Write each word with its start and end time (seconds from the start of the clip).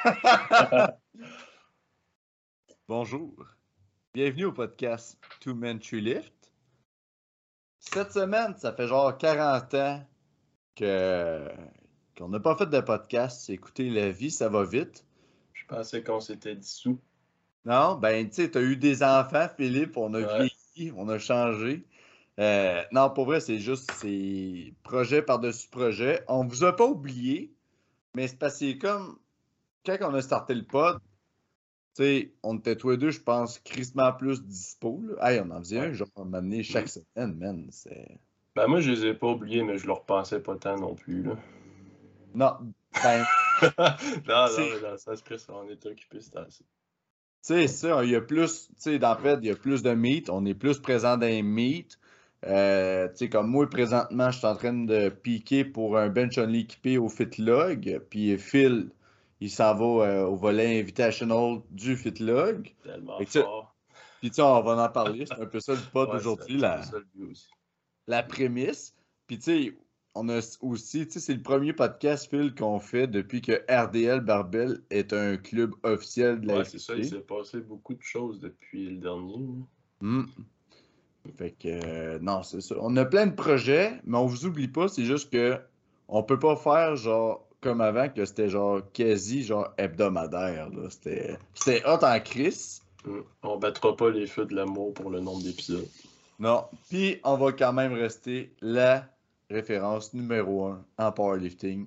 Bonjour. 2.88 3.34
Bienvenue 4.14 4.46
au 4.46 4.52
podcast 4.52 5.18
Two 5.40 5.54
Men 5.54 5.78
Tree 5.78 6.00
Lift. 6.00 6.52
Cette 7.78 8.12
semaine, 8.12 8.54
ça 8.56 8.72
fait 8.72 8.86
genre 8.86 9.16
40 9.16 9.74
ans 9.74 10.02
que 10.74 11.48
qu'on 12.16 12.28
n'a 12.28 12.40
pas 12.40 12.56
fait 12.56 12.66
de 12.66 12.80
podcast. 12.80 13.50
Écoutez, 13.50 13.90
la 13.90 14.10
vie, 14.10 14.30
ça 14.30 14.48
va 14.48 14.64
vite. 14.64 15.04
Je 15.52 15.64
pensais 15.66 16.02
qu'on 16.02 16.20
s'était 16.20 16.56
dissous. 16.56 16.98
Non, 17.64 17.96
ben, 17.96 18.26
tu 18.28 18.36
sais, 18.36 18.50
tu 18.50 18.58
as 18.58 18.62
eu 18.62 18.76
des 18.76 19.02
enfants, 19.02 19.48
Philippe, 19.56 19.96
on 19.96 20.14
a 20.14 20.20
ouais. 20.20 20.50
vieilli, 20.74 20.92
on 20.96 21.08
a 21.08 21.18
changé. 21.18 21.84
Euh, 22.38 22.82
non, 22.92 23.10
pour 23.10 23.26
vrai, 23.26 23.40
c'est 23.40 23.58
juste, 23.58 23.90
c'est 23.92 24.72
projet 24.82 25.20
par-dessus 25.20 25.68
projet. 25.68 26.24
On 26.26 26.46
vous 26.46 26.64
a 26.64 26.74
pas 26.74 26.86
oublié, 26.86 27.52
mais 28.14 28.28
c'est 28.28 28.38
parce 28.38 28.54
que 28.54 28.58
c'est 28.60 28.78
comme 28.78 29.18
quand 29.84 29.96
on 30.02 30.14
a 30.14 30.22
starté 30.22 30.54
le 30.54 30.64
pod, 30.64 30.98
tu 31.96 32.04
sais, 32.04 32.32
on 32.42 32.58
était 32.58 32.76
tous 32.76 32.90
les 32.90 32.96
deux, 32.96 33.10
je 33.10 33.20
pense, 33.20 33.58
crissement 33.60 34.12
plus 34.12 34.42
dispo. 34.44 35.02
Là. 35.02 35.30
Hey, 35.30 35.40
on 35.40 35.50
en 35.50 35.58
faisait 35.58 35.80
un, 35.80 35.92
genre, 35.92 36.08
on 36.16 36.24
m'a 36.24 36.38
amené 36.38 36.62
chaque 36.62 36.88
semaine, 36.88 37.36
man. 37.36 37.66
C'est... 37.70 38.20
Ben, 38.54 38.66
moi, 38.66 38.80
je 38.80 38.90
les 38.90 39.06
ai 39.06 39.14
pas 39.14 39.28
oubliés, 39.28 39.62
mais 39.62 39.78
je 39.78 39.86
leur 39.86 40.04
pensais 40.04 40.40
pas 40.40 40.56
tant 40.56 40.76
non 40.76 40.94
plus, 40.94 41.22
là. 41.22 41.36
Non, 42.34 42.52
ben. 43.02 43.24
non, 44.28 44.46
non, 44.56 44.90
non, 44.90 44.96
ça 44.96 45.16
se 45.16 45.22
presse, 45.22 45.48
on 45.48 45.68
est 45.68 45.84
occupé, 45.86 46.20
c'est 46.20 46.36
assez. 46.36 46.64
Tu 46.64 47.54
sais, 47.54 47.68
ça, 47.68 48.04
il 48.04 48.10
y 48.10 48.16
a 48.16 48.20
plus, 48.20 48.68
tu 48.68 48.74
sais, 48.76 48.98
dans 48.98 49.14
le 49.14 49.20
fait, 49.20 49.38
il 49.42 49.46
y 49.46 49.50
a 49.50 49.56
plus 49.56 49.82
de 49.82 49.92
meet, 49.92 50.30
on 50.30 50.44
est 50.44 50.54
plus 50.54 50.78
présent 50.78 51.16
dans 51.16 51.26
les 51.26 51.42
meet. 51.42 51.98
Euh, 52.46 53.08
tu 53.08 53.16
sais, 53.16 53.28
comme 53.28 53.48
moi, 53.48 53.68
présentement, 53.68 54.30
je 54.30 54.38
suis 54.38 54.46
en 54.46 54.56
train 54.56 54.72
de 54.72 55.08
piquer 55.08 55.64
pour 55.64 55.98
un 55.98 56.08
bench 56.08 56.38
only 56.38 56.60
équipé 56.60 56.98
au 56.98 57.08
Fitlog. 57.08 58.00
Puis 58.10 58.38
Phil, 58.38 58.90
il 59.40 59.50
s'en 59.50 59.74
va 59.74 60.06
euh, 60.06 60.26
au 60.26 60.36
volet 60.36 60.80
invitational 60.80 61.60
du 61.70 61.96
Fitlog. 61.96 62.74
Tellement 62.82 63.18
fort. 63.24 63.74
Puis 64.20 64.28
tu 64.28 64.36
sais, 64.36 64.42
on 64.42 64.60
va 64.60 64.84
en 64.84 64.88
parler. 64.90 65.24
C'est 65.26 65.40
un 65.40 65.46
peu 65.46 65.60
ça 65.60 65.72
le 65.72 65.80
pod 65.92 66.08
Ouais, 66.08 66.14
d'aujourd'hui, 66.16 66.58
la, 66.58 66.82
la 68.06 68.22
prémisse. 68.22 68.94
Puis 69.26 69.38
tu 69.38 69.44
sais, 69.44 69.78
on 70.14 70.28
a 70.28 70.40
aussi, 70.60 71.06
tu 71.06 71.12
sais, 71.12 71.20
c'est 71.20 71.34
le 71.34 71.42
premier 71.42 71.72
podcast, 71.72 72.28
Phil, 72.28 72.54
qu'on 72.54 72.80
fait 72.80 73.06
depuis 73.06 73.40
que 73.40 73.62
RDL 73.70 74.20
Barbell 74.20 74.80
est 74.90 75.12
un 75.12 75.36
club 75.36 75.74
officiel 75.84 76.40
de 76.40 76.48
la 76.48 76.58
Ouais, 76.58 76.64
c'est 76.64 76.78
ça, 76.78 76.94
il 76.94 77.08
s'est 77.08 77.20
passé 77.20 77.60
beaucoup 77.60 77.94
de 77.94 78.02
choses 78.02 78.40
depuis 78.40 78.90
le 78.90 78.96
dernier. 78.98 79.64
Hmm. 80.00 80.24
Fait 81.36 81.52
que, 81.52 81.68
euh, 81.68 82.18
non, 82.20 82.42
c'est 82.42 82.60
ça. 82.60 82.74
On 82.80 82.96
a 82.96 83.04
plein 83.04 83.26
de 83.26 83.34
projets, 83.34 84.00
mais 84.04 84.18
on 84.18 84.26
vous 84.26 84.46
oublie 84.46 84.68
pas, 84.68 84.88
c'est 84.88 85.04
juste 85.04 85.30
que 85.30 85.58
on 86.08 86.22
peut 86.22 86.38
pas 86.38 86.56
faire 86.56 86.96
genre 86.96 87.46
comme 87.60 87.80
avant, 87.80 88.08
que 88.08 88.24
c'était 88.24 88.48
genre 88.48 88.80
quasi 88.92 89.42
genre 89.42 89.72
hebdomadaire. 89.78 90.68
là. 90.70 90.88
C'était 90.90 91.36
c'était 91.54 91.82
hot 91.86 92.02
en 92.04 92.18
crise. 92.20 92.82
Mm. 93.04 93.20
On 93.42 93.56
battra 93.58 93.96
pas 93.96 94.10
les 94.10 94.26
feux 94.26 94.44
de 94.46 94.54
l'amour 94.54 94.92
pour 94.94 95.10
le 95.10 95.20
nombre 95.20 95.42
d'épisodes. 95.42 95.88
Non. 96.38 96.64
Puis 96.88 97.20
on 97.24 97.36
va 97.36 97.52
quand 97.52 97.72
même 97.72 97.92
rester 97.92 98.52
la 98.60 99.06
référence 99.50 100.14
numéro 100.14 100.66
un 100.66 100.84
en 100.98 101.12
powerlifting 101.12 101.86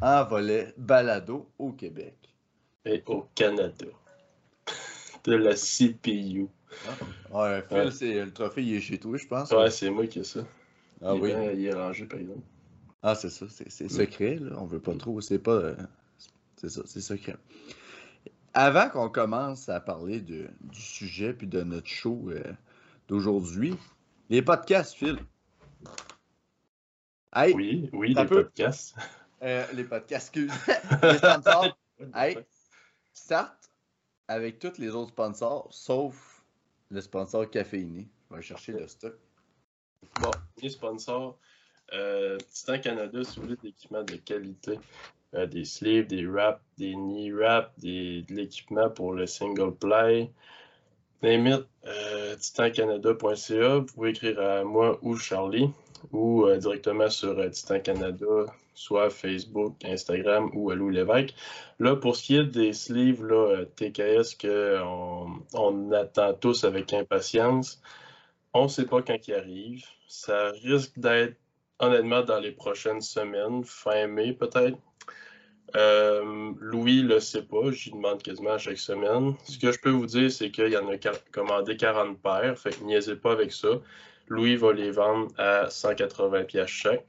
en 0.00 0.24
volet 0.24 0.72
balado 0.76 1.48
au 1.58 1.72
Québec. 1.72 2.16
Et 2.84 3.02
au 3.06 3.26
Canada. 3.34 3.86
De 5.24 5.34
la 5.34 5.54
CPU. 5.54 6.46
Ouais, 7.32 7.62
Phil, 7.68 7.76
Ouais. 7.76 7.90
c'est 7.90 8.24
le 8.24 8.32
trophée, 8.32 8.62
il 8.62 8.76
est 8.76 8.80
chez 8.80 8.98
toi, 8.98 9.16
je 9.18 9.26
pense. 9.26 9.50
Ouais, 9.50 9.70
c'est 9.70 9.90
moi 9.90 10.06
qui 10.06 10.20
ai 10.20 10.24
ça. 10.24 10.40
ah 11.02 11.12
il, 11.14 11.20
oui. 11.20 11.28
bien- 11.34 11.50
il 11.52 11.66
est 11.66 11.74
rangé, 11.74 12.06
par 12.06 12.18
exemple. 12.20 12.40
Ah, 13.02 13.14
c'est 13.14 13.30
ça, 13.30 13.46
c'est 13.48 13.70
c'est 13.70 13.88
secret, 13.88 14.36
là. 14.36 14.56
On 14.58 14.66
veut 14.66 14.80
pas 14.80 14.94
trop, 14.94 15.20
c'est 15.20 15.38
pas. 15.38 15.52
euh, 15.52 15.76
c'est 16.56 16.68
ça, 16.68 16.82
c'est 16.84 17.00
secret. 17.00 17.36
Avant 18.52 18.90
qu'on 18.90 19.08
commence 19.08 19.68
à 19.68 19.80
parler 19.80 20.20
de, 20.20 20.48
du 20.60 20.80
sujet 20.80 21.32
puis 21.32 21.46
de 21.46 21.62
notre 21.62 21.86
show 21.86 22.28
euh, 22.30 22.42
d'aujourd'hui, 23.08 23.76
les 24.28 24.42
podcasts, 24.42 24.94
Phil. 24.94 25.18
Hey, 27.34 27.54
Oui, 27.54 27.88
oui, 27.92 28.12
les 28.12 28.26
podcasts. 28.26 28.96
euh, 29.42 29.64
les 29.72 29.84
podcasts, 29.84 30.36
excuse. 30.36 30.52
les 31.02 31.18
sponsors, 31.18 31.78
hey, 32.14 32.36
start 33.12 33.70
avec 34.28 34.58
tous 34.58 34.78
les 34.78 34.90
autres 34.90 35.12
sponsors, 35.12 35.68
sauf 35.72 36.44
le 36.90 37.00
sponsor 37.00 37.48
caféiné. 37.50 38.08
Je 38.30 38.36
vais 38.36 38.42
chercher 38.42 38.72
le 38.72 38.86
stock. 38.88 39.14
Bon, 40.20 40.30
les 40.60 40.70
sponsors. 40.70 41.38
Euh, 41.92 42.38
Titan 42.52 42.78
Canada, 42.78 43.24
si 43.24 43.36
vous 43.36 43.46
voulez 43.46 43.56
de 43.56 43.62
l'équipement 43.64 44.02
de 44.02 44.14
qualité, 44.14 44.78
euh, 45.34 45.46
des 45.46 45.64
sleeves, 45.64 46.06
des 46.06 46.26
wraps, 46.26 46.60
des 46.78 46.94
knee 46.94 47.32
wraps, 47.32 47.70
de 47.78 48.24
l'équipement 48.34 48.90
pour 48.90 49.12
le 49.12 49.26
single 49.26 49.74
play. 49.74 50.30
It, 51.22 51.66
euh, 51.86 52.36
titancanada.ca. 52.36 53.78
Vous 53.78 53.84
pouvez 53.86 54.10
écrire 54.10 54.40
à 54.40 54.64
moi 54.64 54.98
ou 55.02 55.16
Charlie 55.16 55.70
ou 56.12 56.46
directement 56.56 57.10
sur 57.10 57.50
Titan 57.50 57.80
Canada, 57.80 58.46
soit 58.72 59.10
Facebook, 59.10 59.74
Instagram 59.84 60.50
ou 60.54 60.70
à 60.70 60.74
Lou 60.74 60.88
Lévesque. 60.88 61.34
Là, 61.78 61.94
pour 61.94 62.16
ce 62.16 62.22
qui 62.22 62.36
est 62.36 62.44
des 62.44 62.72
sleeves 62.72 63.22
là, 63.26 63.64
TKS 63.76 64.34
qu'on 64.34 65.42
on 65.52 65.92
attend 65.92 66.32
tous 66.32 66.64
avec 66.64 66.94
impatience, 66.94 67.82
on 68.54 68.64
ne 68.64 68.68
sait 68.68 68.86
pas 68.86 69.02
quand 69.02 69.28
ils 69.28 69.34
arrivent. 69.34 69.84
Ça 70.08 70.52
risque 70.62 70.98
d'être 70.98 71.36
honnêtement 71.80 72.22
dans 72.22 72.38
les 72.38 72.52
prochaines 72.52 73.00
semaines, 73.00 73.64
fin 73.64 74.06
mai 74.06 74.32
peut-être. 74.32 74.78
Euh, 75.76 76.52
Louis 76.58 77.02
le 77.02 77.20
sait 77.20 77.42
pas, 77.42 77.70
j'y 77.70 77.90
demande 77.90 78.22
quasiment 78.22 78.52
à 78.52 78.58
chaque 78.58 78.78
semaine. 78.78 79.34
Ce 79.44 79.58
que 79.58 79.70
je 79.72 79.78
peux 79.78 79.90
vous 79.90 80.06
dire, 80.06 80.30
c'est 80.30 80.50
qu'il 80.50 80.68
y 80.68 80.76
en 80.76 80.88
a 80.88 80.96
commandé 81.30 81.76
40 81.76 82.20
paires, 82.20 82.58
fait 82.58 82.70
que 82.70 82.84
niaisez 82.84 83.16
pas 83.16 83.32
avec 83.32 83.52
ça. 83.52 83.68
Louis 84.28 84.56
va 84.56 84.72
les 84.72 84.90
vendre 84.90 85.28
à 85.38 85.70
180 85.70 86.44
pièces 86.44 86.68
chaque. 86.68 87.04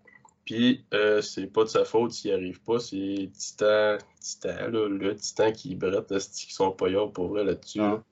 Puis 0.45 0.85
euh, 0.93 1.21
c'est 1.21 1.47
pas 1.47 1.63
de 1.63 1.69
sa 1.69 1.85
faute 1.85 2.11
s'il 2.11 2.33
arrive 2.33 2.61
pas, 2.61 2.79
c'est 2.79 3.29
Titan, 3.31 3.97
Titan 4.19 4.67
là, 4.69 4.87
le 4.89 5.15
Titan 5.15 5.51
qui 5.51 5.75
brette, 5.75 6.11
esti 6.11 6.47
qui 6.47 6.53
sont 6.53 6.71
pas 6.71 6.87
pour 7.13 7.29
vrai 7.29 7.43
là-dessus. 7.43 7.79
Ah. 7.79 7.83
là. 7.83 8.03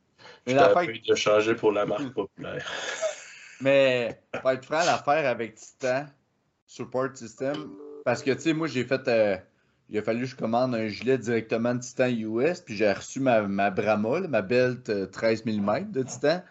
Mais 0.46 0.54
Je 0.86 1.02
t'ai 1.02 1.12
de 1.12 1.16
changer 1.16 1.56
pour 1.56 1.72
la 1.72 1.86
marque 1.86 2.14
populaire. 2.14 2.72
Mais, 3.62 4.22
pour 4.40 4.52
être 4.52 4.64
franc, 4.64 4.86
l'affaire 4.86 5.30
avec 5.30 5.56
Titan, 5.56 6.06
Support 6.70 7.10
System, 7.18 7.56
parce 8.06 8.22
que, 8.22 8.30
tu 8.32 8.42
sais, 8.42 8.54
moi, 8.54 8.68
j'ai 8.68 8.84
fait. 8.86 9.08
euh, 9.08 9.36
il 9.90 9.98
a 9.98 10.04
fallu 10.04 10.22
que 10.22 10.26
je 10.28 10.36
commande 10.36 10.76
un 10.76 10.88
gilet 10.88 11.18
directement 11.18 11.74
de 11.74 11.80
Titan 11.80 12.10
US, 12.10 12.62
puis 12.62 12.76
j'ai 12.76 12.92
reçu 12.94 13.20
ma, 13.20 13.42
ma 13.42 13.72
Brahma, 13.72 14.20
là, 14.20 14.28
ma 14.28 14.44
belt 14.44 14.88
euh, 14.90 15.08
13 15.08 15.46
mm 15.46 15.92
de 15.92 16.04
Titan. 16.04 16.44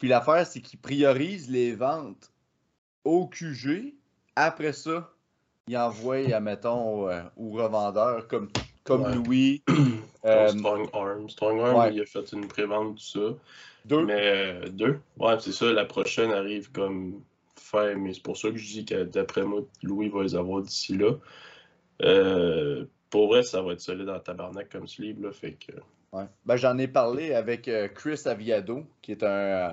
Puis 0.00 0.08
l'affaire, 0.08 0.44
c'est 0.44 0.60
qu'ils 0.60 0.80
priorisent 0.80 1.48
les 1.48 1.72
ventes 1.76 2.32
au 3.04 3.28
QG. 3.28 3.94
Après 4.34 4.72
ça, 4.72 5.08
ils 5.68 5.76
envoient, 5.78 6.34
admettons, 6.34 7.08
euh, 7.08 7.22
aux 7.36 7.50
revendeurs 7.52 8.26
comme, 8.26 8.48
comme 8.82 9.02
Ouais. 9.04 9.14
Louis. 9.14 9.62
Euh, 10.26 10.48
Strong 10.48 10.88
Arm. 10.94 11.28
Strong 11.28 11.60
Arm, 11.60 11.76
ouais. 11.76 11.94
il 11.96 12.00
a 12.00 12.06
fait 12.06 12.32
une 12.32 12.48
prévente, 12.48 12.96
tout 12.96 13.02
ça. 13.02 13.34
deux. 13.84 14.06
Mais 14.06 14.14
euh, 14.64 14.68
deux. 14.70 14.98
Ouais, 15.18 15.36
c'est 15.38 15.52
ça. 15.52 15.70
La 15.70 15.84
prochaine 15.84 16.32
arrive 16.32 16.72
comme 16.72 17.20
mais 17.96 18.14
c'est 18.14 18.22
pour 18.22 18.36
ça 18.36 18.50
que 18.50 18.56
je 18.56 18.66
dis 18.66 18.84
que 18.84 19.04
d'après 19.04 19.44
moi, 19.44 19.62
Louis 19.82 20.08
va 20.08 20.22
les 20.22 20.34
avoir 20.34 20.62
d'ici 20.62 20.96
là. 20.96 21.12
Euh, 22.02 22.86
pour 23.10 23.28
vrai, 23.28 23.42
ça 23.42 23.62
va 23.62 23.72
être 23.72 23.80
solide 23.80 24.08
en 24.08 24.18
tabarnak 24.18 24.68
comme 24.70 24.88
sleeve, 24.88 25.22
là. 25.22 25.30
Fait 25.32 25.52
que. 25.52 25.72
Ben, 26.44 26.56
j'en 26.56 26.78
ai 26.78 26.88
parlé 26.88 27.34
avec 27.34 27.68
euh, 27.68 27.88
Chris 27.88 28.22
Aviado, 28.26 28.84
qui 29.02 29.12
est 29.12 29.22
un, 29.22 29.26
euh, 29.26 29.70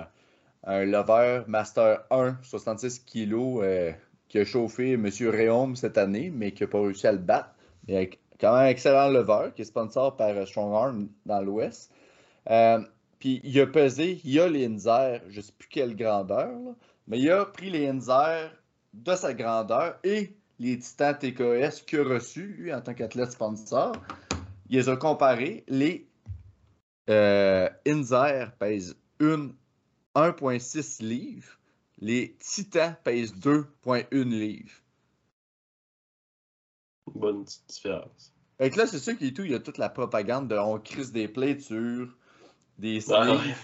un 0.64 0.84
lover 0.84 1.42
Master 1.46 2.04
1, 2.10 2.38
66 2.42 3.04
kg, 3.04 3.34
euh, 3.62 3.92
qui 4.28 4.38
a 4.38 4.44
chauffé 4.44 4.92
M. 4.92 5.08
Réaume 5.22 5.76
cette 5.76 5.98
année, 5.98 6.30
mais 6.34 6.52
qui 6.52 6.62
n'a 6.62 6.68
pas 6.68 6.80
réussi 6.80 7.06
à 7.06 7.12
le 7.12 7.18
battre. 7.18 7.50
Est 7.88 8.18
quand 8.40 8.54
même 8.54 8.66
un 8.66 8.68
excellent 8.68 9.08
lover, 9.08 9.50
qui 9.54 9.62
est 9.62 9.66
sponsor 9.66 10.16
par 10.16 10.46
Strong 10.46 10.74
Arm 10.74 11.08
dans 11.26 11.40
l'Ouest. 11.40 11.92
Puis 13.18 13.40
il 13.44 13.60
a 13.60 13.66
pesé, 13.66 14.20
il 14.24 14.40
a 14.40 14.48
les 14.48 14.64
je 14.64 15.36
ne 15.36 15.40
sais 15.42 15.52
plus 15.56 15.68
quelle 15.68 15.94
grandeur, 15.94 16.50
mais 17.06 17.18
il 17.18 17.30
a 17.30 17.44
pris 17.46 17.70
les 17.70 17.88
Inzer 17.88 18.50
de 18.92 19.14
sa 19.14 19.34
grandeur 19.34 19.98
et 20.04 20.36
les 20.58 20.78
Titans 20.78 21.16
TKS 21.18 21.82
qu'il 21.86 22.00
a 22.00 22.04
reçus, 22.04 22.54
lui, 22.58 22.72
en 22.72 22.80
tant 22.80 22.94
qu'athlète 22.94 23.32
sponsor. 23.32 23.92
Il 24.68 24.78
les 24.78 24.88
a 24.88 24.96
comparés. 24.96 25.64
Les 25.68 26.08
euh, 27.10 27.68
Inzer 27.86 28.52
pèsent 28.58 28.96
une 29.18 29.54
1,6 30.14 31.02
livres. 31.02 31.58
Les 31.98 32.36
Titans 32.38 32.96
pèsent 33.02 33.34
2,1 33.34 34.24
livres. 34.24 34.72
Bonne 37.14 37.44
petite 37.44 37.66
différence. 37.68 38.32
Fait 38.58 38.70
que 38.70 38.78
là, 38.78 38.86
c'est 38.86 38.98
sûr 38.98 39.16
qu'il 39.18 39.34
tout. 39.34 39.42
Il 39.42 39.50
y 39.50 39.54
a 39.54 39.60
toute 39.60 39.78
la 39.78 39.88
propagande 39.88 40.48
de 40.48 40.56
on 40.56 40.78
crisse 40.78 41.12
des 41.12 41.28
sur 41.60 42.16
des 42.78 42.98
Ah, 43.10 43.24
sleeves. 43.24 43.40
ouais. 43.40 43.54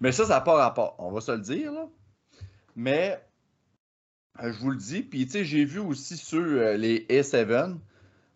Mais 0.00 0.12
ça, 0.12 0.24
ça 0.24 0.34
n'a 0.34 0.40
pas 0.40 0.54
rapport. 0.56 0.96
On 0.98 1.12
va 1.12 1.20
se 1.20 1.32
le 1.32 1.38
dire, 1.40 1.72
là. 1.72 1.88
Mais, 2.76 3.20
euh, 4.42 4.52
je 4.52 4.58
vous 4.58 4.70
le 4.70 4.76
dis. 4.76 5.02
Puis, 5.02 5.24
tu 5.26 5.32
sais, 5.32 5.44
j'ai 5.44 5.64
vu 5.64 5.78
aussi 5.80 6.16
sur 6.16 6.38
euh, 6.40 6.76
les 6.76 7.06
A7. 7.08 7.76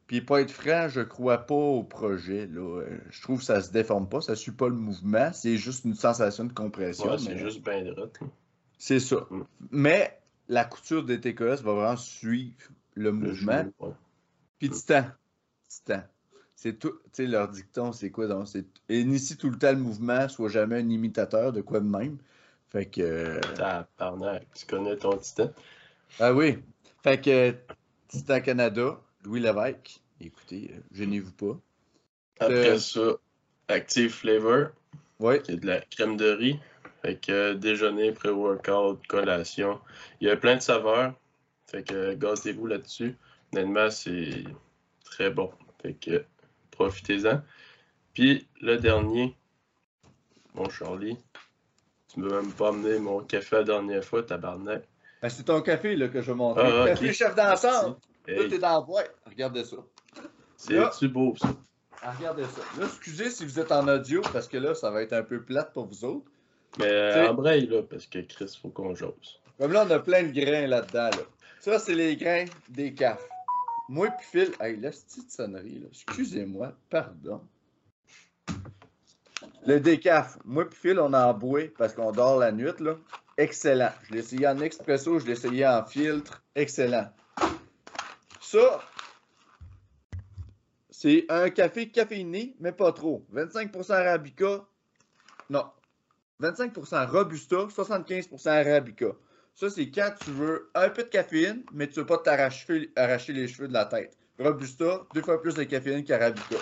Puis, 0.06 0.20
pour 0.22 0.38
être 0.38 0.50
franc, 0.50 0.88
je 0.88 1.02
crois 1.02 1.38
pas 1.46 1.54
au 1.54 1.84
projet. 1.84 2.46
Là. 2.46 2.80
Euh, 2.80 2.98
Je 3.10 3.22
trouve 3.22 3.38
que 3.38 3.44
ça 3.44 3.62
se 3.62 3.70
déforme 3.70 4.08
pas, 4.08 4.20
ça 4.20 4.34
suit 4.34 4.50
pas 4.52 4.68
le 4.68 4.74
mouvement. 4.74 5.32
C'est 5.32 5.56
juste 5.56 5.84
une 5.84 5.94
sensation 5.94 6.44
de 6.44 6.52
compression. 6.52 7.10
Ouais, 7.10 7.18
c'est 7.18 7.34
mais- 7.34 7.38
juste 7.40 7.62
bien 7.62 7.84
droit. 7.84 8.08
C'est 8.78 8.98
ça. 9.00 9.26
Mm. 9.30 9.42
Mais 9.70 10.18
la 10.48 10.64
couture 10.64 11.04
des 11.04 11.20
TKS 11.20 11.62
va 11.62 11.74
vraiment 11.74 11.96
suivre 11.96 12.54
le 12.94 13.04
Le 13.04 13.12
mouvement. 13.12 13.58
genou, 13.60 13.72
ouais. 13.80 13.92
Puis 14.58 14.70
titan. 14.70 15.04
Titan. 15.68 16.02
C'est 16.56 16.78
tout. 16.78 16.90
Tu 17.04 17.10
sais, 17.12 17.26
leur 17.26 17.48
dicton, 17.48 17.92
c'est 17.92 18.10
quoi 18.10 18.26
donc? 18.26 18.48
C'est 18.48 18.66
initie 18.90 19.36
tout 19.36 19.48
le 19.48 19.56
temps 19.58 19.70
le 19.72 19.78
mouvement, 19.78 20.28
soit 20.28 20.48
jamais 20.48 20.76
un 20.76 20.88
imitateur 20.90 21.52
de 21.52 21.60
quoi 21.60 21.80
de 21.80 21.88
même. 21.88 22.18
Fait 22.70 22.86
que. 22.86 23.00
euh, 23.00 23.40
Tabarnak, 23.56 24.46
tu 24.54 24.66
connais 24.66 24.96
ton 24.96 25.16
titan? 25.16 25.50
Ah 26.18 26.32
oui. 26.32 26.58
Fait 27.02 27.20
que 27.20 27.54
Titan 28.08 28.40
Canada, 28.40 29.00
Louis 29.24 29.40
Lévesque. 29.40 30.00
Écoutez, 30.20 30.70
euh, 30.74 30.80
gênez-vous 30.92 31.32
pas. 31.32 31.58
Après 32.40 32.70
Euh, 32.70 32.78
ça, 32.78 33.16
Active 33.68 34.10
Flavor, 34.10 34.68
Oui. 35.18 35.42
qui 35.42 35.52
est 35.52 35.56
de 35.56 35.66
la 35.66 35.80
crème 35.80 36.16
de 36.16 36.30
riz. 36.30 36.58
Fait 37.02 37.16
que 37.16 37.54
déjeuner, 37.54 38.12
pré-workout, 38.12 39.06
collation. 39.06 39.80
Il 40.20 40.28
y 40.28 40.30
a 40.30 40.36
plein 40.36 40.56
de 40.56 40.60
saveurs. 40.62 41.14
Fait 41.66 41.82
que 41.82 42.14
gâtez-vous 42.14 42.66
là-dessus. 42.66 43.16
Honnêtement, 43.52 43.90
c'est 43.90 44.44
très 45.04 45.30
bon. 45.30 45.50
Fait 45.82 45.94
que 45.94 46.24
profitez-en. 46.72 47.40
Puis 48.12 48.46
le 48.60 48.76
dernier, 48.76 49.34
mon 50.54 50.68
Charlie, 50.68 51.16
tu 52.12 52.20
m'as 52.20 52.40
même 52.40 52.52
pas 52.52 52.68
amené 52.68 52.98
mon 52.98 53.20
café 53.20 53.56
la 53.56 53.64
dernière 53.64 54.04
fois, 54.04 54.22
tabarnak? 54.22 54.82
Ben, 55.22 55.28
c'est 55.28 55.44
ton 55.44 55.60
café 55.60 55.96
là, 55.96 56.08
que 56.08 56.20
je 56.20 56.30
vais 56.30 56.36
montrer. 56.36 56.64
Ah, 56.66 56.86
café 56.88 57.12
chef 57.12 57.34
d'ensemble. 57.34 57.96
Hey, 58.26 58.36
Tout 58.48 58.54
est 58.54 58.58
dans 58.58 58.74
la 58.74 58.80
boîte. 58.80 59.14
Regardez 59.26 59.64
ça. 59.64 59.76
c'est-tu 60.56 61.08
beau, 61.08 61.34
ça? 61.36 61.48
Ah, 62.02 62.12
regardez 62.18 62.44
ça. 62.44 62.62
Là, 62.80 62.86
excusez 62.86 63.30
si 63.30 63.44
vous 63.44 63.58
êtes 63.60 63.70
en 63.72 63.86
audio 63.86 64.22
parce 64.32 64.48
que 64.48 64.56
là, 64.56 64.74
ça 64.74 64.90
va 64.90 65.02
être 65.02 65.12
un 65.12 65.22
peu 65.22 65.42
plate 65.42 65.72
pour 65.72 65.86
vous 65.86 66.04
autres. 66.04 66.30
Mais 66.78 66.86
euh, 66.86 67.10
T'sais- 67.10 67.28
embraye, 67.28 67.66
là, 67.66 67.82
parce 67.82 68.06
que 68.06 68.20
Chris, 68.20 68.58
faut 68.60 68.70
qu'on 68.70 68.94
jase. 68.94 69.10
Comme 69.58 69.72
là, 69.72 69.84
on 69.86 69.90
a 69.90 69.98
plein 69.98 70.22
de 70.22 70.32
grains 70.32 70.66
là-dedans. 70.66 71.10
Là. 71.10 71.24
Ça, 71.58 71.78
c'est 71.78 71.94
les 71.94 72.16
grains 72.16 72.46
des 72.70 72.94
CAF. 72.94 73.20
Moi 73.90 74.08
puis 74.10 74.26
Phil, 74.30 74.52
hey, 74.60 74.76
la 74.80 74.90
petite 74.90 75.30
sonnerie, 75.30 75.80
là. 75.80 75.88
excusez-moi, 75.90 76.72
pardon. 76.88 77.42
Le 79.66 79.78
décaf, 79.78 80.38
moi 80.44 80.68
puis 80.68 80.78
Phil, 80.78 80.98
on 80.98 81.12
en 81.12 81.34
boit 81.34 81.72
parce 81.76 81.94
qu'on 81.94 82.12
dort 82.12 82.38
la 82.38 82.52
nuit, 82.52 82.72
là. 82.78 82.96
Excellent. 83.36 83.92
Je 84.04 84.14
l'ai 84.14 84.20
essayé 84.20 84.46
en 84.46 84.58
expresso, 84.60 85.18
je 85.18 85.26
l'ai 85.26 85.32
essayé 85.32 85.66
en 85.66 85.84
filtre. 85.84 86.42
Excellent. 86.54 87.10
Ça, 88.40 88.82
c'est 90.90 91.24
un 91.28 91.48
café 91.50 91.90
caféiné, 91.90 92.54
mais 92.60 92.72
pas 92.72 92.92
trop. 92.92 93.24
25% 93.34 93.92
Arabica. 93.92 94.66
Non. 95.48 95.66
25% 96.40 97.08
Robusta, 97.08 97.56
75% 97.56 98.48
Arabica. 98.48 99.12
Ça, 99.54 99.68
c'est 99.68 99.90
quand 99.90 100.10
tu 100.24 100.30
veux 100.30 100.70
un 100.74 100.88
peu 100.88 101.02
de 101.02 101.08
caféine, 101.08 101.64
mais 101.72 101.86
tu 101.86 102.00
veux 102.00 102.06
pas 102.06 102.18
t'arracher 102.18 102.90
arracher 102.96 103.32
les 103.32 103.46
cheveux 103.46 103.68
de 103.68 103.74
la 103.74 103.84
tête. 103.84 104.16
Robusta, 104.38 105.02
deux 105.14 105.22
fois 105.22 105.40
plus 105.40 105.54
de 105.54 105.64
caféine 105.64 106.02
qu'Arabica. 106.02 106.56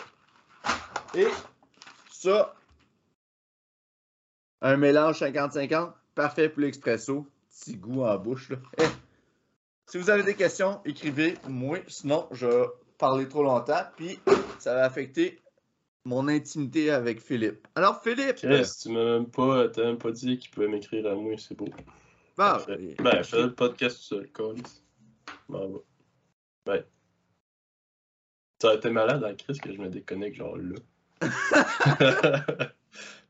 Et 1.15 1.29
ça, 2.11 2.55
un 4.61 4.77
mélange 4.77 5.21
50-50, 5.21 5.93
parfait 6.15 6.49
pour 6.49 6.63
l'expresso. 6.63 7.27
Petit 7.51 7.77
goût 7.77 8.03
en 8.03 8.19
bouche. 8.19 8.51
Là. 8.51 8.57
Eh. 8.79 8.85
Si 9.87 9.99
vous 9.99 10.11
avez 10.11 10.23
des 10.23 10.35
questions, 10.35 10.81
écrivez-moi. 10.85 11.79
Sinon, 11.89 12.29
je 12.33 12.47
vais 12.47 12.67
parler 12.99 13.29
trop 13.29 13.43
longtemps. 13.43 13.85
Puis, 13.97 14.19
ça 14.59 14.75
va 14.75 14.85
affecter 14.85 15.41
mon 16.05 16.29
intimité 16.29 16.91
avec 16.91 17.21
Philippe. 17.21 17.67
Alors, 17.75 18.03
Philippe! 18.03 18.37
Chris, 18.37 18.69
tu 18.83 18.91
m'as 18.91 19.05
même 19.05 19.31
pas, 19.31 19.69
t'as 19.69 19.85
même 19.85 19.99
pas 19.99 20.11
dit 20.11 20.39
qu'il 20.39 20.51
pouvait 20.51 20.69
m'écrire 20.69 21.07
à 21.07 21.15
moi, 21.15 21.35
c'est 21.39 21.57
beau. 21.57 21.67
bon, 21.67 21.73
Parfait. 22.37 22.97
Ben, 22.99 23.23
fais 23.23 23.43
le 23.43 23.55
podcast 23.55 23.97
tout 23.99 24.03
seul, 24.03 24.29
Colis. 24.31 24.83
Bon. 25.49 25.83
Ouais. 26.67 26.85
Ça 28.61 28.69
aurait 28.69 28.77
été 28.77 28.91
malade 28.91 29.25
en 29.25 29.35
crise 29.35 29.61
que 29.61 29.73
je 29.73 29.79
me 29.79 29.89
déconnecte 29.89 30.37
genre 30.37 30.57
là. 30.57 30.77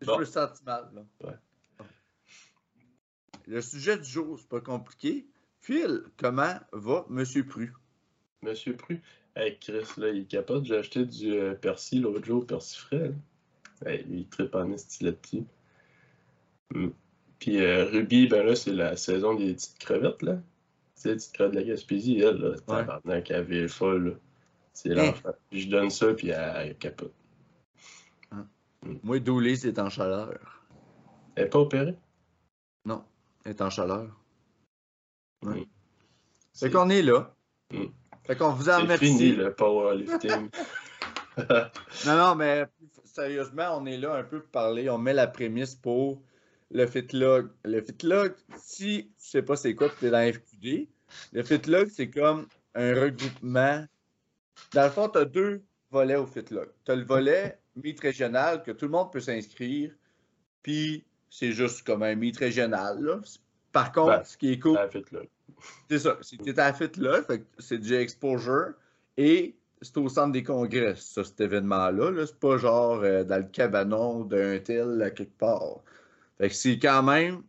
Je 0.00 0.06
Bon. 0.06 0.18
me 0.18 0.24
sens 0.24 0.62
mal. 0.64 0.88
Là. 0.94 1.02
Ouais. 1.24 1.86
Le 3.46 3.60
sujet 3.62 3.96
du 3.98 4.08
jour, 4.08 4.38
c'est 4.38 4.48
pas 4.48 4.60
compliqué. 4.60 5.26
Phil, 5.60 6.02
comment 6.16 6.54
va 6.72 7.04
Monsieur 7.08 7.44
Pru? 7.44 7.72
Monsieur 8.42 8.76
Pru. 8.76 9.00
Hey 9.34 9.58
Chris, 9.58 9.86
là, 9.96 10.08
il 10.10 10.22
est 10.22 10.24
capable. 10.24 10.64
J'ai 10.66 10.76
acheté 10.76 11.04
du 11.04 11.32
euh, 11.32 11.54
persil 11.54 12.02
l'autre 12.02 12.24
jour, 12.24 12.46
persil 12.46 12.78
frais. 12.78 13.08
là. 13.08 13.90
Hey, 13.90 14.02
lui, 14.04 14.20
il 14.20 14.28
tripe 14.28 14.54
en 14.54 14.64
là-dessus. 14.68 15.44
Mm. 16.74 16.88
Puis 17.38 17.58
euh, 17.62 17.84
Ruby, 17.86 18.26
ben 18.26 18.44
là, 18.44 18.54
c'est 18.56 18.72
la 18.72 18.96
saison 18.96 19.34
des 19.34 19.54
petites 19.54 19.78
crevettes, 19.78 20.22
là. 20.22 20.34
Tu 20.34 21.02
sais, 21.02 21.08
les 21.10 21.14
petites 21.16 21.32
crevettes 21.32 21.54
de 21.54 21.58
la 21.60 21.64
Gaspésie, 21.64 22.18
elle, 22.18 22.36
là, 22.38 22.56
tabarnak, 22.66 23.30
elle 23.30 23.52
est 23.52 23.68
folle, 23.68 24.08
là. 24.08 24.14
C'est 24.72 24.98
Hein? 24.98 25.14
Puis 25.50 25.62
je 25.62 25.68
donne 25.70 25.90
ça, 25.90 26.12
puis 26.14 26.28
elle, 26.28 26.52
elle 26.68 26.76
capote. 26.78 27.12
Moi, 29.02 29.18
Dooley, 29.20 29.56
c'est 29.56 29.78
en 29.78 29.90
chaleur. 29.90 30.38
Elle 31.34 31.44
est 31.46 31.48
pas 31.48 31.58
opérée? 31.60 31.96
Non, 32.84 33.04
elle 33.44 33.50
est 33.52 33.60
en 33.62 33.70
chaleur. 33.70 34.08
Ouais. 35.42 35.60
Fait 35.60 35.68
C'est 36.52 36.70
qu'on 36.70 36.88
est 36.90 37.02
là. 37.02 37.34
Mm. 37.72 37.84
Fait 38.26 38.36
qu'on 38.36 38.50
vous 38.52 38.68
en 38.68 38.76
c'est 38.76 38.82
remercie. 38.82 39.06
fini, 39.06 39.32
le 39.32 39.54
powerlifting. 39.54 40.48
Non, 42.04 42.16
non, 42.16 42.34
mais 42.34 42.66
sérieusement, 43.04 43.78
on 43.78 43.86
est 43.86 43.96
là 43.96 44.16
un 44.16 44.24
peu 44.24 44.40
pour 44.40 44.50
parler. 44.50 44.90
On 44.90 44.98
met 44.98 45.12
la 45.14 45.28
prémisse 45.28 45.76
pour 45.76 46.20
le 46.72 46.84
fitlog. 46.84 47.48
Le 47.64 47.80
fitlog, 47.80 48.34
si 48.56 49.12
tu 49.16 49.28
sais 49.28 49.42
pas 49.42 49.54
c'est 49.54 49.76
quoi, 49.76 49.88
tu 49.88 50.06
es 50.06 50.10
dans 50.10 50.32
FQD, 50.32 50.88
le 51.32 51.42
fitlog, 51.44 51.88
c'est 51.90 52.10
comme 52.10 52.48
un 52.74 52.92
regroupement. 52.92 53.86
Dans 54.74 54.82
le 54.84 54.90
fond, 54.90 55.08
tu 55.08 55.18
as 55.18 55.24
deux 55.26 55.62
volets 55.92 56.16
au 56.16 56.26
fitlog. 56.26 56.70
Tu 56.84 56.90
as 56.90 56.96
le 56.96 57.04
volet 57.04 57.60
meet 57.82 58.00
régional 58.00 58.62
que 58.62 58.70
tout 58.70 58.86
le 58.86 58.92
monde 58.92 59.12
peut 59.12 59.20
s'inscrire, 59.20 59.92
puis 60.62 61.04
c'est 61.30 61.52
juste 61.52 61.86
comme 61.86 62.02
un 62.02 62.14
meet 62.14 62.36
régional. 62.36 63.00
là. 63.00 63.20
Par 63.72 63.92
contre, 63.92 64.18
Ben, 64.18 64.24
ce 64.24 64.36
qui 64.36 64.52
est 64.52 64.58
cool, 64.58 64.78
c'est 65.90 65.98
ça. 65.98 66.18
T'es 66.44 66.58
à 66.58 66.68
la 66.68 66.72
fête 66.72 66.96
là, 66.96 67.20
c'est 67.58 67.78
du 67.78 67.94
exposure 67.94 68.72
et 69.16 69.54
c'est 69.82 69.96
au 69.98 70.08
centre 70.08 70.32
des 70.32 70.42
congrès, 70.42 70.94
ça, 70.96 71.22
cet 71.22 71.40
événement-là. 71.40 72.10
-là, 72.10 72.26
c'est 72.26 72.38
pas 72.38 72.56
genre 72.58 73.00
euh, 73.02 73.24
dans 73.24 73.36
le 73.36 73.48
cabanon 73.48 74.24
d'un 74.24 74.58
tel 74.58 75.00
à 75.02 75.10
quelque 75.10 75.36
part. 75.38 75.80
Fait 76.38 76.48
que 76.48 76.54
c'est 76.54 76.78
quand 76.78 77.02
même 77.02 77.42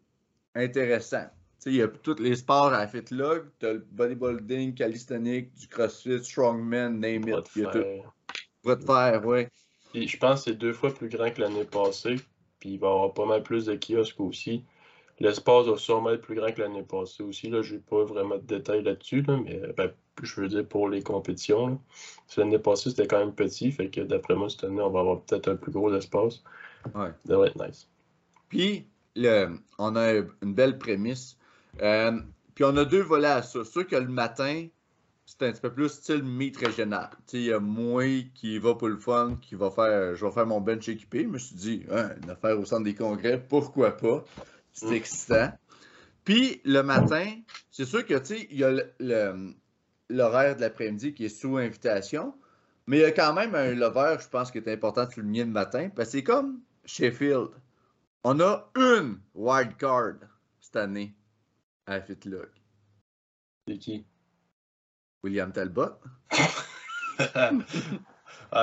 intéressant. 0.55 1.25
Tu 1.61 1.69
il 1.69 1.75
y 1.75 1.81
a 1.81 1.87
tous 1.87 2.19
les 2.19 2.35
sports 2.35 2.67
à 2.73 2.79
la 2.79 2.87
fête 2.87 3.11
là. 3.11 3.39
T'as 3.59 3.73
le 3.73 3.85
bodybuilding, 3.91 4.73
calisthenics, 4.75 5.53
du 5.55 5.67
crossfit, 5.67 6.23
strongman, 6.23 6.99
name 6.99 7.27
it. 7.27 7.45
Il 7.55 7.63
y 7.63 7.65
a 7.65 7.71
tout. 7.71 7.83
Va 8.63 8.75
te 8.75 8.85
faire, 8.85 9.25
ouais. 9.25 9.49
Puis 9.91 10.07
je 10.07 10.17
pense 10.17 10.43
que 10.43 10.51
c'est 10.51 10.57
deux 10.57 10.73
fois 10.73 10.93
plus 10.93 11.09
grand 11.09 11.31
que 11.31 11.41
l'année 11.41 11.65
passée. 11.65 12.15
Puis 12.59 12.71
il 12.71 12.79
va 12.79 12.87
y 12.87 12.91
avoir 12.91 13.13
pas 13.13 13.25
mal 13.25 13.43
plus 13.43 13.65
de 13.65 13.75
kiosques 13.75 14.19
aussi. 14.19 14.63
L'espace 15.19 15.65
va 15.65 15.77
sûrement 15.77 16.11
être 16.11 16.21
plus 16.21 16.35
grand 16.35 16.51
que 16.51 16.61
l'année 16.61 16.83
passée 16.83 17.23
aussi. 17.23 17.49
Là, 17.49 17.61
je 17.61 17.75
n'ai 17.75 17.81
pas 17.81 18.03
vraiment 18.03 18.37
de 18.37 18.43
détails 18.43 18.83
là-dessus, 18.83 19.21
là, 19.23 19.37
mais 19.43 19.61
ben, 19.75 19.91
je 20.21 20.41
veux 20.41 20.47
dire 20.47 20.65
pour 20.65 20.87
les 20.87 21.01
compétitions. 21.01 21.79
L'année 22.37 22.59
passée, 22.59 22.89
c'était 22.89 23.07
quand 23.07 23.19
même 23.19 23.33
petit. 23.33 23.71
Fait 23.71 23.89
que 23.89 24.01
d'après 24.01 24.35
moi, 24.35 24.49
cette 24.49 24.63
année, 24.63 24.81
on 24.81 24.89
va 24.89 25.01
avoir 25.01 25.21
peut-être 25.21 25.49
un 25.49 25.55
plus 25.55 25.71
gros 25.71 25.93
espace. 25.93 26.41
Ouais. 26.95 27.09
Ça 27.25 27.33
devrait 27.33 27.49
être 27.49 27.67
nice. 27.67 27.89
Puis, 28.47 28.87
le- 29.15 29.57
on 29.77 29.95
a 29.95 30.13
une 30.13 30.53
belle 30.53 30.77
prémisse. 30.77 31.37
Euh, 31.81 32.19
puis, 32.55 32.63
on 32.63 32.75
a 32.77 32.85
deux 32.85 33.01
volets 33.01 33.27
à 33.27 33.41
ça. 33.41 33.65
Sûr 33.65 33.87
que 33.87 33.97
le 33.97 34.07
matin, 34.07 34.67
c'est 35.29 35.47
un 35.47 35.51
petit 35.51 35.61
peu 35.61 35.71
plus 35.71 35.89
style 35.89 36.23
meet 36.23 36.57
régional. 36.57 37.11
Tu 37.11 37.23
sais, 37.27 37.37
il 37.37 37.43
y 37.43 37.53
a 37.53 37.59
moi 37.59 38.03
qui 38.33 38.57
va 38.57 38.73
pour 38.73 38.87
le 38.87 38.97
fun, 38.97 39.37
qui 39.39 39.53
va 39.53 39.69
faire, 39.69 40.15
je 40.15 40.25
vais 40.25 40.31
faire 40.31 40.47
mon 40.47 40.59
bench 40.59 40.89
équipé. 40.89 41.21
Je 41.21 41.27
me 41.27 41.37
suis 41.37 41.55
dit, 41.55 41.85
hein, 41.91 42.09
une 42.23 42.31
affaire 42.31 42.59
au 42.59 42.65
centre 42.65 42.83
des 42.83 42.95
congrès, 42.95 43.39
pourquoi 43.39 43.95
pas? 43.95 44.25
C'est 44.73 44.89
Mm. 44.89 44.93
excitant. 44.93 45.53
Puis, 46.23 46.61
le 46.65 46.81
matin, 46.81 47.39
c'est 47.69 47.85
sûr 47.85 48.03
que, 48.07 48.15
il 48.51 48.57
y 48.57 48.63
a 48.63 48.71
l'horaire 50.09 50.55
de 50.55 50.61
l'après-midi 50.61 51.13
qui 51.13 51.25
est 51.25 51.29
sous 51.29 51.57
invitation. 51.57 52.33
Mais 52.87 52.97
il 52.97 53.01
y 53.01 53.05
a 53.05 53.11
quand 53.11 53.33
même 53.33 53.53
un 53.53 53.75
lover, 53.75 54.17
je 54.19 54.27
pense, 54.27 54.49
qui 54.49 54.57
est 54.57 54.67
important 54.67 55.05
de 55.05 55.11
souligner 55.11 55.45
le 55.45 55.51
matin. 55.51 55.89
Parce 55.95 56.09
que 56.09 56.11
c'est 56.13 56.23
comme 56.23 56.61
Sheffield. 56.85 57.49
On 58.23 58.39
a 58.39 58.71
une 58.75 59.19
wild 59.35 59.77
card 59.77 60.15
cette 60.59 60.75
année 60.75 61.13
à 61.85 62.01
Fitlog. 62.01 62.49
C'est 63.67 63.77
qui? 63.77 64.05
William 65.23 65.51
Talbot. 65.51 65.99
ah 67.35 67.51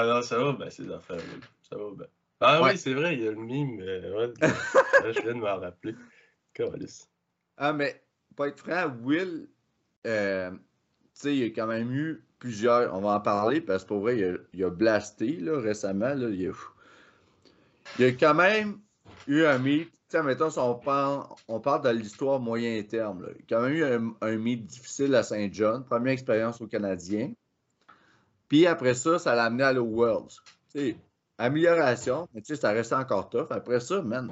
non, 0.07 0.23
ça 0.23 0.39
va, 0.39 0.53
ben 0.53 0.71
ces 0.71 0.91
affaires 0.91 1.21
Ça 1.69 1.77
va 1.77 1.91
bien. 1.97 2.07
Ah 2.41 2.63
Ouais. 2.63 2.73
oui, 2.73 2.79
c'est 2.79 2.95
vrai, 2.95 3.15
il 3.15 3.23
y 3.25 3.29
a 3.29 3.31
le 3.31 3.37
mime. 3.37 3.81
euh, 3.81 4.29
ouais, 4.43 5.13
je 5.13 5.23
viens 5.23 5.35
de 5.35 5.41
m'en 5.41 5.59
rappeler. 5.59 5.95
Ah, 7.57 7.73
mais 7.73 8.03
pour 8.35 8.47
être 8.47 8.61
franc, 8.61 8.95
Will, 9.03 9.49
euh, 10.07 10.51
sais, 11.13 11.35
il 11.37 11.39
y 11.39 11.45
a 11.45 11.47
quand 11.51 11.67
même 11.67 11.91
eu 11.93 12.25
plusieurs. 12.39 12.95
On 12.95 13.01
va 13.01 13.11
en 13.17 13.21
parler 13.21 13.61
parce 13.61 13.83
que 13.85 13.89
pour 13.89 14.01
vrai, 14.01 14.19
il 14.19 14.25
a, 14.25 14.35
il 14.53 14.65
a 14.65 14.71
blasté 14.71 15.37
là, 15.39 15.59
récemment. 15.61 16.15
Là, 16.15 16.29
il, 16.29 16.49
a, 16.49 16.53
il 17.99 18.05
a 18.05 18.13
quand 18.13 18.35
même 18.35 18.81
eu 19.27 19.45
un 19.45 19.59
meet. 19.59 19.91
Sais, 20.09 20.23
mettons, 20.23 20.51
si 20.51 20.59
on 20.61 20.75
parle, 20.77 21.27
on 21.49 21.59
parle 21.61 21.83
de 21.83 21.89
l'histoire 21.91 22.39
moyen 22.39 22.81
terme. 22.85 23.23
Là. 23.23 23.29
Il 23.37 23.43
a 23.43 23.45
quand 23.49 23.63
même 23.63 23.73
eu 23.73 23.85
un, 23.85 24.15
un 24.21 24.37
meet 24.37 24.65
difficile 24.65 25.15
à 25.17 25.23
Saint 25.25 25.49
John. 25.51 25.85
Première 25.85 26.13
expérience 26.13 26.61
au 26.61 26.69
Canadien. 26.69 27.33
Puis 28.49 28.67
après 28.67 28.95
ça, 28.95 29.19
ça 29.19 29.35
l'a 29.35 29.45
amené 29.45 29.65
à 29.65 29.73
le 29.73 29.81
Worlds. 29.81 30.37
Amélioration, 31.39 32.29
mais 32.33 32.41
tu 32.41 32.55
sais, 32.55 32.61
ça 32.61 32.71
restait 32.71 32.95
encore 32.95 33.29
tough. 33.29 33.49
Après 33.51 33.81
ça, 33.81 34.01
man, 34.01 34.31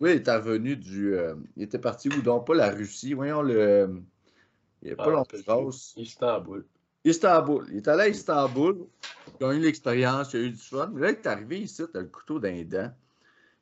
oui, 0.00 0.12
il 0.12 0.16
était 0.16 0.34
revenu 0.36 0.76
du. 0.76 1.14
euh, 1.14 1.34
il 1.56 1.64
était 1.64 1.78
parti 1.78 2.08
où? 2.08 2.22
Donc? 2.22 2.46
Pas 2.46 2.54
la 2.54 2.70
Russie. 2.70 3.12
Voyons 3.12 3.42
le. 3.42 4.00
Il 4.80 4.86
n'y 4.88 4.92
a 4.92 4.96
pas 4.96 5.04
Ah, 5.08 5.10
longtemps. 5.10 5.36
Istanbul. 5.96 6.64
Istanbul. 7.04 7.66
Il 7.70 7.76
est 7.78 7.88
allé 7.88 8.02
à 8.04 8.08
Istanbul. 8.08 8.86
Il 9.38 9.46
a 9.46 9.52
eu 9.52 9.58
l'expérience, 9.60 10.32
il 10.32 10.40
a 10.40 10.42
eu 10.44 10.50
du 10.50 10.56
fun. 10.62 10.90
Là, 10.94 11.10
il 11.10 11.14
est 11.16 11.26
arrivé 11.26 11.60
ici, 11.60 11.82
tu 11.90 11.98
as 11.98 12.00
le 12.00 12.06
couteau 12.06 12.38
dans 12.38 12.48
les 12.48 12.64
dents. 12.64 12.92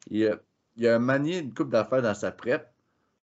Il 0.09 0.29
a, 0.29 0.39
il 0.77 0.87
a 0.89 0.99
manié 0.99 1.39
une 1.39 1.55
coupe 1.55 1.71
d'affaires 1.71 2.03
dans 2.03 2.15
sa 2.15 2.33
prep. 2.33 2.73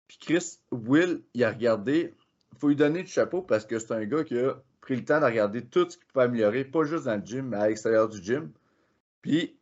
Puis 0.08 0.18
Chris, 0.18 0.58
Will, 0.70 1.22
il 1.34 1.44
a 1.44 1.50
regardé. 1.50 2.14
Il 2.52 2.58
faut 2.58 2.68
lui 2.68 2.76
donner 2.76 3.02
du 3.02 3.10
chapeau 3.10 3.42
parce 3.42 3.64
que 3.66 3.78
c'est 3.78 3.92
un 3.92 4.04
gars 4.04 4.24
qui 4.24 4.38
a 4.38 4.62
pris 4.80 4.96
le 4.96 5.04
temps 5.04 5.20
de 5.20 5.24
regarder 5.24 5.64
tout 5.64 5.88
ce 5.88 5.96
qu'il 5.96 6.06
peut 6.12 6.20
améliorer, 6.20 6.64
pas 6.64 6.84
juste 6.84 7.04
dans 7.04 7.16
le 7.16 7.24
gym, 7.24 7.48
mais 7.48 7.56
à 7.56 7.68
l'extérieur 7.68 8.08
du 8.08 8.22
gym. 8.22 8.50
Puis, 9.22 9.56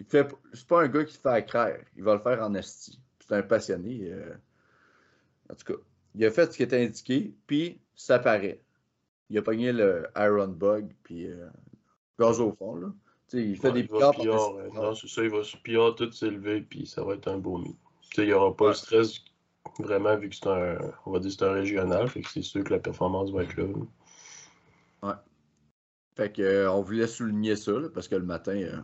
il 0.00 0.06
fait, 0.06 0.28
c'est 0.52 0.66
pas 0.66 0.82
un 0.82 0.88
gars 0.88 1.04
qui 1.04 1.16
fait 1.16 1.28
accraire. 1.28 1.84
Il 1.96 2.02
va 2.02 2.14
le 2.14 2.20
faire 2.20 2.42
en 2.42 2.54
esti. 2.54 3.00
C'est 3.20 3.34
un 3.34 3.42
passionné. 3.42 4.10
euh. 4.10 4.34
En 5.50 5.54
tout 5.54 5.72
cas, 5.72 5.80
il 6.14 6.24
a 6.24 6.30
fait 6.30 6.52
ce 6.52 6.56
qui 6.56 6.62
était 6.62 6.84
indiqué, 6.84 7.34
puis 7.46 7.80
ça 7.94 8.18
paraît. 8.18 8.60
Il 9.30 9.38
a 9.38 9.42
pogné 9.42 9.72
le 9.72 10.06
Iron 10.16 10.48
Bug, 10.48 10.94
puis 11.02 11.26
euh, 11.26 11.48
gaz 12.18 12.40
au 12.40 12.52
fond, 12.52 12.76
là. 12.76 12.92
Il 13.32 13.56
fait 13.56 13.68
Ouais, 13.68 13.82
des 13.82 13.88
euh, 13.92 14.70
non, 14.72 14.94
c'est 14.94 15.08
ça, 15.08 15.22
il 15.22 15.30
va 15.30 15.42
sur 15.44 15.60
PR 15.62 15.94
tout 15.94 16.10
s'élever, 16.12 16.62
puis 16.62 16.86
ça 16.86 17.04
va 17.04 17.14
être 17.14 17.28
un 17.28 17.38
beau 17.38 17.62
sais, 18.14 18.22
il 18.22 18.26
n'y 18.28 18.32
aura 18.32 18.54
pas 18.54 18.64
Ouais. 18.66 18.70
le 18.70 18.76
stress, 18.76 19.20
vraiment, 19.78 20.16
vu 20.16 20.28
que 20.28 20.36
c'est 20.36 20.48
un, 20.48 20.78
on 21.06 21.12
va 21.12 21.18
dire, 21.20 21.30
c'est 21.30 21.44
un 21.44 21.52
régional, 21.52 22.08
fait 22.08 22.22
que 22.22 22.28
c'est 22.28 22.42
sûr 22.42 22.64
que 22.64 22.72
la 22.72 22.80
performance 22.80 23.30
va 23.30 23.42
être 23.44 23.56
là. 23.56 25.22
Fait 26.16 26.32
que, 26.32 26.42
euh, 26.42 26.72
on 26.72 26.82
voulait 26.82 27.06
souligner 27.06 27.54
ça, 27.54 27.72
là, 27.72 27.88
parce 27.94 28.08
que 28.08 28.16
le 28.16 28.24
matin, 28.24 28.56
euh, 28.56 28.80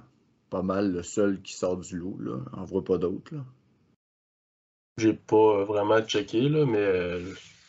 pas 0.51 0.63
mal 0.63 0.93
le 0.93 1.03
seul 1.03 1.43
qui 1.43 1.55
sort 1.55 1.79
du 1.79 1.99
lot, 1.99 2.17
là. 2.21 2.39
On 2.53 2.63
voit 2.63 2.85
pas 2.85 2.97
d'autres, 2.97 3.35
là. 3.35 3.45
J'ai 4.99 5.15
pas 5.15 5.37
euh, 5.37 5.65
vraiment 5.65 6.01
checké, 6.03 6.49
là, 6.49 6.65
mais 6.65 7.19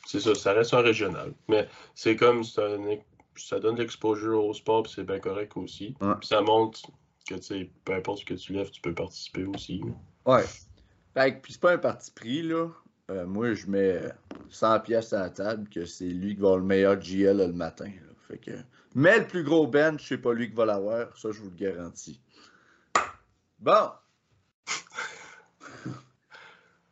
c'est 0.06 0.20
ça, 0.20 0.36
ça 0.36 0.54
reste 0.54 0.76
un 0.76 0.82
régional. 0.82 1.34
Mais 1.48 1.68
c'est 1.96 2.16
comme, 2.16 2.44
c'est 2.44 2.62
un- 2.62 2.98
ça 3.44 3.60
donne 3.60 3.76
de 3.76 3.82
l'exposure 3.82 4.46
au 4.46 4.54
sport, 4.54 4.84
puis 4.84 4.94
c'est 4.96 5.04
bien 5.04 5.20
correct 5.20 5.56
aussi. 5.58 5.96
Ouais. 6.02 6.14
Puis 6.20 6.28
ça 6.28 6.42
montre 6.42 6.82
que, 7.28 7.36
tu 7.36 7.44
sais, 7.44 7.70
peu 7.84 7.94
importe 7.94 8.20
ce 8.20 8.26
que 8.26 8.34
tu 8.34 8.54
lèves, 8.54 8.70
tu 8.70 8.82
peux 8.82 8.94
participer 8.94 9.46
aussi. 9.46 9.82
Ouais. 10.26 10.44
Fait 11.14 11.36
que, 11.36 11.42
puis 11.42 11.54
c'est 11.54 11.62
pas 11.62 11.74
un 11.74 11.78
parti 11.78 12.12
pris, 12.12 12.42
là. 12.44 12.70
Euh, 13.12 13.26
moi, 13.26 13.54
je 13.54 13.68
mets 13.68 14.04
euh, 14.04 14.10
100 14.50 14.80
pièces 14.82 15.14
à 15.14 15.20
la 15.20 15.30
table 15.30 15.70
que 15.70 15.86
c'est 15.86 16.06
lui 16.06 16.36
qui 16.36 16.42
va 16.42 16.48
avoir 16.48 16.60
le 16.60 16.66
meilleur 16.66 17.00
GL 17.00 17.38
le 17.38 17.54
matin. 17.54 17.86
là. 17.86 18.14
Fait 18.28 18.38
que... 18.38 18.52
Mais 18.96 19.20
le 19.20 19.28
plus 19.28 19.44
gros 19.44 19.68
bench, 19.68 20.08
c'est 20.08 20.18
pas 20.18 20.34
lui 20.34 20.50
qui 20.50 20.56
va 20.56 20.66
l'avoir. 20.66 21.16
Ça, 21.18 21.32
je 21.32 21.42
vous 21.42 21.50
le 21.50 21.56
garantis. 21.56 22.20
Bon. 23.60 23.90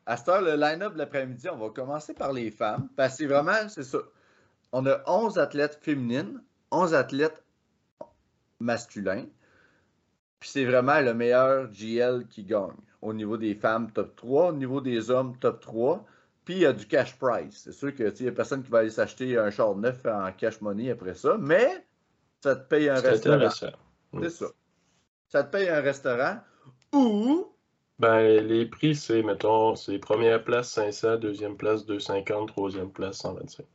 À 0.06 0.18
cette 0.18 0.28
heure, 0.28 0.42
le 0.42 0.56
line-up 0.56 0.94
de 0.94 0.98
l'après-midi, 0.98 1.48
on 1.50 1.58
va 1.58 1.70
commencer 1.70 2.14
par 2.14 2.34
les 2.34 2.52
femmes. 2.52 2.90
Parce 2.96 3.14
que 3.14 3.18
c'est 3.20 3.26
vraiment, 3.26 3.70
c'est 3.70 3.84
ça. 3.84 4.00
On 4.74 4.86
a 4.88 5.02
11 5.08 5.38
athlètes 5.38 5.80
féminines, 5.82 6.42
11 6.72 6.94
athlètes 6.96 7.44
masculins. 8.60 9.26
Puis 10.40 10.50
c'est 10.50 10.66
vraiment 10.66 11.00
le 11.00 11.14
meilleur 11.14 11.72
GL 11.72 12.28
qui 12.28 12.44
gagne. 12.44 12.74
Au 13.02 13.14
niveau 13.14 13.38
des 13.38 13.54
femmes, 13.56 13.92
top 13.92 14.16
3. 14.16 14.50
Au 14.50 14.54
niveau 14.54 14.82
des 14.82 15.12
hommes, 15.12 15.38
top 15.38 15.62
3. 15.62 16.06
Puis 16.44 16.56
il 16.56 16.60
y 16.62 16.66
a 16.66 16.74
du 16.74 16.88
cash 16.88 17.18
prize. 17.18 17.56
C'est 17.56 17.72
sûr 17.72 17.94
que 17.96 18.04
il 18.04 18.24
n'y 18.24 18.28
a 18.28 18.32
personne 18.32 18.64
qui 18.64 18.72
va 18.72 18.80
aller 18.80 18.90
s'acheter 18.90 19.38
un 19.38 19.52
char 19.52 19.76
neuf 19.76 20.06
en 20.06 20.32
cash 20.34 20.60
money 20.60 20.90
après 20.90 21.14
ça. 21.14 21.38
Mais 21.40 21.86
ça 22.42 22.56
te 22.56 22.68
paye 22.68 22.90
un 22.90 22.98
C'est 22.98 23.10
restaurant. 23.12 23.36
intéressant. 23.36 23.72
C'est 24.22 24.30
ça. 24.30 24.46
Ça 25.30 25.44
te 25.44 25.52
paye 25.52 25.70
un 25.70 25.82
restaurant 25.82 26.40
ou 26.94 27.48
Ben, 28.00 28.46
les 28.46 28.66
prix, 28.66 28.96
c'est, 28.96 29.22
mettons, 29.24 29.76
c'est 29.76 30.00
première 30.00 30.44
place 30.44 30.72
500, 30.72 31.18
deuxième 31.18 31.58
place 31.58 31.86
250, 31.86 32.48
troisième 32.50 32.92
place 32.92 33.20
125. 33.20 33.66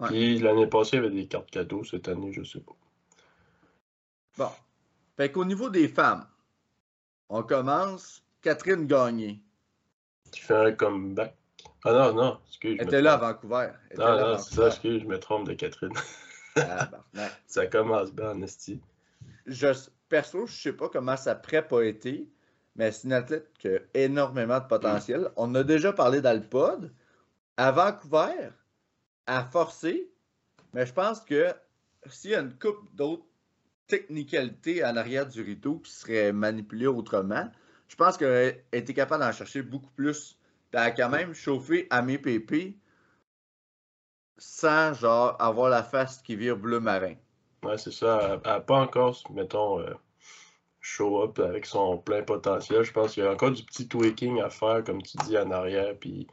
Ouais. 0.00 0.08
Puis 0.08 0.38
l'année 0.38 0.66
passée, 0.66 0.96
il 0.96 1.02
y 1.02 1.06
avait 1.06 1.14
des 1.14 1.26
cartes 1.26 1.50
cadeaux. 1.50 1.84
Cette 1.84 2.08
année, 2.08 2.32
je 2.32 2.42
sais 2.42 2.60
pas. 2.60 2.76
Bon. 4.36 4.50
Fait 5.16 5.32
qu'au 5.32 5.44
niveau 5.44 5.70
des 5.70 5.88
femmes, 5.88 6.26
on 7.28 7.42
commence. 7.42 8.22
Catherine 8.42 8.86
Gagné. 8.86 9.40
Qui 10.30 10.40
fait 10.40 10.54
un 10.54 10.72
comeback. 10.72 11.36
Ah 11.84 11.92
non, 11.92 12.14
non, 12.14 12.38
excuse. 12.46 12.76
je 12.76 12.82
Elle 12.82 12.86
était 12.86 13.02
là 13.02 13.14
à. 13.14 13.16
Vancouver. 13.16 13.70
Elle 13.90 13.98
Non, 13.98 14.20
non, 14.20 14.38
c'est 14.38 14.54
ça, 14.54 14.68
excuse, 14.68 15.02
je 15.02 15.06
me 15.06 15.18
trompe 15.18 15.48
de 15.48 15.54
Catherine. 15.54 15.92
Tabarnak. 16.54 17.32
ça 17.46 17.66
commence 17.66 18.12
bien 18.12 18.30
en 18.30 18.42
esti. 18.42 18.80
je, 19.46 19.68
perso, 20.08 20.46
je 20.46 20.54
sais 20.54 20.72
pas 20.72 20.88
comment 20.88 21.16
sa 21.16 21.34
prep 21.34 21.72
a 21.72 21.82
été, 21.84 22.28
mais 22.76 22.92
c'est 22.92 23.04
une 23.04 23.14
athlète 23.14 23.50
qui 23.58 23.68
a 23.68 23.78
énormément 23.94 24.60
de 24.60 24.66
potentiel. 24.66 25.30
On 25.36 25.54
a 25.54 25.62
déjà 25.64 25.92
parlé 25.92 26.20
dans 26.20 26.34
le 26.34 26.46
pod. 26.46 26.92
À 27.56 27.72
Vancouver, 27.72 28.50
à 29.26 29.44
forcer, 29.44 30.10
mais 30.72 30.86
je 30.86 30.92
pense 30.92 31.20
que 31.20 31.54
s'il 32.08 32.30
y 32.30 32.34
a 32.34 32.40
une 32.40 32.56
coupe 32.58 32.94
d'autres 32.94 33.26
technicalités 33.86 34.84
en 34.84 34.96
arrière 34.96 35.26
du 35.26 35.42
rideau 35.42 35.78
qui 35.78 35.92
seraient 35.92 36.32
manipulées 36.32 36.86
autrement, 36.86 37.48
je 37.88 37.96
pense 37.96 38.16
qu'elle 38.16 38.64
était 38.72 38.94
capable 38.94 39.24
d'en 39.24 39.32
chercher 39.32 39.62
beaucoup 39.62 39.90
plus. 39.90 40.38
Elle 40.72 40.80
a 40.80 40.90
quand 40.90 41.08
même 41.08 41.32
chauffé 41.32 41.86
à 41.88 42.02
mes 42.02 42.18
PP 42.18 42.76
sans 44.38 44.92
genre 44.92 45.36
avoir 45.40 45.70
la 45.70 45.82
face 45.82 46.20
qui 46.20 46.36
vire 46.36 46.56
bleu 46.56 46.80
marin. 46.80 47.14
Ouais, 47.62 47.78
c'est 47.78 47.92
ça. 47.92 48.38
Elle 48.44 48.52
n'a 48.52 48.60
pas 48.60 48.76
encore, 48.76 49.22
mettons, 49.30 49.80
euh, 49.80 49.94
show 50.80 51.22
up 51.22 51.38
avec 51.38 51.64
son 51.64 51.98
plein 51.98 52.22
potentiel. 52.22 52.82
Je 52.82 52.92
pense 52.92 53.14
qu'il 53.14 53.24
y 53.24 53.26
a 53.26 53.32
encore 53.32 53.52
du 53.52 53.64
petit 53.64 53.88
tweaking 53.88 54.40
à 54.40 54.50
faire, 54.50 54.84
comme 54.84 55.00
tu 55.00 55.16
dis, 55.24 55.38
en 55.38 55.50
arrière. 55.50 55.94
Puis 55.98 56.26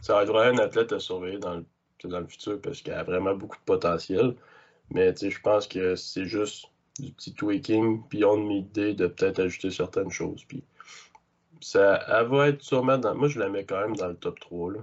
ça 0.00 0.14
va 0.14 0.22
être 0.22 0.34
un 0.34 0.58
athlète 0.58 0.92
à 0.92 0.98
surveiller 0.98 1.38
dans 1.38 1.56
le, 1.56 1.66
dans 2.06 2.20
le 2.20 2.26
futur 2.26 2.60
parce 2.60 2.82
qu'elle 2.82 2.94
a 2.94 3.02
vraiment 3.02 3.34
beaucoup 3.34 3.56
de 3.56 3.64
potentiel. 3.64 4.34
Mais 4.90 5.14
je 5.16 5.40
pense 5.40 5.66
que 5.66 5.96
c'est 5.96 6.24
juste 6.24 6.66
du 6.98 7.12
petit 7.12 7.34
tweaking, 7.34 8.02
puis 8.08 8.24
on 8.24 8.48
a 8.48 8.52
idée 8.52 8.94
de 8.94 9.06
peut-être 9.06 9.40
ajouter 9.40 9.70
certaines 9.70 10.10
choses. 10.10 10.44
Puis 10.44 10.64
ça, 11.60 12.02
elle 12.08 12.26
va 12.28 12.48
être 12.48 12.62
sûrement 12.62 12.98
dans. 12.98 13.14
Moi, 13.14 13.28
je 13.28 13.38
la 13.38 13.48
mets 13.48 13.64
quand 13.64 13.80
même 13.80 13.96
dans 13.96 14.08
le 14.08 14.16
top 14.16 14.38
3. 14.40 14.72
Là. 14.72 14.80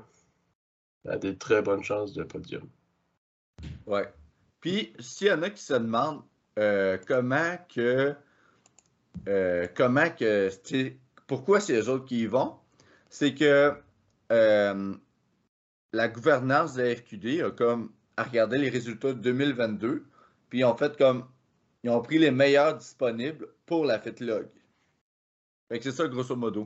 Elle 1.06 1.12
a 1.12 1.18
des 1.18 1.36
très 1.36 1.62
bonnes 1.62 1.84
chances 1.84 2.14
de 2.14 2.24
podium. 2.24 2.68
Ouais. 3.86 4.12
Puis, 4.62 4.94
s'il 5.00 5.28
y 5.28 5.32
en 5.32 5.42
a 5.44 5.50
qui 5.50 5.62
se 5.62 5.74
demandent 5.74 6.24
euh, 6.60 6.98
comment 7.08 7.58
que. 7.74 8.16
euh, 9.28 9.68
comment 9.76 10.10
que. 10.10 10.50
Pourquoi 11.28 11.60
c'est 11.60 11.80
eux 11.80 11.90
autres 11.90 12.06
qui 12.06 12.22
y 12.22 12.26
vont, 12.28 12.56
c'est 13.10 13.34
que 13.34 13.74
euh, 14.32 14.94
la 15.96 16.10
gouvernance 16.10 16.74
de 16.74 16.84
la 16.84 16.94
RQD 16.94 17.42
a 17.42 17.52
comme 17.52 17.92
a 18.18 18.24
regardé 18.24 18.58
les 18.58 18.70
résultats 18.70 19.14
de 19.14 19.20
2022, 19.20 20.06
puis 20.50 20.60
ils 20.60 20.66
ont 20.66 20.76
fait 20.76 20.98
comme. 20.98 21.26
Ils 21.84 21.90
ont 21.90 22.02
pris 22.02 22.18
les 22.18 22.32
meilleurs 22.32 22.76
disponibles 22.76 23.48
pour 23.68 23.86
la 23.86 24.00
FitLog. 24.00 24.48
Fait 25.70 25.78
que 25.78 25.84
c'est 25.84 25.92
ça, 25.92 26.08
grosso 26.08 26.36
modo. 26.36 26.64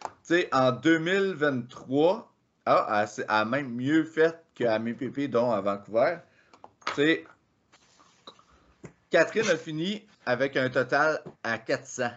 Tu 0.00 0.08
sais, 0.22 0.48
en 0.52 0.70
2023, 0.70 2.32
ah, 2.66 3.04
elle, 3.18 3.24
a 3.26 3.44
même 3.44 3.74
mieux 3.74 4.04
fait 4.04 4.40
qu'à 4.54 4.78
MPP, 4.78 5.28
dont 5.28 5.50
à 5.50 5.60
Vancouver. 5.60 6.18
Tu 6.86 6.92
sais, 6.94 7.24
Catherine 9.10 9.50
a 9.50 9.56
fini 9.56 10.06
avec 10.24 10.56
un 10.56 10.70
total 10.70 11.20
à 11.42 11.58
400, 11.58 12.10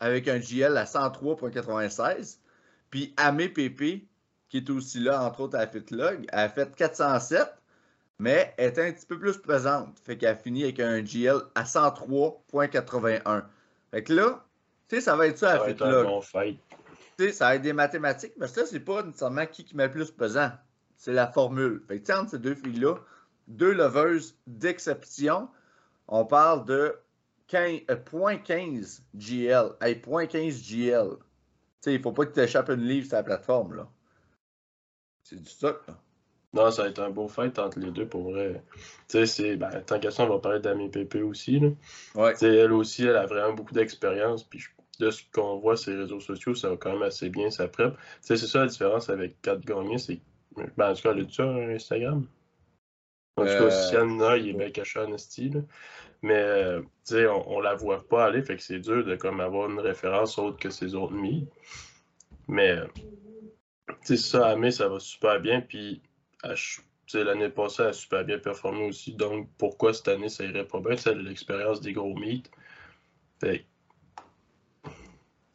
avec 0.00 0.26
un 0.26 0.40
GL 0.40 0.76
à 0.76 0.84
103,96. 0.84 2.38
Puis 2.90 3.14
Amé 3.16 3.48
PP, 3.48 4.04
qui 4.48 4.58
est 4.58 4.70
aussi 4.70 5.00
là, 5.00 5.22
entre 5.22 5.40
autres 5.40 5.56
à 5.56 5.60
la 5.60 5.66
FitLog, 5.66 6.26
a 6.32 6.48
fait 6.48 6.74
407, 6.74 7.48
mais 8.18 8.54
elle 8.56 8.70
était 8.70 8.88
un 8.88 8.92
petit 8.92 9.06
peu 9.06 9.18
plus 9.18 9.36
présente. 9.38 9.98
Fait 10.04 10.16
qu'elle 10.16 10.30
a 10.30 10.36
fini 10.36 10.64
avec 10.64 10.80
un 10.80 11.02
GL 11.02 11.40
à 11.54 11.64
103,81. 11.64 13.44
Fait 13.90 14.02
que 14.02 14.12
là, 14.12 14.44
tu 14.88 14.96
sais, 14.96 15.02
ça 15.02 15.16
va 15.16 15.26
être 15.26 15.38
ça 15.38 15.50
à 15.50 15.52
Ça 15.52 15.58
la 15.58 15.64
va 15.64 15.70
être 15.70 15.82
un 15.82 15.86
FitLog. 15.86 16.06
bon 16.06 16.20
fight. 16.20 16.60
Tu 17.18 17.24
sais, 17.24 17.32
ça 17.32 17.46
va 17.46 17.54
être 17.56 17.62
des 17.62 17.72
mathématiques, 17.72 18.34
mais 18.38 18.46
ça, 18.46 18.66
c'est 18.66 18.80
pas 18.80 19.02
nécessairement 19.02 19.46
qui 19.46 19.64
qui 19.64 19.76
met 19.76 19.86
le 19.86 19.92
plus 19.92 20.10
pesant. 20.10 20.50
C'est 20.96 21.12
la 21.12 21.26
formule. 21.26 21.82
Fait 21.88 22.00
que, 22.00 22.12
entre 22.12 22.30
ces 22.30 22.38
deux 22.38 22.54
filles-là, 22.54 22.96
deux 23.48 23.72
leveuses 23.72 24.36
d'exception, 24.46 25.48
on 26.08 26.24
parle 26.24 26.64
de 26.66 26.96
15, 27.48 27.80
euh, 27.90 27.96
0.15 27.96 29.02
GL. 29.14 29.76
Hey, 29.80 29.94
0.15 29.96 30.62
GL. 30.62 31.10
Tu 31.10 31.24
sais, 31.80 31.94
il 31.94 32.02
faut 32.02 32.12
pas 32.12 32.24
que 32.24 32.30
tu 32.30 32.40
t'échappes 32.40 32.68
une 32.70 32.82
livre 32.82 33.06
sur 33.06 33.16
la 33.16 33.22
plateforme, 33.22 33.74
là. 33.76 33.88
C'est 35.28 35.42
du 35.42 35.50
stock, 35.50 35.82
là. 35.88 35.98
Non, 36.54 36.70
ça 36.70 36.84
va 36.84 36.88
être 36.88 37.00
un 37.00 37.10
beau 37.10 37.26
fight 37.26 37.58
entre 37.58 37.80
les 37.80 37.90
deux 37.90 38.06
pour 38.06 38.30
vrai. 38.30 38.62
Tu 38.76 38.80
sais, 39.08 39.26
c'est. 39.26 39.56
Ben, 39.56 39.82
tant 39.84 39.98
qu'à 39.98 40.12
ça, 40.12 40.22
on 40.22 40.28
va 40.28 40.38
parler 40.38 40.60
d'Ami 40.60 40.88
Pépé 40.88 41.20
aussi. 41.20 41.58
Là. 41.58 41.70
Ouais. 42.14 42.32
Elle 42.40 42.72
aussi, 42.72 43.02
elle 43.02 43.16
a 43.16 43.26
vraiment 43.26 43.52
beaucoup 43.52 43.74
d'expérience. 43.74 44.44
Puis 44.44 44.62
de 45.00 45.10
ce 45.10 45.22
qu'on 45.32 45.58
voit 45.58 45.76
sur 45.76 45.92
les 45.92 45.98
réseaux 45.98 46.20
sociaux, 46.20 46.54
ça 46.54 46.70
va 46.70 46.76
quand 46.76 46.92
même 46.92 47.02
assez 47.02 47.28
bien 47.28 47.50
sa 47.50 47.66
prep. 47.66 47.94
Tu 47.94 48.00
sais, 48.20 48.36
c'est 48.36 48.46
ça 48.46 48.60
la 48.60 48.66
différence 48.68 49.10
avec 49.10 49.42
4 49.42 49.66
gagnés, 49.66 49.98
c'est. 49.98 50.20
Ben, 50.76 50.92
en 50.92 50.94
tout 50.94 51.02
cas, 51.02 51.10
elle 51.10 51.22
a-tu 51.22 51.42
un 51.42 51.70
Instagram? 51.70 52.24
En 53.36 53.42
tout 53.42 53.48
cas, 53.48 53.64
Euh, 53.64 53.70
si 53.70 53.96
a, 53.96 54.36
il 54.36 54.48
est 54.48 54.52
bien 54.52 54.70
caché 54.70 55.00
en 55.00 55.12
esti, 55.12 55.50
là. 55.50 55.60
Mais, 56.22 56.40
euh, 56.40 56.80
tu 56.80 57.14
sais, 57.14 57.26
on, 57.26 57.56
on 57.56 57.60
la 57.60 57.74
voit 57.74 58.06
pas 58.08 58.26
aller, 58.26 58.42
fait 58.42 58.56
que 58.56 58.62
c'est 58.62 58.78
dur 58.78 59.04
de 59.04 59.16
comme 59.16 59.40
avoir 59.40 59.68
une 59.68 59.80
référence 59.80 60.38
autre 60.38 60.58
que 60.58 60.70
ses 60.70 60.94
autres 60.94 61.12
mi. 61.12 61.48
Mais, 62.46 62.70
euh, 62.70 62.86
sais, 64.02 64.16
ça, 64.16 64.48
Amé, 64.48 64.70
ça 64.70 64.88
va 64.88 64.98
super 65.00 65.40
bien. 65.40 65.60
Puis, 65.60 66.02
à 66.42 66.54
l'année 67.14 67.48
passée, 67.48 67.82
elle 67.82 67.88
a 67.88 67.92
super 67.92 68.24
bien 68.24 68.38
performé 68.38 68.86
aussi. 68.88 69.14
Donc, 69.14 69.48
pourquoi 69.58 69.94
cette 69.94 70.08
année, 70.08 70.28
ça 70.28 70.44
irait 70.44 70.66
pas 70.66 70.80
bien? 70.80 70.96
C'est 70.96 71.14
l'expérience 71.14 71.80
des 71.80 71.92
gros 71.92 72.14
meets? 72.16 72.50
Fait 73.40 73.66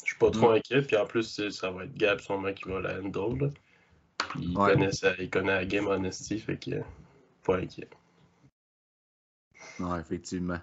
je 0.04 0.08
suis 0.08 0.18
pas 0.18 0.32
trop 0.32 0.52
Mm. 0.52 0.56
inquiet. 0.56 0.82
Puis, 0.82 0.98
en 0.98 1.06
plus, 1.06 1.50
ça 1.50 1.72
va 1.72 1.86
être 1.86 1.94
Gab, 1.94 2.20
son 2.20 2.40
mec, 2.40 2.58
qui 2.58 2.70
va 2.70 2.82
la 2.82 3.00
handle. 3.00 3.46
là. 3.46 3.50
Puis, 4.30 4.42
il, 4.44 4.58
Ouais. 4.58 4.74
connaît 4.74 4.92
ça- 4.92 5.16
il 5.20 5.30
connaît 5.30 5.56
la 5.56 5.66
game 5.66 5.88
honesty, 5.88 6.40
fait 6.40 6.58
que, 6.58 6.82
pas 7.44 7.58
inquiet. 7.58 7.90
Non, 9.80 9.98
effectivement. 9.98 10.60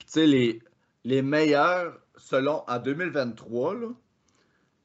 Tu 0.00 0.06
sais, 0.06 0.26
les, 0.26 0.62
les 1.04 1.22
meilleurs, 1.22 2.00
selon 2.16 2.64
en 2.68 2.78
2023, 2.78 3.74
là, 3.74 3.88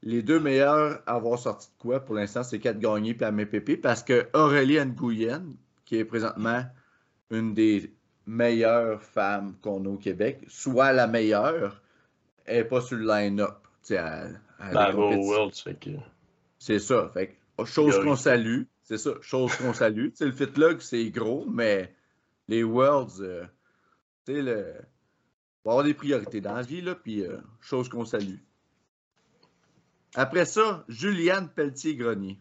les 0.01 0.21
deux 0.21 0.39
meilleurs 0.39 1.01
à 1.05 1.15
avoir 1.15 1.37
sorti 1.39 1.67
de 1.67 1.81
quoi 1.81 1.99
pour 1.99 2.15
l'instant, 2.15 2.43
c'est 2.43 2.59
4 2.59 2.79
gagnés 2.79 3.13
puis 3.13 3.25
Amé 3.25 3.45
Pépé 3.45 3.77
parce 3.77 4.03
que 4.03 4.27
Aurélie 4.33 4.79
Nguyen, 4.79 5.43
qui 5.85 5.97
est 5.97 6.05
présentement 6.05 6.63
une 7.29 7.53
des 7.53 7.93
meilleures 8.25 9.01
femmes 9.01 9.55
qu'on 9.61 9.83
a 9.85 9.89
au 9.89 9.97
Québec, 9.97 10.43
soit 10.47 10.93
la 10.93 11.07
meilleure, 11.07 11.81
elle 12.45 12.59
n'est 12.59 12.63
pas 12.63 12.81
sur 12.81 12.97
le 12.97 13.05
line-up. 13.05 13.57
Ben. 13.89 14.39
World. 14.95 15.53
C'est 16.59 16.79
ça. 16.79 17.09
Fait 17.13 17.37
que, 17.57 17.65
chose 17.65 17.99
qu'on 18.03 18.15
salue. 18.15 18.63
C'est 18.83 18.97
ça. 18.97 19.11
Chose 19.21 19.55
qu'on 19.55 19.73
salue. 19.73 20.09
Tu 20.09 20.15
sais, 20.15 20.25
le 20.25 20.31
fitlog, 20.31 20.79
c'est 20.81 21.09
gros, 21.09 21.45
mais 21.45 21.93
les 22.47 22.63
Worlds, 22.63 23.21
euh, 23.21 23.45
tu 24.25 24.33
sais, 24.33 24.41
le. 24.41 24.65
Il 25.65 25.65
va 25.65 25.71
y 25.71 25.73
avoir 25.73 25.83
des 25.83 25.93
priorités 25.93 26.41
dans 26.41 26.55
la 26.55 26.61
vie, 26.61 26.81
là, 26.81 26.95
puis 26.95 27.21
euh, 27.23 27.37
chose 27.61 27.89
qu'on 27.89 28.05
salue. 28.05 28.37
Après 30.15 30.45
ça, 30.45 30.83
Juliane 30.87 31.49
Pelletier-Grenier. 31.49 32.39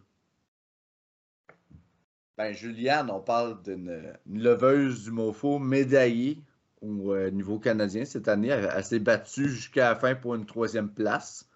Ben, 2.38 2.54
Juliane, 2.54 3.10
on 3.10 3.20
parle 3.20 3.60
d'une 3.62 4.14
une 4.26 4.42
leveuse 4.42 5.04
du 5.04 5.10
MOFO 5.10 5.58
médaillée 5.58 6.38
au 6.80 7.12
euh, 7.12 7.30
niveau 7.30 7.58
canadien 7.58 8.04
cette 8.04 8.28
année. 8.28 8.48
Elle, 8.48 8.84
s'est 8.84 9.00
battue 9.00 9.48
jusqu'à 9.48 9.90
la 9.90 9.96
fin 9.96 10.14
pour 10.14 10.34
une 10.34 10.46
troisième 10.46 10.88
place. 10.88 11.48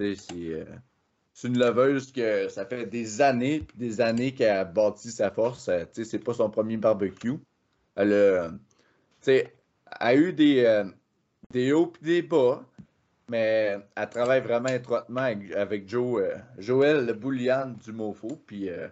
Euh, 0.00 0.14
c'est 1.32 1.48
une 1.48 1.58
leveuse 1.58 2.12
que 2.12 2.48
ça 2.48 2.66
fait 2.66 2.86
des 2.86 3.20
années 3.20 3.60
puis 3.60 3.78
des 3.78 4.00
années 4.00 4.34
qu'elle 4.34 4.56
a 4.56 4.64
bâti 4.64 5.10
sa 5.10 5.30
force. 5.30 5.68
Euh, 5.68 5.84
c'est 5.92 6.18
pas 6.18 6.34
son 6.34 6.50
premier 6.50 6.76
barbecue. 6.76 7.38
Elle 7.94 8.12
a, 10.00 10.14
eu 10.14 10.32
des, 10.32 10.84
des 11.50 11.72
hauts 11.72 11.92
et 12.02 12.04
des 12.04 12.22
bas, 12.22 12.62
mais 13.28 13.78
elle 13.96 14.08
travaille 14.10 14.40
vraiment 14.40 14.68
étroitement 14.68 15.22
avec, 15.22 15.52
avec 15.52 15.88
Joe, 15.88 16.22
euh, 16.22 16.36
Joël 16.58 17.06
le 17.06 17.12
Boulian 17.14 17.68
du 17.82 17.92
Mofo. 17.92 18.36
Puis, 18.46 18.68
euh, 18.70 18.88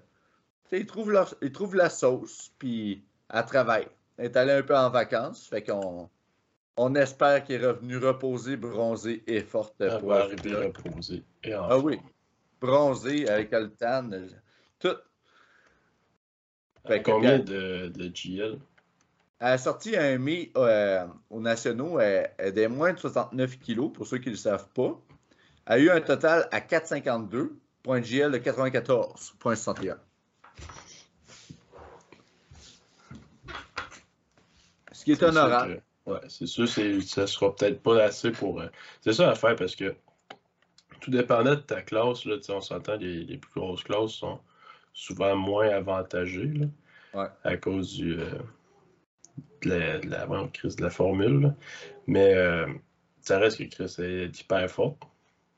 ils 0.73 0.87
trouvent, 0.87 1.11
leur- 1.13 1.35
ils 1.43 1.53
trouvent 1.53 1.77
la 1.77 1.91
sauce, 1.91 2.53
puis 2.59 3.05
elle 3.33 3.45
travaille. 3.47 3.89
Elle 4.17 4.27
est 4.27 4.37
allée 4.37 4.53
un 4.53 4.63
peu 4.63 4.77
en 4.77 4.91
vacances, 4.91 5.49
fait 5.49 5.63
qu'on 5.63 6.11
on 6.77 6.95
espère 6.97 7.45
qu'elle 7.45 7.63
est 7.63 7.67
revenue 7.67 7.99
reposée, 7.99 8.57
bronzée 8.57 9.23
et 9.27 9.41
forte 9.43 9.75
Elle 9.81 10.01
pour 10.01 10.11
va 10.11 10.19
la 10.19 10.25
arriver 10.25 10.51
finale. 10.51 10.73
reposée. 10.77 11.23
Et 11.45 11.55
en 11.55 11.69
Ah 11.71 11.79
oui. 11.79 11.99
Bronzé 12.61 13.29
avec 13.29 13.51
le 13.53 13.71
tan, 13.71 14.11
euh, 14.13 14.27
tout. 14.79 14.97
Fait 16.87 17.03
que, 17.03 17.11
Combien 17.11 17.39
de, 17.39 17.89
de 17.89 18.11
GL? 18.15 18.59
Elle 19.47 19.51
a 19.53 19.59
sorti 19.59 19.95
un 19.95 20.17
mi 20.17 20.51
euh, 20.57 21.07
aux 21.29 21.39
nationaux, 21.39 22.01
elle, 22.01 22.31
elle 22.39 22.49
est 22.49 22.53
des 22.53 22.67
moins 22.67 22.95
de 22.95 22.99
69 22.99 23.59
kilos, 23.59 23.93
pour 23.93 24.07
ceux 24.07 24.17
qui 24.17 24.29
ne 24.29 24.33
le 24.33 24.39
savent 24.39 24.69
pas. 24.71 24.99
Elle 25.67 25.75
a 25.75 25.79
eu 25.81 25.91
un 25.91 26.01
total 26.01 26.49
à 26.51 26.61
4,52, 26.61 27.51
point 27.83 28.01
de 28.01 28.07
GL 28.07 28.33
de 28.33 28.39
94,61. 28.39 29.97
Ce 34.93 35.05
qui 35.05 35.13
est 35.13 35.23
honorable. 35.23 35.83
que- 36.07 36.11
ouais, 36.13 36.21
c'est 36.29 36.47
sûr, 36.47 36.67
ça 36.67 37.27
sera 37.27 37.55
peut-être 37.55 37.83
pas 37.83 38.03
assez 38.03 38.31
pour. 38.31 38.63
euh, 38.63 38.69
c'est 39.03 39.13
ça 39.13 39.31
à 39.31 39.35
faire 39.35 39.57
parce 39.57 39.77
que 39.77 39.95
tout 41.01 41.11
dépendant 41.11 41.51
de 41.51 41.61
ta 41.61 41.83
classe, 41.83 42.25
là, 42.25 42.37
on 42.49 42.61
s'entend, 42.63 42.97
les, 42.97 43.25
les 43.25 43.37
plus 43.37 43.61
grosses 43.61 43.83
classes 43.83 44.13
sont 44.13 44.41
souvent 44.95 45.37
moins 45.37 45.69
avantagées 45.69 46.47
là, 46.47 46.67
Ouais. 47.13 47.29
à 47.45 47.57
cause 47.59 47.93
du, 47.93 48.19
euh, 48.19 48.25
de, 49.63 49.69
la, 49.71 49.99
de, 49.99 50.09
la, 50.09 50.27
bon, 50.27 50.49
Chris, 50.53 50.75
de 50.77 50.83
la 50.83 50.91
formule. 50.91 51.41
là. 51.41 51.55
Mais 52.07 52.35
euh, 52.35 52.67
ça 53.21 53.39
reste 53.39 53.59
que 53.59 53.65
Chris 53.65 53.95
est 53.99 54.41
hyper 54.41 54.69
fort. 54.71 54.99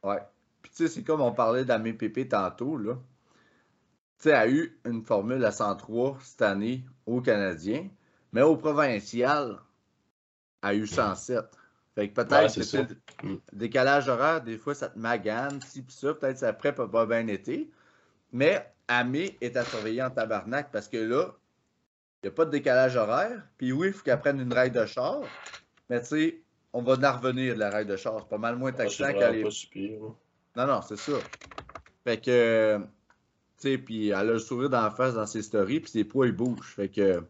Ouais. 0.03 0.21
Puis 0.63 0.71
tu 0.75 0.77
sais, 0.87 0.89
c'est 0.89 1.03
comme 1.03 1.21
on 1.21 1.33
parlait 1.33 1.65
d'Amé 1.65 1.93
Pépé 1.93 2.29
tantôt, 2.29 2.77
là. 2.77 2.95
Tu 4.19 4.31
sais, 4.31 4.33
a 4.33 4.49
eu 4.49 4.79
une 4.87 5.03
formule 5.03 5.45
à 5.45 5.53
103 5.53 6.19
cette 6.23 6.43
année 6.43 6.85
au 7.05 7.21
Canadien, 7.21 7.89
mais 8.33 8.43
au 8.43 8.57
provincial, 8.57 9.59
elle 10.63 10.69
a 10.69 10.75
eu 10.75 10.87
107. 10.87 11.45
Fait 11.95 12.09
que 12.09 12.15
peut-être 12.15 12.57
Ouais, 12.57 12.87
le 13.23 13.29
Mm. 13.29 13.37
décalage 13.55 14.09
horaire, 14.09 14.43
des 14.43 14.59
fois, 14.59 14.75
ça 14.75 14.89
te 14.89 14.99
magane, 14.99 15.61
ci 15.63 15.83
pis 15.83 15.95
ça, 15.95 16.13
peut-être 16.15 16.39
ça 16.39 16.53
prep 16.53 16.77
pas 16.77 17.07
bien 17.07 17.27
été. 17.29 17.71
Mais 18.33 18.71
Amé 18.89 19.37
est 19.41 19.57
à 19.57 19.65
surveiller 19.65 20.03
en 20.03 20.11
tabarnak 20.11 20.71
parce 20.71 20.89
que 20.89 20.99
là, 20.99 21.35
il 22.23 22.27
n'y 22.27 22.29
a 22.29 22.33
pas 22.33 22.45
de 22.45 22.51
décalage 22.51 22.97
horaire. 22.97 23.43
Puis 23.59 23.73
oui, 23.73 23.89
il 23.89 23.93
faut 23.93 24.03
qu'elle 24.03 24.19
prenne 24.21 24.41
une 24.41 24.53
raille 24.53 24.71
de 24.71 24.85
char. 24.87 25.21
Mais 25.89 26.01
tu 26.01 26.07
sais, 26.07 26.43
on 26.73 26.83
va 26.83 26.95
en 26.95 27.17
revenir 27.19 27.55
de 27.55 27.61
la 27.61 27.71
raille 27.71 27.87
de 27.87 27.97
char. 27.97 28.21
C'est 28.21 28.29
pas 28.29 28.39
mal 28.39 28.57
moins 28.57 28.71
Ah, 28.75 28.79
taxant 28.79 29.13
qu'elle 29.13 29.37
est 29.37 29.43
pas 29.43 29.49
là. 29.75 30.09
non, 30.57 30.67
non, 30.67 30.83
c'est 30.83 30.97
ça. 30.99 31.13
Fait 32.05 32.21
que, 32.21 32.79
tu 32.79 32.83
sais, 33.59 33.79
puis 33.79 34.09
elle 34.09 34.15
a 34.15 34.25
le 34.25 34.39
sourire 34.39 34.71
dans 34.71 34.83
la 34.83 34.91
face 34.91 35.15
dans 35.15 35.27
ses 35.27 35.43
stories, 35.43 35.81
puis 35.81 35.91
ses 35.91 36.05
poids, 36.05 36.27
ils 36.27 36.33
bougent. 36.33 36.75
Fait 36.75 36.89
que, 36.89 37.23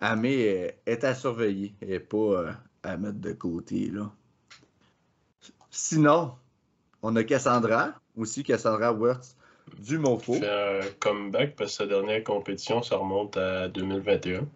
Amé 0.00 0.40
est, 0.40 0.80
est 0.86 1.04
à 1.04 1.14
surveiller 1.14 1.74
et 1.80 2.00
pas 2.00 2.16
euh, 2.16 2.52
à 2.82 2.96
mettre 2.96 3.18
de 3.18 3.32
côté, 3.32 3.90
là. 3.90 4.10
Sinon, 5.70 6.34
on 7.02 7.14
a 7.16 7.24
Cassandra, 7.24 7.94
aussi 8.16 8.42
Cassandra 8.42 8.92
Wirtz 8.92 9.36
du 9.78 9.98
Mofo. 9.98 10.34
fait 10.34 10.48
un 10.48 10.80
comeback 11.00 11.56
parce 11.56 11.72
que 11.72 11.76
sa 11.78 11.86
dernière 11.86 12.22
compétition, 12.24 12.82
ça 12.82 12.96
remonte 12.96 13.36
à 13.36 13.68
2021. 13.68 14.46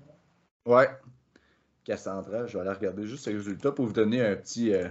Ouais. 0.67 0.89
Cassandra, 1.85 2.47
je 2.47 2.55
vais 2.57 2.61
aller 2.61 2.77
regarder 2.79 3.07
juste 3.07 3.25
ses 3.25 3.33
résultats 3.33 3.73
pour 3.73 3.87
vous 3.87 3.93
donner 3.93 4.21
un 4.25 4.37
petit. 4.37 4.73
euh, 4.73 4.89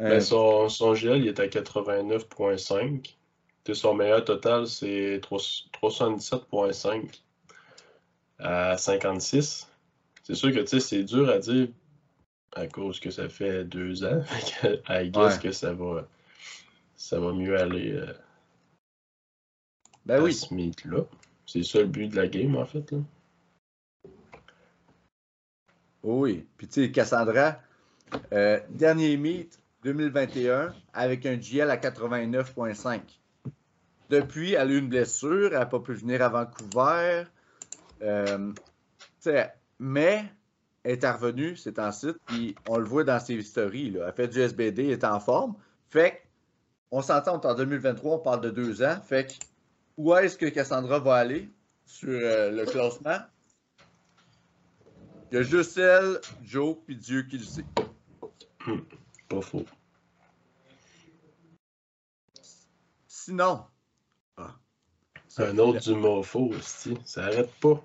un- 0.00 0.08
Ben, 0.10 0.20
son, 0.20 0.68
son 0.68 0.94
GL, 0.94 1.18
il 1.18 1.28
est 1.28 1.40
à 1.40 1.48
89.5. 1.48 3.02
Tu 3.02 3.74
sais, 3.74 3.74
Son 3.74 3.94
meilleur 3.94 4.24
total, 4.24 4.66
c'est 4.66 5.18
3- 5.20 5.64
317.5 5.72 7.22
à 8.38 8.76
56. 8.78 9.68
C'est 10.22 10.34
sûr 10.34 10.52
que 10.52 10.64
c'est 10.78 11.02
dur 11.04 11.28
à 11.28 11.38
dire 11.38 11.68
à 12.54 12.66
cause 12.66 13.00
que 13.00 13.10
ça 13.10 13.28
fait 13.28 13.64
deux 13.64 14.04
ans. 14.04 14.22
I 14.88 15.10
guess 15.10 15.34
Ouais. 15.36 15.40
que 15.42 15.52
ça 15.52 15.72
va, 15.72 16.06
ça 16.96 17.18
va 17.20 17.32
mieux 17.32 17.58
aller 17.58 17.92
euh, 17.92 18.12
Ben 20.08 20.22
oui. 20.22 20.32
ce 20.32 20.52
meet-là. 20.52 21.04
C'est 21.46 21.62
ça 21.62 21.80
le 21.80 21.86
but 21.86 22.08
de 22.08 22.16
la 22.16 22.26
game, 22.26 22.56
en 22.56 22.64
fait. 22.64 22.90
Là. 22.90 22.98
Oui. 26.02 26.46
Puis 26.56 26.66
tu 26.66 26.84
sais, 26.84 26.90
Cassandra, 26.90 27.60
euh, 28.32 28.58
dernier 28.70 29.16
meet 29.18 29.60
2021 29.84 30.74
avec 30.94 31.26
un 31.26 31.38
GL 31.38 31.70
à 31.70 31.76
89.5. 31.76 33.00
Depuis, 34.08 34.54
elle 34.54 34.68
a 34.68 34.72
eu 34.72 34.78
une 34.78 34.88
blessure, 34.88 35.52
elle 35.52 35.58
n'a 35.58 35.66
pas 35.66 35.80
pu 35.80 35.92
venir 35.92 36.22
à 36.22 36.30
Vancouver. 36.30 37.24
Euh, 38.00 38.52
tu 38.54 39.04
sais, 39.20 39.52
mais 39.78 40.24
elle 40.84 40.92
est 40.92 41.10
revenue, 41.10 41.56
c'est 41.56 41.78
en 41.78 41.92
site, 41.92 42.16
puis 42.24 42.54
on 42.66 42.78
le 42.78 42.84
voit 42.84 43.04
dans 43.04 43.20
ses 43.20 43.42
stories. 43.42 43.90
Là. 43.90 44.06
Elle 44.08 44.14
fait 44.14 44.28
du 44.28 44.40
SBD, 44.40 44.84
elle 44.86 44.90
est 44.92 45.04
en 45.04 45.20
forme. 45.20 45.54
Fait 45.90 46.22
on 46.90 47.02
s'entend, 47.02 47.36
on 47.36 47.40
est 47.40 47.46
en 47.46 47.54
2023, 47.54 48.14
on 48.14 48.18
parle 48.18 48.40
de 48.40 48.50
deux 48.50 48.82
ans. 48.82 48.96
Fait 49.04 49.26
que, 49.26 49.32
où 49.98 50.14
est-ce 50.14 50.38
que 50.38 50.46
Cassandra 50.46 51.00
va 51.00 51.16
aller 51.16 51.50
sur 51.84 52.08
euh, 52.08 52.50
le 52.50 52.64
classement? 52.64 53.18
Il 55.30 55.34
y 55.34 55.38
a 55.38 55.42
juste 55.42 55.76
elle, 55.76 56.20
Joe, 56.42 56.76
puis 56.86 56.96
Dieu 56.96 57.22
qui 57.24 57.36
le 57.36 57.44
sait. 57.44 57.64
Pas 59.28 59.42
faux. 59.42 59.66
Sinon, 63.06 63.64
ah, 64.38 64.54
Un 65.36 65.58
autre 65.58 65.80
du 65.80 65.94
mofo 65.94 66.54
aussi. 66.54 66.96
Ça 67.04 67.24
arrête 67.26 67.52
pas. 67.60 67.82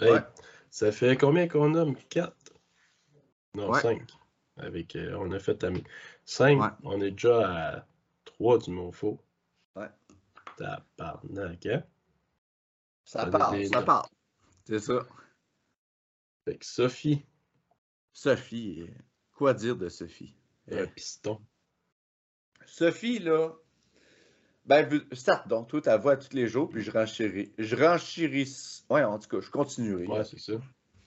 Hey, 0.00 0.12
Ouais. 0.12 0.20
Ça 0.70 0.90
fait 0.90 1.16
combien 1.16 1.46
qu'on 1.46 1.74
a? 1.74 1.94
4? 2.08 2.34
Non, 3.54 3.70
Ouais. 3.70 3.80
5. 3.80 4.02
Avec, 4.56 4.96
euh, 4.96 5.16
on 5.18 5.30
a 5.32 5.38
fait 5.38 5.64
5. 6.24 6.60
Ouais. 6.60 6.68
On 6.84 7.00
est 7.02 7.10
déjà 7.12 7.76
à 7.76 7.86
3 8.24 8.58
du 8.58 8.70
mofo. 8.70 9.10
Ouais. 9.10 9.18
Tabarnak, 10.96 11.66
hein? 11.66 11.82
Ça 13.04 13.24
Ça 13.24 13.26
parle, 13.30 13.56
devient 13.56 13.68
ça 13.68 13.80
là. 13.80 13.86
parle. 13.86 14.06
C'est 14.66 14.78
ça. 14.80 15.06
Fait 16.44 16.56
que 16.58 16.64
Sophie, 16.66 17.24
Sophie, 18.12 18.86
quoi 19.32 19.54
dire 19.54 19.76
de 19.76 19.88
Sophie? 19.88 20.34
un 20.70 20.86
piston. 20.86 21.40
Sophie, 22.66 23.18
là, 23.18 23.50
ben, 24.66 24.88
start 25.12 25.48
donc, 25.48 25.68
toi, 25.68 25.80
ta 25.80 25.96
voix 25.96 26.16
tous 26.16 26.34
les 26.36 26.46
jours, 26.46 26.68
puis 26.68 26.82
je 26.82 26.90
renchéris. 26.92 27.52
Je 27.58 27.74
renchéris. 27.74 28.84
Ouais, 28.88 29.02
en 29.02 29.18
tout 29.18 29.28
cas, 29.28 29.40
je 29.40 29.50
continuerai. 29.50 30.06
Ouais, 30.06 30.24
c'est 30.24 30.38
ça. 30.38 30.52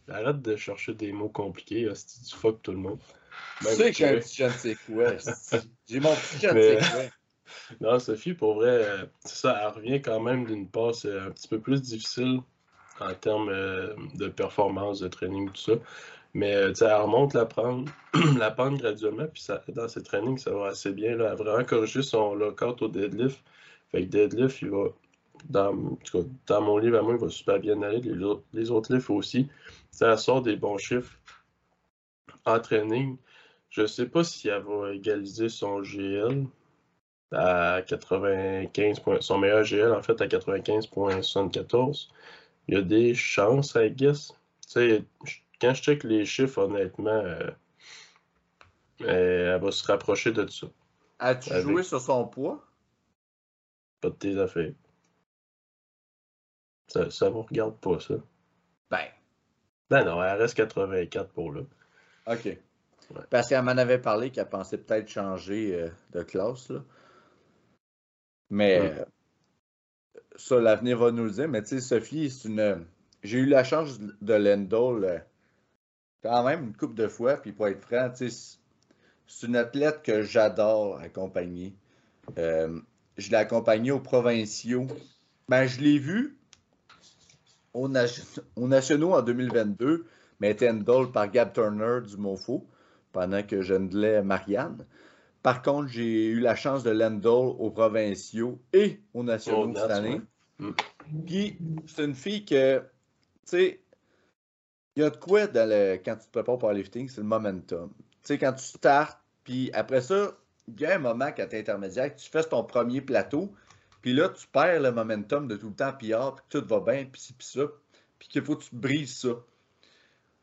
Arrête 0.10 0.42
de 0.42 0.58
chercher 0.58 0.94
des 0.94 1.14
mots 1.14 1.30
compliqués, 1.30 1.88
hostie, 1.88 2.22
tu 2.26 2.36
fuck 2.36 2.62
tout 2.62 2.72
le 2.72 2.78
monde. 2.78 3.00
tu 3.60 3.66
sais 3.68 3.92
que 3.92 3.98
j'ai 3.98 4.06
un 4.08 4.20
petit 4.20 4.36
je 4.36 4.44
ne 4.44 4.50
sais 4.50 4.76
quoi. 4.86 5.16
J'ai 5.88 6.00
mon 6.02 6.14
petit 6.14 6.40
je 6.42 6.48
ne 6.48 6.54
Mais- 6.54 6.82
sais 6.82 6.92
quoi? 6.92 7.04
Non, 7.82 8.00
Sophie, 8.00 8.34
pour 8.34 8.56
vrai, 8.56 8.70
euh, 8.86 9.06
ça, 9.26 9.70
revient 9.70 10.02
quand 10.02 10.20
même 10.20 10.46
d'une 10.46 10.68
passe 10.68 11.06
euh, 11.06 11.28
un 11.28 11.32
petit 11.32 11.48
peu 11.48 11.60
plus 11.60 11.82
difficile 11.82 12.40
en 13.00 13.14
termes 13.16 13.50
euh, 13.50 13.94
de 14.16 14.28
performance, 14.28 15.00
de 15.00 15.08
training, 15.08 15.50
tout 15.52 15.62
ça. 15.62 15.74
Mais 16.34 16.50
elle 16.50 16.74
remonte 16.74 17.34
la 17.34 17.46
pente, 17.46 17.90
la 18.38 18.52
pente 18.52 18.78
graduellement, 18.80 19.28
puis 19.32 19.42
ça, 19.42 19.62
dans 19.70 19.88
ses 19.88 20.02
trainings, 20.04 20.38
ça 20.38 20.52
va 20.52 20.68
assez 20.68 20.92
bien. 20.92 21.16
Là. 21.16 21.26
Elle 21.26 21.32
a 21.32 21.36
vraiment 21.36 21.64
corrigé 21.64 22.02
son 22.02 22.34
lockout 22.36 22.82
au 22.82 22.88
deadlift. 22.88 23.40
Fait 23.92 24.02
que 24.04 24.10
deadlift, 24.10 24.62
il 24.64 24.70
va, 24.70 24.86
dans, 25.50 25.70
en 25.74 25.96
tout 26.04 26.24
cas, 26.24 26.28
dans 26.48 26.62
mon 26.62 26.78
livre 26.80 26.98
à 26.98 27.02
moi, 27.04 27.14
il 27.14 27.20
va 27.20 27.30
super 27.30 27.60
bien 27.60 27.82
aller. 27.84 28.00
Les, 28.02 28.24
autres- 28.24 28.44
les 28.54 28.72
autres 28.72 28.94
lifts 28.94 29.10
aussi. 29.12 29.48
Ça 29.92 30.12
elle 30.12 30.18
sort 30.18 30.42
des 30.42 30.56
bons 30.56 30.78
chiffres 30.80 31.20
en 32.46 32.60
training. 32.60 33.18
Je 33.70 33.86
sais 33.86 34.08
pas 34.08 34.24
si 34.24 34.48
elle 34.50 34.64
va 34.64 34.94
égaliser 34.94 35.50
son 35.50 35.84
GL 35.84 36.46
à 37.32 37.82
95 37.88 39.00
points. 39.00 39.22
Son 39.22 39.38
meilleur 39.40 39.64
GL, 39.64 39.92
en 39.92 40.02
fait, 40.02 40.20
à 40.22 40.28
95.74. 40.28 42.10
Il 42.68 42.76
y 42.76 42.78
a 42.78 42.82
des 42.82 43.14
chances, 43.16 43.74
I 43.76 43.90
guess. 43.92 44.30
Tu 44.68 44.74
sais, 44.74 45.04
je- 45.26 45.38
quand 45.60 45.74
je 45.74 45.82
check 45.82 46.04
les 46.04 46.26
chiffres, 46.26 46.60
honnêtement, 46.64 47.10
euh, 47.12 47.50
euh, 49.02 49.56
elle 49.56 49.62
va 49.62 49.72
se 49.72 49.86
rapprocher 49.86 50.32
de 50.32 50.48
ça. 50.48 50.68
As-tu 51.20 51.52
Avec- 51.52 51.64
joué 51.64 51.84
sur 51.84 52.00
son 52.02 52.26
poids? 52.28 52.64
Pas 54.02 54.10
de 54.10 54.16
tes 54.16 54.38
affaires. 54.40 54.72
Ça, 56.88 57.10
ça 57.10 57.30
vous 57.30 57.42
regarde 57.44 57.78
pas, 57.80 58.00
ça. 58.00 58.16
Ben, 58.92 59.06
Ben 59.90 60.04
non, 60.06 60.24
elle 60.24 60.38
reste 60.42 60.56
84 60.56 61.30
pour 61.32 61.52
là. 61.54 61.62
OK. 62.28 62.58
Parce 63.30 63.50
qu'elle 63.50 63.62
m'en 63.64 63.72
avait 63.72 64.00
parlé 64.00 64.32
qu'elle 64.32 64.50
pensait 64.50 64.78
peut-être 64.78 65.08
changer 65.10 65.76
euh, 65.76 65.90
de 66.12 66.24
classe, 66.24 66.70
là. 66.70 66.80
Mais 68.50 68.80
Mm. 68.80 69.06
ça, 70.36 70.60
l'avenir 70.60 70.98
va 70.98 71.12
nous 71.12 71.26
le 71.26 71.32
dire. 71.32 71.48
Mais 71.48 71.62
tu 71.62 71.70
sais, 71.70 71.80
Sophie, 71.82 72.30
c'est 72.30 72.50
une. 72.50 72.86
J'ai 73.24 73.40
eu 73.40 73.46
la 73.46 73.64
chance 73.64 74.00
de 74.00 74.34
l'Endol 74.34 75.06
euh, 75.06 75.20
quand 76.22 76.44
même 76.44 76.64
une 76.66 76.76
couple 76.76 76.96
de 76.96 77.08
fois. 77.08 77.38
Puis 77.38 77.52
pour 77.52 77.68
être 77.68 77.82
franc, 77.82 78.10
tu 78.10 78.30
sais, 78.30 78.58
c'est- 79.28 79.48
une 79.48 79.56
athlète 79.56 80.02
que 80.04 80.22
j'adore 80.22 81.00
accompagner. 81.00 81.74
Euh, 82.38 82.80
je 83.18 83.30
l'ai 83.30 83.38
accompagnée 83.38 83.92
aux 83.92 84.00
provinciaux. 84.00 84.88
Ben, 85.50 85.66
je 85.66 85.82
l'ai 85.82 85.98
vue 85.98 86.38
aux, 87.74 87.88
nation- 87.88 88.44
aux 88.56 88.68
nationaux 88.68 89.14
en 89.14 89.22
2022, 89.22 90.06
mais 90.40 90.48
elle 90.48 90.54
était 90.54 90.70
endol 90.70 91.12
par 91.12 91.30
Gab 91.32 91.54
Turner 91.54 92.00
du 92.06 92.18
Mofo 92.18 92.66
pendant 93.12 93.44
que 93.44 93.62
je 93.62 93.74
Marianne. 94.22 94.86
Par 95.44 95.62
contre, 95.62 95.90
j'ai 95.90 96.28
eu 96.28 96.40
la 96.40 96.56
chance 96.56 96.84
de 96.84 96.90
l'endol 96.92 97.56
aux 97.60 97.70
provinciaux 97.70 98.62
et 98.72 99.02
aux 99.14 99.24
nationaux 99.24 99.70
Aux 99.70 99.76
cette 99.76 99.92
année. 99.92 100.22
ouais. 100.60 100.68
Mm. 100.68 100.74
Puis, 101.26 101.58
c'est 101.86 102.06
une 102.06 102.16
fille 102.16 102.46
que, 102.46 102.80
tu 102.80 102.86
sais, 103.44 103.82
il 104.96 105.04
y 105.04 105.06
a 105.06 105.10
de 105.10 105.18
quoi 105.18 105.48
dans 105.48 105.68
le, 105.68 105.98
quand 105.98 106.16
tu 106.16 106.28
te 106.28 106.32
prépares 106.32 106.58
pour 106.58 106.70
le 106.70 106.76
lifting, 106.76 107.10
c'est 107.10 107.22
le 107.22 107.28
momentum. 107.28 107.92
Tu 107.98 108.08
sais, 108.24 108.38
quand 108.38 108.54
tu 108.54 108.64
startes, 108.64 109.20
puis 109.44 109.70
après 109.74 110.02
ça, 110.02 110.32
il 110.68 110.80
y 110.80 110.86
a 110.86 110.96
un 110.96 111.00
moment 111.00 111.30
quand 111.36 111.46
tu 111.48 111.56
es 111.58 111.60
intermédiaire, 111.60 112.16
que 112.16 112.20
tu 112.20 112.30
fais 112.30 112.44
ton 112.44 112.64
premier 112.64 113.02
plateau, 113.02 113.54
puis 114.02 114.14
là, 114.14 114.30
tu 114.30 114.48
perds 114.48 114.82
le 114.82 114.92
momentum 114.92 115.48
de 115.48 115.58
tout 115.58 115.70
le 115.70 115.76
temps, 115.76 115.92
puis 115.92 116.14
ah, 116.14 116.34
puis 116.36 116.46
tout 116.62 116.66
va 116.68 116.80
bien, 116.80 117.06
puis 117.06 117.20
ci, 117.20 117.34
puis 117.34 117.48
ça, 117.48 117.64
puis 118.18 118.30
qu'il 118.30 118.44
faut 118.44 118.56
que 118.56 118.64
tu 118.64 118.76
brises 118.76 119.18
ça. 119.18 119.30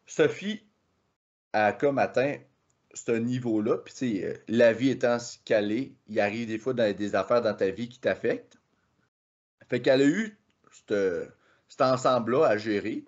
Sophie 0.06 0.62
a 1.52 1.72
comme 1.72 1.98
atteint 1.98 2.36
ce 2.94 3.12
niveau-là, 3.12 3.79
puis 3.79 3.94
tu 3.94 4.18
sais, 4.18 4.24
euh, 4.24 4.35
la 4.48 4.72
vie 4.72 4.90
étant 4.90 5.18
calée, 5.44 5.94
il 6.09 6.18
arrive 6.20 6.48
des 6.48 6.59
fois 6.59 6.74
dans 6.74 6.94
des 6.94 7.14
affaires 7.14 7.42
dans 7.42 7.55
ta 7.55 7.70
vie 7.70 7.88
qui 7.88 8.00
t'affectent. 8.00 8.59
Fait 9.68 9.81
qu'elle 9.81 10.03
a 10.03 10.07
eu 10.07 10.37
cet 10.88 11.81
ensemble-là 11.81 12.46
à 12.46 12.57
gérer. 12.57 13.05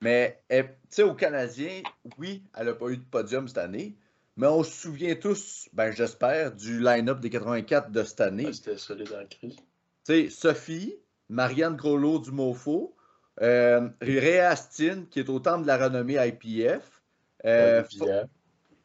Mais, 0.00 0.42
elle- 0.48 0.66
tu 0.66 0.96
sais, 0.96 1.02
au 1.04 1.14
Canadien, 1.14 1.82
oui, 2.18 2.42
elle 2.56 2.66
n'a 2.66 2.74
pas 2.74 2.88
eu 2.88 2.98
de 2.98 3.04
podium 3.04 3.48
cette 3.48 3.58
année, 3.58 3.96
mais 4.36 4.46
on 4.48 4.62
se 4.62 4.72
souvient 4.72 5.14
tous, 5.14 5.68
ben 5.72 5.90
j'espère, 5.92 6.52
du 6.52 6.80
line-up 6.80 7.20
des 7.20 7.30
84 7.30 7.90
de 7.90 8.02
cette 8.02 8.20
année. 8.20 8.46
Ouais, 8.46 8.52
C'était 8.52 8.76
solide 8.76 9.12
en 9.12 9.26
crise. 9.26 9.56
Tu 9.56 9.62
sais, 10.04 10.28
Sophie, 10.28 10.96
Marianne 11.28 11.76
Groslo 11.76 12.18
du 12.18 12.32
MoFo, 12.32 12.94
euh, 13.40 13.88
Réa 14.02 14.50
Astin, 14.50 15.04
qui 15.10 15.20
est 15.20 15.28
au 15.30 15.38
temple 15.38 15.62
de 15.62 15.68
la 15.68 15.78
renommée 15.78 16.18
IPF, 16.18 17.00
euh, 17.46 17.82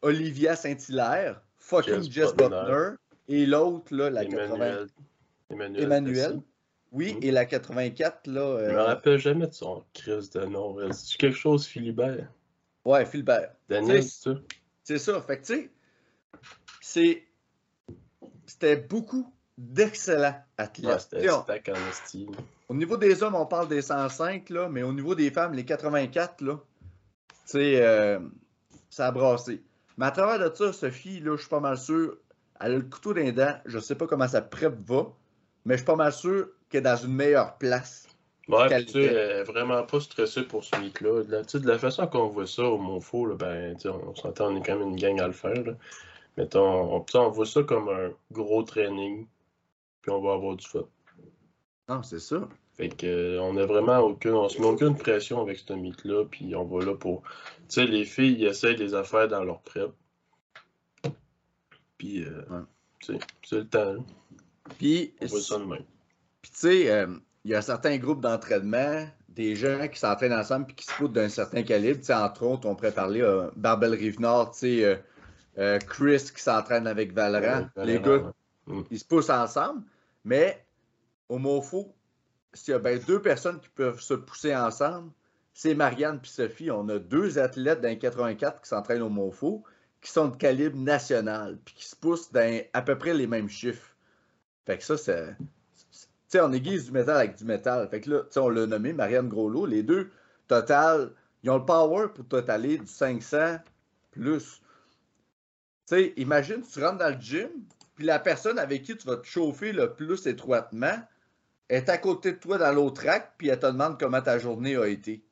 Olivia 0.02 0.56
Saint-Hilaire, 0.56 1.40
fucking 1.56 2.10
Jess 2.10 2.32
Jess 2.38 2.94
et 3.28 3.44
l'autre, 3.46 3.94
là, 3.94 4.10
la 4.10 4.24
80... 4.24 4.44
Emmanuel. 4.44 4.86
Emmanuel. 5.50 5.82
Emmanuel. 5.82 6.30
Tessie. 6.30 6.42
Oui, 6.90 7.14
Mhm. 7.14 7.22
et 7.22 7.30
la 7.30 7.44
84, 7.44 8.26
là... 8.28 8.58
Je 8.60 8.64
me 8.72 8.78
euh, 8.78 8.84
rappelle 8.84 9.18
jamais 9.18 9.46
de 9.46 9.52
son 9.52 9.84
crise 9.92 10.30
de 10.30 10.44
nom. 10.46 10.76
C'est 10.92 11.18
quelque 11.18 11.36
chose, 11.36 11.66
Philibert? 11.66 12.32
Ouais, 12.84 13.04
Philbert. 13.04 13.52
Daniel, 13.68 14.02
c'est 14.02 14.30
ça? 14.30 14.40
C'est 14.84 14.98
ça. 14.98 15.20
Fait 15.20 15.38
que, 15.40 15.46
tu 15.46 15.54
sais, 15.54 15.70
c'est... 16.80 17.24
C'était 18.46 18.76
beaucoup 18.76 19.30
d'excellents 19.58 20.40
athlètes. 20.56 21.10
Ouais, 21.10 21.44
c'était 21.48 21.72
en. 21.72 22.26
Au 22.68 22.74
niveau 22.74 22.96
des 22.96 23.22
hommes, 23.22 23.34
on 23.34 23.44
parle 23.44 23.68
des 23.68 23.82
105, 23.82 24.48
là, 24.48 24.68
mais 24.70 24.82
au 24.82 24.92
niveau 24.92 25.14
des 25.14 25.30
femmes, 25.30 25.52
les 25.52 25.66
84, 25.66 26.40
là, 26.40 26.54
tu 26.56 27.34
sais, 27.44 27.82
euh, 27.82 28.20
ça 28.88 29.08
a 29.08 29.12
brassé. 29.12 29.62
Mais 29.98 30.06
à 30.06 30.10
travers 30.12 30.38
de 30.38 30.54
ça, 30.54 30.72
Sophie, 30.72 31.20
là, 31.20 31.34
je 31.36 31.40
suis 31.40 31.50
pas 31.50 31.60
mal 31.60 31.76
sûr, 31.76 32.16
elle 32.60 32.72
a 32.72 32.76
le 32.76 32.82
couteau 32.82 33.12
dans 33.12 33.20
les 33.20 33.32
dents. 33.32 33.54
Je 33.66 33.78
sais 33.80 33.96
pas 33.96 34.06
comment 34.06 34.28
sa 34.28 34.40
prep 34.40 34.74
va, 34.86 35.08
mais 35.64 35.74
je 35.74 35.78
suis 35.78 35.86
pas 35.86 35.96
mal 35.96 36.12
sûr 36.12 36.48
qu'elle 36.70 36.80
est 36.80 36.82
dans 36.84 36.96
une 36.96 37.14
meilleure 37.14 37.58
place. 37.58 38.08
Ouais, 38.48 38.84
tu 38.84 38.92
sais, 38.92 39.04
elle 39.04 39.16
est 39.16 39.42
vraiment 39.42 39.82
pas 39.82 40.00
stressée 40.00 40.42
pour 40.42 40.64
ce 40.64 40.76
meet-là. 40.76 41.24
De 41.24 41.58
de 41.58 41.68
la 41.68 41.78
façon 41.78 42.06
qu'on 42.06 42.28
voit 42.28 42.46
ça 42.46 42.62
au 42.62 43.26
là, 43.26 43.34
ben, 43.34 43.78
sais, 43.78 43.88
on 43.88 44.14
s'entend, 44.14 44.52
on 44.52 44.56
est 44.56 44.64
quand 44.64 44.78
même 44.78 44.90
une 44.90 44.96
gang 44.96 45.20
à 45.20 45.26
le 45.26 45.34
faire. 45.34 45.62
Là. 45.64 45.72
Mettons, 46.38 46.96
on, 46.96 47.04
on 47.14 47.30
voit 47.30 47.46
ça 47.46 47.62
comme 47.64 47.88
un 47.88 48.10
gros 48.32 48.62
training, 48.62 49.26
puis 50.00 50.10
on 50.12 50.22
va 50.22 50.34
avoir 50.34 50.56
du 50.56 50.66
fun. 50.66 50.84
Non, 51.88 52.02
c'est 52.02 52.20
ça. 52.20 52.48
Fait 52.78 52.88
que, 52.88 53.06
euh, 53.06 53.42
on 53.42 53.56
a 53.56 53.66
vraiment 53.66 53.98
aucune, 53.98 54.30
on 54.34 54.48
se 54.48 54.58
met 54.60 54.66
aucune 54.66 54.96
pression 54.96 55.42
avec 55.42 55.58
ce 55.58 55.72
meet-là, 55.74 56.24
puis 56.30 56.54
on 56.54 56.64
va 56.64 56.84
là 56.86 56.94
pour. 56.94 57.22
Tu 57.68 57.74
sais, 57.74 57.84
les 57.86 58.04
filles, 58.04 58.36
ils 58.38 58.46
essayent 58.46 58.76
des 58.76 58.94
affaires 58.94 59.28
dans 59.28 59.42
leur 59.44 59.60
prep. 59.60 59.90
Puis, 61.98 62.22
euh, 62.24 62.42
Ouais. 62.50 62.60
tu 63.00 63.12
sais, 63.14 63.18
c'est 63.44 63.56
le 63.56 63.66
temps. 63.66 63.92
là. 63.94 63.98
Puis, 64.78 65.12
On 65.20 65.26
voit 65.26 65.40
ça 65.40 65.58
de 65.58 65.64
même. 65.64 65.84
Puis 66.42 66.50
tu 66.52 66.58
sais, 66.58 66.90
euh, 66.90 67.06
il 67.44 67.50
y 67.50 67.54
a 67.54 67.62
certains 67.62 67.96
groupes 67.98 68.20
d'entraînement, 68.20 69.06
des 69.28 69.56
gens 69.56 69.88
qui 69.88 69.98
s'entraînent 69.98 70.32
ensemble 70.32 70.66
puis 70.66 70.76
qui 70.76 70.84
se 70.86 70.92
foutent 70.92 71.12
d'un 71.12 71.28
certain 71.28 71.62
calibre. 71.62 71.98
Tu 71.98 72.06
sais, 72.06 72.14
entre 72.14 72.44
autres, 72.44 72.68
on 72.68 72.74
pourrait 72.74 72.92
parler 72.92 73.22
à 73.22 73.50
Barbel 73.56 73.94
Rive-Nord, 73.94 74.52
tu 74.52 74.58
sais, 74.58 74.84
euh, 74.84 74.96
euh, 75.58 75.78
Chris 75.80 76.30
qui 76.34 76.42
s'entraîne 76.42 76.86
avec 76.86 77.12
Valorant. 77.12 77.66
Ouais, 77.76 77.86
Les 77.86 77.98
Valorant, 77.98 78.22
gars, 78.22 78.32
ouais. 78.68 78.74
Mm. 78.76 78.84
ils 78.92 78.98
se 79.00 79.04
poussent 79.04 79.30
ensemble. 79.30 79.82
Mais 80.24 80.64
au 81.28 81.38
MoFo, 81.38 81.92
s'il 82.54 82.72
y 82.72 82.74
a 82.74 82.78
bien 82.78 82.98
deux 82.98 83.20
personnes 83.20 83.60
qui 83.60 83.68
peuvent 83.68 84.00
se 84.00 84.14
pousser 84.14 84.54
ensemble, 84.54 85.10
c'est 85.52 85.74
Marianne 85.74 86.20
puis 86.20 86.30
Sophie. 86.30 86.70
On 86.70 86.88
a 86.88 86.98
deux 86.98 87.38
athlètes 87.38 87.80
les 87.82 87.98
84 87.98 88.62
qui 88.62 88.68
s'entraînent 88.68 89.02
au 89.02 89.08
MoFo, 89.08 89.64
qui 90.00 90.10
sont 90.10 90.28
de 90.28 90.36
calibre 90.36 90.78
national, 90.78 91.58
puis 91.64 91.74
qui 91.74 91.84
se 91.84 91.96
poussent 91.96 92.32
dans 92.32 92.62
à 92.72 92.82
peu 92.82 92.96
près 92.96 93.14
les 93.14 93.26
mêmes 93.26 93.48
chiffres. 93.48 93.96
Fait 94.66 94.78
que 94.78 94.84
ça, 94.84 94.96
c'est. 94.96 95.36
Tu 95.38 96.36
sais, 96.36 96.40
on 96.40 96.52
aiguise 96.52 96.86
du 96.86 96.92
métal 96.92 97.16
avec 97.16 97.36
du 97.36 97.44
métal. 97.44 97.88
Fait 97.88 98.00
que 98.00 98.10
là, 98.10 98.20
tu 98.20 98.32
sais, 98.32 98.40
on 98.40 98.50
l'a 98.50 98.66
nommé 98.66 98.92
Marianne 98.92 99.28
Groslot. 99.28 99.66
Les 99.66 99.82
deux, 99.82 100.10
total, 100.46 101.12
ils 101.42 101.50
ont 101.50 101.58
le 101.58 101.64
power 101.64 102.08
pour 102.14 102.26
totaler 102.28 102.78
du 102.78 102.86
500 102.86 103.56
plus. 104.10 104.60
Tu 105.86 105.96
sais, 105.96 106.12
imagine, 106.16 106.62
tu 106.62 106.84
rentres 106.84 106.98
dans 106.98 107.14
le 107.14 107.20
gym, 107.20 107.48
puis 107.94 108.04
la 108.04 108.18
personne 108.18 108.58
avec 108.58 108.82
qui 108.82 108.96
tu 108.96 109.06
vas 109.06 109.16
te 109.16 109.26
chauffer 109.26 109.72
le 109.72 109.94
plus 109.94 110.26
étroitement, 110.26 110.98
est 111.68 111.88
à 111.88 111.98
côté 111.98 112.32
de 112.32 112.38
toi 112.38 112.58
dans 112.58 112.72
l'autre 112.72 113.04
rack, 113.04 113.34
puis 113.36 113.48
elle 113.48 113.58
te 113.58 113.66
demande 113.66 113.98
comment 113.98 114.22
ta 114.22 114.38
journée 114.38 114.76
a 114.76 114.86
été. 114.86 115.22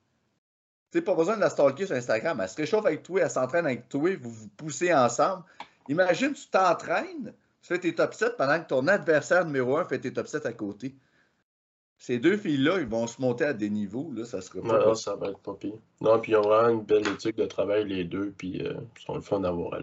Tu 0.92 0.98
sais, 0.98 1.02
pas 1.02 1.14
besoin 1.14 1.36
de 1.36 1.40
la 1.40 1.50
stalker 1.50 1.86
sur 1.86 1.96
Instagram. 1.96 2.40
Elle 2.40 2.48
se 2.48 2.56
réchauffe 2.56 2.86
avec 2.86 3.02
toi, 3.02 3.20
elle 3.22 3.30
s'entraîne 3.30 3.66
avec 3.66 3.88
toi, 3.88 4.16
vous 4.20 4.30
vous 4.30 4.48
poussez 4.56 4.92
ensemble. 4.92 5.42
Imagine, 5.88 6.32
tu 6.32 6.48
t'entraînes, 6.48 7.32
tu 7.62 7.68
fais 7.68 7.78
tes 7.78 7.94
top 7.94 8.14
7 8.14 8.36
pendant 8.36 8.60
que 8.60 8.68
ton 8.68 8.86
adversaire 8.86 9.44
numéro 9.44 9.76
1 9.76 9.84
fait 9.86 9.98
tes 9.98 10.12
top 10.12 10.26
7 10.26 10.46
à 10.46 10.52
côté. 10.52 10.94
Ces 11.98 12.18
deux 12.18 12.36
filles-là, 12.36 12.80
ils 12.80 12.86
vont 12.86 13.06
se 13.06 13.20
monter 13.20 13.44
à 13.44 13.54
des 13.54 13.70
niveaux, 13.70 14.12
là, 14.14 14.24
ça 14.26 14.42
sera 14.42 14.60
pas. 14.60 14.86
Non, 14.86 14.94
ça 14.94 15.16
va 15.16 15.28
être 15.28 15.38
pas 15.38 15.54
pire. 15.54 15.78
Non, 16.02 16.20
puis 16.20 16.32
ils 16.32 16.36
ont 16.36 16.42
vraiment 16.42 16.68
une 16.68 16.84
belle 16.84 17.08
éthique 17.08 17.36
de 17.36 17.46
travail, 17.46 17.88
les 17.88 18.04
deux, 18.04 18.34
puis 18.36 18.60
euh, 18.60 18.74
ils 18.98 19.02
sont 19.02 19.14
le 19.14 19.22
fun 19.22 19.40
d'avoir. 19.40 19.80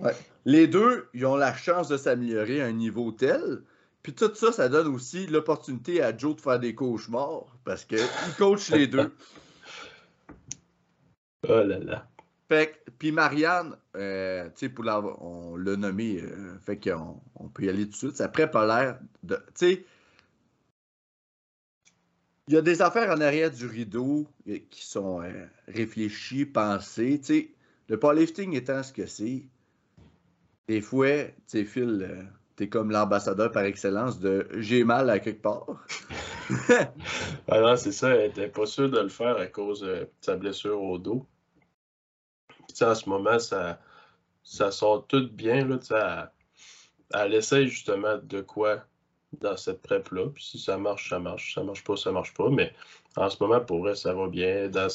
Ouais. 0.00 0.12
Les 0.44 0.66
deux, 0.66 1.08
ils 1.14 1.24
ont 1.24 1.36
la 1.36 1.54
chance 1.54 1.88
de 1.88 1.96
s'améliorer 1.96 2.60
à 2.60 2.66
un 2.66 2.72
niveau 2.72 3.12
tel. 3.12 3.62
Puis 4.04 4.12
tout 4.12 4.34
ça, 4.34 4.52
ça 4.52 4.68
donne 4.68 4.88
aussi 4.88 5.26
l'opportunité 5.26 6.02
à 6.02 6.14
Joe 6.14 6.36
de 6.36 6.40
faire 6.42 6.60
des 6.60 6.74
cauchemars 6.74 7.46
parce 7.64 7.86
qu'il 7.86 7.98
coach 8.38 8.70
les 8.70 8.86
deux. 8.86 9.12
Oh 11.46 11.62
là 11.62 11.78
là. 11.78 12.08
Fait 12.48 12.82
puis 12.98 13.12
Marianne, 13.12 13.76
euh, 13.96 14.46
tu 14.46 14.60
sais, 14.60 14.68
pour 14.70 14.86
on 14.86 15.56
l'a 15.56 15.76
nommé, 15.76 16.22
euh, 16.22 16.58
fait 16.58 16.78
qu'on 16.78 17.20
on 17.34 17.48
peut 17.48 17.64
y 17.64 17.68
aller 17.68 17.84
tout 17.84 17.90
de 17.90 17.96
suite. 17.96 18.16
Ça 18.16 18.28
prépare 18.28 18.66
l'air 18.66 18.98
de. 19.24 19.36
Tu 19.36 19.42
sais, 19.54 19.84
il 22.48 22.54
y 22.54 22.56
a 22.56 22.62
des 22.62 22.80
affaires 22.80 23.10
en 23.10 23.20
arrière 23.20 23.50
du 23.50 23.66
rideau 23.66 24.26
euh, 24.48 24.58
qui 24.70 24.86
sont 24.86 25.20
réfléchies, 25.68 26.46
pensées. 26.46 27.20
Tu 27.20 27.26
sais, 27.26 27.50
le 27.88 27.98
powerlifting 27.98 28.54
étant 28.54 28.82
ce 28.82 28.94
que 28.94 29.04
c'est, 29.04 29.44
des 30.66 30.80
fois, 30.80 31.24
tu 31.24 31.32
sais, 31.46 31.64
Phil, 31.66 32.26
t'es 32.56 32.68
comme 32.68 32.90
l'ambassadeur 32.90 33.50
par 33.52 33.64
excellence 33.64 34.20
de 34.20 34.48
j'ai 34.58 34.84
mal 34.84 35.10
à 35.10 35.18
quelque 35.18 35.42
part. 35.42 35.66
ah 37.48 37.76
c'est 37.76 37.92
ça, 37.92 38.10
elle 38.10 38.30
était 38.30 38.48
pas 38.48 38.66
sûre 38.66 38.90
de 38.90 39.00
le 39.00 39.08
faire 39.08 39.36
à 39.36 39.46
cause 39.46 39.80
de 39.80 40.08
sa 40.20 40.36
blessure 40.36 40.80
au 40.82 40.98
dos 40.98 41.26
en 42.82 42.94
ce 42.94 43.08
moment, 43.08 43.38
ça, 43.38 43.78
ça 44.42 44.70
sort 44.70 45.06
tout 45.06 45.28
bien. 45.30 45.66
Là, 45.66 46.32
elle, 47.12 47.34
essaie 47.34 47.66
justement 47.66 48.18
de 48.22 48.40
quoi 48.40 48.84
dans 49.40 49.56
cette 49.56 49.82
prep-là. 49.82 50.28
Si 50.38 50.58
ça 50.58 50.78
marche, 50.78 51.10
ça 51.10 51.18
marche. 51.18 51.54
Ça 51.54 51.62
marche 51.62 51.84
pas, 51.84 51.96
ça 51.96 52.12
marche 52.12 52.34
pas. 52.34 52.50
Mais 52.50 52.72
en 53.16 53.28
ce 53.30 53.42
moment, 53.42 53.60
pour 53.60 53.88
elle, 53.88 53.96
ça 53.96 54.14
va 54.14 54.28
bien. 54.28 54.68
Dans 54.68 54.88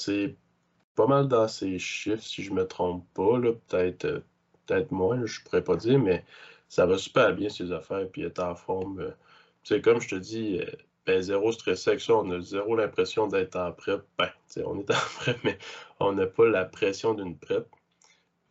pas 0.95 1.07
mal 1.07 1.27
dans 1.29 1.47
ses 1.47 1.79
chiffres, 1.79 2.23
si 2.23 2.43
je 2.43 2.51
me 2.51 2.67
trompe 2.67 3.05
pas. 3.13 3.39
Peut-être 3.39 4.05
euh, 4.05 4.19
peut-être 4.65 4.91
moins, 4.91 5.25
je 5.25 5.41
pourrais 5.43 5.63
pas 5.63 5.75
dire, 5.77 5.99
mais 5.99 6.25
ça 6.69 6.85
va 6.85 6.97
super 6.97 7.35
bien 7.35 7.49
ses 7.49 7.71
affaires. 7.71 8.07
Puis 8.09 8.21
elle 8.21 8.27
est 8.27 8.39
en 8.39 8.55
forme. 8.55 9.13
C'est 9.63 9.75
euh. 9.75 9.81
comme 9.81 9.99
je 9.99 10.09
te 10.09 10.15
dis, 10.15 10.59
euh, 10.59 10.65
ben, 11.05 11.21
zéro 11.21 11.51
stress 11.51 11.87
avec 11.87 11.99
ça. 11.99 12.13
On 12.15 12.29
a 12.31 12.39
zéro 12.39 12.75
l'impression 12.75 13.27
d'être 13.27 13.55
en 13.57 13.71
prep. 13.73 14.03
Ben, 14.17 14.29
on 14.65 14.79
est 14.79 14.91
en 14.91 14.93
prep, 15.19 15.37
mais 15.43 15.57
on 15.99 16.13
n'a 16.13 16.27
pas 16.27 16.47
la 16.47 16.65
pression 16.65 17.13
d'une 17.15 17.37
prep. 17.37 17.67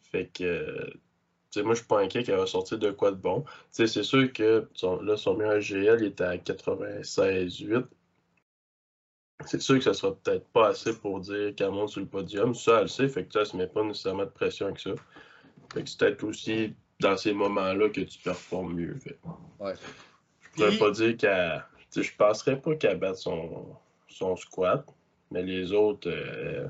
Fait 0.03 0.27
que, 0.27 0.93
moi, 1.57 1.75
je 1.75 1.79
suis 1.79 1.87
pas 1.87 2.01
inquiet 2.01 2.23
qu'elle 2.23 2.37
va 2.37 2.47
sortir 2.47 2.79
de 2.79 2.91
quoi 2.91 3.11
de 3.11 3.17
bon. 3.17 3.45
c'est 3.71 3.87
sûr 3.87 4.33
que 4.33 4.69
là, 5.03 5.17
son 5.17 5.35
meilleur 5.35 5.61
GL 5.61 6.03
est 6.05 6.21
à 6.21 6.37
96,8. 6.37 7.85
C'est 9.47 9.61
sûr 9.61 9.77
que 9.77 9.85
ça 9.85 9.95
sera 9.95 10.15
peut-être 10.17 10.47
pas 10.49 10.69
assez 10.69 10.99
pour 10.99 11.21
dire 11.21 11.55
qu'elle 11.55 11.71
monte 11.71 11.91
sur 11.91 12.01
le 12.01 12.07
podium. 12.07 12.55
Ça, 12.55 12.81
elle 12.81 12.89
sait, 12.89 13.09
fait 13.09 13.25
que 13.25 13.33
ça, 13.33 13.45
se 13.45 13.57
met 13.57 13.69
pas 13.69 13.85
nécessairement 13.85 14.25
de 14.25 14.31
pression 14.31 14.67
avec 14.67 14.81
ça. 14.81 14.91
Fait 15.73 15.85
que 15.85 15.89
c'est 15.89 15.99
peut-être 15.99 16.25
aussi 16.25 16.75
dans 17.01 17.17
ces 17.17 17.33
moments-là 17.33 17.89
que 17.91 18.01
tu 18.01 18.19
performes 18.19 18.75
mieux. 18.75 18.99
Fait. 18.99 19.19
Ouais. 19.61 19.75
Je 20.41 20.51
pourrais 20.51 20.79
pas 20.79 20.91
dire 20.91 21.17
qu'elle 21.17 21.65
je 21.97 22.11
penserais 22.17 22.61
pas 22.61 22.75
qu'elle 22.77 22.99
batte 22.99 23.17
son, 23.17 23.67
son 24.09 24.37
squat, 24.37 24.85
mais 25.31 25.43
les 25.43 25.73
autres, 25.73 26.11
euh, 26.11 26.67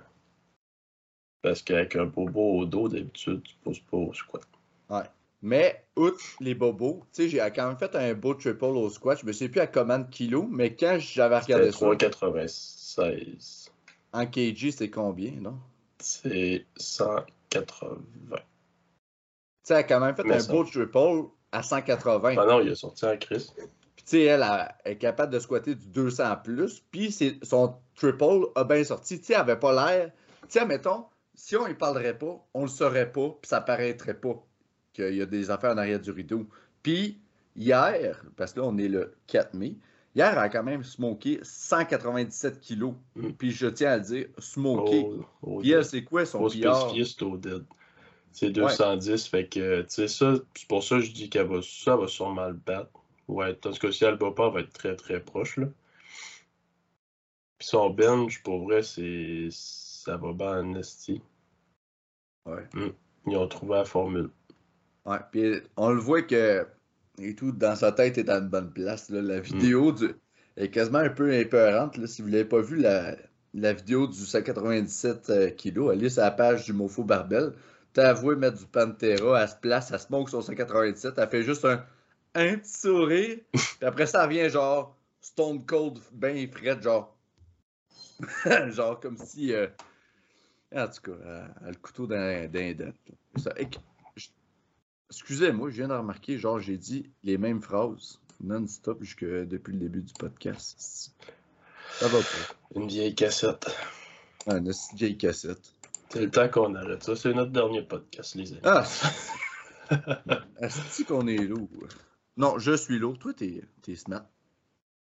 parce 1.42 1.62
qu'avec 1.62 1.96
un 1.96 2.06
bobo 2.06 2.58
au 2.58 2.66
dos, 2.66 2.88
d'habitude, 2.88 3.42
tu 3.42 3.54
poses 3.62 3.80
pas 3.80 3.96
au 3.96 4.12
squat. 4.12 4.46
Ouais. 4.90 5.02
Mais, 5.40 5.84
outre 5.96 6.20
les 6.40 6.54
bobos, 6.54 7.04
tu 7.12 7.22
sais, 7.22 7.28
j'ai 7.28 7.38
quand 7.54 7.68
même 7.68 7.78
fait 7.78 7.94
un 7.94 8.12
beau 8.14 8.34
triple 8.34 8.64
au 8.64 8.90
squat. 8.90 9.18
Je 9.20 9.26
me 9.26 9.32
sais 9.32 9.48
plus 9.48 9.60
à 9.60 9.68
combien 9.68 10.00
de 10.00 10.10
kilos, 10.10 10.46
mais 10.50 10.74
quand 10.74 10.98
j'avais 10.98 11.38
regardé 11.38 11.70
ça. 11.70 11.86
3,96. 11.86 13.70
En 14.12 14.26
kg, 14.26 14.70
c'est 14.70 14.90
combien, 14.90 15.32
non? 15.32 15.58
C'est 16.00 16.66
180. 16.76 17.98
Tu 19.68 19.74
sais, 19.74 19.74
elle 19.74 19.80
a 19.80 19.82
quand 19.84 20.00
même 20.00 20.16
fait 20.16 20.30
un 20.30 20.52
beau 20.52 20.64
triple 20.64 21.28
à 21.52 21.62
180. 21.62 22.34
Ah 22.38 22.46
non, 22.46 22.60
il 22.60 22.70
a 22.70 22.74
sorti 22.74 23.04
en 23.04 23.16
crise 23.16 23.52
sais, 24.08 24.22
elle, 24.22 24.44
est 24.84 24.96
capable 24.96 25.32
de 25.32 25.38
squatter 25.38 25.74
du 25.74 25.86
200 25.88 26.36
plus, 26.42 26.82
puis 26.90 27.14
son 27.42 27.74
triple 27.94 28.46
a 28.54 28.64
bien 28.64 28.82
sorti. 28.82 29.18
Tu 29.18 29.26
sais, 29.26 29.34
elle 29.34 29.40
avait 29.40 29.58
pas 29.58 29.72
l'air. 29.72 30.10
Tu 30.42 30.58
sais, 30.58 30.64
mettons, 30.64 31.04
si 31.34 31.56
on 31.56 31.68
ne 31.68 31.74
parlerait 31.74 32.16
pas, 32.16 32.42
on 32.54 32.62
le 32.62 32.68
saurait 32.68 33.12
pas, 33.12 33.28
puis 33.28 33.48
ça 33.48 33.60
paraîtrait 33.60 34.18
pas 34.18 34.42
qu'il 34.94 35.14
y 35.14 35.22
a 35.22 35.26
des 35.26 35.50
affaires 35.50 35.72
en 35.72 35.76
arrière 35.76 36.00
du 36.00 36.10
rideau. 36.10 36.46
Puis, 36.82 37.20
hier, 37.54 38.24
parce 38.36 38.54
que 38.54 38.60
là, 38.60 38.66
on 38.66 38.78
est 38.78 38.88
le 38.88 39.14
4 39.26 39.52
mai, 39.54 39.76
hier, 40.14 40.32
elle 40.32 40.38
a 40.38 40.48
quand 40.48 40.64
même 40.64 40.84
smoké 40.84 41.40
197 41.42 42.60
kilos. 42.60 42.94
Mm. 43.14 43.30
Puis, 43.32 43.50
je 43.50 43.66
tiens 43.66 43.90
à 43.90 43.96
le 43.98 44.04
dire, 44.04 44.26
smoké. 44.38 45.06
Oh, 45.42 45.58
puis, 45.58 45.74
c'est 45.82 46.04
quoi 46.04 46.24
son 46.24 46.48
PR? 46.48 46.94
C'est 48.32 48.50
210, 48.50 49.26
fait 49.26 49.48
que, 49.48 49.82
tu 49.82 49.88
sais, 49.88 50.08
ça, 50.08 50.34
c'est 50.54 50.68
pour 50.68 50.84
ça 50.84 50.96
que 50.96 51.02
je 51.02 51.12
dis 51.12 51.28
qu'elle 51.28 51.46
va, 51.46 51.60
ça 51.62 51.96
va 51.96 52.06
sûrement 52.06 52.48
le 52.48 52.54
battre. 52.54 52.90
Ouais, 53.26 53.58
ce 53.62 53.78
que 53.78 53.90
si 53.90 54.04
elle 54.04 54.16
bat 54.16 54.30
pas, 54.30 54.46
elle 54.48 54.54
va 54.54 54.60
être 54.60 54.72
très 54.72 54.96
très 54.96 55.20
proche. 55.20 55.58
Là. 55.58 55.66
Puis 57.58 57.68
son 57.68 57.90
bench, 57.90 58.42
pour 58.42 58.64
vrai, 58.64 58.82
c'est. 58.82 59.48
ça 59.50 60.16
va 60.16 60.32
bien 60.32 60.60
en 60.60 60.74
esti. 60.74 61.20
Ouais. 62.46 62.66
Hmm. 62.72 62.90
Ils 63.26 63.36
ont 63.36 63.48
trouvé 63.48 63.74
la 63.74 63.84
formule. 63.84 64.30
Ouais, 65.04 65.18
puis 65.30 65.60
on 65.76 65.90
le 65.90 66.00
voit 66.00 66.22
que. 66.22 66.66
Et 67.20 67.34
tout, 67.34 67.52
dans 67.52 67.76
sa 67.76 67.92
tête, 67.92 68.16
est 68.16 68.24
dans 68.24 68.40
une 68.40 68.48
bonne 68.48 68.72
place. 68.72 69.10
Là. 69.10 69.20
La 69.20 69.40
vidéo 69.40 69.92
du... 69.92 70.14
est 70.56 70.70
quasiment 70.70 70.98
un 70.98 71.10
peu 71.10 71.34
épeurante. 71.34 71.96
Là. 71.96 72.06
Si 72.06 72.22
vous 72.22 72.28
l'avez 72.28 72.44
pas 72.44 72.60
vu, 72.60 72.76
la, 72.76 73.16
la 73.54 73.72
vidéo 73.72 74.06
du 74.06 74.24
197 74.24 75.30
euh, 75.30 75.50
kg, 75.50 75.90
elle 75.92 76.04
est 76.04 76.10
sur 76.10 76.22
la 76.22 76.30
page 76.30 76.64
du 76.64 76.72
Mofo 76.72 77.04
Barbel. 77.04 77.52
T'as 77.92 78.10
avoué 78.10 78.36
mettre 78.36 78.58
du 78.58 78.66
Pantera, 78.66 79.42
elle 79.42 79.48
se 79.48 79.56
place, 79.56 79.90
elle 79.90 79.98
smoke 79.98 80.28
sur 80.28 80.42
197, 80.42 81.14
elle 81.16 81.28
fait 81.28 81.42
juste 81.42 81.64
un 81.64 81.84
un 82.34 82.58
petit 82.58 82.72
sourire. 82.72 83.38
Puis 83.52 83.86
après, 83.86 84.06
ça 84.06 84.26
vient 84.26 84.48
genre 84.48 84.96
Stone 85.20 85.64
Cold, 85.64 85.98
ben 86.12 86.50
frais, 86.50 86.80
genre. 86.80 87.16
genre 88.68 89.00
comme 89.00 89.18
si. 89.18 89.52
Euh, 89.52 89.68
en 90.74 90.86
tout 90.88 91.00
cas, 91.02 91.18
euh, 91.24 91.48
le 91.66 91.74
couteau 91.76 92.06
d'un 92.06 92.46
dent. 92.48 92.92
Excusez-moi, 95.10 95.70
je 95.70 95.76
viens 95.76 95.88
de 95.88 95.94
remarquer, 95.94 96.38
genre, 96.38 96.60
j'ai 96.60 96.76
dit 96.76 97.10
les 97.24 97.38
mêmes 97.38 97.62
phrases 97.62 98.20
non-stop 98.40 99.02
jusque 99.02 99.24
depuis 99.24 99.72
le 99.72 99.80
début 99.80 100.02
du 100.02 100.12
podcast. 100.12 101.12
Ça 101.98 102.08
va 102.08 102.18
pas. 102.18 102.54
Une 102.76 102.86
vieille 102.86 103.14
cassette. 103.14 103.66
Ah, 104.46 104.58
une 104.58 104.70
vieille 104.94 105.16
cassette. 105.16 105.72
C'est 106.10 106.20
le 106.20 106.30
temps 106.30 106.48
qu'on 106.48 106.74
arrête 106.74 107.02
ça. 107.02 107.16
C'est 107.16 107.34
notre 107.34 107.52
dernier 107.52 107.82
podcast, 107.82 108.34
les 108.34 108.52
amis. 108.52 108.60
Ah! 108.64 108.84
Est-ce 110.60 111.04
qu'on 111.04 111.26
est 111.26 111.36
lourd? 111.36 111.68
Non, 112.36 112.58
je 112.58 112.72
suis 112.72 112.98
lourd. 112.98 113.18
Toi, 113.18 113.32
t'es 113.34 113.62
es 113.86 113.94
smart. 113.94 114.26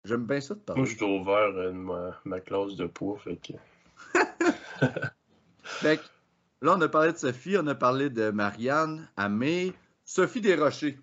J'aime 0.05 0.25
bien 0.25 0.39
ça 0.39 0.55
de 0.55 0.59
parler. 0.59 0.81
Moi, 0.81 0.89
je 0.89 0.95
suis 0.95 1.05
ouvert 1.05 1.51
euh, 1.55 1.71
ma, 1.71 2.19
ma, 2.23 2.39
classe 2.39 2.75
de 2.75 2.85
poids, 2.85 3.17
fait 3.19 3.37
que... 3.37 3.53
fait 5.63 5.97
que... 5.97 6.03
Là, 6.61 6.75
on 6.77 6.81
a 6.81 6.87
parlé 6.87 7.11
de 7.11 7.17
Sophie, 7.17 7.57
on 7.57 7.67
a 7.67 7.75
parlé 7.75 8.09
de 8.09 8.31
Marianne, 8.31 9.09
Amé, 9.17 9.73
Sophie 10.05 10.41
Desrochers. 10.41 10.97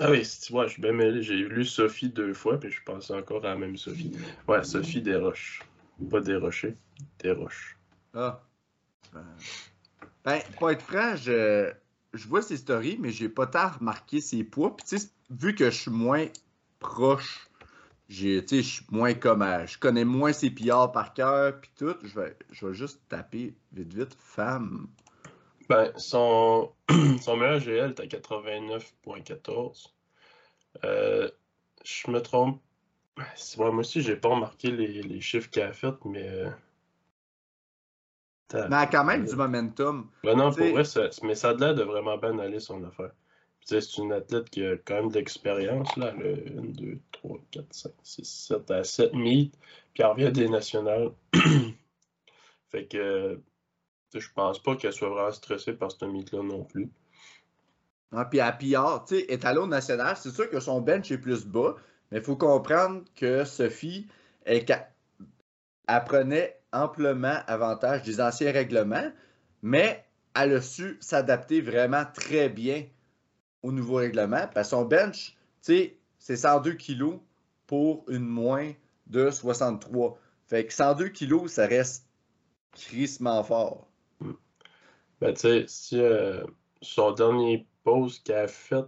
Ah 0.00 0.10
oui, 0.10 0.22
tu 0.22 0.52
vois, 0.52 0.66
je 0.66 0.72
suis 0.74 0.82
bien 0.82 0.92
mêlé. 0.92 1.22
J'ai 1.22 1.36
lu 1.36 1.64
Sophie 1.64 2.10
deux 2.10 2.32
fois, 2.32 2.58
puis 2.58 2.70
je 2.70 2.82
pense 2.84 3.10
encore 3.10 3.44
à 3.44 3.50
la 3.50 3.56
même 3.56 3.76
Sophie. 3.76 4.12
Ouais, 4.46 4.62
Sophie 4.64 5.02
Desroches. 5.02 5.62
Pas 6.10 6.20
Desrochers, 6.20 6.76
Desroches. 7.18 7.76
Ah. 8.14 8.40
Ben, 9.12 9.24
ben 10.24 10.40
pour 10.56 10.70
être 10.70 10.82
franc, 10.82 11.16
je 11.16 11.72
je 12.12 12.26
vois 12.26 12.42
ses 12.42 12.56
stories, 12.56 12.96
mais 12.98 13.10
j'ai 13.10 13.28
pas 13.28 13.46
tant 13.46 13.68
remarqué 13.68 14.20
ses 14.20 14.44
poids. 14.44 14.76
Puis, 14.76 14.86
tu 14.86 14.98
sais, 14.98 15.08
vu 15.30 15.54
que 15.54 15.70
je 15.70 15.76
suis 15.76 15.90
moins 15.90 16.26
proche, 16.78 17.48
j'ai, 18.08 18.44
je 18.46 18.60
suis 18.62 18.86
moins 18.90 19.14
comme. 19.14 19.44
je 19.66 19.78
connais 19.78 20.04
moins 20.04 20.32
ses 20.32 20.50
pillards 20.50 20.92
par 20.92 21.12
cœur, 21.14 21.60
puis 21.60 21.70
tout. 21.76 21.96
Je 22.02 22.18
vais, 22.18 22.36
je 22.50 22.66
vais 22.66 22.74
juste 22.74 23.00
taper 23.08 23.54
vite, 23.72 23.92
vite, 23.92 24.16
femme. 24.18 24.88
Ben, 25.68 25.92
son, 25.96 26.72
son 27.20 27.36
meilleur 27.36 27.60
GL 27.60 27.90
est 27.90 28.00
à 28.00 28.06
89,14. 28.06 29.88
Euh, 30.84 31.30
je 31.84 32.10
me 32.10 32.20
trompe. 32.20 32.62
Moi 33.56 33.70
aussi, 33.70 34.02
j'ai 34.02 34.16
pas 34.16 34.28
remarqué 34.28 34.70
les, 34.70 35.02
les 35.02 35.20
chiffres 35.20 35.50
qu'elle 35.50 35.68
a 35.68 35.72
fait, 35.72 35.94
mais. 36.04 36.28
Euh, 36.28 36.50
mais 38.54 38.60
elle 38.64 38.74
a 38.74 38.86
quand 38.86 39.04
même 39.04 39.26
du 39.26 39.36
momentum. 39.36 40.08
Ben 40.24 40.36
non, 40.36 40.52
pour 40.52 40.66
vrai, 40.66 40.84
ça, 40.84 41.08
mais 41.22 41.34
ça 41.34 41.50
a 41.50 41.54
l'air 41.54 41.74
de 41.74 41.82
vraiment 41.82 42.16
bien 42.16 42.38
aller 42.38 42.60
son 42.60 42.82
affaire. 42.84 43.10
c'est 43.60 43.98
une 43.98 44.12
athlète 44.12 44.48
qui 44.48 44.64
a 44.64 44.76
quand 44.78 44.94
même 44.94 45.10
de 45.10 45.18
l'expérience, 45.18 45.94
là. 45.96 46.12
Le 46.12 46.58
1, 46.58 46.62
2, 46.72 46.98
3, 47.12 47.38
4, 47.50 47.66
5, 47.70 47.92
6, 48.02 48.24
7 48.24 48.70
à 48.70 48.84
7 48.84 49.12
meets. 49.14 49.52
Puis 49.92 50.02
elle 50.02 50.06
revient 50.06 50.32
des 50.32 50.48
nationales. 50.48 51.10
fait 52.70 52.86
que 52.86 53.40
je 54.14 54.28
pense 54.34 54.62
pas 54.62 54.76
qu'elle 54.76 54.92
soit 54.92 55.10
vraiment 55.10 55.32
stressée 55.32 55.74
par 55.74 55.92
ce 55.92 56.04
meet-là 56.04 56.42
non 56.42 56.64
plus. 56.64 56.90
Ah, 58.12 58.24
puis 58.24 58.40
à 58.40 58.52
Pillard, 58.52 59.04
tu 59.04 59.16
sais, 59.16 59.26
étalon 59.28 59.66
national, 59.66 60.16
c'est 60.16 60.30
sûr 60.30 60.48
que 60.48 60.60
son 60.60 60.80
bench 60.80 61.10
est 61.10 61.18
plus 61.18 61.44
bas, 61.44 61.76
mais 62.10 62.18
il 62.18 62.24
faut 62.24 62.36
comprendre 62.36 63.04
que 63.16 63.44
Sophie, 63.44 64.08
elle, 64.44 64.64
elle 65.88 66.04
prenait 66.04 66.60
amplement 66.72 67.40
avantage 67.46 68.02
des 68.02 68.20
anciens 68.20 68.52
règlements, 68.52 69.10
mais 69.62 70.04
elle 70.34 70.54
a 70.54 70.62
su 70.62 70.96
s'adapter 71.00 71.60
vraiment 71.60 72.04
très 72.14 72.48
bien 72.48 72.86
au 73.62 73.72
nouveau 73.72 73.96
règlement. 73.96 74.46
Parce 74.54 74.70
son 74.70 74.84
bench, 74.84 75.36
c'est 75.60 75.96
102 76.18 76.74
kilos 76.74 77.18
pour 77.66 78.04
une 78.08 78.26
moins 78.26 78.72
de 79.06 79.30
63. 79.30 80.18
Fait 80.46 80.66
que 80.66 80.72
102 80.72 81.08
kilos, 81.08 81.52
ça 81.52 81.66
reste 81.66 82.06
crissement 82.72 83.42
fort. 83.42 83.88
Ben, 85.20 85.34
tu 85.34 85.40
sais, 85.40 85.64
si 85.66 86.00
euh, 86.00 86.44
son 86.80 87.12
dernier 87.12 87.66
pause 87.82 88.20
qu'elle 88.20 88.36
a 88.36 88.48
fait, 88.48 88.84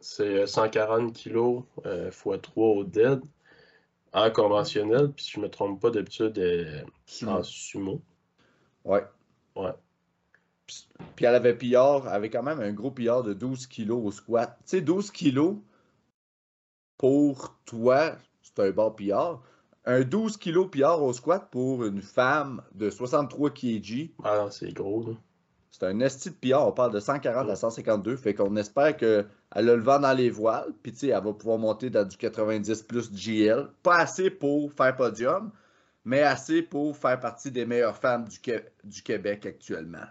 c'est 0.00 0.46
140 0.46 1.12
kg 1.12 1.62
x 1.84 2.24
3 2.42 2.66
au 2.68 2.84
dead 2.84 3.20
en 4.12 4.30
conventionnel, 4.30 5.12
puis 5.12 5.24
si 5.24 5.32
je 5.32 5.40
me 5.40 5.48
trompe 5.48 5.80
pas 5.80 5.90
d'habitude 5.90 6.38
euh, 6.38 6.82
en 7.26 7.42
sumo. 7.42 8.00
Ouais. 8.84 9.04
Ouais. 9.56 9.72
Puis 11.16 11.24
elle 11.24 11.34
avait 11.34 11.56
pillard, 11.56 12.06
elle 12.06 12.14
avait 12.14 12.30
quand 12.30 12.42
même 12.42 12.60
un 12.60 12.72
gros 12.72 12.90
pillard 12.90 13.22
de 13.22 13.32
12 13.32 13.66
kg 13.66 13.90
au 13.90 14.10
squat. 14.10 14.56
Tu 14.60 14.78
sais, 14.78 14.80
12 14.80 15.10
kg 15.10 15.56
pour 16.96 17.56
toi, 17.64 18.16
c'est 18.42 18.58
un 18.60 18.70
bon 18.70 18.90
pillard. 18.90 19.42
Un 19.84 20.02
12 20.02 20.36
kg 20.36 20.68
pillard 20.68 21.02
au 21.02 21.12
squat 21.12 21.48
pour 21.50 21.84
une 21.84 22.02
femme 22.02 22.62
de 22.74 22.90
63 22.90 23.50
kg. 23.50 24.10
Ah 24.24 24.38
non, 24.38 24.50
c'est 24.50 24.72
gros, 24.72 25.06
là. 25.06 25.14
C'est 25.70 25.84
un 25.84 26.00
esti 26.00 26.30
de 26.30 26.34
pillard. 26.34 26.66
On 26.66 26.72
parle 26.72 26.92
de 26.92 27.00
140 27.00 27.48
à 27.48 27.56
152. 27.56 28.16
Fait 28.16 28.34
qu'on 28.34 28.56
espère 28.56 28.96
qu'elle 28.96 29.26
a 29.50 29.62
le 29.62 29.82
vent 29.82 29.98
dans 29.98 30.12
les 30.12 30.30
voiles. 30.30 30.72
Puis, 30.82 30.92
tu 30.92 30.98
sais, 30.98 31.08
elle 31.08 31.22
va 31.22 31.32
pouvoir 31.32 31.58
monter 31.58 31.90
dans 31.90 32.04
du 32.04 32.16
90 32.16 32.82
plus 32.82 33.12
GL. 33.12 33.68
Pas 33.82 33.98
assez 33.98 34.30
pour 34.30 34.72
faire 34.72 34.96
podium, 34.96 35.52
mais 36.04 36.22
assez 36.22 36.62
pour 36.62 36.96
faire 36.96 37.20
partie 37.20 37.50
des 37.50 37.66
meilleures 37.66 37.96
femmes 37.96 38.26
du, 38.26 38.38
du 38.84 39.02
Québec 39.02 39.46
actuellement. 39.46 40.06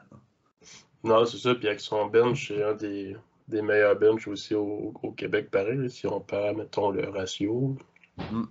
Non, 1.04 1.26
c'est 1.26 1.38
ça. 1.38 1.56
Puis 1.56 1.68
avec 1.68 1.80
son 1.80 2.08
bench, 2.08 2.48
c'est 2.50 2.64
un 2.64 2.74
des, 2.74 3.18
meilleurs 3.50 3.98
bench 3.98 4.28
aussi 4.28 4.54
au, 4.56 4.94
Québec, 5.16 5.50
pareil. 5.52 5.90
Si 5.90 6.06
on 6.08 6.20
parle, 6.20 6.58
mettons, 6.58 6.92
le 6.92 7.10
ratio. 7.10 7.76
Mm. 8.32 8.44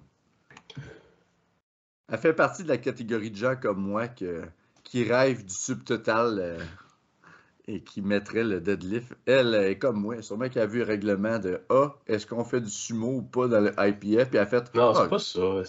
Elle 2.09 2.19
fait 2.19 2.33
partie 2.33 2.62
de 2.62 2.69
la 2.69 2.79
catégorie 2.79 3.31
de 3.31 3.37
gens 3.37 3.57
comme 3.57 3.81
moi 3.81 4.07
qui 4.09 5.05
rêvent 5.05 5.45
du 5.45 5.55
subtotal 5.55 6.38
euh, 6.38 6.59
et 7.69 7.81
qui 7.81 8.01
mettrait 8.01 8.45
le 8.45 8.61
deadlift. 8.61 9.13
Elle 9.27 9.55
est 9.55 9.79
comme 9.79 10.01
moi, 10.01 10.23
sûrement 10.23 10.49
qu'elle 10.49 10.63
a 10.63 10.67
vu 10.67 10.79
le 10.79 10.85
règlement 10.85 11.39
de 11.39 11.61
Ah, 11.69 11.95
est-ce 12.07 12.27
qu'on 12.27 12.45
fait 12.45 12.61
du 12.61 12.71
sumo 12.71 13.17
ou 13.17 13.23
pas 13.23 13.49
dans 13.49 13.61
le 13.61 13.71
IPF? 13.79 14.29
Puis 14.29 14.37
elle 14.37 14.39
a 14.39 14.47
fait 14.47 14.75
Non, 14.75 14.95
c'est 14.95 15.01
ah, 15.03 15.09
pas 15.09 15.19
ça. 15.19 15.63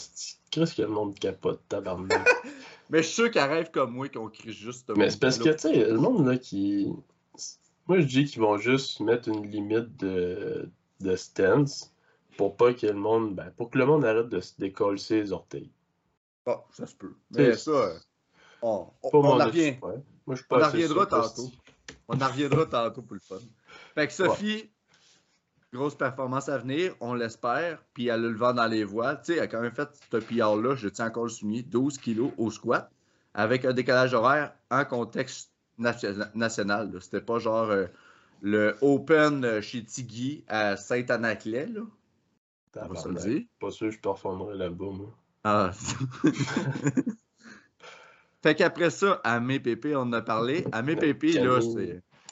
Qu'est-ce 0.52 0.76
que 0.76 0.82
le 0.84 0.90
monde 0.90 1.18
capote, 1.18 1.62
tabarnak? 1.68 2.28
Mais 2.90 3.00
je 3.00 3.08
suis 3.08 3.16
sûr 3.16 3.32
qu'elle 3.32 3.50
rêve 3.50 3.72
comme 3.72 3.94
moi 3.94 4.08
qu'on 4.10 4.30
crie 4.30 4.54
juste. 4.54 4.92
Mais 4.96 5.10
c'est 5.10 5.20
parce 5.20 5.40
que, 5.40 5.50
tu 5.50 5.60
sais, 5.60 5.92
le 5.92 5.98
monde 5.98 6.26
là 6.26 6.38
qui. 6.38 6.94
Moi, 7.88 8.00
je 8.00 8.06
dis 8.06 8.26
qu'ils 8.26 8.42
vont 8.42 8.58
juste 8.58 9.00
mettre 9.00 9.30
une 9.30 9.50
limite 9.50 9.98
de, 9.98 10.70
de 11.00 11.16
stance 11.16 11.94
pour 12.38 12.56
pas 12.56 12.74
que 12.74 12.86
le 12.86 12.94
monde. 12.94 13.36
Ben, 13.36 13.52
pour 13.58 13.70
que 13.70 13.78
le 13.78 13.86
monde 13.86 14.06
arrête 14.06 14.30
de 14.30 14.40
se 14.40 14.54
décoller 14.58 15.00
ses 15.00 15.32
orteils. 15.32 15.72
Ah, 16.46 16.64
ça 16.72 16.86
se 16.86 16.96
peut. 16.96 17.14
Mais 17.32 17.58
ça, 17.58 17.94
on, 18.62 18.88
on, 19.04 19.10
on, 19.14 19.26
en 19.26 19.46
revient. 19.46 19.76
Moi, 19.82 20.36
je 20.36 20.44
on 20.50 20.62
en 20.62 20.68
reviendra 20.68 21.06
tantôt. 21.08 21.50
On 22.08 22.20
en 22.22 22.28
reviendra 22.28 22.66
tantôt 22.66 23.02
pour 23.02 23.16
le 23.16 23.20
fun. 23.20 23.40
Fait 23.96 24.08
que 24.08 24.14
Sophie, 24.14 24.70
grosse 25.74 25.96
performance 25.96 26.50
à 26.50 26.58
venir, 26.58 26.96
on 27.00 27.14
l'espère. 27.14 27.84
Puis 27.94 28.08
elle 28.08 28.26
a 28.26 28.30
le 28.30 28.36
vent 28.36 28.54
dans 28.54 28.68
les 28.68 28.84
voiles. 28.84 29.20
Tu 29.20 29.34
sais, 29.34 29.38
elle 29.38 29.44
a 29.44 29.48
quand 29.48 29.62
même 29.62 29.74
fait 29.74 29.90
ce 30.12 30.18
pillard-là, 30.18 30.76
je 30.76 30.88
tiens 30.88 31.08
encore 31.08 31.24
le 31.24 31.30
souligner, 31.30 31.64
12 31.64 31.98
kilos 31.98 32.32
au 32.38 32.50
squat, 32.52 32.90
avec 33.34 33.66
un 33.66 33.74
décalage 33.74 34.14
horaire 34.14 34.54
en 34.72 34.86
contexte 34.86 35.52
national. 35.78 36.98
C'était 37.02 37.22
pas 37.22 37.40
genre 37.40 37.70
euh, 37.70 37.88
le 38.42 38.78
Open 38.82 39.62
chez 39.62 39.84
Tigui 39.84 40.44
à 40.48 40.78
Saint-Anaclet. 40.78 41.68
Là. 41.68 41.82
On 42.82 42.88
va 42.88 42.96
se 42.96 43.10
le 43.10 43.16
dire. 43.16 43.42
Pas 43.60 43.72
sûr 43.72 43.88
que 43.88 43.96
je 43.96 44.00
performerai 44.00 44.56
là-bas, 44.56 44.92
moi. 44.92 45.14
Ah. 45.44 45.72
Fait 48.44 48.56
qu'après 48.56 48.90
ça, 48.90 49.20
Amé 49.24 49.60
Pépé, 49.60 49.96
on 49.96 50.02
en 50.02 50.14
a 50.14 50.22
parlé. 50.22 50.66
Amé 50.72 50.96
Pépé, 50.96 51.34
là, 51.34 51.60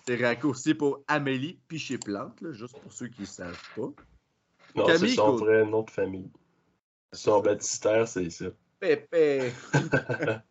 c'est 0.08 0.24
raccourci 0.24 0.76
pour 0.76 1.02
Amélie 1.08 1.60
Piché-Plante, 1.68 2.52
juste 2.52 2.80
pour 2.80 2.94
ceux 2.94 3.08
qui 3.08 3.22
ne 3.22 3.26
savent 3.26 3.70
pas. 3.76 3.90
Non, 4.76 4.86
c'est 4.88 5.08
son 5.10 5.36
vrai 5.36 5.66
nom 5.66 5.82
de 5.84 5.90
famille. 5.90 6.30
Son 7.12 7.40
baptistère, 7.42 8.08
c'est 8.08 8.30
ça. 8.30 8.46
Pépé! 8.80 9.52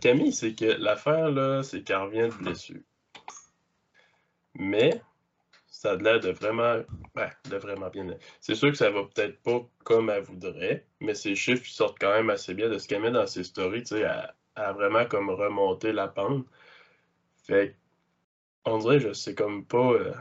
Camille, 0.00 0.32
c'est 0.32 0.54
que 0.54 0.66
l'affaire, 0.66 1.30
là, 1.30 1.62
c'est 1.62 1.82
qu'elle 1.82 1.96
revient 1.96 2.28
de 2.28 2.34
blessure. 2.44 2.80
Mais 4.54 5.02
ça 5.84 5.92
a 5.92 5.96
l'air 5.96 6.18
de 6.18 6.30
vraiment, 6.30 6.82
ben, 7.14 7.30
de 7.50 7.56
vraiment 7.56 7.90
bien. 7.90 8.06
C'est 8.40 8.54
sûr 8.54 8.70
que 8.70 8.76
ça 8.78 8.88
va 8.90 9.02
peut-être 9.04 9.42
pas 9.42 9.60
comme 9.84 10.08
elle 10.08 10.22
voudrait, 10.22 10.86
mais 11.00 11.14
ses 11.14 11.34
chiffres 11.34 11.66
sortent 11.66 11.98
quand 12.00 12.14
même 12.14 12.30
assez 12.30 12.54
bien 12.54 12.70
de 12.70 12.78
ce 12.78 12.88
qu'elle 12.88 13.02
met 13.02 13.10
dans 13.10 13.26
ses 13.26 13.44
stories. 13.44 13.82
Tu 13.82 13.96
sais, 13.96 14.04
a 14.04 14.72
vraiment 14.72 15.04
comme 15.04 15.28
remonté 15.28 15.92
la 15.92 16.08
pente. 16.08 16.46
Fait 17.36 17.76
on 18.64 18.78
dirait, 18.78 18.98
je 18.98 19.12
sais 19.12 19.34
comme 19.34 19.66
pas. 19.66 19.92
Euh, 19.92 20.14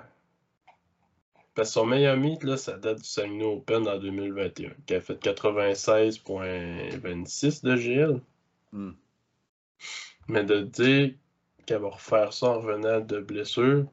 parce 1.55 1.69
que 1.69 1.75
son 1.75 1.85
meilleur 1.85 2.17
meet, 2.17 2.43
là, 2.43 2.57
ça 2.57 2.77
date 2.77 2.97
du 2.97 3.05
Saguenay 3.05 3.45
Open 3.45 3.87
en 3.87 3.97
2021, 3.99 4.71
qui 4.85 4.95
a 4.95 5.01
fait 5.01 5.23
96,26 5.23 7.63
de 7.63 7.75
GL. 7.77 8.19
Hmm. 8.73 8.91
Mais 10.27 10.43
de 10.43 10.59
dire 10.61 11.13
qu'elle 11.65 11.81
va 11.81 11.91
refaire 11.91 12.33
ça 12.33 12.47
en 12.47 12.59
revenant 12.59 12.99
de 12.99 13.21
blessure, 13.21 13.85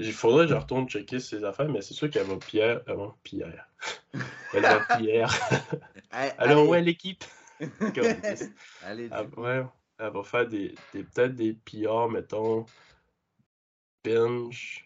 il 0.00 0.12
faudrait 0.12 0.46
que 0.46 0.52
je 0.52 0.56
retourne 0.56 0.88
checker 0.88 1.18
ses 1.18 1.44
affaires, 1.44 1.68
mais 1.68 1.80
c'est 1.80 1.94
sûr 1.94 2.08
qu'elle 2.08 2.26
va 2.26 2.36
Pierre. 2.36 2.82
Euh, 2.88 3.08
Pierre. 3.22 3.68
Elle 4.54 4.62
va 4.62 4.80
Pierre. 4.96 5.32
Alors, 6.38 6.68
ouais, 6.68 6.80
l'équipe. 6.80 7.24
Allez, 8.84 9.08
Après, 9.10 9.66
elle 9.98 10.12
va 10.12 10.22
faire 10.22 10.46
des, 10.46 10.76
des 10.94 11.02
peut-être 11.02 11.34
des 11.34 11.54
PR, 11.54 12.08
mettons. 12.08 12.64
Pinch. 14.04 14.84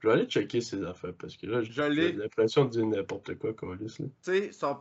Je 0.00 0.08
vais 0.08 0.14
aller 0.14 0.26
checker 0.26 0.60
ses 0.60 0.84
affaires 0.84 1.14
parce 1.18 1.34
que 1.38 1.46
là, 1.46 1.62
j'ai 1.62 2.12
l'impression 2.12 2.66
de 2.66 2.70
dire 2.70 2.84
n'importe 2.84 3.36
quoi, 3.38 3.54
Colis. 3.54 3.96
Tu 3.96 4.10
sais, 4.20 4.52
son, 4.52 4.78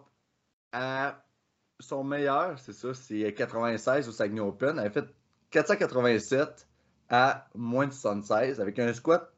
euh, 0.75 1.11
son 1.79 2.03
meilleur, 2.03 2.59
c'est 2.59 2.73
ça, 2.73 2.93
c'est 2.93 3.33
96 3.33 4.09
au 4.09 4.11
Saguenay 4.11 4.41
Open. 4.41 4.77
Elle 4.77 4.87
a 4.87 4.91
fait 4.91 5.05
487 5.51 6.67
à 7.09 7.47
moins 7.55 7.87
de 7.87 7.93
76 7.93 8.59
avec 8.59 8.79
un 8.79 8.93
squat 8.93 9.32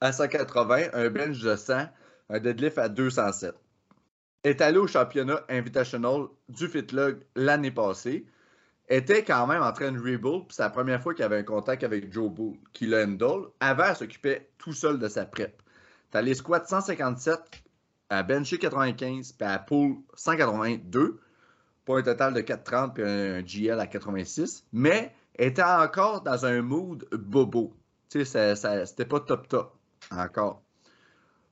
à 0.00 0.12
180, 0.12 0.88
un 0.92 1.10
bench 1.10 1.40
de 1.40 1.56
100, 1.56 1.88
un 2.28 2.38
deadlift 2.38 2.78
à 2.78 2.88
207. 2.88 3.54
Est 4.44 4.60
allé 4.60 4.78
au 4.78 4.86
championnat 4.86 5.42
Invitational 5.48 6.26
du 6.48 6.68
Fitlog 6.68 7.18
l'année 7.34 7.70
passée. 7.70 8.26
Était 8.88 9.24
quand 9.24 9.46
même 9.46 9.62
en 9.62 9.72
train 9.72 9.90
de 9.90 9.98
rebuild, 9.98 10.46
puis 10.46 10.56
c'est 10.56 10.62
la 10.62 10.70
première 10.70 11.02
fois 11.02 11.14
qu'il 11.14 11.24
avait 11.24 11.38
un 11.38 11.42
contact 11.42 11.82
avec 11.82 12.12
Joe 12.12 12.30
Bull, 12.30 12.56
qui 12.72 12.86
l'a 12.86 13.04
handle. 13.04 13.48
Avant, 13.58 13.92
s'occupait 13.94 14.48
tout 14.58 14.72
seul 14.72 14.98
de 14.98 15.08
sa 15.08 15.24
prep. 15.24 15.60
T'as 16.12 16.22
les 16.22 16.34
squats 16.34 16.64
157, 16.64 17.40
à 18.10 18.22
bencher 18.22 18.58
95, 18.58 19.32
puis 19.32 19.48
à 19.48 19.58
pull 19.58 19.96
182, 20.14 21.20
pour 21.84 21.96
un 21.96 22.02
total 22.02 22.34
de 22.34 22.40
430 22.42 22.94
puis 22.94 23.02
un 23.02 23.42
GL 23.42 23.80
à 23.80 23.86
86. 23.86 24.64
Mais 24.72 25.12
était 25.36 25.62
encore 25.62 26.20
dans 26.22 26.44
un 26.46 26.62
mood 26.62 27.08
bobo. 27.12 27.74
Tu 28.08 28.24
sais, 28.24 28.54
c'était 28.54 29.04
pas 29.04 29.20
top 29.20 29.48
top 29.48 29.75
encore. 30.10 30.62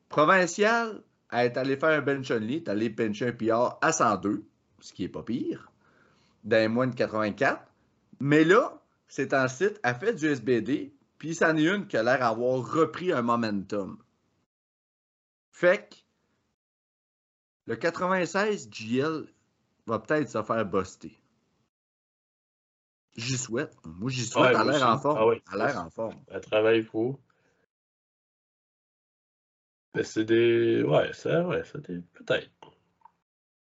Provincial, 0.09 1.03
elle 1.33 1.47
est 1.47 1.57
allée 1.57 1.77
faire 1.77 1.99
un 1.99 2.03
bench 2.03 2.31
only, 2.31 2.57
est 2.57 2.69
allée 2.69 2.89
bencher 2.89 3.29
un 3.29 3.33
PR 3.33 3.79
à 3.81 3.93
102, 3.93 4.45
ce 4.81 4.93
qui 4.93 5.05
est 5.05 5.09
pas 5.09 5.23
pire, 5.23 5.71
d'un 6.45 6.69
moins 6.69 6.87
de 6.87 6.95
84. 6.95 7.61
Mais 8.21 8.45
là, 8.45 8.81
c'est 9.09 9.35
un 9.35 9.49
site, 9.49 9.81
elle 9.83 9.95
fait 9.97 10.15
du 10.15 10.27
SBD, 10.27 10.95
puis 11.19 11.35
c'en 11.35 11.57
est 11.57 11.65
une 11.65 11.87
qui 11.87 11.97
a 11.97 12.03
l'air 12.03 12.19
d'avoir 12.19 12.59
repris 12.59 13.13
un 13.13 13.23
momentum. 13.23 13.99
Fait 15.51 15.89
que 15.89 15.97
le 17.67 17.77
96 17.77 18.71
GL 18.71 19.27
va 19.87 19.99
peut-être 19.99 20.29
se 20.29 20.43
faire 20.43 20.65
buster. 20.67 21.19
J'y 23.17 23.39
souhaite. 23.39 23.75
Moi, 23.85 24.11
j'y 24.11 24.27
souhaite. 24.27 24.55
Ouais, 24.55 24.61
elle 24.61 24.67
moi 24.67 24.79
l'air 24.79 24.89
en 24.89 24.99
forme. 24.99 25.19
Ah. 25.19 25.41
Elle 25.53 25.59
l'air 25.59 25.79
en 25.85 25.91
forme. 25.91 26.17
Elle 26.29 26.41
travaille 26.41 26.85
trop. 26.85 27.21
Mais 29.95 30.03
c'est 30.05 30.25
des. 30.25 30.83
Ouais, 30.83 31.11
c'est 31.13 31.41
ouais, 31.43 31.63
c'est 31.71 31.87
des. 31.89 32.01
Peut-être. 32.15 32.51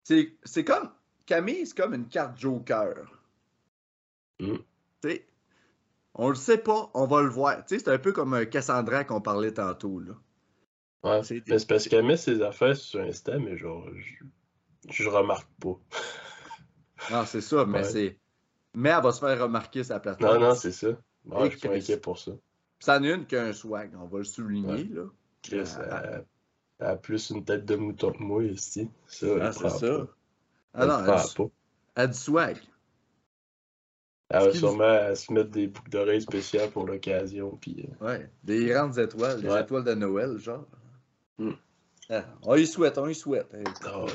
C'est 0.04 0.36
c'est 0.44 0.64
comme. 0.64 0.90
Camille, 1.26 1.66
c'est 1.66 1.76
comme 1.76 1.94
une 1.94 2.08
carte 2.08 2.38
Joker. 2.38 2.96
Mm. 4.40 4.56
Tu 5.02 5.08
sais, 5.08 5.26
on 6.14 6.28
le 6.28 6.34
sait 6.34 6.58
pas, 6.58 6.90
on 6.94 7.06
va 7.06 7.22
le 7.22 7.28
voir. 7.28 7.64
Tu 7.64 7.78
sais, 7.78 7.84
c'est 7.84 7.90
un 7.92 7.98
peu 7.98 8.12
comme 8.12 8.34
un 8.34 8.44
Cassandra 8.44 9.04
qu'on 9.04 9.20
parlait 9.20 9.52
tantôt. 9.54 10.00
Là. 10.00 10.12
Ouais. 11.04 11.22
C'est- 11.22 11.42
Mais 11.48 11.58
c'est 11.58 11.68
parce 11.68 11.86
qu'elle 11.88 12.04
met 12.04 12.16
ses 12.16 12.42
affaires 12.42 12.76
sur 12.76 13.00
Insta, 13.00 13.38
mais 13.38 13.56
genre, 13.56 13.86
je, 13.94 14.24
je 14.90 15.08
remarque 15.08 15.48
pas. 15.60 15.78
Non, 17.10 17.24
c'est 17.24 17.40
ça, 17.40 17.64
mais 17.66 17.78
Ouais. 17.78 17.84
c'est. 17.84 18.18
Mais 18.74 18.88
elle 18.88 19.02
va 19.02 19.12
se 19.12 19.20
faire 19.20 19.40
remarquer 19.40 19.84
sa 19.84 20.00
plateforme. 20.00 20.40
Non, 20.40 20.48
non, 20.48 20.54
c'est 20.54 20.72
ça. 20.72 20.88
Et 20.88 21.50
je 21.50 21.56
suis 21.58 21.68
pas 21.68 21.74
inquiet 21.74 21.98
pour 21.98 22.18
ça. 22.18 22.32
Ça 22.80 22.94
a 22.94 22.98
une 22.98 23.26
qui 23.26 23.36
a 23.36 23.44
un 23.44 23.52
swag, 23.52 23.92
on 23.96 24.06
va 24.06 24.18
le 24.18 24.24
souligner. 24.24 24.84
Là. 24.84 25.04
Chris, 25.42 25.68
Ah. 25.78 26.02
elle, 26.04 26.24
elle 26.78 26.86
a 26.86 26.96
plus 26.96 27.30
une 27.30 27.44
tête 27.44 27.64
de 27.64 27.76
mouton 27.76 28.12
que 28.12 28.22
moi 28.22 28.44
ici. 28.44 28.88
Ça, 29.06 29.26
Ah, 29.40 29.46
elle 29.46 29.52
c'est 29.54 29.68
ça. 29.68 30.06
Ah 30.74 30.82
Elle 30.82 30.88
non, 30.88 30.98
elle, 31.04 31.48
elle 31.96 32.02
a 32.02 32.06
du 32.06 32.14
swag. 32.18 32.56
Elle 34.30 34.40
Ce 34.40 34.46
va 34.46 34.54
sûrement 34.54 35.14
se 35.14 35.32
mettre 35.32 35.50
des 35.50 35.66
boucles 35.66 35.90
d'oreilles 35.90 36.22
spéciales 36.22 36.70
pour 36.70 36.86
l'occasion. 36.86 37.56
Puis, 37.60 37.86
euh, 38.00 38.04
Ouais. 38.06 38.30
Des 38.42 38.64
grandes 38.66 38.98
étoiles, 38.98 39.42
des 39.42 39.48
Ouais. 39.48 39.60
étoiles 39.60 39.84
de 39.84 39.92
Noël, 39.94 40.38
genre. 40.38 40.66
Mm. 41.38 41.50
Ah, 42.08 42.24
on 42.42 42.54
y 42.56 42.66
souhaite, 42.66 42.96
on 42.98 43.08
y 43.08 43.14
souhaite. 43.14 43.54
ah 43.84 44.04
ouais. 44.04 44.10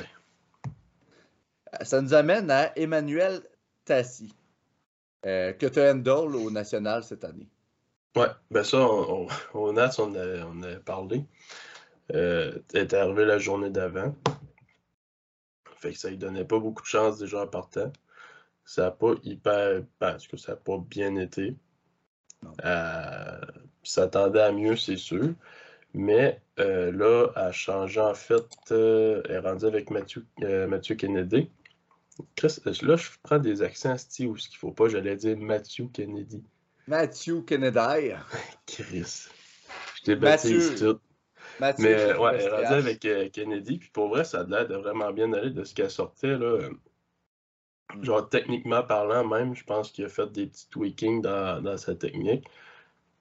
Ça 1.82 2.00
nous 2.00 2.14
amène 2.14 2.50
à 2.50 2.76
Emmanuel 2.76 3.42
Tassi, 3.84 4.34
euh, 5.26 5.52
que 5.52 5.66
tu 5.66 5.78
au 6.34 6.50
national 6.50 7.04
cette 7.04 7.24
année. 7.24 7.48
Ouais, 8.16 8.26
ben 8.50 8.64
ça, 8.64 8.78
on, 8.80 9.26
on, 9.26 9.28
on 9.54 9.76
a, 9.76 9.90
on 10.46 10.62
a 10.62 10.76
parlé. 10.80 11.24
Euh, 12.14 12.58
elle 12.74 12.82
est 12.82 12.94
arrivé 12.94 13.24
la 13.24 13.38
journée 13.38 13.70
d'avant. 13.70 14.14
Fait 15.76 15.92
que 15.92 15.98
ça 15.98 16.10
lui 16.10 16.18
donnait 16.18 16.44
pas 16.44 16.58
beaucoup 16.58 16.82
de 16.82 16.86
chance 16.88 17.18
déjà 17.18 17.42
en 17.42 17.46
partant. 17.46 17.92
Ça 18.64 18.82
n'a 18.84 18.90
pas 18.90 19.14
hyper. 19.22 19.82
Ben, 20.00 20.14
en 20.14 20.18
tout 20.18 20.28
cas, 20.30 20.36
ça 20.36 20.52
n'a 20.52 20.56
pas 20.56 20.78
bien 20.78 21.16
été. 21.16 21.56
Euh, 22.64 23.40
s'attendait 23.82 24.40
à 24.42 24.52
mieux, 24.52 24.76
c'est 24.76 24.96
sûr. 24.96 25.34
Mais 25.94 26.42
euh, 26.60 26.92
là, 26.92 27.28
a 27.36 27.52
changé 27.52 28.00
en 28.00 28.14
fait. 28.14 28.46
euh, 28.72 29.22
elle 29.26 29.32
est 29.36 29.38
rendue 29.40 29.66
avec 29.66 29.90
Mathieu, 29.90 30.26
euh, 30.42 30.66
Mathieu 30.68 30.94
Kennedy. 30.96 31.50
Chris, 32.36 32.58
là, 32.82 32.96
je 32.96 33.10
prends 33.22 33.38
des 33.38 33.62
accents 33.62 33.96
style 33.98 34.28
où 34.28 34.36
ce 34.36 34.48
qu'il 34.48 34.58
faut 34.58 34.72
pas. 34.72 34.88
J'allais 34.88 35.16
dire 35.16 35.36
Matthew 35.38 35.90
Kennedy. 35.92 36.42
Matthew 36.88 37.44
Kennedy. 37.44 38.12
Chris. 38.66 39.28
Je 39.96 40.02
t'ai 40.02 40.16
baptisé 40.16 40.74
tout. 40.76 40.98
Mathieu 41.60 41.84
Mais 41.84 42.16
ouais, 42.16 42.48
rendue 42.48 42.64
avec 42.66 43.04
euh, 43.04 43.28
Kennedy. 43.30 43.78
Puis 43.78 43.90
pour 43.90 44.08
vrai, 44.08 44.24
ça 44.24 44.40
a 44.40 44.44
l'air 44.44 44.66
de 44.68 44.76
vraiment 44.76 45.12
bien 45.12 45.32
aller 45.32 45.50
de 45.50 45.64
ce 45.64 45.74
qu'elle 45.74 45.90
sortait. 45.90 46.38
Là. 46.38 46.68
Genre, 48.02 48.28
techniquement 48.28 48.82
parlant, 48.82 49.26
même, 49.26 49.54
je 49.54 49.64
pense 49.64 49.90
qu'il 49.90 50.04
a 50.04 50.08
fait 50.08 50.30
des 50.30 50.46
petits 50.46 50.68
tweakings 50.68 51.20
dans, 51.20 51.62
dans 51.62 51.76
sa 51.76 51.94
technique. 51.94 52.46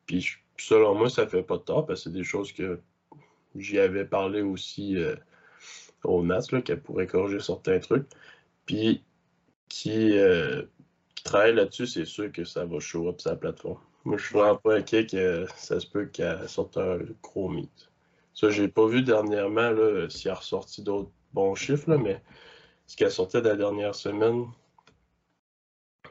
Puis 0.06 0.22
je- 0.22 0.38
selon 0.58 0.96
moi, 0.96 1.10
ça 1.10 1.28
fait 1.28 1.44
pas 1.44 1.58
de 1.58 1.64
tort 1.64 1.86
parce 1.86 2.02
que 2.02 2.04
c'est 2.06 2.16
des 2.16 2.24
choses 2.24 2.52
que 2.54 2.80
j'y 3.56 3.80
avais 3.80 4.06
parlé 4.06 4.42
aussi 4.42 4.98
euh, 4.98 5.16
au 6.04 6.24
Nats, 6.24 6.40
là, 6.52 6.62
qu'elle 6.62 6.82
pourrait 6.82 7.08
corriger 7.08 7.40
certains 7.40 7.80
trucs. 7.80 8.08
Puis 8.66 9.04
qui, 9.68 10.18
euh, 10.18 10.64
qui 11.28 11.34
travaille 11.34 11.56
là-dessus, 11.56 11.88
c'est 11.88 12.06
sûr 12.06 12.32
que 12.32 12.46
ça 12.46 12.64
va 12.64 12.80
show 12.80 13.10
up 13.10 13.20
sa 13.20 13.36
plateforme. 13.36 13.80
Moi, 14.06 14.18
je 14.18 14.28
suis 14.28 14.34
vraiment 14.34 14.56
pas 14.56 14.76
inquiet 14.76 15.06
que 15.06 15.46
ça 15.58 15.78
se 15.78 15.86
peut 15.86 16.06
qu'elle 16.06 16.48
sorte 16.48 16.78
un 16.78 17.00
gros 17.22 17.50
meet. 17.50 17.90
Ça, 18.34 18.50
j'ai 18.50 18.70
pas 18.70 18.88
vu 18.88 19.02
dernièrement 19.02 19.74
s'il 20.10 20.32
a 20.32 20.36
ressorti 20.36 20.84
d'autres 20.84 21.12
bons 21.34 21.54
chiffres, 21.54 21.90
là, 21.90 21.98
mais 21.98 22.22
ce 22.86 22.96
qu'elle 22.96 23.12
sortait 23.12 23.42
de 23.42 23.50
la 23.50 23.58
dernière 23.58 23.94
semaine, 23.94 24.46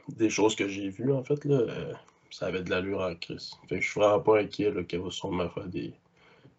des 0.08 0.28
choses 0.28 0.54
que 0.54 0.68
j'ai 0.68 0.90
vues, 0.90 1.12
en 1.12 1.24
fait, 1.24 1.46
là, 1.46 1.60
euh, 1.60 1.94
ça 2.30 2.46
avait 2.46 2.62
de 2.62 2.68
l'allure 2.68 3.00
en 3.00 3.14
crise. 3.14 3.52
Fait 3.70 3.76
que 3.76 3.80
je 3.80 3.90
suis 3.90 3.98
vraiment 3.98 4.20
pas 4.20 4.40
inquiet 4.40 4.84
qu'elle 4.84 5.00
va 5.00 5.10
sûrement 5.10 5.48
faire 5.48 5.66
des, 5.66 5.94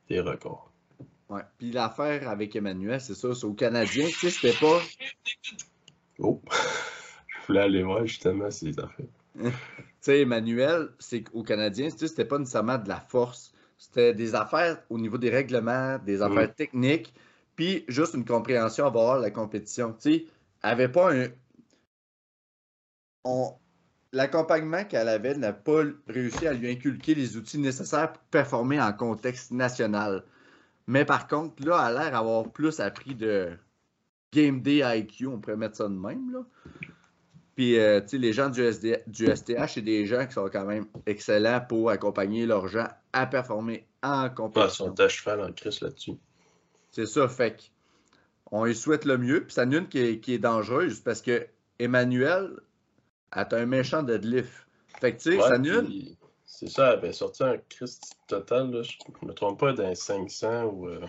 des 0.10 0.20
records. 0.20 0.72
Ouais. 1.30 1.44
Puis 1.60 1.72
l'affaire 1.72 2.28
avec 2.28 2.56
Emmanuel, 2.56 3.00
c'est 3.00 3.14
ça, 3.14 3.36
c'est 3.36 3.46
au 3.46 3.54
Canadien. 3.54 4.08
Tu 4.08 4.14
sais, 4.14 4.30
c'était 4.32 4.58
pas. 4.60 4.82
Oh! 6.18 6.42
voulais 7.48 7.62
aller 7.62 7.84
voir 7.84 8.06
justement 8.06 8.52
ces 8.52 8.78
affaires. 8.80 9.06
Tu 10.00 10.14
sais, 10.14 10.22
Emmanuel, 10.22 10.90
c'est 11.00 11.24
qu'au 11.24 11.44
Canadien, 11.44 11.90
tu 11.90 11.98
sais, 11.98 12.08
c'était 12.08 12.24
pas 12.24 12.38
nécessairement 12.38 12.78
de 12.78 12.88
la 12.88 13.00
force. 13.00 13.52
C'était 13.78 14.14
des 14.14 14.36
affaires 14.36 14.82
au 14.90 14.98
niveau 14.98 15.18
des 15.18 15.30
règlements, 15.30 15.98
des 15.98 16.22
affaires 16.22 16.54
techniques, 16.54 17.14
puis 17.56 17.84
juste 17.88 18.14
une 18.14 18.24
compréhension 18.24 18.86
à 18.86 18.88
avoir 18.88 19.20
la 19.20 19.32
compétition. 19.32 19.94
Tu 19.94 20.00
sais, 20.00 20.26
elle 20.64 20.70
avait 20.70 20.88
pas 20.88 21.14
un. 21.14 21.28
On... 23.26 23.54
L'accompagnement 24.14 24.86
qu'elle 24.86 25.10
avait 25.10 25.36
n'a 25.36 25.52
pas 25.52 25.84
réussi 26.08 26.48
à 26.48 26.54
lui 26.54 26.72
inculquer 26.72 27.14
les 27.14 27.36
outils 27.36 27.60
nécessaires 27.60 28.14
pour 28.14 28.24
performer 28.24 28.80
en 28.80 28.94
contexte 28.94 29.52
national. 29.52 30.24
Mais 30.86 31.04
par 31.04 31.28
contre, 31.28 31.66
là, 31.66 31.86
elle 31.90 31.98
a 31.98 32.04
l'air 32.04 32.12
d'avoir 32.12 32.50
plus 32.50 32.80
appris 32.80 33.16
de 33.16 33.58
Game 34.32 34.62
Day 34.62 34.82
IQ, 35.00 35.28
on 35.28 35.40
pourrait 35.40 35.58
mettre 35.58 35.76
ça 35.78 35.88
de 35.88 35.94
même. 35.94 36.32
Là. 36.32 36.40
Puis, 37.58 37.80
euh, 37.80 38.02
tu 38.02 38.10
sais, 38.10 38.18
les 38.20 38.34
gens 38.34 38.52
du, 38.52 38.62
SD, 38.62 39.00
du 39.08 39.26
STH, 39.36 39.74
c'est 39.74 39.82
des 39.82 40.06
gens 40.06 40.28
qui 40.28 40.34
sont 40.34 40.48
quand 40.48 40.64
même 40.66 40.86
excellents 41.08 41.60
pour 41.60 41.90
accompagner 41.90 42.46
leurs 42.46 42.68
gens 42.68 42.88
à 43.14 43.26
performer 43.26 43.88
en 44.04 44.10
Ah, 44.26 44.28
ils 44.30 44.36
compétition. 44.36 44.86
sont 44.86 45.00
à 45.00 45.08
cheval 45.08 45.42
en 45.42 45.52
crise 45.52 45.82
là-dessus. 45.82 46.14
C'est 46.92 47.08
ça, 47.08 47.28
fait 47.28 47.72
on 48.52 48.64
lui 48.66 48.76
souhaite 48.76 49.06
le 49.06 49.18
mieux. 49.18 49.44
Puis, 49.44 49.54
ça 49.54 49.64
une 49.64 49.88
qui 49.88 49.98
est, 49.98 50.20
qui 50.20 50.36
est 50.36 50.38
dangereuse 50.38 51.00
parce 51.00 51.24
que 51.24 51.48
Emmanuel 51.80 52.52
a 53.32 53.48
un 53.56 53.66
méchant 53.66 54.04
deadlift. 54.04 54.54
Fait 55.02 55.14
que, 55.16 55.18
tu 55.24 55.32
sais, 55.32 55.38
Ouais, 55.38 55.48
ça 55.48 55.56
une. 55.56 56.16
C'est 56.46 56.70
ça, 56.70 56.90
elle 56.94 57.00
avait 57.00 57.12
sorti 57.14 57.44
un 57.44 57.58
Christ 57.70 58.18
total, 58.28 58.70
là, 58.70 58.84
je 58.84 58.98
me 59.26 59.34
trompe 59.34 59.60
pas, 59.60 59.74
d'un 59.74 59.96
500 59.96 60.66
ou. 60.66 60.88
euh, 60.90 61.02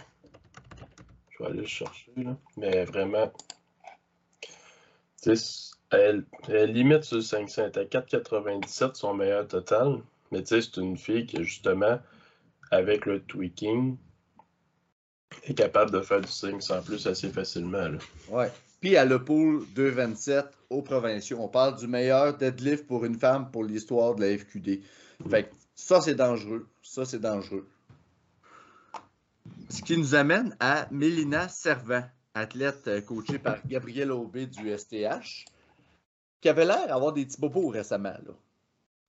Je 1.30 1.42
vais 1.44 1.50
aller 1.50 1.60
le 1.60 1.66
chercher, 1.66 2.10
là. 2.16 2.36
Mais 2.56 2.86
vraiment. 2.86 3.30
Tu 5.22 5.36
sais, 5.36 5.70
elle, 5.90 6.24
limite 6.48 7.04
sur 7.04 7.16
le 7.16 7.22
500. 7.22 7.62
Elle 7.74 7.82
est 7.82 7.96
à 7.96 8.00
4,97 8.00 8.94
son 8.94 9.14
meilleur 9.14 9.46
total. 9.46 10.00
Mais 10.30 10.42
tu 10.42 10.48
sais, 10.48 10.62
c'est 10.62 10.80
une 10.80 10.96
fille 10.96 11.26
qui, 11.26 11.42
justement, 11.42 11.98
avec 12.70 13.06
le 13.06 13.20
tweaking, 13.20 13.96
est 15.44 15.54
capable 15.54 15.90
de 15.90 16.00
faire 16.00 16.20
du 16.20 16.28
500 16.30 16.82
plus 16.82 17.06
assez 17.06 17.30
facilement. 17.30 17.88
Là. 17.88 17.98
Ouais. 18.30 18.52
Puis 18.80 18.96
à 18.96 19.04
le 19.04 19.24
pool 19.24 19.64
2,27 19.74 20.44
aux 20.70 20.82
provinciaux. 20.82 21.38
On 21.40 21.48
parle 21.48 21.76
du 21.76 21.86
meilleur 21.86 22.36
deadlift 22.36 22.86
pour 22.86 23.04
une 23.04 23.18
femme 23.18 23.50
pour 23.50 23.64
l'histoire 23.64 24.14
de 24.14 24.24
la 24.24 24.38
FQD. 24.38 24.80
Fait 25.28 25.44
que 25.44 25.54
ça, 25.74 26.00
c'est 26.00 26.14
dangereux. 26.14 26.68
Ça, 26.82 27.04
c'est 27.04 27.18
dangereux. 27.18 27.66
Ce 29.70 29.82
qui 29.82 29.96
nous 29.96 30.14
amène 30.14 30.56
à 30.60 30.86
Mélina 30.90 31.48
Servant, 31.48 32.04
athlète 32.34 32.86
euh, 32.88 33.00
coachée 33.00 33.38
par 33.38 33.58
Gabriel 33.66 34.12
Aubé 34.12 34.46
du 34.46 34.76
STH, 34.76 35.44
qui 36.40 36.48
avait 36.48 36.64
l'air 36.64 36.86
d'avoir 36.88 37.12
des 37.12 37.24
petits 37.26 37.40
bobos 37.40 37.68
récemment. 37.68 38.14
Là. 38.26 38.32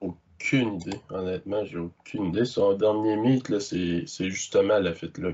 Aucune 0.02 0.76
idée, 0.76 1.00
honnêtement, 1.10 1.66
j'ai 1.66 1.78
aucune 1.80 2.26
idée. 2.28 2.46
Son 2.46 2.74
dernier 2.74 3.18
meet, 3.18 3.50
là, 3.50 3.60
c'est 3.60 4.04
c'est 4.08 4.30
justement 4.30 4.80
la 4.80 4.94
fête 4.94 5.18
là. 5.18 5.32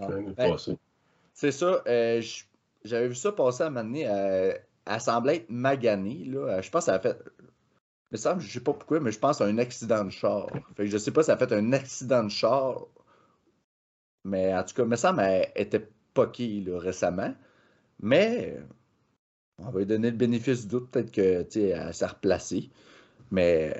Ah. 0.00 0.08
Ben. 0.36 0.56
C'est 1.32 1.52
ça. 1.52 1.82
euh, 1.86 2.20
J'avais 2.84 3.08
vu 3.08 3.14
ça 3.14 3.32
passer 3.32 3.62
à 3.64 3.66
un 3.66 3.70
moment 3.70 3.84
donné. 3.84 4.06
euh, 4.08 4.52
elle 4.86 5.00
semblait 5.00 5.36
être 5.36 5.50
maganée. 5.50 6.24
Là. 6.26 6.38
Euh, 6.58 6.62
Je 6.62 6.70
pense 6.70 6.84
qu'elle 6.86 6.94
a 6.94 7.00
fait. 7.00 7.18
Me 8.10 8.16
semble, 8.16 8.40
je 8.40 8.50
sais 8.52 8.60
pas 8.60 8.72
pourquoi, 8.72 9.00
mais 9.00 9.12
je 9.12 9.18
pense 9.18 9.40
à 9.40 9.44
un 9.44 9.58
accident 9.58 10.04
de 10.04 10.10
char. 10.10 10.48
Fait 10.76 10.84
que 10.84 10.90
je 10.90 10.96
sais 10.98 11.10
pas 11.10 11.22
si 11.22 11.30
elle 11.30 11.36
a 11.36 11.38
fait 11.38 11.52
un 11.52 11.72
accident 11.72 12.24
de 12.24 12.30
char. 12.30 12.86
Mais 14.24 14.54
en 14.54 14.62
tout 14.64 14.74
cas, 14.74 14.84
me 14.84 14.96
semble 14.96 15.18
qu'elle 15.20 15.50
était 15.56 15.88
poquée 16.14 16.60
là, 16.66 16.78
récemment. 16.78 17.34
Mais 18.00 18.54
euh, 18.56 18.62
on 19.58 19.70
va 19.70 19.80
lui 19.80 19.86
donner 19.86 20.10
le 20.10 20.16
bénéfice 20.16 20.62
du 20.62 20.68
doute. 20.68 20.90
Peut-être 20.90 21.10
que 21.10 21.42
tu 21.42 21.60
sais, 21.60 21.68
elle 21.68 21.94
s'est 21.94 22.06
replacée. 22.06 22.70
Mais 23.30 23.74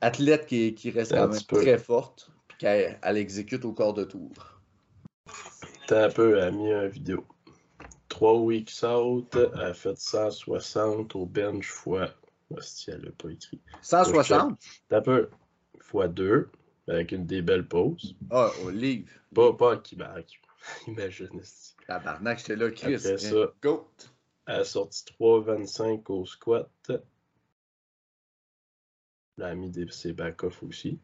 athlète 0.00 0.46
qui, 0.46 0.74
qui 0.74 0.90
reste 0.90 1.12
quand 1.12 1.28
même 1.28 1.40
peu. 1.48 1.60
très 1.60 1.78
forte. 1.78 2.30
Puis 2.48 2.58
qu'elle 2.58 2.98
elle 3.02 3.16
exécute 3.16 3.64
au 3.64 3.72
corps 3.72 3.94
de 3.94 4.04
tour. 4.04 4.30
T'as 5.86 6.06
un 6.06 6.10
peu, 6.10 6.38
elle 6.38 6.44
a 6.44 6.50
mis 6.50 6.70
une 6.70 6.88
vidéo. 6.88 7.26
Trois 8.08 8.38
weeks 8.38 8.82
out, 8.84 9.34
elle 9.34 9.60
a 9.60 9.74
fait 9.74 9.98
160 9.98 11.16
au 11.16 11.26
bench 11.26 11.68
fois. 11.68 12.10
Hostie, 12.50 12.90
elle 12.90 13.02
l'a 13.02 13.10
pas 13.10 13.30
écrit. 13.30 13.60
160? 13.82 14.58
T'as 14.88 14.98
un 14.98 15.00
peu 15.00 15.30
fois 15.80 16.08
2, 16.08 16.48
avec 16.88 17.12
une 17.12 17.26
des 17.26 17.42
belles 17.42 17.66
pauses. 17.66 18.16
Ah, 18.30 18.50
au 18.64 18.70
livre. 18.70 19.10
Pas, 19.34 19.52
pas 19.52 19.76
qui 19.78 19.96
marque. 19.96 20.40
Imagine. 20.86 21.40
Tabarnak, 21.86 22.38
j'étais 22.38 22.56
là, 22.56 22.70
Chris. 22.70 22.94
Après 22.94 23.18
ça. 23.18 23.52
Goat. 23.62 23.88
Elle 24.46 24.60
a 24.60 24.64
sorti 24.64 25.04
3,25 25.18 26.10
au 26.12 26.26
squat. 26.26 26.70
Elle 29.38 29.42
a 29.42 29.54
mis 29.54 29.70
des, 29.70 29.90
ses 29.90 30.12
back-off 30.12 30.62
aussi. 30.62 30.98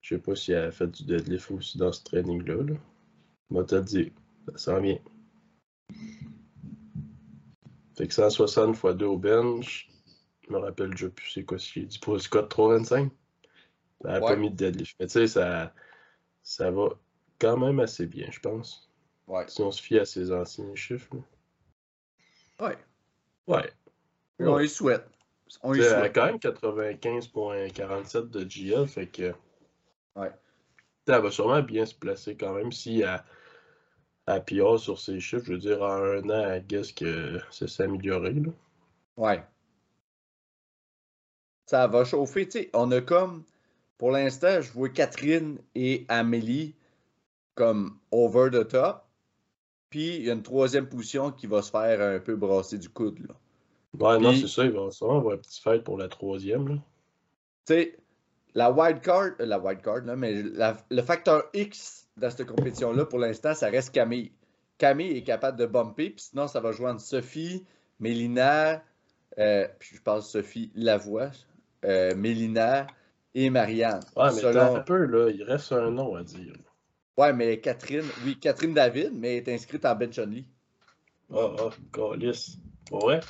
Je 0.00 0.14
sais 0.14 0.20
pas 0.20 0.34
si 0.34 0.52
elle 0.52 0.64
a 0.64 0.70
fait 0.72 0.86
du 0.86 1.04
deadlift 1.04 1.50
aussi 1.50 1.78
dans 1.78 1.92
ce 1.92 2.02
training-là. 2.04 2.62
Là. 2.62 2.74
Moi, 3.50 3.64
t'as 3.64 3.80
dit, 3.80 4.12
ça 4.48 4.56
s'en 4.58 4.80
vient. 4.80 4.98
Fait 7.96 8.06
que 8.08 8.14
160 8.14 8.76
x 8.76 8.96
2 8.96 9.04
au 9.06 9.18
bench. 9.18 9.90
Je 10.46 10.52
me 10.52 10.58
rappelle 10.58 10.90
déjà 10.90 11.08
plus 11.10 11.30
c'est 11.30 11.44
quoi 11.44 11.58
si 11.58 11.72
j'ai 11.80 11.86
dit 11.86 11.98
pour 11.98 12.14
le 12.14 12.18
Scott 12.20 12.48
325. 12.48 13.12
Elle 14.04 14.10
n'a 14.10 14.20
Ouais. 14.20 14.20
pas 14.20 14.36
mis 14.36 14.50
de 14.50 14.56
deadlift. 14.56 14.96
Mais 14.98 15.06
tu 15.06 15.12
sais, 15.12 15.26
ça, 15.26 15.74
ça 16.42 16.70
va 16.70 16.88
quand 17.38 17.58
même 17.58 17.78
assez 17.80 18.06
bien, 18.06 18.28
je 18.30 18.40
pense. 18.40 18.89
Ouais. 19.30 19.44
Si 19.46 19.62
on 19.62 19.70
se 19.70 19.80
fie 19.80 19.96
à 19.96 20.04
ses 20.04 20.32
anciens 20.32 20.74
chiffres. 20.74 21.14
là. 21.14 22.66
Ouais. 22.66 22.76
Ouais. 23.46 23.72
On 24.40 24.58
y 24.58 24.68
souhaite. 24.68 25.06
On 25.62 25.72
y 25.72 25.80
souhaite. 25.80 26.12
quand 26.12 26.26
même 26.26 26.38
95.47 26.38 28.28
de 28.28 28.42
GL, 28.42 28.88
fait 28.88 29.06
que. 29.06 29.32
Ouais. 30.16 30.32
Elle 31.06 31.22
va 31.22 31.30
sûrement 31.30 31.62
bien 31.62 31.86
se 31.86 31.94
placer 31.94 32.36
quand 32.36 32.54
même 32.54 32.72
si 32.72 33.02
elle, 33.02 33.22
elle 34.26 34.44
PR 34.44 34.80
sur 34.80 34.98
ses 34.98 35.20
chiffres. 35.20 35.44
Je 35.44 35.52
veux 35.52 35.58
dire, 35.58 35.80
en 35.80 36.02
un 36.02 36.28
an, 36.28 36.50
elle 36.50 36.66
guess 36.66 36.90
que 36.90 37.38
ça 37.52 37.68
s'est 37.68 37.84
amélioré. 37.84 38.32
Là. 38.32 38.50
Ouais. 39.16 39.44
Ça 41.66 41.86
va 41.86 42.04
chauffer. 42.04 42.48
Tu 42.48 42.58
sais, 42.58 42.70
on 42.74 42.90
a 42.90 43.00
comme, 43.00 43.44
pour 43.96 44.10
l'instant, 44.10 44.60
je 44.60 44.72
vois 44.72 44.88
Catherine 44.88 45.60
et 45.76 46.04
Amélie 46.08 46.74
comme 47.54 47.96
over 48.10 48.50
the 48.50 48.66
top. 48.66 49.06
Puis 49.90 50.16
il 50.16 50.24
y 50.24 50.30
a 50.30 50.34
une 50.34 50.42
troisième 50.42 50.88
position 50.88 51.32
qui 51.32 51.46
va 51.46 51.62
se 51.62 51.70
faire 51.70 52.00
un 52.00 52.18
peu 52.20 52.36
brasser 52.36 52.78
du 52.78 52.88
coude. 52.88 53.18
Là. 53.28 53.34
Ouais, 53.98 54.18
non, 54.20 54.32
c'est 54.32 54.46
ça, 54.46 54.64
il 54.64 54.70
va 54.70 54.90
sûrement 54.90 55.18
avoir 55.18 55.34
une 55.34 55.40
petite 55.40 55.62
fête 55.62 55.82
pour 55.84 55.98
la 55.98 56.06
troisième. 56.08 56.68
Là. 56.68 56.74
Tu 57.66 57.74
sais, 57.74 57.98
la 58.54 58.70
wild 58.70 59.00
card, 59.00 59.30
euh, 59.40 59.46
la 59.46 59.58
wild 59.58 59.82
card, 59.82 60.02
là, 60.04 60.14
mais 60.16 60.42
la- 60.42 60.76
le 60.90 61.02
facteur 61.02 61.44
X 61.54 62.08
dans 62.16 62.30
cette 62.30 62.46
compétition-là, 62.46 63.04
pour 63.04 63.18
l'instant, 63.18 63.52
ça 63.54 63.68
reste 63.68 63.92
Camille. 63.92 64.30
Camille 64.78 65.16
est 65.16 65.22
capable 65.24 65.58
de 65.58 65.66
bumper, 65.66 66.10
puis 66.10 66.22
sinon, 66.30 66.46
ça 66.46 66.60
va 66.60 66.72
joindre 66.72 67.00
Sophie, 67.00 67.64
Mélina, 67.98 68.82
euh, 69.38 69.66
puis 69.78 69.96
je 69.96 70.00
parle 70.02 70.22
Sophie 70.22 70.70
Lavoie, 70.74 71.30
euh, 71.84 72.14
Mélina 72.14 72.86
et 73.34 73.50
Marianne. 73.50 74.00
Ouais, 74.16 74.24
mais 74.26 74.40
Selon- 74.40 74.76
un 74.76 74.80
peu, 74.80 75.04
là, 75.04 75.30
il 75.30 75.42
reste 75.42 75.72
un 75.72 75.90
nom 75.90 76.14
à 76.14 76.22
dire. 76.22 76.54
Ouais, 77.20 77.34
mais 77.34 77.60
Catherine, 77.60 78.06
oui, 78.24 78.38
Catherine 78.40 78.72
David, 78.72 79.10
mais 79.12 79.36
elle 79.36 79.48
est 79.48 79.54
inscrite 79.54 79.84
en 79.84 79.94
bench 79.94 80.18
only. 80.18 80.46
Ah, 81.30 81.54
ah, 81.58 81.68
calice. 81.92 82.56
Vrai? 82.90 83.20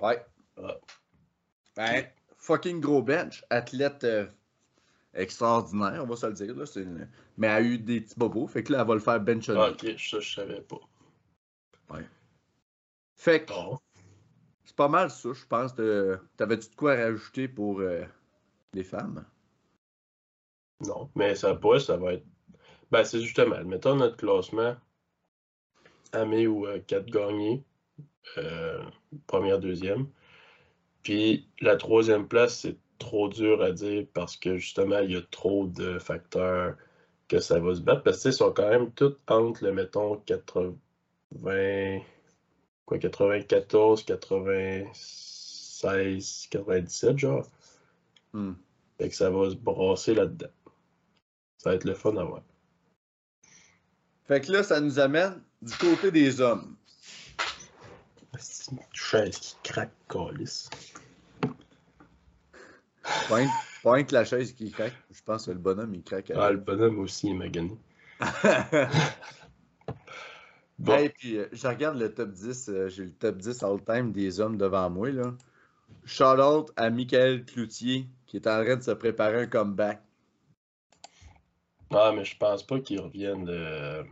Ouais. 0.00 0.24
Ah. 0.62 0.76
Ben, 1.74 2.06
fucking 2.38 2.80
gros 2.80 3.02
bench. 3.02 3.44
Athlète 3.50 4.04
euh, 4.04 4.28
extraordinaire, 5.12 6.04
on 6.04 6.06
va 6.06 6.14
se 6.14 6.26
le 6.26 6.34
dire. 6.34 6.54
Là. 6.54 6.64
une- 6.76 7.08
Mais 7.36 7.48
elle 7.48 7.52
a 7.52 7.60
eu 7.62 7.78
des 7.78 8.00
petits 8.02 8.14
bobos, 8.16 8.46
fait 8.46 8.62
que 8.62 8.72
là, 8.72 8.82
elle 8.82 8.86
va 8.86 8.94
le 8.94 9.00
faire 9.00 9.18
bench 9.20 9.48
only. 9.48 9.60
Ah, 9.60 9.70
ok, 9.70 9.98
ça, 9.98 10.20
je 10.20 10.34
savais 10.34 10.60
pas. 10.60 10.78
Fait 13.16 13.44
que 13.44 13.52
c'est 14.64 14.76
pas 14.76 14.88
mal 14.88 15.10
ça, 15.10 15.32
je 15.32 15.44
pense. 15.46 15.74
T'avais-tu 16.36 16.70
de 16.70 16.74
quoi 16.76 16.94
rajouter 16.94 17.48
pour 17.48 17.80
euh, 17.80 18.04
les 18.72 18.84
femmes? 18.84 19.24
Non, 20.86 21.10
mais 21.16 21.34
ça 21.34 21.56
pourrait, 21.56 21.80
ça 21.80 21.96
va 21.96 22.12
être. 22.14 22.24
Ben, 22.92 23.04
c'est 23.04 23.20
justement, 23.22 23.64
mettons 23.64 23.96
notre 23.96 24.16
classement. 24.18 24.76
Amé 26.12 26.46
ou 26.46 26.66
4 26.86 27.06
gagnés. 27.06 27.64
euh, 28.38 28.82
première, 29.26 29.58
deuxième. 29.60 30.08
Puis 31.02 31.48
la 31.60 31.76
troisième 31.76 32.28
place, 32.28 32.58
c'est 32.60 32.76
trop 32.98 33.28
dur 33.28 33.62
à 33.62 33.72
dire 33.72 34.06
parce 34.14 34.36
que 34.36 34.56
justement, 34.58 34.98
il 35.00 35.12
y 35.12 35.16
a 35.16 35.22
trop 35.22 35.66
de 35.66 35.98
facteurs 35.98 36.76
que 37.28 37.40
ça 37.40 37.58
va 37.60 37.74
se 37.74 37.80
battre. 37.80 38.02
Parce 38.04 38.18
que 38.18 38.22
tu 38.22 38.24
sais, 38.24 38.30
ils 38.30 38.34
sont 38.38 38.52
quand 38.52 38.68
même 38.70 38.92
tous 38.92 39.16
entre, 39.28 39.64
le, 39.64 39.72
mettons, 39.72 40.16
80. 40.18 40.76
Quoi, 42.86 42.98
94, 42.98 44.04
96, 44.04 46.46
97, 46.50 47.18
genre. 47.18 47.46
Hmm. 48.32 48.54
Fait 48.98 49.08
que 49.08 49.14
ça 49.14 49.30
va 49.30 49.50
se 49.50 49.54
brasser 49.56 50.14
là-dedans. 50.14 50.48
Ça 51.58 51.70
va 51.70 51.76
être 51.76 51.84
le 51.84 51.94
fun 51.94 52.16
à 52.16 52.24
voir. 52.24 52.42
Fait 54.32 54.40
que 54.40 54.50
là, 54.50 54.62
ça 54.62 54.80
nous 54.80 54.98
amène 54.98 55.42
du 55.60 55.76
côté 55.76 56.10
des 56.10 56.40
hommes. 56.40 56.74
C'est 58.38 58.70
une 58.72 58.78
chaise 58.94 59.38
qui 59.38 59.56
craque, 59.62 59.92
calice. 60.08 60.70
Point 63.82 64.04
que 64.04 64.14
la 64.14 64.24
chaise 64.24 64.54
qui 64.54 64.70
craque. 64.70 64.94
Je 65.10 65.20
pense 65.22 65.44
que 65.44 65.50
le 65.50 65.58
bonhomme, 65.58 65.94
il 65.94 66.02
craque. 66.02 66.32
Ah, 66.34 66.50
le 66.50 66.56
bonhomme 66.56 66.98
aussi 67.00 67.28
est 67.28 67.34
magané. 67.34 67.76
Bon, 70.78 70.94
Hey, 70.94 71.10
puis 71.10 71.36
euh, 71.36 71.46
je 71.52 71.66
regarde 71.68 71.98
le 71.98 72.12
top 72.14 72.30
10. 72.30 72.68
euh, 72.70 72.88
J'ai 72.88 73.04
le 73.04 73.12
top 73.12 73.36
10 73.36 73.62
all-time 73.62 74.12
des 74.12 74.40
hommes 74.40 74.56
devant 74.56 74.88
moi. 74.88 75.10
Là. 75.10 75.34
Shout 76.06 76.40
out 76.40 76.70
à 76.76 76.88
Michael 76.88 77.44
Cloutier 77.44 78.08
qui 78.26 78.38
est 78.38 78.46
en 78.46 78.64
train 78.64 78.76
de 78.76 78.82
se 78.82 78.92
préparer 78.92 79.42
un 79.42 79.46
comeback. 79.46 80.02
ah, 81.90 82.12
mais 82.16 82.24
je 82.24 82.34
pense 82.38 82.66
pas 82.66 82.80
qu'ils 82.80 82.98
reviennent 83.00 83.50
euh, 83.50 84.02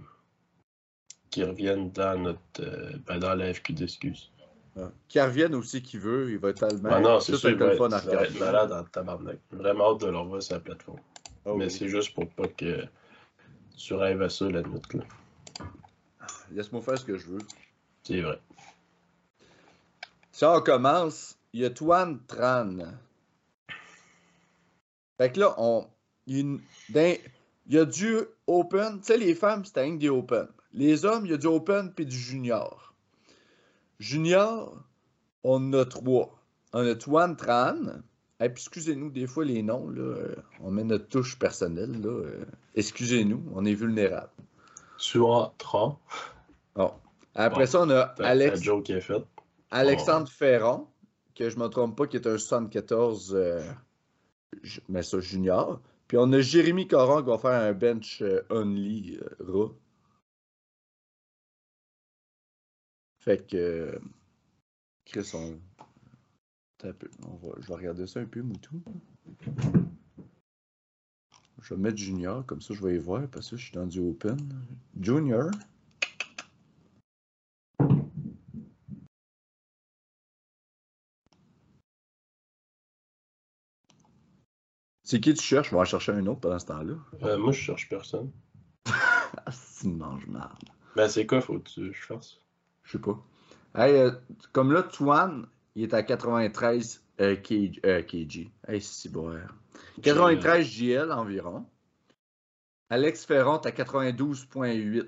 qu'ils 1.31 1.45
reviennent 1.45 1.91
dans 1.93 2.21
notre 2.21 2.41
euh, 2.61 2.93
ben, 3.07 3.19
dans 3.19 3.35
la 3.35 3.53
FQ 3.55 3.73
d'excuses. 3.73 4.31
Ah. 4.77 4.91
Qu'il 5.09 5.21
revienne 5.23 5.55
aussi 5.55 5.83
qui 5.83 5.99
veut. 5.99 6.31
Il 6.31 6.39
va 6.39 6.51
être 6.51 6.67
tellement. 6.69 6.91
Ah 6.93 7.01
non, 7.01 7.21
c'est 7.21 7.37
sûr, 7.37 7.49
un 7.49 7.53
il 7.53 7.59
va 7.59 7.73
être, 7.73 7.91
ça 7.91 8.15
va 8.17 8.23
être 8.25 8.39
malade 8.39 8.73
en 8.73 8.85
tabarnak. 8.85 9.39
Vraiment 9.51 9.93
hâte 9.95 10.01
de 10.03 10.07
leur 10.09 10.25
voir 10.27 10.43
sur 10.43 10.55
la 10.55 10.61
plateforme. 10.61 11.01
Oh, 11.45 11.55
mais 11.57 11.67
oui. 11.67 11.71
c'est 11.71 11.89
juste 11.89 12.15
pour 12.15 12.29
pas 12.29 12.49
que 12.49 12.85
tu 13.77 13.95
rêves 13.95 14.23
à 14.23 14.29
ça 14.29 14.49
la 14.49 14.63
nuit, 14.63 14.81
là. 14.95 15.05
Laisse-moi 16.53 16.83
faire 16.83 16.99
ce 16.99 17.05
que 17.05 17.17
je 17.17 17.27
veux. 17.29 17.43
C'est 18.03 18.21
vrai. 18.21 18.41
Si 20.33 20.45
on 20.45 20.61
commence, 20.61 21.37
il 21.53 21.61
y 21.61 21.65
a 21.65 21.71
Toine 21.71 22.21
Tran. 22.27 22.77
Fait 25.19 25.33
que 25.33 25.41
là, 25.41 25.55
on. 25.59 25.87
Il 26.27 26.35
y 26.35 26.39
a, 26.39 26.41
une- 26.43 26.61
dans- 26.91 27.17
il 27.67 27.75
y 27.75 27.79
a 27.79 27.85
du 27.85 28.19
open. 28.47 28.99
Tu 29.01 29.07
sais, 29.07 29.17
les 29.19 29.35
femmes, 29.35 29.65
c'est 29.65 29.81
rien 29.81 29.95
que 29.97 30.01
des 30.01 30.09
open. 30.09 30.47
Les 30.73 31.05
hommes, 31.05 31.27
il 31.27 31.33
y 31.33 31.35
a 31.35 31.39
du 31.39 31.47
open 31.47 31.93
puis 31.93 32.07
du 32.07 32.17
junior. 32.17 32.95
Junior, 33.99 34.83
on 35.45 35.57
en 35.57 35.73
a 35.73 35.85
trois. 35.85 36.41
On 36.73 36.87
a 36.87 36.95
Toine 36.95 37.37
Tran. 37.37 37.77
Excusez-nous, 38.39 39.11
des 39.11 39.27
fois, 39.27 39.45
les 39.45 39.63
noms, 39.63 39.91
là, 39.91 40.01
euh, 40.01 40.37
on 40.61 40.71
met 40.71 40.85
notre 40.85 41.09
touche 41.09 41.39
personnelle. 41.39 42.01
Là, 42.01 42.09
euh, 42.09 42.45
excusez-nous, 42.75 43.45
on 43.55 43.65
est 43.67 43.75
vulnérable. 43.75 44.31
Tu 44.99 45.21
entras. 45.21 45.97
Bon. 46.75 46.93
Après 47.35 47.67
ça, 47.67 47.83
on 47.83 47.91
a 47.91 48.01
Alex. 48.21 48.63
est. 48.63 49.11
Alexandre 49.71 50.29
Ferron, 50.29 50.87
que 51.35 51.51
je 51.51 51.57
ne 51.59 51.63
me 51.65 51.69
trompe 51.69 51.97
pas, 51.97 52.07
qui 52.07 52.17
est 52.17 52.27
un 52.27 52.39
74, 52.39 53.35
euh, 53.35 53.61
mets 54.89 55.03
ça 55.03 55.21
junior. 55.21 55.81
Puis 56.09 56.17
on 56.19 56.33
a 56.33 56.41
Jérémy 56.41 56.89
Coron 56.89 57.23
qui 57.23 57.29
va 57.29 57.39
faire 57.39 57.53
un 57.53 57.73
bench 57.73 58.23
only 58.49 59.21
raw. 59.39 59.73
Fait 63.21 63.47
que. 63.47 64.01
Chris, 65.05 65.31
on. 65.35 65.59
On 67.27 67.35
va... 67.37 67.49
Je 67.61 67.67
vais 67.69 67.75
regarder 67.75 68.07
ça 68.07 68.21
un 68.21 68.25
peu, 68.25 68.41
Moutou. 68.41 68.83
Je 71.61 71.75
vais 71.75 71.81
mettre 71.81 71.99
junior, 71.99 72.47
comme 72.47 72.63
ça 72.63 72.73
je 72.73 72.83
vais 72.83 72.95
y 72.95 72.99
voir, 72.99 73.29
parce 73.29 73.51
que 73.51 73.57
je 73.59 73.65
suis 73.67 73.75
dans 73.75 73.87
du 73.87 74.01
open. 74.01 74.39
Junior. 74.99 75.51
C'est 85.03 85.21
qui 85.21 85.35
tu 85.35 85.43
cherches? 85.43 85.71
Je 85.71 85.75
vais 85.75 85.81
en 85.81 85.85
chercher 85.85 86.13
un 86.13 86.27
autre 86.27 86.41
pendant 86.41 86.59
ce 86.59 86.67
temps-là. 86.67 86.95
Euh, 87.23 87.39
moi, 87.39 87.53
je 87.53 87.61
cherche 87.61 87.89
personne. 87.89 88.31
Ah, 89.47 89.53
c'est 89.53 89.87
une 89.87 89.97
mange 89.99 90.27
marde. 90.27 90.59
Ben, 90.97 91.09
c'est 91.09 91.25
quoi, 91.25 91.41
faut 91.41 91.61
que 91.61 91.69
tu- 91.71 91.93
je 91.95 92.03
fasse? 92.05 92.37
Je 92.91 92.97
sais 92.99 93.03
pas. 93.03 93.19
Hey, 93.77 93.95
euh, 93.95 94.11
comme 94.53 94.73
là, 94.73 94.83
Tuan, 94.83 95.47
il 95.77 95.85
est 95.85 95.95
à 95.95 96.03
93 96.03 97.03
euh, 97.21 97.37
kg, 97.37 97.79
euh, 97.87 98.03
kg. 98.03 98.49
Hey, 98.67 98.81
c'est 98.81 99.09
bon. 99.11 99.33
93 100.03 100.67
JL 100.67 101.13
environ. 101.13 101.65
Alex 102.91 103.25
Ferron 103.25 103.61
est 103.61 103.67
à 103.67 103.71
92.8. 103.71 105.07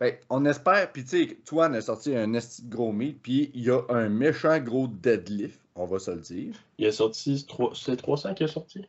Fait, 0.00 0.20
on 0.28 0.44
espère, 0.44 0.90
puis 0.90 1.04
tu 1.04 1.28
sais, 1.28 1.38
Tuan 1.44 1.72
a 1.74 1.80
sorti 1.80 2.16
un 2.16 2.34
esti 2.34 2.64
gros 2.66 2.90
meat, 2.90 3.22
puis 3.22 3.52
il 3.54 3.62
y 3.62 3.70
a 3.70 3.80
un 3.90 4.08
méchant 4.08 4.58
gros 4.58 4.88
deadlift, 4.88 5.60
on 5.76 5.86
va 5.86 6.00
se 6.00 6.10
le 6.10 6.20
dire. 6.20 6.56
Il 6.78 6.86
est 6.86 6.92
sorti, 6.92 7.46
trois- 7.46 7.72
c'est 7.76 7.96
300 7.96 8.34
qui 8.34 8.42
est 8.42 8.48
sorti? 8.48 8.84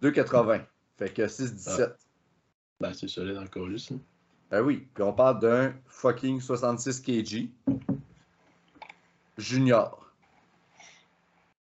2,80. 0.00 0.64
Fait 0.96 1.12
que 1.12 1.26
6,17. 1.26 1.96
Ben, 2.80 2.92
c'est 2.94 3.08
solide 3.08 3.38
encore, 3.38 3.66
lui, 3.66 3.80
ça. 3.80 3.96
Ben 4.50 4.62
oui, 4.62 4.86
puis 4.94 5.02
on 5.02 5.12
parle 5.12 5.40
d'un 5.40 5.74
fucking 5.88 6.40
66 6.40 7.00
kg 7.00 7.48
junior. 9.38 10.02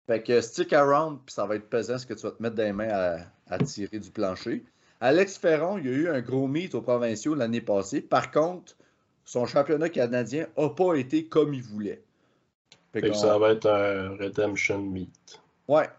Fait 0.08 0.22
que 0.22 0.40
stick 0.42 0.72
around, 0.74 1.20
puis 1.26 1.34
ça 1.34 1.46
va 1.46 1.56
être 1.56 1.70
pesant 1.70 1.98
ce 1.98 2.06
que 2.06 2.14
tu 2.14 2.22
vas 2.24 2.32
te 2.32 2.42
mettre 2.42 2.56
dans 2.56 2.64
les 2.64 2.74
mains 2.74 2.90
à, 2.92 3.18
à 3.50 3.58
tirer 3.60 4.00
du 4.00 4.12
plancher. 4.12 4.64
Alex 5.02 5.38
Ferron, 5.38 5.78
il 5.78 5.86
y 5.86 5.90
a 5.90 5.94
eu 5.94 6.10
un 6.10 6.22
gros 6.22 6.48
meet 6.48 6.76
aux 6.76 6.82
provinciaux 6.82 7.34
l'année 7.34 7.62
passée. 7.62 8.02
Par 8.02 8.32
contre, 8.32 8.76
son 9.26 9.46
championnat 9.46 9.90
canadien 9.90 10.48
n'a 10.58 10.70
pas 10.70 10.94
été 10.96 11.26
comme 11.26 11.54
il 11.54 11.64
voulait. 11.64 12.02
Fait 12.94 13.02
que 13.02 13.14
ça 13.14 13.38
va 13.38 13.52
être 13.52 13.66
un 13.68 14.10
redemption 14.16 14.82
meet. 14.82 15.42
Ouais, 15.68 15.90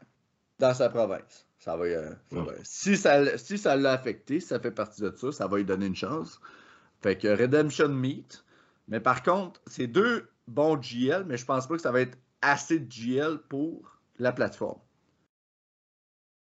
dans 0.58 0.72
sa 0.72 0.88
province. 0.88 1.44
Ça 1.58 1.76
va, 1.76 1.84
euh, 1.84 2.10
va- 2.30 2.52
Si 2.62 2.96
ça 2.96 3.36
si 3.36 3.58
ça 3.58 3.74
l'a 3.76 3.92
affecté, 3.92 4.38
si 4.38 4.46
ça 4.46 4.60
fait 4.60 4.70
partie 4.70 5.02
de 5.02 5.12
ça, 5.16 5.32
ça 5.32 5.46
va 5.48 5.56
lui 5.56 5.64
donner 5.64 5.86
une 5.86 5.96
chance. 5.96 6.40
Fait 7.02 7.16
que 7.18 7.28
Redemption 7.28 7.88
Meet. 7.88 8.44
Mais 8.88 9.00
par 9.00 9.22
contre, 9.22 9.60
c'est 9.66 9.86
deux 9.86 10.28
bons 10.46 10.80
GL, 10.80 11.24
mais 11.26 11.36
je 11.36 11.44
pense 11.44 11.66
pas 11.66 11.74
que 11.76 11.82
ça 11.82 11.92
va 11.92 12.00
être 12.00 12.18
assez 12.40 12.78
de 12.80 12.90
GL 12.90 13.38
pour 13.48 13.98
la 14.18 14.32
plateforme. 14.32 14.80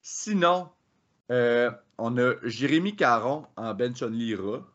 Sinon, 0.02 0.70
euh, 1.30 1.70
on 1.98 2.16
a 2.18 2.34
Jérémy 2.42 2.96
Caron 2.96 3.46
en 3.56 3.74
bench 3.74 4.02
on 4.02 4.08
Lira, 4.10 4.66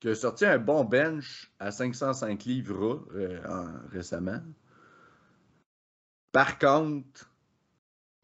qui 0.00 0.08
a 0.08 0.14
sorti 0.14 0.44
un 0.46 0.58
bon 0.58 0.84
bench 0.84 1.52
à 1.58 1.70
505 1.70 2.44
livres 2.44 3.06
euh, 3.14 3.40
en- 3.46 3.88
récemment. 3.90 4.40
Par 6.32 6.58
contre, 6.58 7.30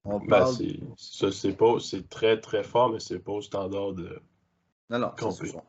on 0.05 0.19
Ben, 0.21 0.29
parle. 0.29 0.55
c'est, 0.55 0.81
ça, 0.97 1.31
c'est 1.31 1.53
pas, 1.57 1.79
c'est 1.81 2.09
très 2.09 2.41
très 2.41 2.63
fort, 2.65 2.91
mais 2.93 3.01
c'est 3.01 3.19
pas 3.19 3.33
au 3.33 3.43
standard 3.43 3.93
de 3.93 4.21
non, 4.91 4.99
non. 4.99 5.13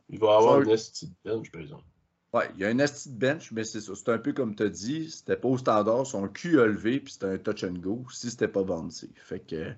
Il 0.09 0.19
va 0.19 0.37
avoir 0.37 0.61
une 0.61 0.69
esti 0.69 1.07
de 1.07 1.15
bench, 1.23 1.51
par 1.51 1.61
exemple. 1.61 1.83
Ouais, 2.31 2.49
il 2.55 2.61
y 2.61 2.65
a 2.65 2.69
un 2.69 2.79
esti 2.79 3.09
de 3.09 3.17
bench, 3.17 3.51
mais 3.51 3.63
c'est 3.63 3.81
ça. 3.81 3.93
C'est 3.95 4.09
un 4.09 4.19
peu 4.19 4.33
comme 4.33 4.55
tu 4.55 4.63
as 4.63 4.69
dit, 4.69 5.09
c'était 5.09 5.35
pas 5.35 5.47
au 5.47 5.57
standard, 5.57 6.05
son 6.05 6.27
cul 6.27 6.59
a 6.59 6.65
levé, 6.65 6.99
puis 6.99 7.13
c'était 7.13 7.25
un 7.25 7.37
touch 7.37 7.63
and 7.63 7.79
go, 7.79 8.05
si 8.11 8.29
c'était 8.29 8.47
pas 8.47 8.63
bouncy. 8.63 9.11
Fait 9.15 9.39
que, 9.39 9.73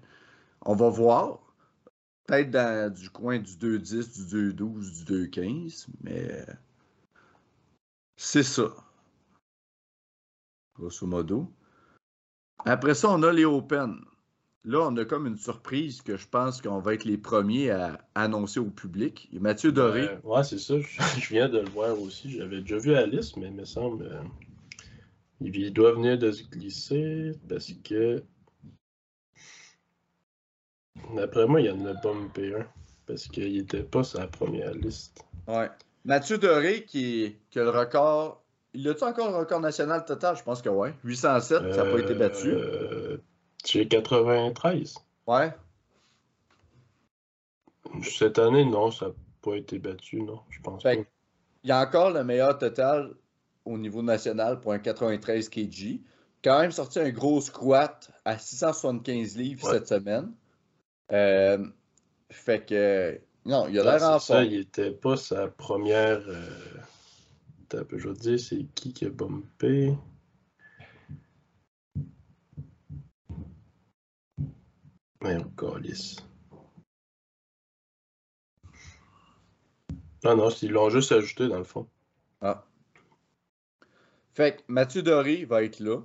on 0.62 0.76
va 0.76 0.90
voir. 0.90 1.40
Peut-être 2.28 2.52
dans 2.52 2.94
du 2.94 3.10
coin 3.10 3.40
du 3.40 3.54
2-10, 3.54 4.28
du 4.28 4.54
2-12, 4.54 5.06
du 5.06 5.28
2-15, 5.28 5.88
mais 6.02 6.46
c'est 8.16 8.44
ça. 8.44 8.70
Grosso 10.76 11.08
modo. 11.08 11.52
Après 12.60 12.94
ça, 12.94 13.10
on 13.10 13.24
a 13.24 13.32
les 13.34 13.44
Open. 13.44 14.06
Là, 14.64 14.80
on 14.82 14.96
a 14.98 15.06
comme 15.06 15.26
une 15.26 15.38
surprise 15.38 16.04
que 16.04 16.18
je 16.18 16.28
pense 16.28 16.62
qu'on 16.62 16.80
va 16.80 16.94
être 16.94 17.06
les 17.06 17.18
premiers 17.18 17.72
à 17.72 18.00
annoncer 18.14 18.60
au 18.60 18.70
public. 18.70 19.28
Mathieu 19.34 19.72
Doré. 19.72 20.04
Euh, 20.04 20.18
ouais, 20.24 20.44
c'est 20.44 20.60
ça. 20.60 20.76
Je, 20.80 21.30
viens 21.30 21.50
de 21.50 21.60
le 21.60 21.70
voir 21.70 22.00
aussi. 22.00 22.30
J'avais 22.30 22.62
déjà 22.62 22.78
vu 22.78 22.94
Alice, 22.94 23.36
mais 23.38 23.48
il 23.48 23.54
me 23.54 23.66
semble. 23.66 24.06
euh, 24.06 24.22
il, 25.42 25.74
doit 25.74 25.94
venir 25.94 26.20
de 26.20 26.32
se 26.32 26.44
glisser 26.44 27.32
parce 27.50 27.74
que. 27.84 28.24
D'après 31.16 31.48
moi, 31.48 31.62
il 31.62 31.66
y 31.66 31.72
en 31.72 31.84
a 31.88 31.94
bumpé 31.96 32.54
un. 32.54 32.68
Parce 33.08 33.28
qu'il 33.28 33.58
était 33.58 33.82
pas 33.82 34.04
sur 34.04 34.20
la 34.20 34.28
première 34.28 34.76
liste. 34.76 35.26
Ouais. 35.48 35.72
Mathieu 36.06 36.38
Doré 36.38 36.84
qui, 36.84 37.36
qui 37.50 37.60
a 37.60 37.64
le 37.64 37.72
record. 37.72 38.44
Il 38.76 38.88
a-tu 38.88 39.04
encore 39.04 39.32
le 39.32 39.38
record 39.38 39.60
national 39.60 40.06
total? 40.06 40.38
Je 40.38 40.44
pense 40.44 40.62
que 40.62 40.70
oui. 40.70 40.90
807, 41.04 41.74
ça 41.74 41.84
n'a 41.84 41.92
pas 41.92 42.00
été 42.00 42.14
battu. 42.14 42.54
J'ai 43.66 43.88
93. 43.88 44.96
Ouais. 45.28 45.54
Cette 48.04 48.40
année, 48.40 48.66
non, 48.66 48.92
ça 48.92 49.08
n'a 49.08 49.14
pas 49.42 49.56
été 49.56 49.80
battu, 49.80 50.22
non. 50.22 50.40
Je 50.50 50.62
pense 50.62 50.82
Fait 50.84 50.98
pas. 50.98 51.10
il 51.64 51.68
y 51.70 51.72
a 51.72 51.82
encore 51.82 52.12
le 52.12 52.24
meilleur 52.24 52.58
total 52.58 53.14
au 53.66 53.78
niveau 53.78 54.02
national 54.02 54.60
pour 54.60 54.72
un 54.74 54.80
93 54.80 55.50
kg. 55.50 56.00
Quand 56.44 56.60
même 56.62 56.72
sorti 56.72 57.00
un 57.00 57.10
gros 57.12 57.40
squat 57.42 58.12
à 58.26 58.38
675 58.38 59.38
livres 59.38 59.68
Ouais. 59.68 59.74
cette 59.74 59.88
semaine. 59.88 60.32
Euh, 61.12 61.64
fait 62.32 62.66
que. 62.66 63.20
Non, 63.46 63.68
il 63.68 63.78
a 63.80 63.82
Ah, 63.82 63.98
l'air 63.98 64.10
en 64.10 64.20
c'est 64.20 64.28
ça, 64.34 64.34
forme. 64.40 64.46
il 64.46 64.60
était 64.62 64.92
pas 64.92 65.18
sa 65.18 65.48
première. 65.50 66.22
euh, 66.28 66.50
je 67.92 68.10
te 68.10 68.20
dire, 68.20 68.40
c'est 68.40 68.66
qui 68.76 68.94
qui 68.94 69.06
a 69.06 69.10
bumpé? 69.10 69.94
Mais 75.22 75.36
encore 75.38 75.78
lisse. 75.78 76.18
Ah 80.24 80.36
non, 80.36 80.50
ils 80.50 80.72
l'ont 80.72 80.90
juste 80.90 81.12
ajouté 81.12 81.48
dans 81.48 81.58
le 81.58 81.64
fond. 81.64 81.88
Ah. 82.42 82.66
Fait 84.34 84.58
que 84.58 84.62
Mathieu 84.68 85.02
Doré 85.02 85.46
va 85.46 85.64
être 85.64 85.80
là. 85.80 86.02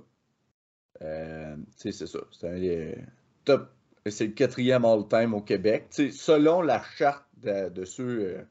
Euh, 1.01 1.55
c'est 1.75 1.91
ça. 1.91 2.19
C'est 2.31 2.47
un 2.49 2.59
des 2.59 2.97
top. 3.45 3.71
C'est 4.09 4.27
le 4.27 4.33
quatrième 4.33 4.85
all-time 4.85 5.33
au 5.33 5.41
Québec. 5.41 5.87
Tu 5.91 6.11
sais, 6.11 6.17
selon 6.17 6.61
la 6.61 6.81
charte 6.81 7.25
de, 7.37 7.85
ceux 7.85 8.37
euh, 8.37 8.43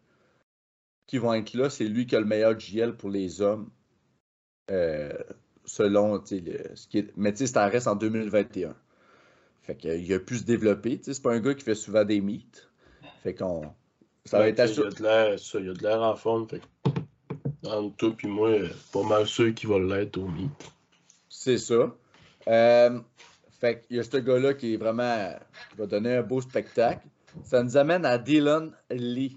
qui 1.07 1.19
vont 1.19 1.35
être 1.35 1.55
là, 1.55 1.71
c'est 1.71 1.85
lui 1.89 2.07
qui 2.07 2.14
a 2.14 2.21
le 2.21 2.27
meilleur 2.27 2.59
GL 2.59 2.97
pour 2.97 3.11
les 3.11 3.41
hommes. 3.41 3.71
Euh, 4.71 5.12
selon 5.64 6.14
le- 6.17 6.77
ce 6.77 6.87
qui 6.89 6.99
est. 6.99 7.17
Mais 7.17 7.33
tu 7.33 7.39
sais, 7.39 7.47
ça 7.49 7.67
reste 7.67 7.87
en 7.89 7.97
2021. 7.97 8.77
Fait 9.67 9.75
qu'il 9.75 10.12
a 10.12 10.21
pu 10.21 10.39
se 10.39 10.45
développer. 10.45 11.01
C'est 11.03 11.21
pas 11.21 11.33
un 11.33 11.41
gars 11.41 11.55
qui 11.55 11.64
fait 11.64 11.75
souvent 11.75 12.05
des 12.05 12.21
meets. 12.21 12.69
Fait 13.25 13.35
qu'on. 13.35 13.62
Ça 14.25 14.39
va 14.39 14.49
être 14.49 14.61
assuré. 14.61 14.89
Il 14.91 14.93
y 14.93 14.97
a 14.97 14.99
de 14.99 15.03
l'air, 15.03 15.39
ça, 15.41 15.59
il 15.59 15.67
y 15.67 15.69
a 15.69 15.73
de 15.73 15.83
l'air 15.83 16.03
en 16.03 16.14
forme. 16.14 16.49
Fait 16.49 16.62
entre 17.64 17.97
toi 17.97 18.14
et 18.23 18.27
moi, 18.29 18.51
pas 18.93 19.03
mal 19.03 19.27
sûr 19.27 19.53
qu'il 19.53 19.69
va 19.69 19.81
l'être 19.81 20.19
au 20.19 20.29
meet. 20.29 20.53
C'est 21.29 21.59
ça. 21.59 21.93
Euh, 22.47 23.01
fait 23.59 23.81
qu'il 23.81 23.97
y 23.97 24.01
a 24.01 24.05
ce 24.05 24.17
gars-là 24.19 24.55
qui 24.55 24.75
est 24.75 24.77
vraiment. 24.77 25.35
qui 25.71 25.79
va 25.79 25.87
donner 25.87 26.17
un 26.17 26.23
beau 26.23 26.41
spectacle. 26.41 27.05
Ça 27.43 27.62
nous 27.62 27.77
amène 27.77 28.05
à 28.07 28.19
Dylan 28.19 28.73
Lee, 28.91 29.37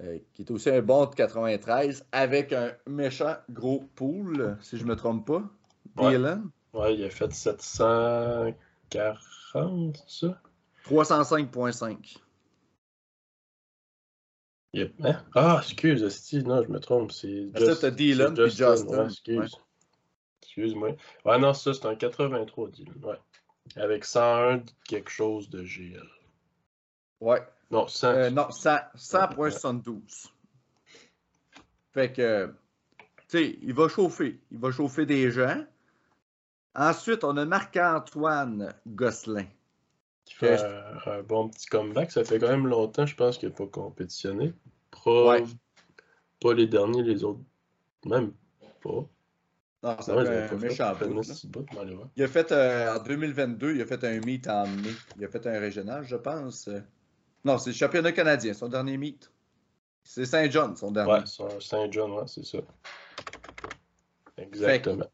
euh, 0.00 0.18
qui 0.32 0.42
est 0.42 0.50
aussi 0.52 0.70
un 0.70 0.80
bon 0.80 1.06
de 1.06 1.14
93, 1.14 2.06
avec 2.12 2.52
un 2.52 2.72
méchant 2.86 3.34
gros 3.50 3.84
pool, 3.96 4.56
si 4.62 4.78
je 4.78 4.84
me 4.84 4.94
trompe 4.94 5.26
pas. 5.26 5.42
Ouais. 5.96 6.12
Dylan? 6.12 6.50
Ouais, 6.72 6.94
il 6.94 7.04
a 7.04 7.10
fait 7.10 7.32
740, 8.92 10.04
ça? 10.06 10.40
305.5. 10.84 12.16
Yep. 14.72 14.94
Hein? 15.04 15.24
Ah, 15.34 15.60
excuse, 15.62 16.02
Esti, 16.02 16.42
non, 16.42 16.62
je 16.62 16.68
me 16.68 16.78
trompe. 16.78 17.10
C'est 17.12 17.46
Ah, 17.54 17.58
ça, 17.60 17.66
Just- 17.66 17.80
t'as 17.80 17.90
Dylan 17.90 18.34
puis 18.34 18.50
Justin. 18.50 18.86
ouais, 18.98 19.04
excuse. 19.06 19.56
Excuse-moi. 20.42 20.96
Ouais, 21.24 21.38
non, 21.38 21.54
ça, 21.54 21.72
c'est 21.74 21.86
un 21.86 21.94
83, 21.96 22.68
Dylan. 22.70 22.94
Ouais. 23.04 23.18
Avec 23.76 24.04
101 24.04 24.62
quelque 24.84 25.10
chose 25.10 25.48
de 25.50 25.64
GL. 25.64 26.06
Ouais. 27.20 27.42
Non, 27.70 27.88
100. 27.88 28.08
Euh, 28.08 28.30
non, 28.30 28.50
100 28.50 28.76
100.72. 28.94 30.28
Fait 31.92 32.12
que, 32.12 32.52
tu 32.98 33.04
sais, 33.28 33.58
il 33.62 33.72
va 33.72 33.88
chauffer. 33.88 34.38
Il 34.50 34.58
va 34.58 34.70
chauffer 34.70 35.06
des 35.06 35.30
gens. 35.30 35.64
Ensuite, 36.76 37.24
on 37.24 37.36
a 37.38 37.44
Marc-Antoine 37.44 38.74
Gosselin. 38.86 39.46
qui 40.26 40.34
fait 40.34 40.60
un, 40.62 41.10
un 41.10 41.22
bon 41.22 41.48
petit 41.48 41.66
comeback. 41.66 42.10
Ça 42.12 42.22
fait 42.24 42.38
quand 42.38 42.48
même 42.48 42.66
longtemps, 42.66 43.06
je 43.06 43.14
pense, 43.16 43.38
qu'il 43.38 43.48
n'a 43.48 43.54
pas 43.54 43.66
compétitionné. 43.66 44.52
Pas, 45.04 45.24
Ouais. 45.26 45.44
pas 46.40 46.52
les 46.54 46.66
derniers, 46.66 47.02
les 47.02 47.24
autres. 47.24 47.40
Même 48.04 48.32
pas. 48.82 49.06
Non, 49.82 50.00
ça 50.00 50.16
Ouais, 50.16 50.24
fait 50.26 50.54
un 50.54 50.58
méchant 50.58 50.76
Ça 50.76 50.94
fait 50.96 51.08
bout. 51.48 51.66
Il 52.16 52.22
a 52.24 52.28
fait, 52.28 52.50
euh, 52.52 52.94
en 52.96 53.02
2022, 53.02 53.74
il 53.76 53.80
a 53.82 53.86
fait 53.86 54.02
un 54.04 54.20
meet 54.20 54.48
en 54.48 54.66
mai. 54.66 54.90
Il 55.16 55.24
a 55.24 55.28
fait 55.28 55.46
un 55.46 55.58
régional, 55.60 56.04
je 56.04 56.16
pense. 56.16 56.68
Euh, 56.68 56.80
Non, 57.44 57.56
c'est 57.58 57.70
le 57.70 57.76
championnat 57.76 58.12
canadien, 58.12 58.52
son 58.52 58.68
dernier 58.68 58.96
meet. 58.98 59.30
C'est 60.02 60.24
Saint-John, 60.26 60.76
son 60.76 60.90
dernier. 60.90 61.12
Ouais, 61.12 61.20
c'est 61.26 61.42
un 61.44 61.60
Saint-John, 61.60 62.10
ouais, 62.12 62.26
c'est 62.26 62.44
ça. 62.44 62.58
Exactement. 64.36 65.06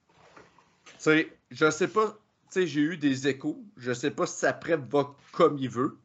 Tu 0.87 0.95
sais, 0.99 1.33
je 1.53 1.71
sais 1.71 1.89
pas, 1.89 2.19
tu 2.53 2.61
sais, 2.61 2.67
j'ai 2.67 2.81
eu 2.81 2.97
des 2.97 3.29
échos. 3.29 3.63
Je 3.77 3.93
sais 3.93 4.11
pas 4.11 4.27
si 4.27 4.39
sa 4.39 4.53
prep 4.53 4.81
va 4.91 5.15
comme 5.33 5.59
il 5.59 5.69
veut. 5.69 5.99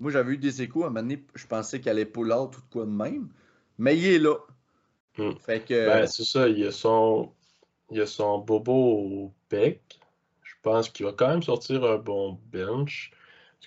Moi, 0.00 0.10
j'avais 0.10 0.32
eu 0.32 0.38
des 0.38 0.62
échos. 0.62 0.84
À 0.84 0.86
un 0.86 0.90
moment 0.90 1.02
donné, 1.02 1.24
je 1.34 1.46
pensais 1.46 1.80
qu'elle 1.80 1.92
allait 1.92 2.06
pull 2.06 2.32
out 2.32 2.56
ou 2.56 2.60
de 2.60 2.66
quoi 2.72 2.84
de 2.84 2.90
même. 2.90 3.28
Mais 3.78 3.96
il 3.96 4.06
est 4.06 4.18
là. 4.18 4.34
Hmm. 5.18 5.32
Fait 5.44 5.64
que. 5.64 5.86
Ben, 5.86 6.06
c'est 6.06 6.24
ça, 6.24 6.48
il 6.48 6.58
y 6.58 6.66
a 6.66 6.72
son, 6.72 7.30
il 7.90 8.00
a 8.00 8.06
son 8.06 8.38
bobo 8.38 8.72
au 8.72 9.32
bec. 9.50 10.00
Je 10.42 10.54
pense 10.62 10.88
qu'il 10.88 11.06
va 11.06 11.12
quand 11.12 11.28
même 11.28 11.42
sortir 11.42 11.84
un 11.84 11.98
bon 11.98 12.38
bench. 12.52 13.12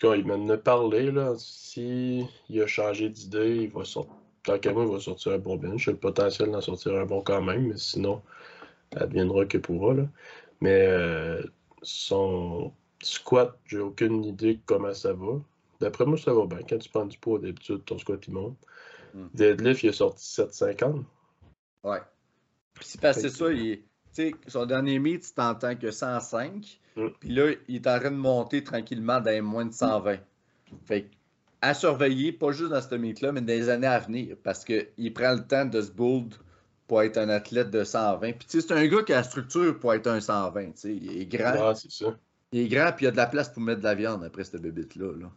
Parce 0.01 0.15
qu'il 0.15 0.25
m'en 0.25 0.49
a 0.49 0.57
parlé, 0.57 1.11
là. 1.11 1.35
Si 1.37 2.25
il 2.49 2.61
a 2.61 2.67
changé 2.67 3.09
d'idée, 3.09 3.63
il 3.63 3.69
va 3.69 3.85
sortir. 3.85 4.13
Tant 4.43 4.59
qu'à 4.59 4.73
moi, 4.73 4.85
il 4.85 4.91
va 4.91 4.99
sortir 4.99 5.33
un 5.33 5.39
bon 5.39 5.55
bench. 5.55 5.85
Il 5.85 5.89
a 5.89 5.93
le 5.93 5.99
potentiel 5.99 6.51
d'en 6.51 6.61
sortir 6.61 6.95
un 6.95 7.05
bon 7.05 7.21
quand 7.21 7.41
même, 7.41 7.67
mais 7.67 7.77
sinon, 7.77 8.21
adviendra 8.95 9.45
que 9.45 9.57
pourra, 9.57 9.93
là. 9.93 10.07
Mais 10.61 10.87
euh, 10.87 11.41
son 11.81 12.73
squat, 13.01 13.57
j'ai 13.65 13.79
aucune 13.79 14.23
idée 14.23 14.59
comment 14.65 14.93
ça 14.93 15.13
va. 15.13 15.39
D'après 15.79 16.05
moi, 16.05 16.17
ça 16.17 16.33
va 16.33 16.45
bien. 16.45 16.59
Quand 16.67 16.77
tu 16.77 16.89
prends 16.89 17.05
du 17.05 17.17
poids, 17.17 17.39
d'habitude, 17.39 17.83
ton 17.85 17.97
squat, 17.97 18.25
il 18.27 18.33
monte. 18.33 18.57
Hmm. 19.13 19.27
Deadlift, 19.33 19.83
il 19.83 19.89
a 19.89 19.93
sorti 19.93 20.25
750. 20.25 21.05
Ouais. 21.83 22.01
Puis 22.73 22.85
c'est 22.85 23.01
parce 23.01 23.17
que 23.17 23.29
Fait 23.29 23.29
ça, 23.29 23.51
il 23.51 23.71
est- 23.71 23.83
tu 24.15 24.35
son 24.47 24.65
dernier 24.65 24.99
meet, 24.99 25.33
en 25.37 25.55
tant 25.55 25.75
que 25.75 25.91
105. 25.91 26.79
Mm. 26.95 27.07
Puis 27.19 27.29
là, 27.29 27.51
il 27.67 27.75
est 27.75 27.87
en 27.87 27.99
train 27.99 28.11
de 28.11 28.15
monter 28.15 28.63
tranquillement 28.63 29.19
dans 29.19 29.31
les 29.31 29.41
moins 29.41 29.65
de 29.65 29.73
120. 29.73 30.19
Fait 30.85 31.03
que, 31.03 31.07
à 31.61 31.73
surveiller, 31.73 32.31
pas 32.31 32.51
juste 32.51 32.71
dans 32.71 32.81
ce 32.81 32.95
meet-là, 32.95 33.31
mais 33.31 33.41
dans 33.41 33.47
les 33.47 33.69
années 33.69 33.87
à 33.87 33.99
venir, 33.99 34.37
parce 34.43 34.63
qu'il 34.63 35.13
prend 35.13 35.33
le 35.33 35.45
temps 35.45 35.65
de 35.65 35.81
se 35.81 35.91
build 35.91 36.33
pour 36.87 37.01
être 37.01 37.17
un 37.17 37.29
athlète 37.29 37.71
de 37.71 37.83
120. 37.83 38.33
Puis 38.33 38.47
tu 38.47 38.61
sais, 38.61 38.67
c'est 38.67 38.73
un 38.73 38.85
gars 38.87 39.03
qui 39.03 39.13
a 39.13 39.17
la 39.17 39.23
structure 39.23 39.79
pour 39.79 39.93
être 39.93 40.07
un 40.07 40.19
120. 40.21 40.71
tu 40.71 40.77
sais. 40.77 40.95
Il 40.95 41.17
est 41.21 41.25
grand, 41.25 41.69
Ouais, 41.69 41.75
c'est 41.75 41.91
ça. 41.91 42.17
il 42.51 42.59
est 42.61 42.67
grand, 42.67 42.91
puis 42.93 43.03
il 43.03 43.05
y 43.05 43.07
a 43.07 43.11
de 43.11 43.17
la 43.17 43.27
place 43.27 43.49
pour 43.49 43.61
mettre 43.61 43.79
de 43.79 43.85
la 43.85 43.95
viande 43.95 44.23
après 44.23 44.43
cette 44.43 44.61
bébite-là. 44.61 45.13
là. 45.17 45.31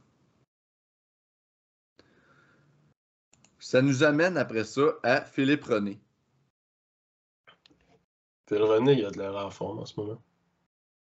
Ça 3.59 3.82
nous 3.82 4.03
amène 4.05 4.36
après 4.36 4.64
ça 4.64 4.82
à 5.03 5.22
Philippe 5.22 5.64
René. 5.64 5.99
Phil 8.49 8.62
René, 8.62 8.92
il 8.94 9.05
a 9.05 9.11
de 9.11 9.18
l'air 9.18 9.36
en 9.36 9.51
forme 9.51 9.80
en 9.80 9.84
ce 9.86 9.99
moment. 10.01 10.22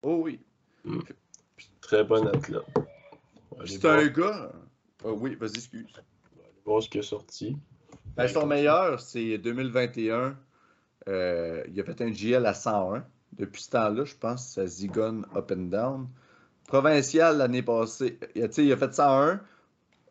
Oh 0.02 0.22
oui. 0.24 0.40
Très 1.82 2.04
bon 2.04 2.26
athlète. 2.28 2.62
C'est 3.66 3.82
voir- 3.82 4.00
un 4.00 4.08
gars. 4.08 4.52
Oh 5.04 5.12
oui, 5.20 5.36
vas-y, 5.36 5.56
excuse. 5.58 5.86
on 5.96 6.40
va 6.40 6.44
aller 6.46 6.62
voir 6.66 6.84
ce 6.84 6.90
qui 6.90 6.98
est 6.98 7.04
sorti. 7.04 7.56
Ben, 8.18 8.28
son 8.28 8.48
meilleur, 8.48 9.00
c'est 9.00 9.38
2021. 9.38 10.36
Euh, 11.08 11.64
il 11.68 11.80
a 11.80 11.84
fait 11.84 12.02
un 12.02 12.12
GL 12.12 12.44
à 12.48 12.54
101. 12.56 13.06
Depuis 13.34 13.62
ce 13.62 13.70
temps-là, 13.70 14.06
je 14.06 14.16
pense 14.16 14.48
que 14.48 14.52
ça 14.54 14.66
zigonne 14.66 15.24
up 15.36 15.52
and 15.52 15.70
down. 15.70 16.08
Provincial 16.68 17.38
l'année 17.38 17.62
passée, 17.62 18.20
il 18.34 18.44
a, 18.44 18.48
il 18.58 18.74
a 18.74 18.78
fait 18.78 18.92
101. 18.92 19.40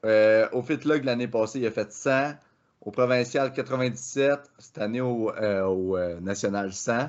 Euh, 0.05 0.49
au 0.53 0.63
Fitlog 0.63 1.05
l'année 1.05 1.27
passée, 1.27 1.59
il 1.59 1.67
a 1.67 1.73
fait 1.73 1.91
100. 1.91 2.35
Au 2.81 2.93
provincial, 2.93 3.53
97. 3.53 4.41
Cette 4.59 4.79
année, 4.79 5.01
au, 5.01 5.33
euh, 5.33 5.65
au, 5.65 5.99
national, 6.21 6.73
100. 6.73 7.09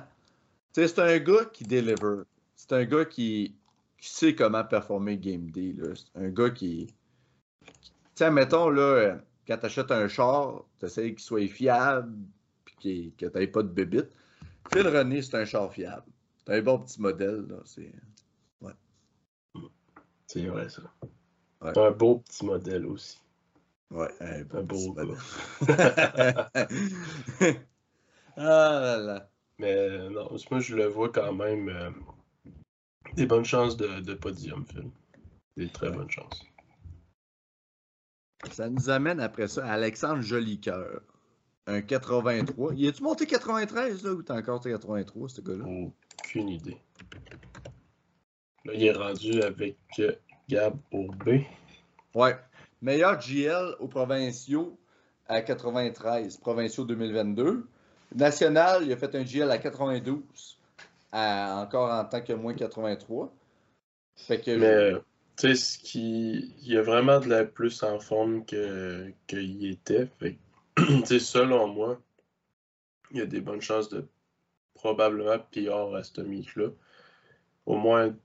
Tu 0.74 0.82
sais, 0.82 0.88
c'est 0.88 1.00
un 1.00 1.20
gars 1.20 1.46
qui 1.54 1.64
deliver. 1.64 2.24
C'est 2.56 2.74
un 2.74 2.86
gars 2.86 3.06
qui, 3.06 3.56
qui 4.00 4.10
sait 4.10 4.34
comment 4.34 4.64
performer 4.64 5.18
Game 5.18 5.52
Day. 5.52 5.76
C'est 5.94 6.20
un 6.20 6.30
gars 6.30 6.50
qui. 6.50 6.88
Tu 7.64 7.74
sais, 8.16 8.32
mettons, 8.32 8.70
là, 8.70 9.20
quand 9.48 9.58
tu 9.58 9.66
achètes 9.66 9.92
un 9.92 10.08
char, 10.08 10.64
tu 10.80 10.86
essaies 10.86 11.10
qu'il 11.12 11.20
soit 11.20 11.48
fiable 11.48 12.14
qu'il- 12.80 13.14
que 13.16 13.26
tu 13.26 13.38
n'aies 13.38 13.48
pas 13.48 13.64
de 13.64 13.70
bébite. 13.70 14.10
Phil 14.72 14.88
René, 14.88 15.22
c'est 15.22 15.36
un 15.38 15.46
char 15.46 15.72
fiable. 15.72 16.06
C'est 16.46 16.56
un 16.58 16.62
bon 16.62 16.80
petit 16.80 17.02
modèle. 17.02 17.46
Là. 17.48 17.58
C'est... 17.66 17.92
C'est 20.30 20.46
vrai, 20.46 20.68
ça. 20.68 20.82
Ouais. 21.62 21.78
Un 21.80 21.92
beau 21.92 22.18
petit 22.18 22.46
modèle 22.46 22.86
aussi. 22.86 23.18
Ouais, 23.90 24.10
un 24.20 24.42
Un 24.42 24.64
beau 24.64 24.76
petit 24.76 24.90
modèle. 24.92 25.16
ah 28.36 28.80
là 28.82 28.98
là. 28.98 29.30
Mais 29.58 29.74
euh, 29.74 30.10
non, 30.10 30.30
moi, 30.52 30.60
je 30.60 30.76
le 30.76 30.86
vois 30.88 31.10
quand 31.10 31.34
même 31.34 31.70
euh, 31.70 31.90
des 33.16 33.26
bonnes 33.26 33.46
chances 33.46 33.78
de, 33.78 34.02
de 34.02 34.14
podium, 34.14 34.66
Phil. 34.66 34.90
Des 35.56 35.70
très 35.70 35.88
Ouais. 35.90 35.96
bonnes 35.96 36.12
chances. 36.12 36.44
Ça 38.52 38.70
nous 38.70 38.90
amène 38.90 39.20
après 39.20 39.48
ça 39.48 39.66
à 39.66 39.74
Alexandre 39.74 40.22
Jolicoeur. 40.22 41.02
Un 41.66 41.82
83. 41.82 42.74
Y 42.76 42.88
a-tu 42.88 43.04
monté 43.04 43.26
93 43.26 44.04
là 44.04 44.12
ou 44.14 44.24
t'as 44.24 44.38
encore 44.38 44.62
83 44.62 45.30
ce 45.30 45.42
gars-là? 45.42 45.66
Aucune 45.66 46.50
idée. 46.50 46.78
Là, 48.66 48.74
il 48.74 48.86
est 48.86 48.94
rendu 48.94 49.42
avec 49.42 49.78
euh, 50.00 50.14
Gab 50.50 50.76
Ourbé. 50.92 51.46
Ouais. 52.14 52.38
Meilleur 52.82 53.20
GL 53.20 53.76
aux 53.80 53.88
provinciaux 53.88 54.78
à 55.28 55.42
93, 55.42 56.38
provinciaux 56.38 56.86
2022. 56.86 57.68
National, 58.16 58.84
il 58.86 58.94
a 58.94 58.98
fait 58.98 59.14
un 59.16 59.26
GL 59.26 59.50
à 59.52 59.58
92, 59.58 60.58
à- 61.12 61.60
encore 61.62 61.92
en 61.92 62.06
tant 62.06 62.22
que 62.22 62.32
moins 62.34 62.54
83. 62.54 63.34
Fait 64.16 64.40
que 64.40 64.52
Mais, 64.52 64.66
euh, 64.66 65.00
tu 65.38 65.48
sais, 65.48 65.56
ce 65.56 65.78
qui... 65.78 66.56
il 66.64 66.78
a 66.78 66.82
vraiment 66.82 67.20
de 67.20 67.30
la 67.30 67.46
plus 67.46 67.84
en 67.84 68.00
forme 68.00 68.46
que 68.46 69.12
qu'il 69.28 69.66
était. 69.68 70.08
Fait 70.20 70.38
tu 70.78 71.06
sais, 71.06 71.20
selon 71.20 71.68
moi, 71.68 72.02
il 73.12 73.18
y 73.18 73.22
a 73.22 73.26
des 73.26 73.42
bonnes 73.42 73.62
chances 73.62 73.90
de 73.90 74.08
probablement 74.74 75.40
pire 75.52 75.96
à 75.96 76.04
ce 76.04 76.22
meet-là. 76.22 76.70
Au 77.66 77.78
moins, 77.78 78.16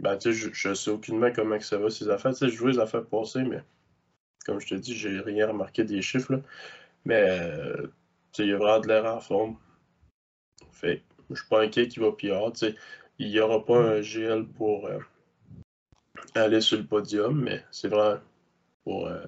ben, 0.00 0.16
tu 0.18 0.32
sais, 0.32 0.38
je, 0.38 0.50
je 0.52 0.74
sais 0.74 0.90
aucunement 0.90 1.32
comment 1.32 1.58
que 1.58 1.64
ça 1.64 1.78
va, 1.78 1.90
ces 1.90 2.08
affaires. 2.10 2.32
Tu 2.32 2.38
sais, 2.38 2.48
je 2.48 2.58
vois 2.58 2.70
les 2.72 2.78
affaires 2.78 3.06
passer, 3.06 3.42
mais 3.42 3.62
comme 4.46 4.60
je 4.60 4.68
te 4.68 4.74
dis, 4.74 4.94
j'ai 4.94 5.20
rien 5.20 5.48
remarqué 5.48 5.84
des 5.84 6.02
chiffres, 6.02 6.34
là. 6.34 6.40
Mais, 7.04 7.22
euh, 7.28 7.86
il 8.38 8.52
a 8.52 8.58
vraiment 8.58 8.80
de 8.80 8.88
l'air 8.88 9.06
en 9.06 9.20
forme. 9.20 9.56
Fait 10.72 11.02
je 11.30 11.36
suis 11.36 11.48
pas 11.48 11.62
inquiet 11.62 11.88
qu'il 11.88 12.02
va 12.02 12.12
pire. 12.12 12.52
Il 13.18 13.30
n'y 13.30 13.40
aura 13.40 13.64
pas 13.64 13.78
un 13.78 14.00
GL 14.00 14.46
pour 14.46 14.86
euh, 14.86 14.98
aller 16.34 16.60
sur 16.60 16.78
le 16.78 16.84
podium, 16.86 17.40
mais 17.42 17.64
c'est 17.70 17.88
vraiment 17.88 18.20
pour 18.84 19.06
euh, 19.06 19.24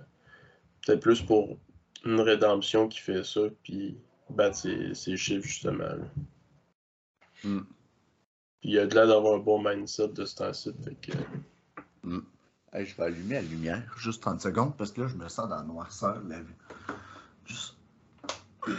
peut-être 0.84 1.01
plus 1.01 1.22
pour 1.22 1.59
une 2.05 2.20
rédemption 2.20 2.88
qui 2.88 2.99
fait 3.01 3.24
ça, 3.24 3.40
puis 3.62 3.96
battre 4.30 4.57
ses, 4.57 4.94
ses 4.94 5.16
chiffres 5.16 5.46
justement. 5.46 5.88
Hmm. 7.44 7.61
Puis 8.61 8.70
il 8.70 8.78
a 8.78 8.86
de 8.86 8.94
l'air 8.94 9.07
d'avoir 9.07 9.34
un 9.34 9.38
bon 9.38 9.62
mindset 9.62 10.09
de 10.09 10.24
ce 10.24 10.36
temps-ci. 10.36 10.72
Que, 11.03 11.12
Hey, 12.70 12.84
je 12.84 12.94
vais 12.96 13.05
allumer 13.05 13.36
la 13.36 13.42
lumière, 13.42 13.94
juste 13.96 14.20
30 14.22 14.42
secondes, 14.42 14.76
parce 14.76 14.92
que 14.92 15.01
là, 15.01 15.09
je 15.09 15.16
me 15.16 15.26
sens 15.28 15.49
dans 15.49 15.57
la 15.57 15.62
noirceur. 15.62 16.22
La... 16.28 16.36
Juste... 17.46 17.76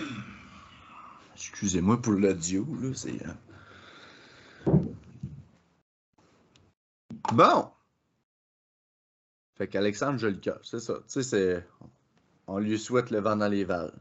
Excusez-moi 1.36 2.00
pour 2.00 2.14
l'audio, 2.14 2.68
là, 2.80 2.94
c'est... 2.94 3.20
euh, 3.26 4.72
Bon! 7.34 7.72
Fait 9.60 9.68
qu'Alexandre 9.68 10.18
Jolicoeur, 10.18 10.60
c'est 10.64 10.80
ça. 10.80 10.94
Tu 10.96 11.04
sais, 11.08 11.24
c'est... 11.24 11.68
On 12.48 12.58
lui 12.58 12.80
souhaite 12.80 13.12
le 13.12 13.20
vent 13.20 13.36
dans 13.36 13.48
les 13.50 13.66
valles. 13.66 13.94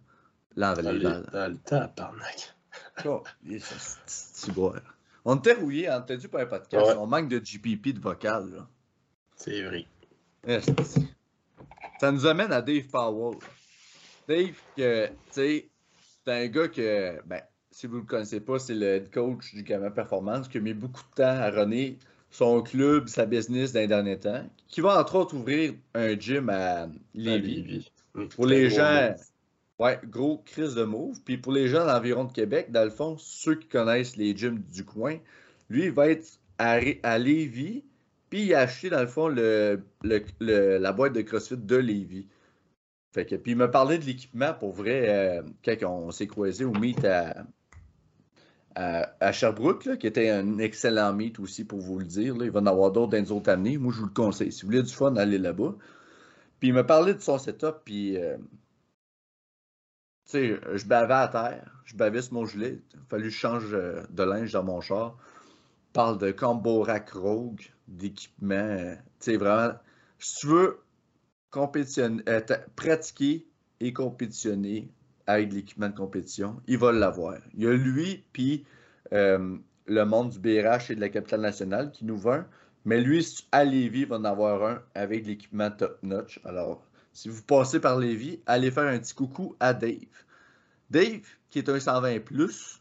Dans 0.56 0.72
dans, 0.72 0.90
les 0.92 0.98
les- 0.98 1.04
valles. 1.04 1.28
dans 1.32 1.48
le 1.52 1.58
temps, 1.58 1.88
parnac. 1.94 2.54
Oh, 3.04 3.22
c'est-. 3.60 4.50
On 5.24 5.36
était 5.36 5.52
rouillé, 5.54 5.90
on 5.90 6.00
était 6.00 6.16
dû 6.16 6.28
pour 6.28 6.38
un 6.40 6.46
podcast. 6.46 6.86
Ouais. 6.86 6.94
On 6.96 7.06
manque 7.06 7.28
de 7.28 7.38
GPP 7.40 7.88
de 7.92 8.00
vocal, 8.00 8.50
là. 8.50 8.68
C'est 9.36 9.62
vrai. 9.62 9.84
Ça 12.00 12.12
nous 12.12 12.24
amène 12.26 12.52
à 12.52 12.62
Dave 12.62 12.86
Powell. 12.86 13.36
Dave, 14.28 14.54
que, 14.76 15.06
tu 15.08 15.12
sais, 15.32 15.68
c'est 16.24 16.32
un 16.32 16.46
gars 16.46 16.68
que, 16.68 17.20
ben, 17.26 17.42
si 17.70 17.86
vous 17.86 17.96
le 17.98 18.02
connaissez 18.04 18.40
pas, 18.40 18.58
c'est 18.58 18.74
le 18.74 18.86
head 18.86 19.12
coach 19.12 19.52
du 19.54 19.62
Gamma 19.64 19.90
Performance 19.90 20.48
qui 20.48 20.58
a 20.58 20.60
mis 20.60 20.74
beaucoup 20.74 21.02
de 21.02 21.14
temps 21.16 21.24
à 21.40 21.50
runner 21.50 21.98
son 22.30 22.62
club, 22.62 23.08
sa 23.08 23.26
business 23.26 23.72
dans 23.72 23.80
les 23.80 23.86
derniers 23.86 24.18
temps, 24.18 24.44
qui 24.66 24.80
va 24.80 25.00
entre 25.00 25.16
autres 25.16 25.34
ouvrir 25.36 25.74
un 25.94 26.18
gym 26.18 26.48
à 26.50 26.82
À 26.82 26.88
Lévis. 27.14 27.90
Pour 28.12 28.46
très 28.46 28.54
les 28.54 28.70
gens, 28.70 29.10
move. 29.10 29.16
ouais, 29.78 30.00
gros 30.04 30.38
crise 30.44 30.74
de 30.74 30.84
move. 30.84 31.20
Puis 31.24 31.38
pour 31.38 31.52
les 31.52 31.68
gens 31.68 31.86
d'environ 31.86 32.24
de 32.24 32.32
Québec, 32.32 32.70
dans 32.70 32.84
le 32.84 32.90
fond, 32.90 33.16
ceux 33.18 33.54
qui 33.54 33.68
connaissent 33.68 34.16
les 34.16 34.36
gyms 34.36 34.58
du 34.60 34.84
coin, 34.84 35.18
lui, 35.70 35.84
il 35.84 35.92
va 35.92 36.08
être 36.08 36.40
à, 36.58 36.80
à 37.02 37.18
Lévis, 37.18 37.84
puis 38.30 38.42
il 38.42 38.54
a 38.54 38.60
acheté, 38.60 38.90
dans 38.90 39.00
le 39.00 39.06
fond, 39.06 39.28
le, 39.28 39.80
le- 40.02 40.24
le- 40.40 40.78
la 40.78 40.92
boîte 40.92 41.12
de 41.14 41.22
CrossFit 41.22 41.56
de 41.56 41.76
Lévis. 41.76 42.26
Fait 43.14 43.24
que, 43.24 43.36
puis 43.36 43.52
il 43.52 43.56
m'a 43.56 43.68
parlé 43.68 43.98
de 43.98 44.04
l'équipement 44.04 44.52
pour 44.52 44.72
vrai 44.72 45.08
euh, 45.08 45.42
quand 45.64 45.76
on 45.84 46.10
s'est 46.10 46.26
croisé 46.26 46.64
au 46.64 46.72
meet 46.72 47.04
à, 47.06 47.46
à, 48.78 49.32
Sherbrooke, 49.32 49.98
qui 49.98 50.06
était 50.06 50.30
un 50.30 50.58
excellent 50.58 51.12
meet 51.12 51.40
aussi 51.40 51.64
pour 51.64 51.80
vous 51.80 51.98
le 51.98 52.04
dire. 52.04 52.36
Il 52.40 52.50
va 52.50 52.60
en 52.60 52.66
avoir 52.66 52.92
d'autres 52.92 53.10
dans 53.12 53.18
les 53.18 53.32
autres 53.32 53.50
années. 53.50 53.76
Moi, 53.76 53.92
je 53.92 53.98
vous 53.98 54.06
le 54.06 54.12
conseille. 54.12 54.52
Si 54.52 54.62
vous 54.62 54.68
voulez 54.68 54.82
du 54.82 54.92
fun, 54.92 55.16
allez 55.16 55.38
là-bas. 55.38 55.74
Puis 56.60 56.68
il 56.68 56.74
m'a 56.74 56.84
parlé 56.84 57.14
de 57.14 57.20
son 57.20 57.38
setup, 57.38 57.76
puis 57.84 58.16
euh, 58.16 58.36
tu 60.26 60.32
sais, 60.32 60.60
je 60.74 60.86
bavais 60.86 61.14
à 61.14 61.28
terre, 61.28 61.82
je 61.84 61.96
bavais 61.96 62.22
sur 62.22 62.34
mon 62.34 62.46
gilet. 62.46 62.80
Il 62.94 63.00
fallu 63.08 63.24
que 63.24 63.30
je 63.30 63.36
change 63.36 63.72
euh, 63.72 64.02
de 64.10 64.22
linge 64.22 64.52
dans 64.52 64.64
mon 64.64 64.80
char. 64.80 65.16
Il 65.88 65.92
parle 65.92 66.18
de 66.18 66.30
combo 66.32 66.82
rack 66.82 67.10
rogue, 67.10 67.62
d'équipement. 67.88 68.54
euh, 68.54 68.94
Tu 69.20 69.32
sais, 69.32 69.36
vraiment, 69.36 69.74
si 70.18 70.40
tu 70.40 70.46
veux 70.48 70.80
compétitionner, 71.50 72.22
pratiquer 72.76 73.46
et 73.80 73.92
compétitionner 73.92 74.90
avec 75.28 75.52
l'équipement 75.52 75.90
de 75.90 75.94
compétition, 75.94 76.60
il 76.66 76.78
va 76.78 76.90
l'avoir. 76.90 77.36
Il 77.54 77.62
y 77.62 77.66
a 77.66 77.72
lui, 77.74 78.24
puis 78.32 78.64
euh, 79.12 79.56
le 79.86 80.04
monde 80.04 80.30
du 80.30 80.38
BRH 80.38 80.90
et 80.90 80.94
de 80.96 81.00
la 81.00 81.10
capitale 81.10 81.42
nationale 81.42 81.92
qui 81.92 82.06
nous 82.06 82.16
vend. 82.16 82.44
Mais 82.86 83.00
lui, 83.02 83.24
à 83.52 83.62
Lévis, 83.64 84.00
il 84.00 84.06
va 84.06 84.16
en 84.16 84.24
avoir 84.24 84.64
un 84.64 84.82
avec 84.94 85.26
l'équipement 85.26 85.70
top-notch. 85.70 86.40
Alors, 86.44 86.82
si 87.12 87.28
vous 87.28 87.42
passez 87.42 87.78
par 87.78 87.98
Lévis, 87.98 88.40
allez 88.46 88.70
faire 88.70 88.86
un 88.86 88.98
petit 88.98 89.14
coucou 89.14 89.54
à 89.60 89.74
Dave. 89.74 89.98
Dave, 90.88 91.26
qui 91.50 91.58
est 91.58 91.68
un 91.68 91.78
120 91.78 92.20
plus, 92.20 92.80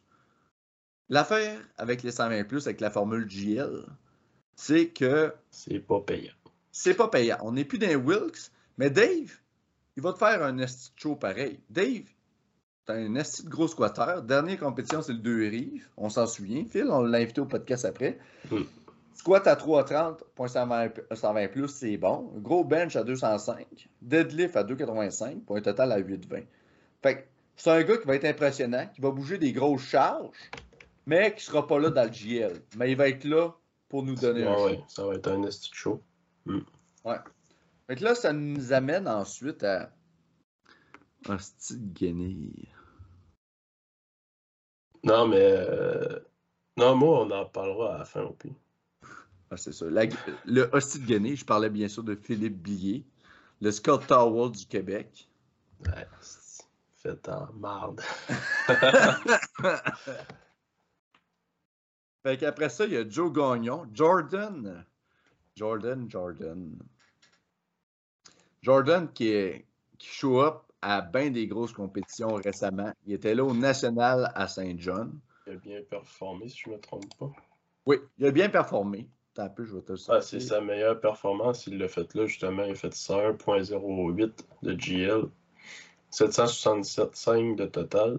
l'affaire 1.09 1.59
avec 1.77 2.01
les 2.01 2.11
120 2.11 2.45
plus, 2.45 2.65
avec 2.65 2.79
la 2.79 2.89
formule 2.89 3.27
GL, 3.27 3.83
c'est 4.55 4.87
que 4.87 5.33
C'est 5.51 5.79
pas 5.79 5.99
payant. 5.99 6.33
c'est 6.71 6.93
pas 6.93 7.09
payant. 7.09 7.39
On 7.41 7.51
n'est 7.51 7.65
plus 7.65 7.77
dans 7.77 7.87
les 7.87 7.97
Wilks, 7.97 8.51
mais 8.77 8.89
Dave, 8.89 9.37
il 9.97 10.03
va 10.03 10.13
te 10.13 10.19
faire 10.19 10.41
un 10.43 10.55
show 10.95 11.17
pareil. 11.17 11.59
Dave, 11.69 12.05
t'as 12.87 12.95
un 12.95 13.15
esti 13.15 13.43
de 13.43 13.49
gros 13.49 13.67
squatter. 13.67 14.21
Dernière 14.23 14.59
compétition, 14.59 15.01
c'est 15.01 15.11
le 15.11 15.19
2 15.19 15.49
rives. 15.49 15.87
On 15.97 16.09
s'en 16.09 16.25
souvient, 16.25 16.65
Phil. 16.65 16.87
On 16.89 17.01
l'a 17.01 17.19
invité 17.19 17.41
au 17.41 17.45
podcast 17.45 17.85
après. 17.85 18.17
Mm. 18.49 18.61
Squat 19.13 19.45
à 19.45 19.55
330, 19.55 20.23
point 20.35 20.47
120, 20.47 21.47
plus, 21.49 21.67
c'est 21.67 21.97
bon. 21.97 22.31
Gros 22.37 22.63
bench 22.63 22.95
à 22.95 23.03
205. 23.03 23.89
Deadlift 24.01 24.55
à 24.55 24.63
285, 24.63 25.43
pour 25.45 25.57
un 25.57 25.61
total 25.61 25.91
à 25.91 25.97
820. 25.97 26.41
Fait 27.03 27.15
que 27.15 27.23
c'est 27.55 27.71
un 27.71 27.83
gars 27.83 27.97
qui 27.97 28.07
va 28.07 28.15
être 28.15 28.25
impressionnant, 28.25 28.87
qui 28.93 29.01
va 29.01 29.11
bouger 29.11 29.37
des 29.37 29.51
grosses 29.51 29.81
charges, 29.81 30.29
mais 31.05 31.35
qui 31.35 31.43
sera 31.43 31.67
pas 31.67 31.79
là 31.79 31.89
dans 31.89 32.03
le 32.03 32.11
GL. 32.11 32.61
Mais 32.77 32.91
il 32.91 32.97
va 32.97 33.09
être 33.09 33.25
là 33.25 33.49
pour 33.89 34.03
nous 34.03 34.15
donner 34.15 34.45
un 34.45 34.55
ouais, 34.63 34.79
ça 34.87 35.05
va 35.05 35.15
être 35.15 35.27
un 35.27 35.43
esti 35.43 35.69
show. 35.73 36.01
Mm. 36.45 36.59
Ouais. 37.03 37.17
Fait 37.87 37.95
que 37.95 38.03
là, 38.03 38.15
ça 38.15 38.31
nous 38.31 38.71
amène 38.71 39.07
ensuite 39.07 39.63
à 39.63 39.91
un 41.27 41.37
style 41.37 41.91
guenille. 41.93 42.67
Non, 45.03 45.27
mais. 45.27 45.39
Euh, 45.41 46.19
non, 46.77 46.95
moi, 46.95 47.21
on 47.21 47.31
en 47.31 47.45
parlera 47.45 47.95
à 47.95 47.97
la 47.99 48.05
fin 48.05 48.21
au 48.21 48.33
pire. 48.33 48.53
Ah, 49.49 49.57
c'est 49.57 49.71
ça. 49.71 49.85
le 50.45 50.69
hostie 50.73 50.99
de 50.99 51.05
Guinée, 51.05 51.35
je 51.35 51.45
parlais 51.45 51.69
bien 51.69 51.87
sûr 51.87 52.03
de 52.03 52.15
Philippe 52.15 52.61
Billier, 52.61 53.05
le 53.61 53.71
Scott 53.71 54.05
Tower 54.07 54.49
du 54.51 54.65
Québec. 54.65 55.29
Ouais, 55.85 56.07
fait 56.97 57.29
en 57.29 57.53
marde. 57.53 58.01
fait 62.23 62.37
qu'après 62.37 62.69
ça, 62.69 62.85
il 62.85 62.93
y 62.93 62.97
a 62.97 63.07
Joe 63.07 63.31
Gagnon, 63.31 63.87
Jordan. 63.93 64.85
Jordan, 65.55 66.09
Jordan. 66.09 66.77
Jordan 68.61 69.11
qui, 69.13 69.29
est, 69.29 69.65
qui 69.97 70.07
show 70.09 70.41
up 70.41 70.66
à 70.81 71.01
bien 71.01 71.31
des 71.31 71.47
grosses 71.47 71.73
compétitions 71.73 72.35
récemment. 72.35 72.91
Il 73.05 73.13
était 73.13 73.35
là 73.35 73.43
au 73.43 73.53
National 73.53 74.31
à 74.35 74.47
Saint-John. 74.47 75.19
Il 75.47 75.53
a 75.53 75.55
bien 75.55 75.81
performé, 75.89 76.49
si 76.49 76.59
je 76.65 76.69
ne 76.69 76.75
me 76.75 76.79
trompe 76.81 77.17
pas. 77.17 77.31
Oui, 77.85 77.97
il 78.17 78.25
a 78.25 78.31
bien 78.31 78.49
performé. 78.49 79.09
Un 79.39 79.49
peu, 79.49 79.65
je 79.65 79.75
vais 79.75 79.81
te 79.83 79.93
ah, 80.09 80.19
c'est 80.19 80.39
sa 80.39 80.61
meilleure 80.61 80.99
performance. 80.99 81.67
Il 81.67 81.77
l'a 81.77 81.87
fait 81.87 82.11
là, 82.15 82.25
justement. 82.25 82.63
Il 82.63 82.71
a 82.71 82.75
fait 82.75 82.93
101.08 82.93 84.31
de 84.63 84.73
GL. 84.73 85.29
767,5 86.11 87.55
de 87.55 87.65
total. 87.67 88.17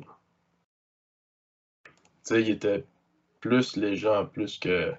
Tu 1.85 1.91
sais, 2.23 2.43
il 2.43 2.51
était 2.51 2.85
plus 3.41 3.77
léger 3.77 4.09
en 4.09 4.27
plus 4.27 4.59
que. 4.59 4.93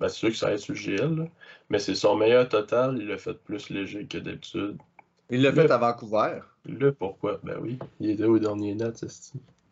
Ben, 0.00 0.08
c'est 0.08 0.16
sûr 0.16 0.28
que 0.30 0.36
ça 0.36 0.52
aide 0.52 0.58
sur 0.58 0.74
le 0.74 0.80
GL, 0.80 1.30
mais 1.68 1.78
c'est 1.78 1.94
son 1.94 2.16
meilleur 2.16 2.48
total. 2.48 2.96
Il 2.98 3.08
l'a 3.08 3.18
fait 3.18 3.34
plus 3.34 3.68
léger 3.68 4.06
que 4.06 4.16
d'habitude. 4.16 4.78
Il 5.28 5.42
l'a 5.42 5.52
fait 5.52 5.70
à 5.70 5.76
Vancouver. 5.76 6.40
Là, 6.68 6.92
pourquoi? 6.92 7.40
Ben 7.42 7.58
oui, 7.60 7.78
il 7.98 8.10
était 8.10 8.24
au 8.24 8.38
dernier 8.38 8.74
net, 8.74 8.96
c'est 8.98 9.10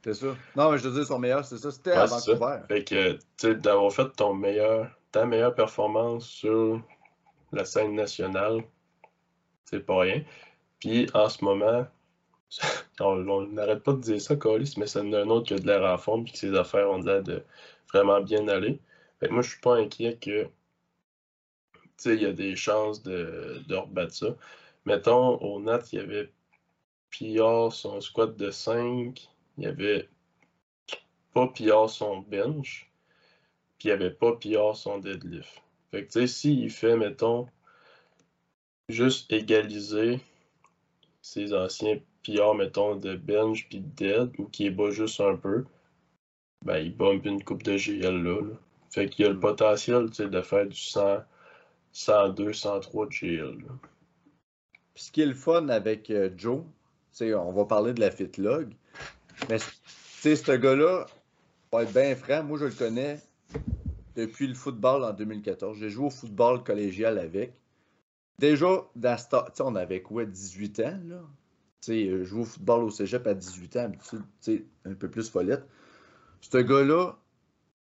C'est 0.03 0.15
ça. 0.15 0.27
Non, 0.57 0.71
mais 0.71 0.79
je 0.79 0.89
veux 0.89 0.95
dire, 0.95 1.07
son 1.07 1.19
meilleur, 1.19 1.45
c'est 1.45 1.59
ça. 1.59 1.71
C'était 1.71 1.93
à 1.93 2.07
Vancouver. 2.07 2.61
Fait 2.69 2.85
que, 2.85 3.13
tu 3.13 3.21
sais, 3.37 3.55
d'avoir 3.55 3.93
fait 3.93 4.09
ton 4.17 4.33
meilleur, 4.33 4.91
ta 5.13 5.27
meilleure 5.27 5.55
performance 5.55 6.27
sur 6.27 6.81
la 7.53 7.65
scène 7.65 7.95
nationale, 7.95 8.65
c'est 9.67 9.85
pas 9.85 10.01
rien. 10.01 10.25
Puis, 10.81 11.07
en 11.13 11.29
ce 11.29 11.45
moment, 11.45 11.87
on 13.01 13.47
n'arrête 13.49 13.83
pas 13.83 13.93
de 13.93 14.01
dire 14.01 14.21
ça, 14.21 14.37
Colis, 14.37 14.75
mais 14.79 14.87
c'est 14.87 15.01
un 15.01 15.29
autre 15.29 15.49
qui 15.49 15.55
a 15.55 15.59
de 15.59 15.67
l'air 15.67 15.85
en 15.85 15.99
forme, 15.99 16.25
puis 16.25 16.33
que 16.33 16.39
ses 16.39 16.55
affaires 16.55 16.91
ont 16.91 16.99
l'air 17.03 17.23
de 17.23 17.43
vraiment 17.93 18.21
bien 18.23 18.49
aller. 18.49 18.81
Fait 19.21 19.29
que 19.29 19.33
moi, 19.33 19.43
je 19.43 19.51
suis 19.51 19.61
pas 19.61 19.77
inquiet 19.77 20.17
que, 20.17 20.45
tu 20.45 20.51
sais, 21.99 22.15
il 22.15 22.23
y 22.23 22.27
a 22.27 22.33
des 22.33 22.57
chances 22.57 23.03
de, 23.03 23.63
de 23.69 23.75
rebattre 23.75 24.15
ça. 24.15 24.29
Mettons, 24.87 25.37
au 25.39 25.61
Nat, 25.61 25.81
il 25.93 25.99
y 25.99 26.03
avait 26.03 26.31
Pierre 27.19 27.73
son 27.73 28.03
squat 28.03 28.37
de 28.37 28.51
5, 28.51 29.31
il 29.57 29.65
y 29.65 29.67
avait 29.67 30.07
pas 31.33 31.49
Pierre 31.49 31.89
son 31.89 32.19
bench, 32.19 32.91
puis 33.79 33.89
il 33.89 33.89
y 33.89 33.93
avait 33.93 34.11
pas 34.11 34.37
Pierre 34.37 34.77
son 34.77 34.99
deadlift. 34.99 35.63
Fait 35.91 36.05
que 36.05 36.13
tu 36.13 36.21
sais, 36.21 36.27
s'il 36.27 36.71
fait, 36.71 36.95
mettons, 36.95 37.49
juste 38.91 39.33
égaliser 39.33 40.21
ses 41.23 41.55
anciens 41.55 41.99
Pierre, 42.21 42.55
mettons, 42.55 42.97
de 42.97 43.17
bench 43.17 43.67
puis 43.71 43.81
de 43.81 43.89
dead, 43.97 44.33
ou 44.39 44.45
qui 44.49 44.67
est 44.67 44.71
bas 44.71 44.91
juste 44.91 45.21
un 45.23 45.37
peu, 45.37 45.65
ben 46.67 46.81
il 46.81 46.95
bump 46.95 47.25
une 47.25 47.43
coupe 47.43 47.63
de 47.63 47.79
GL 47.79 48.23
là. 48.23 48.43
Fait 48.91 49.09
qu'il 49.09 49.25
y 49.25 49.29
a 49.29 49.33
le 49.33 49.41
potentiel, 49.41 50.11
tu 50.11 50.17
sais, 50.17 50.29
de 50.29 50.43
faire 50.43 50.67
du 50.67 50.77
100, 50.77 51.21
102, 51.93 52.53
103 52.53 53.07
de 53.07 53.11
GL. 53.11 53.59
Là 53.61 53.89
ce 54.97 55.13
qui 55.13 55.21
est 55.21 55.27
le 55.27 55.35
fun 55.35 55.69
avec 55.69 56.11
euh, 56.11 56.31
Joe, 56.37 56.63
on 57.21 57.53
va 57.53 57.65
parler 57.65 57.93
de 57.93 58.01
la 58.01 58.11
fitlog, 58.11 58.75
mais 59.49 59.59
ce 59.59 60.57
gars-là, 60.57 61.07
pour 61.71 61.81
être 61.81 61.93
bien 61.93 62.15
franc, 62.17 62.45
moi 62.45 62.59
je 62.59 62.67
le 62.67 62.73
connais 62.73 63.21
depuis 64.17 64.47
le 64.47 64.55
football 64.55 65.05
en 65.05 65.13
2014. 65.13 65.79
J'ai 65.79 65.91
joué 65.91 66.07
au 66.07 66.11
football 66.11 66.65
collégial 66.65 67.19
avec. 67.19 67.53
Déjà, 68.39 68.85
dans 68.95 69.17
on 69.61 69.77
avait 69.77 70.03
quoi, 70.03 70.25
18 70.25 70.81
ans, 70.81 71.01
là? 71.07 71.21
sais, 71.87 72.09
euh, 72.09 72.27
au 72.35 72.45
football 72.45 72.85
au 72.85 72.91
cégep 72.91 73.27
à 73.27 73.35
18 73.35 73.77
ans, 73.77 73.93
un 74.85 74.95
peu 74.95 75.09
plus 75.09 75.31
follette. 75.31 75.67
Ce 76.41 76.59
gars-là, 76.59 77.17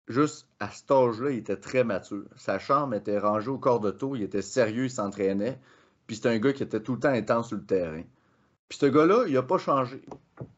juste 0.07 0.47
à 0.59 0.69
cet 0.69 0.91
âge-là, 0.91 1.31
il 1.31 1.37
était 1.37 1.57
très 1.57 1.83
mature. 1.83 2.25
Sa 2.35 2.59
chambre 2.59 2.95
était 2.95 3.17
rangée 3.17 3.49
au 3.49 3.57
corps 3.57 3.79
de 3.79 3.91
taux, 3.91 4.15
il 4.15 4.23
était 4.23 4.41
sérieux, 4.41 4.85
il 4.85 4.91
s'entraînait. 4.91 5.59
Puis 6.07 6.17
c'est 6.17 6.27
un 6.27 6.37
gars 6.37 6.53
qui 6.53 6.63
était 6.63 6.81
tout 6.81 6.93
le 6.93 6.99
temps 6.99 7.09
intense 7.09 7.47
sur 7.47 7.57
le 7.57 7.65
terrain. 7.65 8.03
Puis 8.69 8.77
ce 8.79 8.85
gars-là, 8.87 9.25
il 9.27 9.33
n'a 9.33 9.43
pas 9.43 9.57
changé. 9.57 10.01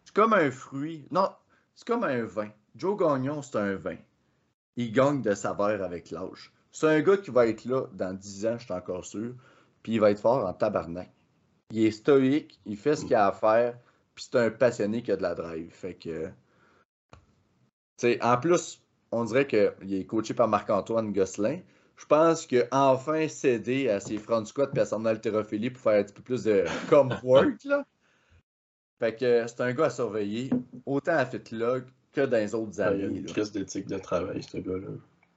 C'est 0.06 0.14
comme 0.14 0.34
un 0.34 0.52
fruit. 0.52 1.08
Non, 1.12 1.30
c'est 1.76 1.88
comme 1.88 2.04
un 2.04 2.24
vin. 2.24 2.50
Joe 2.76 2.98
Gagnon, 2.98 3.42
c'est 3.42 3.58
un 3.58 3.76
vin. 3.76 3.98
Il 4.76 4.92
gagne 4.92 5.22
de 5.22 5.34
saveur 5.34 5.84
avec 5.84 6.12
l'âge. 6.12 6.54
C'est 6.72 6.88
un 6.88 7.02
gars 7.02 7.18
qui 7.18 7.32
va 7.32 7.48
être 7.48 7.66
là 7.66 7.88
dans 7.94 8.14
10 8.14 8.46
ans, 8.46 8.58
je 8.60 8.66
suis 8.66 8.74
encore 8.74 9.06
sûr. 9.06 9.34
Puis 9.82 9.94
il 9.94 10.00
va 10.00 10.12
être 10.12 10.20
fort 10.20 10.46
en 10.46 10.54
tabarnak. 10.54 11.12
Il 11.72 11.86
est 11.86 11.92
stoïque, 11.92 12.60
il 12.66 12.78
fait 12.78 12.96
ce 12.96 13.06
qu'il 13.06 13.16
a 13.16 13.28
à 13.28 13.32
faire. 13.32 13.78
Puis 14.16 14.28
c'est 14.30 14.40
un 14.40 14.52
passionné 14.52 15.02
qui 15.02 15.12
a 15.12 15.18
de 15.18 15.24
la 15.24 15.36
drive. 15.36 15.72
Fait 15.72 15.96
que. 15.96 16.30
sais, 17.98 18.24
en 18.24 18.38
plus, 18.38 18.82
on 19.12 19.26
dirait 19.26 19.48
qu'il 19.48 19.94
est 19.94 20.06
coaché 20.06 20.34
par 20.34 20.48
Marc-Antoine 20.48 21.12
Gosselin 21.12 21.60
je 21.98 22.06
pense 22.06 22.46
qu'il 22.46 22.68
a 22.72 22.92
enfin 22.92 23.28
cédé 23.28 23.90
à 23.90 24.00
ses 24.00 24.18
front 24.20 24.46
squats 24.46 24.70
et 24.76 24.80
à 24.80 24.86
son 24.86 25.06
haltérophilie 25.06 25.72
pour 25.72 25.82
faire 25.82 26.00
un 26.00 26.04
petit 26.04 26.14
peu 26.14 26.22
plus 26.22 26.44
de 26.44 26.66
comfort. 26.90 27.44
Là. 27.66 27.86
Fait 29.00 29.16
que 29.16 29.46
c'est 29.48 29.62
un 29.62 29.74
gars 29.74 29.86
à 29.86 29.90
surveiller, 29.90 30.50
autant 30.86 31.14
à 31.14 31.26
Fitlog 31.26 31.86
que 32.12 32.22
dans 32.22 32.38
les 32.38 32.56
autres 32.56 32.82
années. 32.82 33.04
Il 33.04 33.14
y 33.14 33.18
a 33.18 33.20
une 33.20 33.26
crise 33.26 33.52
d'éthique 33.52 33.88
de 33.88 33.98
travail, 33.98 34.42
ce 34.42 34.58
gars-là. 34.58 34.88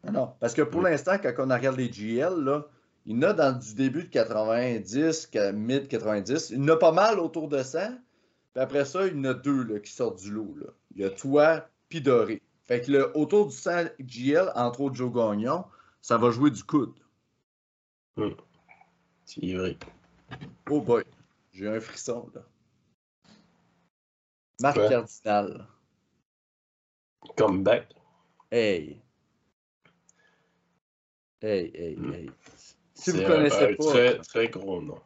Ah 0.07 0.11
non, 0.11 0.33
parce 0.41 0.55
que 0.55 0.63
pour 0.63 0.81
l'instant, 0.81 1.17
quand 1.23 1.33
on 1.39 1.55
regarde 1.55 1.77
les 1.77 1.91
GL, 1.91 2.43
là, 2.43 2.67
il 3.07 3.17
y 3.17 3.19
en 3.19 3.23
a 3.23 3.33
dans 3.33 3.53
du 3.59 3.75
début 3.75 4.05
de 4.05 4.09
90, 4.09 5.31
mid-90. 5.53 6.49
Il 6.53 6.59
y 6.59 6.63
en 6.63 6.69
a 6.69 6.77
pas 6.77 6.93
mal 6.93 7.19
autour 7.19 7.49
de 7.49 7.63
ça. 7.63 7.91
Puis 8.53 8.63
après 8.63 8.85
ça, 8.85 9.07
il 9.07 9.17
y 9.17 9.21
en 9.21 9.25
a 9.25 9.35
deux 9.35 9.63
là, 9.65 9.79
qui 9.79 9.93
sortent 9.93 10.21
du 10.21 10.31
lot. 10.31 10.55
Là. 10.59 10.67
Il 10.95 11.03
y 11.03 11.05
a 11.05 11.11
toi 11.11 11.67
puis 11.89 12.01
Doré. 12.01 12.41
Fait 12.67 12.81
que 12.81 12.93
le, 12.93 13.17
autour 13.17 13.49
du 13.49 13.57
100 13.57 13.91
GL, 13.99 14.53
entre 14.55 14.81
autres 14.81 14.95
Joe 14.95 15.13
Gagnon, 15.13 15.65
ça 16.01 16.17
va 16.17 16.31
jouer 16.31 16.51
du 16.51 16.63
coude. 16.63 16.95
Hmm. 18.17 18.31
C'est 19.25 19.55
vrai. 19.55 19.77
Oh 20.71 20.81
boy, 20.81 21.05
j'ai 21.53 21.69
un 21.69 21.81
frisson 21.81 22.31
là. 22.35 22.43
Marc 24.61 24.77
Cardinal. 24.77 25.67
Comeback. 27.37 27.95
Hey. 28.51 29.01
Hey, 31.41 31.71
hey, 31.75 31.97
hmm. 31.97 32.13
hey. 32.13 32.31
Si 32.95 33.11
vous 33.11 33.23
connaissez 33.23 33.77
pas. 33.77 33.85
Très, 33.85 34.19
très 34.19 34.49
gros 34.49 34.83
nom. 34.83 34.99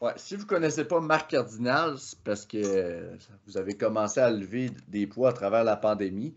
Ouais, 0.00 0.12
si 0.16 0.36
vous 0.36 0.46
connaissez 0.46 0.84
pas 0.84 1.00
Marc 1.00 1.30
Cardinal, 1.30 1.98
c'est 1.98 2.18
parce 2.20 2.46
que 2.46 3.16
vous 3.46 3.56
avez 3.56 3.76
commencé 3.76 4.20
à 4.20 4.30
lever 4.30 4.70
des 4.86 5.06
poids 5.06 5.30
à 5.30 5.32
travers 5.32 5.64
la 5.64 5.76
pandémie. 5.76 6.34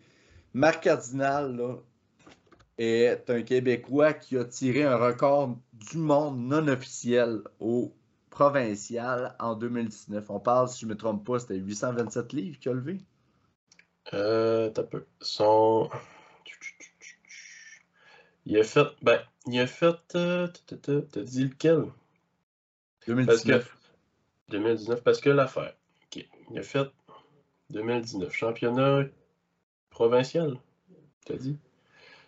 Marc 0.53 0.83
Cardinal, 0.83 1.55
là, 1.55 1.75
est 2.77 3.29
un 3.29 3.41
Québécois 3.43 4.13
qui 4.13 4.37
a 4.37 4.45
tiré 4.45 4.83
un 4.83 4.95
record 4.95 5.57
du 5.73 5.97
monde 5.97 6.39
non 6.39 6.67
officiel 6.69 7.41
au 7.59 7.93
provincial 8.31 9.35
en 9.39 9.55
2019. 9.55 10.29
On 10.29 10.39
parle, 10.39 10.67
si 10.67 10.81
je 10.81 10.85
ne 10.87 10.93
me 10.93 10.97
trompe 10.97 11.23
pas, 11.23 11.37
c'était 11.37 11.57
827 11.57 12.33
livres 12.33 12.57
qu'il 12.57 12.71
a 12.71 12.73
levé? 12.73 12.97
Euh, 14.13 14.71
t'as 14.71 14.83
peu. 14.83 15.05
Son. 15.19 15.89
Il 18.47 18.57
a 18.57 18.63
fait. 18.63 18.87
Ben, 19.03 19.21
il 19.45 19.59
a 19.59 19.67
fait. 19.67 20.15
Euh, 20.15 20.47
t'as 20.65 21.21
dit 21.21 21.43
lequel? 21.43 21.85
2019. 23.05 23.77
2019, 24.49 25.03
parce 25.03 25.21
que 25.21 25.29
l'affaire. 25.29 25.75
OK. 26.05 26.25
Il 26.49 26.59
a 26.59 26.63
fait 26.63 26.89
2019. 27.69 28.33
Championnat 28.33 29.03
provincial, 29.89 30.57
t'as 31.25 31.35
dit? 31.35 31.57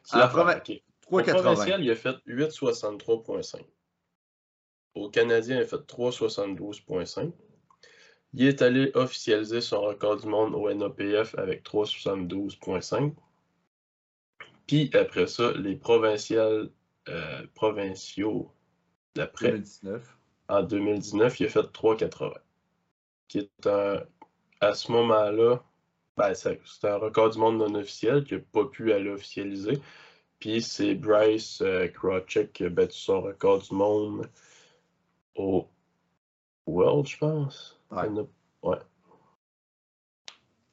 C'est 0.04 0.18
la 0.18 0.28
Au 0.28 1.22
provincial, 1.22 1.84
il 1.84 1.90
a 1.90 1.96
fait 1.96 2.16
8,63,5. 2.28 3.62
Au 4.96 5.10
Canadien, 5.10 5.58
il 5.58 5.64
a 5.64 5.66
fait 5.66 5.78
3,72,5. 5.78 7.32
Il 8.34 8.48
est 8.48 8.62
allé 8.62 8.92
officialiser 8.96 9.62
son 9.62 9.82
record 9.82 10.18
du 10.18 10.28
monde 10.28 10.56
au 10.56 10.72
NOPF 10.72 11.36
avec 11.38 11.64
3,72,5. 11.64 13.14
Puis 14.68 14.90
après 14.94 15.28
ça, 15.28 15.52
les 15.54 15.76
provinciales 15.76 16.70
euh, 17.10 17.46
provinciaux 17.54 18.52
d'après. 19.16 19.52
2019. 19.52 20.18
En 20.50 20.64
2019, 20.64 21.40
il 21.40 21.46
a 21.46 21.50
fait 21.50 21.60
3,80. 21.60 22.34
Qui 23.28 23.40
est 23.40 23.68
un. 23.68 24.04
À 24.62 24.74
ce 24.74 24.92
moment-là, 24.92 25.62
ben, 26.16 26.34
c'est 26.34 26.60
un 26.84 26.98
record 26.98 27.32
du 27.32 27.40
monde 27.40 27.58
non 27.58 27.76
officiel 27.76 28.24
qui 28.24 28.36
n'a 28.36 28.40
pas 28.40 28.66
pu 28.66 28.94
aller 28.94 29.10
officialiser. 29.10 29.80
Puis 30.40 30.62
c'est 30.62 30.96
Bryce 30.96 31.62
euh, 31.62 31.88
qui 32.54 32.66
a 32.66 32.70
battu 32.70 32.98
son 32.98 33.22
record 33.22 33.60
du 33.60 33.76
monde 33.76 34.30
au 35.36 35.68
World, 36.66 37.08
je 37.08 37.18
pense. 37.18 37.80
Ouais. 37.92 38.08
ouais. 38.64 38.78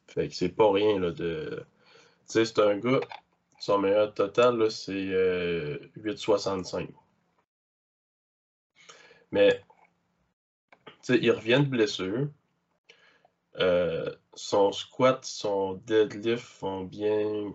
Fait 0.08 0.28
que 0.28 0.34
c'est 0.34 0.48
pas 0.50 0.72
rien 0.72 0.98
là, 0.98 1.10
de. 1.10 1.64
Tu 2.26 2.32
sais, 2.32 2.44
c'est 2.44 2.60
un 2.60 2.78
gars, 2.78 3.00
son 3.60 3.78
meilleur 3.78 4.14
total, 4.14 4.56
là, 4.58 4.70
c'est 4.70 4.92
8,65. 4.92 6.82
Euh, 6.82 6.86
Mais, 9.32 9.62
tu 10.86 10.92
sais, 11.02 11.18
il 11.20 11.30
revient 11.30 11.60
de 11.60 11.68
blessure. 11.68 12.28
Euh, 13.58 14.14
son 14.34 14.72
squat, 14.72 15.24
son 15.24 15.74
deadlift 15.86 16.60
vont 16.60 16.84
bien 16.84 17.52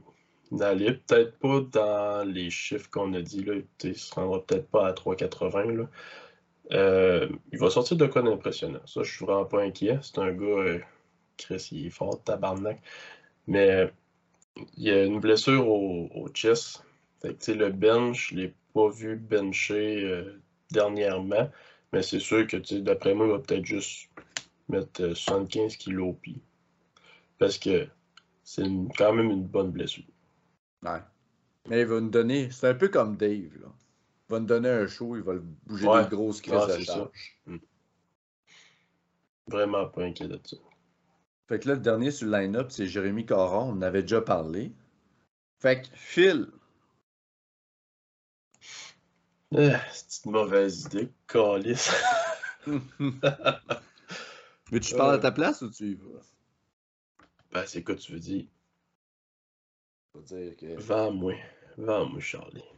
aller. 0.59 0.93
Peut-être 0.93 1.37
pas 1.39 1.61
dans 1.61 2.29
les 2.29 2.49
chiffres 2.49 2.89
qu'on 2.89 3.13
a 3.13 3.21
dit. 3.21 3.43
Là. 3.43 3.55
Il 3.83 3.97
se 3.97 4.13
rendra 4.13 4.45
peut-être 4.45 4.69
pas 4.69 4.87
à 4.87 4.93
3,80. 4.93 5.87
Euh, 6.71 7.29
il 7.51 7.59
va 7.59 7.69
sortir 7.69 7.97
de 7.97 8.05
quoi 8.05 8.21
d'impressionnant? 8.21 8.79
Ça, 8.85 9.03
je 9.03 9.11
suis 9.11 9.25
vraiment 9.25 9.45
pas 9.45 9.61
inquiet. 9.61 9.99
C'est 10.01 10.19
un 10.19 10.31
gars, 10.31 10.45
euh, 10.45 10.79
Chris, 11.37 11.69
il 11.71 11.87
est 11.87 11.89
fort, 11.89 12.23
tabarnak. 12.23 12.81
Mais 13.47 13.91
il 14.77 14.83
y 14.83 14.91
a 14.91 15.03
une 15.03 15.19
blessure 15.19 15.67
au, 15.67 16.27
chest. 16.33 16.83
le 17.23 17.69
bench, 17.69 18.29
je 18.31 18.35
l'ai 18.35 18.53
pas 18.73 18.89
vu 18.89 19.15
bencher 19.15 20.03
euh, 20.03 20.41
dernièrement. 20.71 21.49
Mais 21.93 22.01
c'est 22.01 22.19
sûr 22.19 22.47
que 22.47 22.57
d'après 22.79 23.13
moi, 23.13 23.27
il 23.27 23.31
va 23.33 23.39
peut-être 23.39 23.65
juste 23.65 24.09
mettre 24.67 25.13
75 25.13 25.77
kilos 25.77 26.09
au 26.09 26.13
pied. 26.13 26.41
Parce 27.37 27.57
que 27.57 27.87
c'est 28.43 28.65
quand 28.97 29.13
même 29.13 29.29
une 29.29 29.45
bonne 29.45 29.71
blessure. 29.71 30.05
Ouais. 30.83 30.99
Mais 31.67 31.81
il 31.81 31.87
va 31.87 31.99
nous 31.99 32.09
donner. 32.09 32.49
C'est 32.51 32.69
un 32.69 32.75
peu 32.75 32.89
comme 32.89 33.17
Dave, 33.17 33.57
là. 33.61 33.67
Va 34.35 34.41
nous 34.41 34.47
donner 34.47 34.67
un 34.67 34.85
show, 34.85 35.15
il 35.15 35.21
va 35.21 35.35
bouger 35.65 35.87
des 35.87 36.09
grosses 36.09 36.41
crises 36.41 36.67
de 36.67 36.83
charge. 36.83 37.39
Hmm. 37.45 37.55
Vraiment 39.47 39.87
pas 39.87 40.03
inquiet 40.03 40.27
de 40.27 40.37
ça. 40.43 40.57
Fait 41.47 41.57
que 41.57 41.69
là, 41.69 41.75
le 41.75 41.79
dernier 41.79 42.11
sur 42.11 42.27
le 42.27 42.37
line-up, 42.37 42.69
c'est 42.69 42.85
Jérémy 42.85 43.25
Caron. 43.25 43.69
On 43.69 43.77
en 43.77 43.81
avait 43.81 44.01
déjà 44.01 44.19
parlé. 44.19 44.73
Fait 45.59 45.83
que 45.83 45.87
Phil. 45.93 46.51
Ah, 49.55 49.79
c'est 49.93 50.25
une 50.25 50.31
mauvaise 50.31 50.83
idée, 50.83 51.09
Calis. 51.29 51.87
Mais 54.69 54.81
tu 54.81 54.95
parles 54.95 55.15
à 55.15 55.19
ta 55.19 55.31
place 55.31 55.61
ou 55.61 55.69
tu 55.69 55.91
y 55.91 55.95
vas? 55.95 56.19
Ben, 57.53 57.63
c'est 57.65 57.85
quoi 57.85 57.95
tu 57.95 58.11
veux 58.11 58.19
dire? 58.19 58.47
dire 60.25 60.57
que... 60.57 60.77
Vends-moi. 60.77 61.35
Vends-moi, 61.77 62.19
Charlie. 62.19 62.74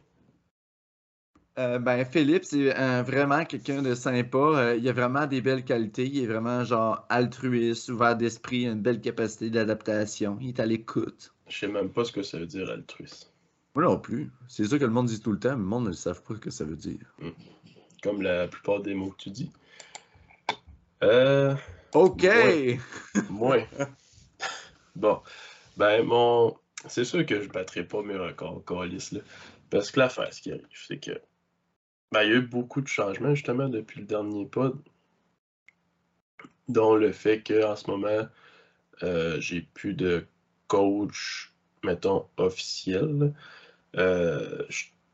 Euh, 1.58 1.80
ben, 1.80 2.04
Philippe, 2.04 2.44
c'est 2.44 2.78
euh, 2.78 3.02
vraiment 3.02 3.44
quelqu'un 3.44 3.82
de 3.82 3.96
sympa. 3.96 4.38
Euh, 4.38 4.76
il 4.76 4.88
a 4.88 4.92
vraiment 4.92 5.26
des 5.26 5.40
belles 5.40 5.64
qualités. 5.64 6.06
Il 6.06 6.22
est 6.22 6.26
vraiment 6.26 6.64
genre 6.64 7.04
altruiste, 7.08 7.88
ouvert 7.88 8.16
d'esprit, 8.16 8.64
une 8.64 8.80
belle 8.80 9.00
capacité 9.00 9.50
d'adaptation. 9.50 10.38
Il 10.40 10.50
est 10.50 10.60
à 10.60 10.66
l'écoute. 10.66 11.34
Je 11.48 11.58
sais 11.58 11.68
même 11.68 11.88
pas 11.88 12.04
ce 12.04 12.12
que 12.12 12.22
ça 12.22 12.38
veut 12.38 12.46
dire 12.46 12.70
altruiste. 12.70 13.32
Moi 13.74 13.84
non 13.84 13.98
plus. 13.98 14.30
C'est 14.46 14.66
ça 14.66 14.78
que 14.78 14.84
le 14.84 14.92
monde 14.92 15.06
dit 15.06 15.20
tout 15.20 15.32
le 15.32 15.38
temps, 15.40 15.56
mais 15.56 15.62
le 15.62 15.64
monde 15.64 15.88
ne 15.88 15.92
savent 15.92 16.22
pas 16.22 16.34
ce 16.34 16.38
que 16.38 16.50
ça 16.50 16.64
veut 16.64 16.76
dire. 16.76 17.12
Hmm. 17.18 17.30
Comme 18.04 18.22
la 18.22 18.46
plupart 18.46 18.80
des 18.80 18.94
mots 18.94 19.10
que 19.10 19.24
tu 19.24 19.30
dis. 19.30 19.50
Euh. 21.02 21.56
OK! 21.92 22.24
Moi. 23.30 23.66
bon. 24.94 25.20
Ben, 25.76 26.04
mon. 26.04 26.56
C'est 26.86 27.04
sûr 27.04 27.26
que 27.26 27.42
je 27.42 27.48
battrai 27.48 27.82
pas 27.82 28.00
mes 28.02 28.16
records, 28.16 28.62
Calis, 28.64 29.08
là. 29.10 29.20
Parce 29.70 29.90
que 29.90 29.98
l'affaire, 29.98 30.32
ce 30.32 30.40
qui 30.40 30.52
arrive, 30.52 30.66
c'est 30.72 30.98
que 30.98 31.20
ben, 32.12 32.22
il 32.22 32.30
y 32.30 32.32
a 32.32 32.36
eu 32.36 32.42
beaucoup 32.42 32.80
de 32.80 32.88
changements 32.88 33.34
justement 33.34 33.68
depuis 33.68 34.00
le 34.00 34.06
dernier 34.06 34.46
pod, 34.46 34.78
dont 36.68 36.94
le 36.94 37.12
fait 37.12 37.42
qu'en 37.42 37.76
ce 37.76 37.90
moment, 37.90 38.28
euh, 39.02 39.40
j'ai 39.40 39.62
plus 39.62 39.94
de 39.94 40.26
coach, 40.66 41.52
mettons, 41.82 42.26
officiel. 42.36 43.32
Euh, 43.96 44.64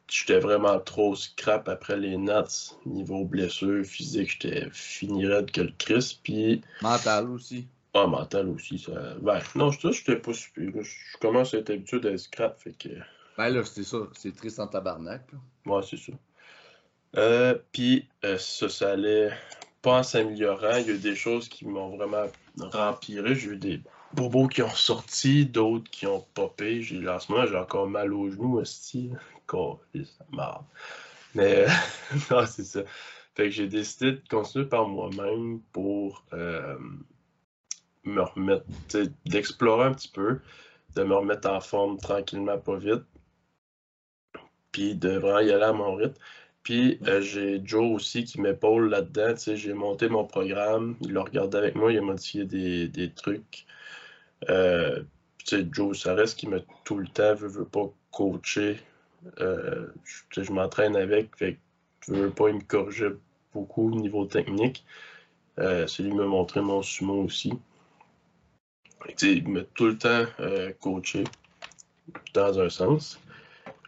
j'étais 0.09 0.38
vraiment 0.38 0.78
trop 0.80 1.14
scrap 1.14 1.68
après 1.68 1.97
les 1.97 2.16
Nats, 2.16 2.74
niveau 2.86 3.24
blessure 3.24 3.84
physique, 3.84 4.38
j'étais 4.40 4.68
fini 4.72 5.26
raide 5.26 5.51
que 5.51 5.62
le 5.62 5.72
Chris, 5.78 6.20
puis... 6.22 6.62
Mental 6.82 7.30
aussi. 7.30 7.68
Ah, 7.95 8.07
mental 8.07 8.49
aussi, 8.49 8.78
ça... 8.78 9.14
Ben, 9.20 9.40
non, 9.55 9.70
je 9.70 9.92
j'étais 9.92 10.16
pas 10.16 10.32
super. 10.32 10.82
Je 10.82 11.18
commence 11.20 11.55
à 11.55 11.59
être 11.59 11.70
habitué 11.70 12.01
d'être 12.01 12.18
scrap, 12.18 12.59
fait 12.59 12.72
que... 12.72 12.88
Ben 13.36 13.49
là, 13.51 13.64
c'est 13.64 13.84
ça, 13.84 13.99
c'est 14.12 14.34
triste 14.34 14.61
en 14.61 14.66
tabarnak. 14.66 15.22
Là. 15.32 15.38
Ouais, 15.72 15.82
c'est 15.82 15.97
ça. 15.97 16.12
Euh, 17.17 17.57
puis 17.73 18.09
euh, 18.25 18.39
ça, 18.39 18.69
ça 18.69 18.93
allait 18.93 19.31
pas 19.83 19.99
en 19.99 20.03
s'améliorant. 20.03 20.77
Il 20.77 20.87
y 20.87 20.91
a 20.91 20.95
eu 20.95 20.99
des 20.99 21.15
choses 21.15 21.49
qui 21.49 21.67
m'ont 21.67 21.97
vraiment 21.97 22.27
rempiré. 22.59 23.35
J'ai 23.35 23.51
eu 23.51 23.57
des 23.57 23.81
bobos 24.12 24.49
qui 24.49 24.62
ont 24.62 24.71
sorti, 24.71 25.47
d'autres 25.47 25.91
qui 25.91 26.07
ont 26.07 26.27
popé. 26.35 26.83
J'ai, 26.83 27.07
en 27.09 27.19
ce 27.19 27.31
moment, 27.31 27.47
j'ai 27.47 27.57
encore 27.57 27.89
mal 27.89 28.12
aux 28.12 28.31
genoux, 28.31 28.59
aussi. 28.59 29.11
marre. 30.33 30.65
Mais 31.35 31.67
non, 32.31 32.47
c'est 32.47 32.65
ça. 32.65 32.81
Fait 33.35 33.45
que 33.45 33.51
j'ai 33.51 33.67
décidé 33.67 34.12
de 34.12 34.23
continuer 34.29 34.67
par 34.67 34.87
moi-même 34.87 35.61
pour 35.73 36.25
euh, 36.33 36.79
me 38.05 38.23
remettre, 38.23 38.65
d'explorer 39.27 39.87
un 39.87 39.93
petit 39.93 40.09
peu, 40.09 40.41
de 40.95 41.03
me 41.03 41.15
remettre 41.15 41.49
en 41.51 41.61
forme 41.61 41.99
tranquillement, 41.99 42.59
pas 42.59 42.77
vite. 42.77 43.03
Puis 44.71 44.95
de 44.95 45.11
vraiment 45.11 45.41
y 45.41 45.51
aller 45.51 45.65
à 45.65 45.73
mon 45.73 45.95
rythme. 45.95 46.21
Puis 46.65 46.99
euh, 47.07 47.21
j'ai 47.21 47.61
Joe 47.62 47.95
aussi 47.95 48.25
qui 48.25 48.41
m'épaule 48.41 48.89
là-dedans. 48.89 49.35
J'ai 49.37 49.75
monté 49.75 50.09
mon 50.09 50.25
programme, 50.25 50.97
il 51.03 51.12
l'a 51.12 51.23
regardé 51.23 51.59
avec 51.59 51.77
moi, 51.77 51.93
il 51.93 51.99
a 51.99 52.01
modifié 52.01 52.45
des, 52.45 52.89
des 52.89 53.12
trucs. 53.12 53.67
Euh, 54.49 55.03
Joe, 55.47 55.99
ça 55.99 56.15
reste 56.15 56.39
qu'il 56.39 56.49
m'a 56.49 56.61
tout 56.85 56.99
le 56.99 57.07
temps, 57.07 57.35
veut, 57.35 57.67
pas 57.67 57.93
coacher. 58.11 58.81
Euh, 59.41 59.89
je, 60.31 60.53
m'entraîne 60.53 60.97
avec, 60.97 61.37
fait 61.37 61.59
je 62.07 62.15
veux 62.15 62.31
pas, 62.31 62.49
il 62.49 62.57
me 62.57 62.61
corrigeait 62.62 63.12
beaucoup 63.53 63.93
au 63.93 63.95
niveau 63.95 64.25
technique. 64.25 64.85
Euh, 65.59 65.87
c'est 65.87 66.03
lui 66.03 66.11
qui 66.11 66.17
m'a 66.17 66.25
montré 66.25 66.62
mon 66.62 66.83
sumo 66.83 67.25
aussi. 67.25 67.53
il 69.23 69.49
m'a 69.49 69.62
tout 69.75 69.87
le 69.87 69.99
temps 69.99 70.25
coaché 70.81 71.25
dans 72.33 72.59
un 72.59 72.71
sens. 72.71 73.21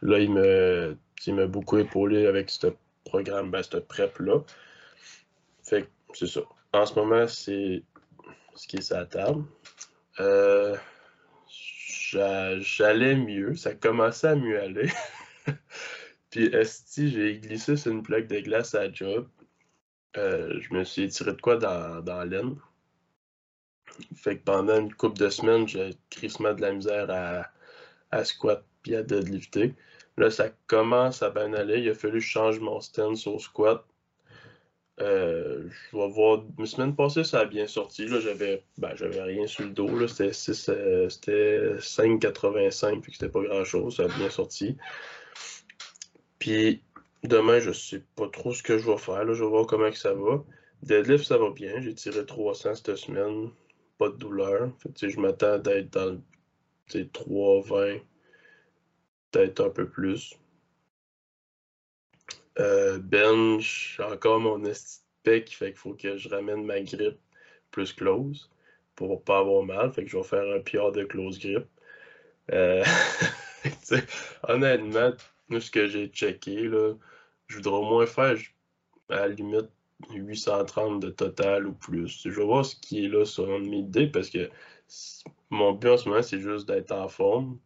Là, 0.03 0.18
il 0.18 0.31
me 0.31 0.97
il 1.26 1.34
m'a 1.34 1.46
beaucoup 1.46 1.78
épaulé 1.78 2.26
avec 2.26 2.50
ce 2.50 2.68
programme, 3.04 3.50
ben, 3.50 3.62
cette 3.62 3.86
prep-là. 3.88 4.40
Fait 5.62 5.82
que 5.82 5.88
c'est 6.14 6.26
ça. 6.26 6.42
En 6.72 6.86
ce 6.86 6.94
moment, 6.94 7.26
c'est 7.26 7.82
ce 8.54 8.66
qui 8.68 8.76
est 8.76 9.08
table. 9.08 9.44
Euh, 10.20 10.76
j'allais 12.60 13.16
mieux, 13.16 13.54
ça 13.56 13.74
commençait 13.74 14.28
à 14.28 14.36
mieux 14.36 14.60
aller. 14.60 14.90
Puis, 16.30 16.46
Esti, 16.46 17.10
j'ai 17.10 17.38
glissé 17.38 17.76
sur 17.76 17.92
une 17.92 18.02
plaque 18.02 18.28
de 18.28 18.40
glace 18.40 18.74
à 18.74 18.92
job. 18.92 19.28
Euh, 20.16 20.58
je 20.60 20.74
me 20.74 20.84
suis 20.84 21.08
tiré 21.08 21.32
de 21.32 21.40
quoi 21.40 21.56
dans, 21.56 22.02
dans 22.02 22.24
l'aine. 22.24 22.56
Fait 24.14 24.38
que 24.38 24.44
pendant 24.44 24.78
une 24.78 24.92
couple 24.94 25.18
de 25.18 25.28
semaines, 25.30 25.68
j'ai 25.68 25.90
crissement 26.10 26.54
de 26.54 26.60
la 26.60 26.72
misère 26.72 27.10
à, 27.10 27.46
à 28.10 28.24
squat 28.24 28.64
puis 28.82 28.94
à 28.94 29.02
deadlifter. 29.02 29.74
Là, 30.18 30.30
ça 30.30 30.48
commence 30.66 31.22
à 31.22 31.30
bien 31.30 31.52
aller. 31.52 31.80
Il 31.80 31.90
a 31.90 31.94
fallu 31.94 32.14
que 32.14 32.20
je 32.20 32.28
change 32.28 32.58
mon 32.60 32.80
stance 32.80 33.26
au 33.26 33.38
squat. 33.38 33.84
Euh, 35.00 35.68
je 35.68 35.96
vais 35.96 36.08
voir. 36.08 36.42
La 36.58 36.66
semaine 36.66 36.96
passée, 36.96 37.22
ça 37.22 37.40
a 37.40 37.44
bien 37.44 37.66
sorti. 37.66 38.06
Là, 38.06 38.18
j'avais, 38.20 38.64
ben, 38.78 38.94
rien 38.94 39.46
sur 39.46 39.64
le 39.64 39.70
dos. 39.70 40.06
C'était, 40.08 40.32
euh, 40.70 41.08
c'était 41.10 41.74
5,85. 41.78 43.02
Puis 43.02 43.12
c'était 43.12 43.28
pas 43.28 43.42
grand 43.42 43.64
chose. 43.64 43.96
Ça 43.96 44.04
a 44.04 44.08
bien 44.08 44.30
sorti. 44.30 44.76
Puis 46.38 46.82
demain, 47.22 47.60
je 47.60 47.72
sais 47.72 48.02
pas 48.16 48.28
trop 48.28 48.54
ce 48.54 48.62
que 48.62 48.78
je 48.78 48.90
vais 48.90 48.96
faire. 48.96 49.24
Là. 49.24 49.34
Je 49.34 49.44
vais 49.44 49.50
voir 49.50 49.66
comment 49.66 49.90
que 49.90 49.98
ça 49.98 50.14
va. 50.14 50.42
Deadlift, 50.82 51.24
ça 51.26 51.36
va 51.36 51.50
bien. 51.50 51.80
J'ai 51.80 51.94
tiré 51.94 52.24
300 52.24 52.74
cette 52.76 52.96
semaine. 52.96 53.50
Pas 53.98 54.08
de 54.08 54.16
douleur. 54.16 54.70
Fait, 54.78 55.10
je 55.10 55.20
m'attends 55.20 55.58
d'être 55.58 55.92
dans 55.92 56.18
3,20 56.88 58.00
peut-être 59.37 59.61
un 59.66 59.70
peu 59.70 59.89
plus. 59.89 60.34
Euh, 62.59 62.99
bench, 62.99 64.01
encore 64.01 64.41
mon 64.41 64.62
pec, 65.22 65.55
fait 65.55 65.72
qu'il 65.72 65.76
faut 65.76 65.95
que 65.95 66.16
je 66.16 66.28
ramène 66.28 66.64
ma 66.64 66.80
grippe 66.80 67.18
plus 67.70 67.93
close 67.93 68.51
pour 68.95 69.22
pas 69.22 69.41
avoir 69.41 69.62
mal. 69.64 69.93
Fait 69.93 70.05
que 70.05 70.11
je 70.11 70.16
vais 70.16 70.22
faire 70.22 70.55
un 70.55 70.61
PR 70.61 70.91
de 70.93 71.05
close 71.05 71.39
grip. 71.39 71.66
Euh, 72.53 72.82
honnêtement, 74.49 75.12
Nous, 75.51 75.61
ce 75.61 75.70
que 75.70 75.87
j'ai 75.87 76.07
checké, 76.09 76.62
là, 76.68 76.95
je 77.49 77.57
voudrais 77.57 77.74
au 77.74 77.82
moins 77.82 78.07
faire 78.07 78.39
à 79.11 79.16
la 79.16 79.28
limite 79.28 79.68
830 80.14 81.01
de 81.01 81.11
total 81.11 81.66
ou 81.66 81.74
plus. 81.74 82.22
Je 82.24 82.30
vais 82.30 82.45
voir 82.45 82.64
ce 82.64 82.76
qui 82.76 83.05
est 83.05 83.09
là 83.09 83.26
sur 83.26 83.51
un 83.51 83.64
idée 83.64 84.07
parce 84.07 84.30
que 84.30 84.51
mon 85.51 85.72
but 85.72 85.91
en 85.91 85.97
ce 85.99 86.09
moment, 86.09 86.22
c'est 86.22 86.41
juste 86.41 86.66
d'être 86.66 86.93
en 86.93 87.09
forme. 87.09 87.59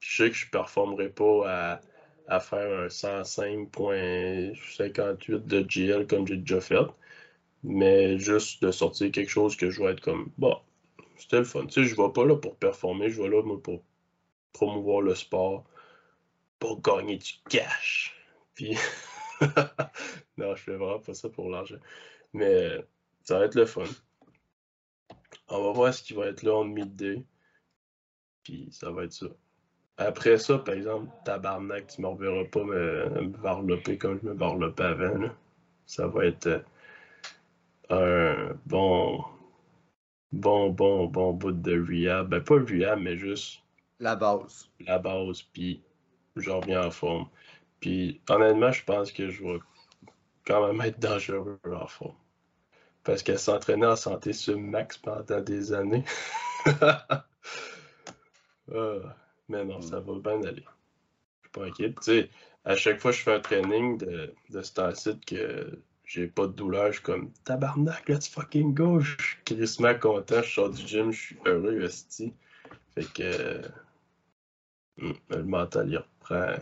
Je 0.00 0.16
sais 0.16 0.30
que 0.30 0.36
je 0.36 0.46
ne 0.46 0.50
performerai 0.50 1.10
pas 1.10 1.80
à, 2.28 2.40
faire 2.40 2.84
un 2.84 2.88
105.58 2.88 5.46
de 5.46 5.62
GL 5.62 6.06
comme 6.06 6.26
j'ai 6.26 6.36
déjà 6.36 6.60
fait. 6.60 6.86
Mais 7.62 8.18
juste 8.18 8.62
de 8.62 8.70
sortir 8.70 9.10
quelque 9.12 9.30
chose 9.30 9.56
que 9.56 9.70
je 9.70 9.82
vais 9.82 9.92
être 9.92 10.00
comme, 10.00 10.30
bon, 10.38 10.58
c'était 11.18 11.38
le 11.38 11.44
fun. 11.44 11.66
Tu 11.66 11.72
sais, 11.72 11.84
je 11.84 11.94
ne 11.94 12.06
vais 12.06 12.12
pas 12.12 12.24
là 12.24 12.36
pour 12.36 12.56
performer, 12.56 13.10
je 13.10 13.20
vais 13.20 13.28
là 13.28 13.42
pour 13.58 13.82
promouvoir 14.52 15.02
le 15.02 15.14
sport, 15.14 15.64
pour 16.58 16.80
gagner 16.80 17.18
du 17.18 17.32
cash. 17.48 18.16
Puis, 18.54 18.76
non, 20.38 20.54
je 20.54 20.62
fais 20.62 20.76
vraiment 20.76 21.00
pas 21.00 21.14
ça 21.14 21.28
pour 21.28 21.50
l'argent. 21.50 21.78
Mais 22.32 22.84
ça 23.24 23.38
va 23.38 23.46
être 23.46 23.54
le 23.54 23.66
fun. 23.66 23.84
On 25.48 25.62
va 25.64 25.72
voir 25.72 25.94
ce 25.94 26.02
qui 26.02 26.14
va 26.14 26.26
être 26.26 26.42
là 26.42 26.56
en 26.56 26.64
midday. 26.64 27.24
Puis 28.42 28.68
ça 28.70 28.90
va 28.90 29.04
être 29.04 29.12
ça. 29.12 29.26
Après 30.00 30.38
ça, 30.38 30.56
par 30.56 30.74
exemple, 30.74 31.10
tabarnak, 31.26 31.88
tu 31.88 32.00
ne 32.00 32.06
me 32.06 32.12
reverras 32.12 32.44
pas 32.44 32.64
me, 32.64 33.36
varloper 33.36 33.98
comme 33.98 34.18
je 34.22 34.28
me 34.28 34.34
varlopais 34.34 34.82
avant. 34.82 35.28
Ça 35.84 36.06
va 36.06 36.24
être 36.24 36.64
euh, 37.90 38.48
un 38.50 38.56
bon, 38.64 39.22
bon, 40.32 40.70
bon, 40.70 41.06
bon 41.06 41.34
bout 41.34 41.52
de 41.52 41.78
rehab. 41.78 42.30
Ben, 42.30 42.40
pas 42.42 42.54
rehab, 42.54 42.98
mais 42.98 43.18
juste. 43.18 43.62
La 43.98 44.16
base. 44.16 44.70
La 44.86 44.98
base, 44.98 45.42
puis 45.42 45.82
je 46.34 46.50
reviens 46.50 46.86
en 46.86 46.90
forme. 46.90 47.28
Puis 47.80 48.22
honnêtement, 48.30 48.72
je 48.72 48.82
pense 48.84 49.12
que 49.12 49.28
je 49.28 49.44
vais 49.44 49.58
quand 50.46 50.66
même 50.66 50.80
être 50.80 50.98
dangereux 50.98 51.60
en 51.70 51.86
forme. 51.86 52.16
Parce 53.04 53.22
qu'elle 53.22 53.38
s'entraînait 53.38 53.86
en 53.86 53.96
santé 53.96 54.32
sur 54.32 54.58
max 54.58 54.96
pendant 54.96 55.40
des 55.42 55.74
années. 55.74 56.04
Ah, 58.72 59.16
mais 59.50 59.64
non, 59.64 59.80
ça 59.80 60.00
va 60.00 60.14
bien 60.14 60.42
aller. 60.42 60.64
Je 61.42 61.48
suis 61.48 61.52
pas 61.52 61.66
inquiet. 61.66 61.92
Tu 61.92 62.02
sais, 62.02 62.30
à 62.64 62.76
chaque 62.76 63.00
fois 63.00 63.10
que 63.10 63.18
je 63.18 63.22
fais 63.22 63.34
un 63.34 63.40
training 63.40 63.98
de, 63.98 64.32
de 64.50 64.62
site 64.62 65.24
que 65.26 65.78
j'ai 66.04 66.26
pas 66.26 66.46
de 66.46 66.52
douleur, 66.52 66.86
je 66.88 66.92
suis 66.92 67.02
comme 67.02 67.30
tabarnak, 67.44 68.08
let's 68.08 68.28
fucking 68.28 68.74
go. 68.74 69.00
Je 69.00 69.16
suis 69.20 69.36
crissement 69.44 69.94
content, 69.94 70.42
je 70.42 70.50
sors 70.50 70.70
du 70.70 70.86
gym, 70.86 71.12
je 71.12 71.20
suis 71.20 71.36
heureux, 71.44 71.82
esti. 71.82 72.32
Fait 72.94 73.04
que 73.12 73.60
hmm, 74.98 75.12
le 75.28 75.44
mental 75.44 75.90
il 75.90 75.98
reprend, 75.98 76.54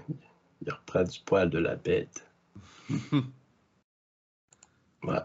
il 0.62 0.72
reprend 0.72 1.04
du 1.04 1.20
poil 1.20 1.50
de 1.50 1.58
la 1.58 1.76
bête. 1.76 2.26
ouais. 2.90 3.22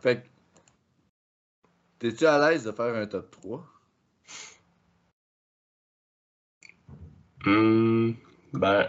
Fait 0.01 0.21
que 0.21 0.27
T'es-tu 2.03 2.25
à 2.25 2.37
l'aise 2.37 2.65
de 2.65 2.73
faire 2.73 2.93
un 2.95 3.07
top 3.07 3.31
3? 3.31 3.65
Hum, 7.45 8.15
ben. 8.53 8.87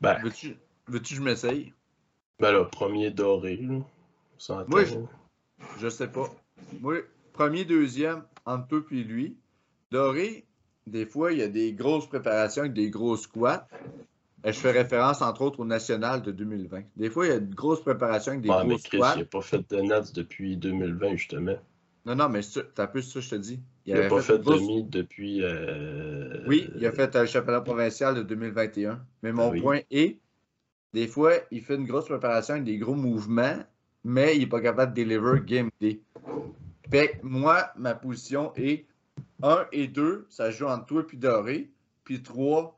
ben. 0.00 0.18
Veux-tu 0.22 0.56
veux 0.86 0.98
que 0.98 1.06
je 1.06 1.22
m'essaye? 1.22 1.72
Ben 2.38 2.52
là, 2.52 2.64
premier 2.64 3.10
doré, 3.10 3.56
là. 3.56 3.80
Moi, 4.68 4.84
je, 4.84 4.94
je, 5.80 5.88
sais 5.88 6.08
pas. 6.08 6.28
Moi, 6.80 6.98
premier, 7.32 7.64
deuxième, 7.64 8.22
entre 8.44 8.68
toi 8.68 8.80
puis 8.86 9.04
lui. 9.04 9.36
Doré, 9.90 10.44
des 10.86 11.06
fois, 11.06 11.32
il 11.32 11.38
y 11.38 11.42
a 11.42 11.48
des 11.48 11.72
grosses 11.72 12.06
préparations 12.06 12.62
avec 12.62 12.74
des 12.74 12.90
gros 12.90 13.16
squats. 13.16 13.66
Je 14.44 14.52
fais 14.52 14.70
référence, 14.70 15.20
entre 15.20 15.42
autres, 15.42 15.60
au 15.60 15.64
national 15.64 16.22
de 16.22 16.30
2020. 16.30 16.82
Des 16.96 17.10
fois, 17.10 17.26
il 17.26 17.30
y 17.30 17.32
a 17.32 17.40
de 17.40 17.54
grosses 17.54 17.82
préparations 17.82 18.32
avec 18.32 18.42
des 18.42 18.48
gros 18.48 18.64
mais 18.64 18.78
Chris, 18.78 18.98
Il 18.98 19.18
n'a 19.20 19.24
pas 19.24 19.40
fait 19.40 19.68
de 19.68 19.80
Nats 19.80 20.12
depuis 20.14 20.56
2020, 20.56 21.16
justement. 21.16 21.56
Non, 22.08 22.14
non, 22.14 22.30
mais 22.30 22.40
t'as 22.74 22.86
plus 22.86 23.02
ça, 23.02 23.20
je 23.20 23.28
te 23.28 23.34
dis. 23.34 23.60
Il 23.84 23.92
n'a 23.92 24.08
pas 24.08 24.22
fait, 24.22 24.38
de 24.38 24.44
demi 24.44 24.82
depuis. 24.82 25.42
Euh, 25.42 26.42
oui, 26.46 26.70
il 26.74 26.86
a 26.86 26.90
fait 26.90 27.14
un 27.14 27.26
championnat 27.26 27.60
provincial 27.60 28.14
de 28.14 28.22
2021. 28.22 29.04
Mais 29.22 29.30
mon 29.30 29.52
ah 29.54 29.60
point 29.60 29.80
est, 29.90 30.18
des 30.94 31.06
fois, 31.06 31.34
il 31.50 31.60
fait 31.60 31.74
une 31.74 31.84
grosse 31.84 32.06
préparation 32.06 32.54
avec 32.54 32.64
des 32.64 32.78
gros 32.78 32.94
mouvements, 32.94 33.58
mais 34.04 34.36
il 34.36 34.40
n'est 34.40 34.46
pas 34.46 34.62
capable 34.62 34.94
de 34.94 35.02
deliver 35.02 35.42
game 35.44 35.68
day. 35.82 36.00
Fait 36.90 37.18
que 37.18 37.26
moi, 37.26 37.72
ma 37.76 37.94
position 37.94 38.54
est 38.56 38.86
1 39.42 39.66
et 39.72 39.86
2, 39.86 40.28
ça 40.30 40.50
joue 40.50 40.64
entre 40.64 40.86
toi 40.86 41.04
et 41.12 41.16
Doré. 41.16 41.70
Puis 42.04 42.22
3, 42.22 42.74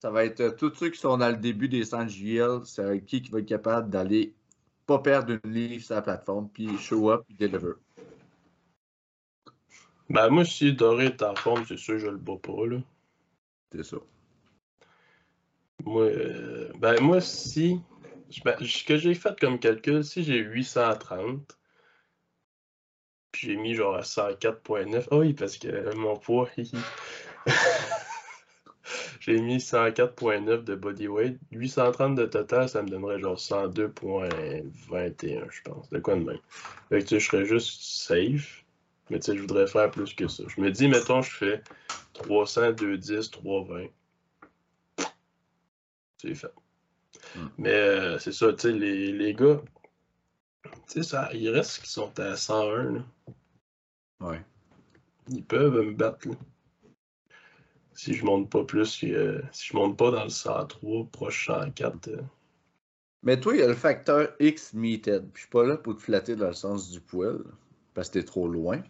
ça 0.00 0.10
va 0.10 0.24
être 0.24 0.40
euh, 0.40 0.50
tous 0.52 0.72
ceux 0.74 0.88
qui 0.88 0.98
sont 0.98 1.18
dans 1.18 1.28
le 1.28 1.36
début 1.36 1.68
des 1.68 1.84
100 1.84 2.08
JL, 2.08 2.60
c'est 2.64 3.04
qui 3.04 3.20
qui 3.20 3.30
va 3.30 3.40
être 3.40 3.46
capable 3.46 3.90
d'aller 3.90 4.32
pas 4.86 5.00
perdre 5.00 5.38
une 5.44 5.52
livre 5.52 5.84
sur 5.84 5.96
la 5.96 6.02
plateforme, 6.02 6.48
puis 6.48 6.78
show 6.78 7.10
up, 7.10 7.24
puis 7.26 7.36
deliver. 7.36 7.74
Ben, 10.10 10.28
moi, 10.28 10.44
si 10.44 10.72
Doré 10.72 11.06
est 11.06 11.22
en 11.22 11.34
forme, 11.34 11.64
c'est 11.66 11.78
sûr 11.78 11.94
que 11.94 12.00
je 12.00 12.06
le 12.08 12.16
bats 12.16 12.38
pas, 12.42 12.66
là. 12.66 12.78
C'est 13.72 13.84
ça. 13.84 13.96
Moi, 15.84 16.04
euh, 16.04 16.72
ben, 16.78 17.00
moi, 17.00 17.20
si. 17.20 17.80
Ben, 18.44 18.56
ce 18.64 18.84
que 18.84 18.96
j'ai 18.96 19.14
fait 19.14 19.38
comme 19.38 19.58
calcul, 19.58 20.04
si 20.04 20.24
j'ai 20.24 20.38
830, 20.38 21.58
puis 23.32 23.48
j'ai 23.48 23.56
mis 23.56 23.74
genre 23.74 23.96
à 23.96 24.02
104.9. 24.02 25.08
Ah 25.10 25.18
oui, 25.18 25.34
parce 25.34 25.58
que 25.58 25.94
mon 25.94 26.16
poids, 26.16 26.48
J'ai 29.20 29.40
mis 29.40 29.58
104.9 29.58 30.64
de 30.64 30.74
bodyweight. 30.74 31.38
830 31.52 32.14
de 32.14 32.26
total, 32.26 32.68
ça 32.68 32.82
me 32.82 32.88
donnerait 32.88 33.20
genre 33.20 33.38
102.21, 33.38 35.50
je 35.50 35.62
pense. 35.62 35.88
De 35.90 35.98
quoi 35.98 36.16
de 36.16 36.24
même. 36.24 36.38
Fait 36.88 37.00
que 37.00 37.04
tu 37.04 37.08
sais, 37.08 37.20
je 37.20 37.26
serais 37.26 37.46
juste 37.46 37.82
safe. 37.82 38.63
Mais 39.10 39.18
tu 39.18 39.26
sais, 39.26 39.36
je 39.36 39.40
voudrais 39.42 39.66
faire 39.66 39.90
plus 39.90 40.14
que 40.14 40.28
ça. 40.28 40.44
Je 40.48 40.60
me 40.60 40.70
dis, 40.70 40.88
mettons, 40.88 41.22
je 41.22 41.30
fais 41.30 41.62
300, 42.14 42.72
210, 42.72 43.30
320. 43.30 43.86
C'est 46.18 46.34
fait. 46.34 46.52
Hmm. 47.36 47.48
Mais 47.58 47.74
euh, 47.74 48.18
c'est 48.18 48.32
ça, 48.32 48.52
tu 48.52 48.60
sais, 48.60 48.72
les, 48.72 49.12
les 49.12 49.34
gars, 49.34 49.60
tu 50.64 50.70
sais, 50.86 51.02
ça, 51.02 51.28
il 51.34 51.48
reste 51.50 51.82
qui 51.82 51.90
sont 51.90 52.18
à 52.18 52.36
101. 52.36 52.92
Là. 52.92 53.04
Ouais. 54.20 54.42
Ils 55.28 55.44
peuvent 55.44 55.74
me 55.74 55.92
battre. 55.92 56.28
Là 56.28 56.34
si 57.94 58.14
je 58.14 58.24
monte 58.24 58.50
pas 58.50 58.64
plus, 58.64 59.02
euh, 59.04 59.40
si 59.52 59.68
je 59.68 59.76
monte 59.76 59.96
pas 59.96 60.10
dans 60.10 60.24
le 60.24 60.30
103, 60.30 61.06
proche 61.12 61.46
104. 61.46 62.08
Euh. 62.08 62.22
Mais 63.22 63.40
toi, 63.40 63.54
il 63.54 63.60
y 63.60 63.62
a 63.62 63.68
le 63.68 63.74
facteur 63.74 64.34
X 64.40 64.74
meted. 64.74 65.30
Je 65.34 65.40
suis 65.40 65.48
pas 65.48 65.64
là 65.64 65.76
pour 65.76 65.96
te 65.96 66.02
flatter 66.02 66.36
dans 66.36 66.48
le 66.48 66.54
sens 66.54 66.90
du 66.90 67.00
poil, 67.00 67.38
parce 67.94 68.08
que 68.08 68.18
t'es 68.18 68.24
trop 68.24 68.48
loin. 68.48 68.82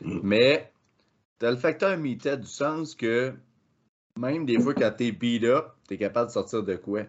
Mm. 0.00 0.20
Mais 0.22 0.72
tu 1.38 1.46
as 1.46 1.50
le 1.50 1.56
facteur 1.56 1.96
meted 1.98 2.40
du 2.40 2.46
sens 2.46 2.94
que 2.94 3.34
même 4.18 4.46
des 4.46 4.58
fois 4.58 4.74
quand 4.74 4.92
t'es 4.96 5.12
beat 5.12 5.44
up, 5.44 5.72
t'es 5.88 5.98
capable 5.98 6.28
de 6.28 6.32
sortir 6.32 6.62
de 6.62 6.76
quoi? 6.76 7.02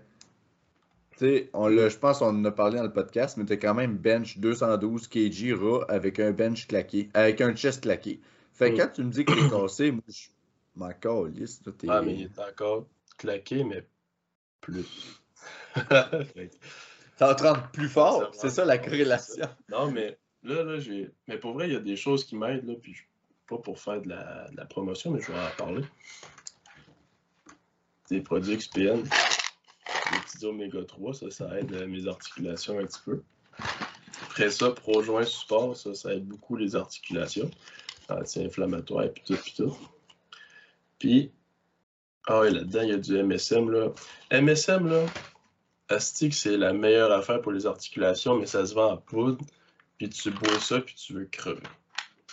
Tu 1.17 1.19
sais, 1.19 1.49
je 1.53 1.97
pense 1.97 2.19
qu'on 2.19 2.27
en 2.27 2.45
a 2.45 2.51
parlé 2.51 2.77
dans 2.77 2.83
le 2.83 2.91
podcast, 2.91 3.37
mais 3.37 3.45
t'es 3.45 3.57
quand 3.57 3.73
même 3.73 3.95
bench 3.95 4.37
212 4.37 5.07
kg 5.07 5.53
RA 5.53 5.85
avec 5.87 6.19
un 6.19 6.31
bench 6.31 6.67
claqué, 6.67 7.09
avec 7.13 7.39
un 7.39 7.55
chest 7.55 7.83
claqué. 7.83 8.19
Fait 8.51 8.71
que 8.71 8.75
mm. 8.75 8.79
quand 8.79 8.91
tu 8.93 9.03
me 9.03 9.11
dis 9.11 9.23
que 9.23 9.33
t'es 9.33 9.49
cassé, 9.49 9.91
moi, 9.91 10.01
je 10.07 10.27
encore 10.83 11.25
lisse. 11.25 11.61
Ah, 11.87 12.01
mais 12.01 12.15
il 12.15 12.23
est 12.23 12.39
encore 12.39 12.87
claqué, 13.17 13.63
mais 13.63 13.87
plus. 14.61 15.21
T'es 15.75 17.23
en 17.23 17.35
train 17.35 17.53
de 17.53 17.67
plus 17.71 17.87
fort, 17.87 18.31
c'est 18.33 18.49
ça 18.49 18.65
la 18.65 18.77
corrélation. 18.77 19.47
Non, 19.69 19.89
mais 19.91 20.17
là, 20.45 20.63
là, 20.63 20.79
j'ai. 20.79 21.11
Mais 21.27 21.37
pour 21.37 21.53
vrai, 21.53 21.67
il 21.67 21.73
y 21.73 21.75
a 21.75 21.81
des 21.81 21.95
choses 21.95 22.25
qui 22.25 22.35
m'aident, 22.35 22.65
là, 22.65 22.75
puis 22.81 22.95
pas 23.47 23.57
pour 23.57 23.79
faire 23.79 24.01
de 24.01 24.09
la, 24.09 24.65
promotion, 24.69 25.11
mais 25.11 25.21
je 25.21 25.31
vais 25.31 25.39
en 25.39 25.55
parler. 25.57 25.83
Des 28.09 28.21
produits 28.21 28.57
XPN, 28.57 29.03
les 29.03 30.19
petits 30.19 30.45
oméga 30.45 30.83
3, 30.83 31.13
ça, 31.13 31.31
ça 31.31 31.59
aide 31.59 31.71
mes 31.87 32.07
articulations 32.07 32.79
un 32.79 32.85
petit 32.85 33.01
peu. 33.03 33.21
Après 34.23 34.49
ça, 34.49 34.71
Projoint 34.71 35.25
Support, 35.25 35.77
ça, 35.77 35.93
ça 35.93 36.13
aide 36.13 36.25
beaucoup 36.25 36.55
les 36.55 36.75
articulations. 36.75 37.49
Anti-inflammatoire 38.09 39.05
et 39.05 39.09
puis 39.09 39.23
tout, 39.25 39.37
puis 39.41 39.53
tout. 39.57 39.77
Puis, 40.99 41.31
ah 42.27 42.41
oui, 42.41 42.53
là-dedans, 42.53 42.81
il 42.81 42.89
y 42.89 42.93
a 42.93 42.97
du 42.97 43.23
MSM. 43.23 43.69
Là. 43.71 43.91
MSM, 44.31 44.87
là, 44.87 45.05
Astic, 45.89 46.33
c'est 46.33 46.57
la 46.57 46.73
meilleure 46.73 47.11
affaire 47.11 47.41
pour 47.41 47.51
les 47.51 47.65
articulations, 47.65 48.37
mais 48.37 48.45
ça 48.45 48.65
se 48.65 48.73
vend 48.73 48.93
en 48.93 48.97
poudre. 48.97 49.43
Puis 49.97 50.09
tu 50.09 50.31
bois 50.31 50.59
ça, 50.59 50.81
puis 50.81 50.95
tu 50.95 51.13
veux 51.13 51.25
crever. 51.25 51.61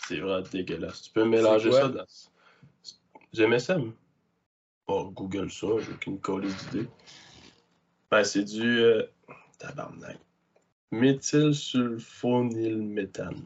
C'est 0.07 0.19
vraiment 0.19 0.41
dégueulasse. 0.41 1.03
Tu 1.03 1.11
peux 1.11 1.25
mélanger 1.25 1.71
ça 1.73 1.89
dans. 1.89 2.07
Du 3.33 3.47
MSM. 3.47 3.93
Oh, 4.89 5.11
Google 5.11 5.51
ça, 5.51 5.69
j'ai 5.79 5.93
aucune 5.93 6.21
colise 6.21 6.57
d'idée. 6.69 6.89
Ben, 8.11 8.25
c'est 8.25 8.45
du. 8.45 8.81
Euh... 8.81 9.05
Tabarnak. 9.59 10.19
Méthylsulfonylméthane. 10.91 13.43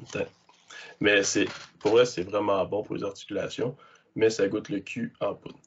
Mais 1.01 1.23
c'est. 1.23 1.47
Pour 1.79 1.93
vrai, 1.93 2.07
c'est 2.07 2.25
vraiment 2.25 2.65
bon 2.65 2.83
pour 2.83 2.97
les 2.97 3.05
articulations 3.05 3.77
mais 4.17 4.31
ça 4.31 4.49
goûte 4.49 4.71
le 4.71 4.81
cul 4.81 5.13
en 5.21 5.35
poudre. 5.35 5.61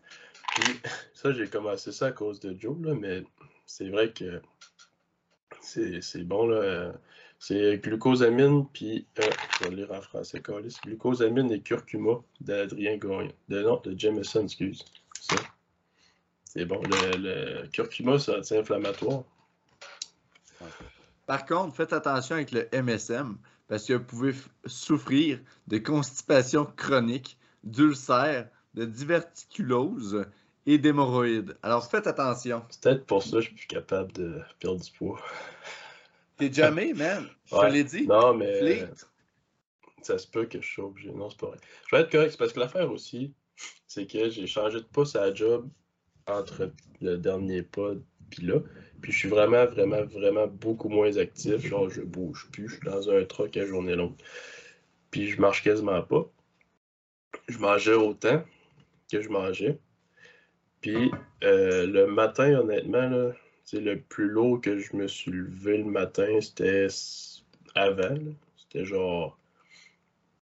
Puis 0.56 0.82
ça, 1.14 1.32
j'ai 1.32 1.48
commencé 1.48 1.94
ça 1.94 2.08
à 2.08 2.12
cause 2.12 2.42
de 2.42 2.60
Joe, 2.60 2.76
là, 2.82 2.96
mais 2.96 3.24
c'est 3.66 3.88
vrai 3.88 4.12
que 4.12 4.42
c'est 5.62 6.24
bon. 6.24 6.48
là. 6.48 6.94
C'est 7.40 7.78
glucosamine, 7.78 8.68
puis 8.68 9.08
euh, 9.20 9.24
je 9.58 9.64
vais 9.64 9.70
le 9.70 9.76
lire 9.78 9.92
en 9.94 10.02
français. 10.02 10.42
Glucosamine 10.84 11.50
et 11.52 11.62
curcuma 11.62 12.20
d'Adrien 12.42 12.98
Gagnon. 12.98 13.32
De, 13.48 13.64
non, 13.64 13.82
de 13.82 13.98
Jameson, 13.98 14.44
excuse. 14.44 14.84
C'est 16.44 16.66
bon. 16.66 16.82
Le, 16.84 17.18
le 17.18 17.68
curcuma, 17.68 18.20
c'est 18.20 18.36
anti-inflammatoire. 18.36 19.24
Par 21.26 21.46
contre, 21.46 21.76
faites 21.76 21.94
attention 21.94 22.36
avec 22.36 22.52
le 22.52 22.68
MSM 22.74 23.38
parce 23.70 23.86
que 23.86 23.94
vous 23.94 24.04
pouvez 24.04 24.34
souffrir 24.66 25.40
de 25.68 25.78
constipation 25.78 26.66
chronique, 26.66 27.38
d'ulcères, 27.64 28.50
de 28.74 28.84
diverticulose 28.84 30.26
et 30.66 30.78
d'hémorroïdes. 30.78 31.56
Alors 31.64 31.90
faites 31.90 32.08
attention. 32.08 32.64
C'est 32.70 32.82
peut-être 32.82 33.06
pour 33.06 33.24
ça 33.24 33.38
que 33.38 33.42
je 33.42 33.48
suis 33.48 33.56
plus 33.56 33.68
capable 33.68 34.12
de 34.12 34.42
perdre 34.60 34.82
du 34.82 34.92
poids. 34.92 35.22
T'es 36.40 36.52
jamais, 36.52 36.94
man. 36.94 37.28
Je 37.46 37.56
Ouais. 37.56 37.68
te 37.68 37.74
l'ai 37.74 37.84
dit. 37.84 38.08
Non, 38.08 38.34
mais 38.34 38.60
Fleet. 38.60 38.88
ça 40.02 40.18
se 40.18 40.28
peut 40.28 40.46
que 40.46 40.62
je 40.62 40.74
sois 40.74 40.86
obligé. 40.86 41.12
Non, 41.12 41.30
c'est 41.30 41.40
pas 41.40 41.48
vrai. 41.48 41.58
Je 41.90 41.96
vais 41.96 42.02
être 42.04 42.12
correct, 42.12 42.32
c'est 42.32 42.38
parce 42.38 42.54
que 42.54 42.60
l'affaire 42.60 42.92
aussi, 42.92 43.34
c'est 43.88 44.08
que 44.08 44.30
j'ai 44.30 44.48
changé 44.48 44.80
de 44.80 44.86
poste 44.86 45.16
à 45.16 45.28
la 45.28 45.34
job 45.34 45.70
entre 46.28 46.72
le 47.02 47.18
dernier 47.18 47.62
pas 47.64 47.92
puis 48.30 48.46
là. 48.46 48.60
Puis 49.02 49.12
je 49.12 49.18
suis 49.18 49.30
vraiment, 49.30 49.66
vraiment, 49.66 50.04
vraiment 50.06 50.46
beaucoup 50.48 50.90
moins 50.90 51.16
actif. 51.18 51.66
Genre, 51.66 51.90
je 51.90 52.02
bouge 52.02 52.48
plus. 52.52 52.68
Je 52.70 52.76
suis 52.76 52.86
dans 52.86 53.10
un 53.10 53.24
truck 53.26 53.56
à 53.58 53.66
journée 53.66 53.96
longue. 53.96 54.16
Puis 55.10 55.30
je 55.30 55.42
marche 55.42 55.64
quasiment 55.64 56.02
pas. 56.04 56.30
Je 57.48 57.58
mangeais 57.58 57.94
autant 57.94 58.44
que 59.12 59.22
je 59.22 59.30
mangeais. 59.30 59.80
Puis 60.82 61.12
euh, 61.44 61.86
le 61.88 62.06
matin, 62.08 62.54
honnêtement, 62.60 63.10
là, 63.10 63.32
c'est 63.70 63.82
le 63.82 64.02
plus 64.02 64.28
lourd 64.28 64.60
que 64.62 64.80
je 64.80 64.96
me 64.96 65.08
suis 65.08 65.32
levé 65.32 65.78
le 65.78 65.84
matin, 65.84 66.42
c'était 66.42 66.88
avant. 67.76 68.18
C'était 68.58 68.84
genre 68.84 69.38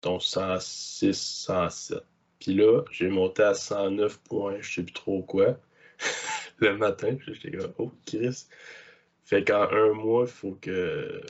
ton 0.00 0.20
106, 0.20 1.12
107. 1.12 2.04
Puis 2.38 2.54
là, 2.54 2.82
j'ai 2.92 3.08
monté 3.08 3.42
à 3.42 3.54
109 3.54 4.18
points, 4.20 4.60
je 4.60 4.74
sais 4.74 4.82
plus 4.84 4.92
trop 4.92 5.22
quoi, 5.22 5.58
le 6.58 6.76
matin. 6.76 7.16
J'étais 7.26 7.50
comme, 7.56 7.74
oh, 7.78 7.92
Chris. 8.06 8.46
Fait 9.24 9.44
qu'en 9.44 9.68
un 9.72 9.92
mois, 9.92 10.26
il 10.26 10.32
faut 10.32 10.56
que. 10.60 11.20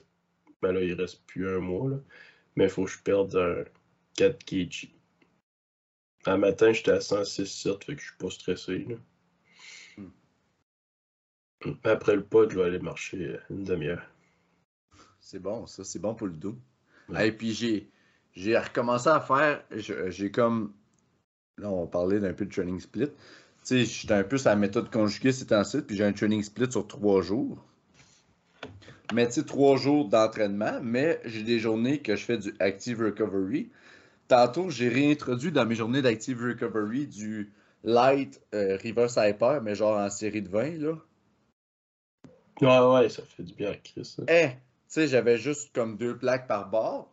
Ben 0.61 0.73
là, 0.73 0.81
il 0.83 0.93
reste 0.95 1.25
plus 1.27 1.49
un 1.49 1.61
mois, 1.61 1.89
là. 1.89 1.97
Mais 2.57 2.65
il 2.65 2.71
faut 2.71 2.85
que 2.85 2.91
je 2.91 2.99
perde 2.99 3.35
un 3.37 3.65
4 4.17 4.45
kg. 4.45 4.91
Un 6.27 6.37
matin, 6.37 6.73
j'étais 6.75 6.91
à 6.91 7.01
106, 7.01 7.47
7, 7.47 7.85
fait 7.85 7.95
que 7.95 8.03
je 8.03 8.07
suis 8.09 8.17
pas 8.19 8.31
stressé. 8.31 8.87
Après 11.85 12.15
le 12.15 12.23
pod, 12.23 12.51
je 12.51 12.59
vais 12.59 12.65
aller 12.65 12.79
marcher 12.79 13.37
une 13.51 13.65
demi-heure. 13.65 14.03
C'est 15.21 15.41
bon, 15.41 15.67
ça. 15.67 15.85
C'est 15.85 15.99
bon 15.99 16.15
pour 16.15 16.27
le 16.27 16.35
dos. 16.35 16.57
Ouais. 17.09 17.29
Et 17.29 17.33
puis 17.33 17.53
j'ai, 17.53 17.91
j'ai 18.35 18.57
recommencé 18.57 19.09
à 19.09 19.21
faire. 19.21 19.65
J'ai 19.71 20.31
comme. 20.31 20.73
Là, 21.59 21.71
on 21.71 21.87
parlait 21.87 22.21
d'un 22.21 22.35
peu 22.35 22.45
de 22.45 22.53
training 22.53 22.79
split. 22.79 23.09
Tu 23.09 23.15
sais, 23.63 23.85
j'étais 23.85 24.15
un 24.15 24.23
peu 24.23 24.39
sur 24.39 24.51
la 24.51 24.57
méthode 24.57 24.91
conjuguée 24.91 25.33
ces 25.33 25.47
temps-ci, 25.47 25.83
puis 25.83 25.97
j'ai 25.97 26.05
un 26.05 26.13
training 26.13 26.43
split 26.43 26.71
sur 26.71 26.87
trois 26.87 27.23
jours. 27.23 27.65
Mais 29.15 29.27
tu 29.27 29.35
sais, 29.35 29.45
trois 29.45 29.77
jours 29.77 30.09
d'entraînement, 30.09 30.81
mais 30.83 31.21
j'ai 31.25 31.43
des 31.43 31.59
journées 31.59 32.01
que 32.03 32.15
je 32.15 32.25
fais 32.25 32.39
du 32.39 32.55
active 32.61 33.03
recovery. 33.03 33.71
Tantôt, 34.29 34.71
j'ai 34.71 34.89
réintroduit 34.89 35.53
dans 35.53 35.65
mes 35.65 35.75
journées 35.77 36.03
d'active 36.03 36.43
recovery 36.43 37.07
du 37.07 37.53
light 37.85 38.41
euh, 38.55 38.77
reverse 38.83 39.17
hyper, 39.17 39.63
mais 39.63 39.75
genre 39.75 39.99
en 39.99 40.11
série 40.11 40.43
de 40.43 40.49
20, 40.49 40.79
là. 40.79 40.95
Ouais, 42.61 42.79
ouais, 42.79 43.09
ça 43.09 43.23
fait 43.23 43.43
du 43.43 43.55
bien 43.55 43.71
à 43.71 43.75
Chris. 43.77 44.17
Eh, 44.29 44.49
tu 44.49 44.55
sais, 44.89 45.07
j'avais 45.09 45.37
juste 45.39 45.75
comme 45.75 45.97
deux 45.97 46.17
plaques 46.17 46.47
par 46.47 46.69
bord. 46.71 47.11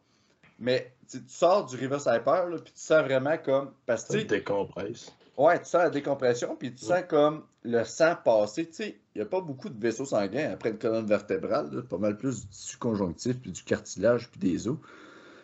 Mais 0.59 0.93
tu 1.09 1.21
tu 1.21 1.29
sors 1.33 1.65
du 1.65 1.75
reverse 1.75 2.05
hyper, 2.05 2.47
là, 2.47 2.57
puis 2.57 2.71
tu 2.73 2.79
sens 2.81 3.03
vraiment 3.03 3.37
comme. 3.37 3.71
Parce 3.85 4.03
que 4.05 4.13
tu 4.13 4.25
te 4.25 4.33
sais, 4.33 4.39
décompresse. 4.39 5.11
ouais, 5.37 5.59
tu 5.59 5.65
sens 5.65 5.81
la 5.83 5.89
décompression, 5.89 6.55
puis 6.55 6.73
tu 6.73 6.85
Ouais. 6.85 6.99
sens 7.01 7.03
comme 7.09 7.43
le 7.63 7.83
sang 7.83 8.15
passer. 8.23 8.67
Tu 8.67 8.73
sais, 8.73 8.97
il 9.15 9.17
n'y 9.19 9.21
a 9.21 9.25
pas 9.25 9.41
beaucoup 9.41 9.69
de 9.69 9.79
vaisseaux 9.81 10.05
sanguins 10.05 10.51
après 10.53 10.69
une 10.69 10.77
colonne 10.77 11.05
vertébrale, 11.07 11.69
là, 11.73 11.81
pas 11.81 11.97
mal 11.97 12.17
plus 12.17 12.41
du 12.41 12.47
tissu 12.47 12.77
conjonctif, 12.77 13.37
puis 13.39 13.51
du 13.51 13.63
cartilage, 13.63 14.29
puis 14.29 14.39
des 14.39 14.67
os. 14.67 14.77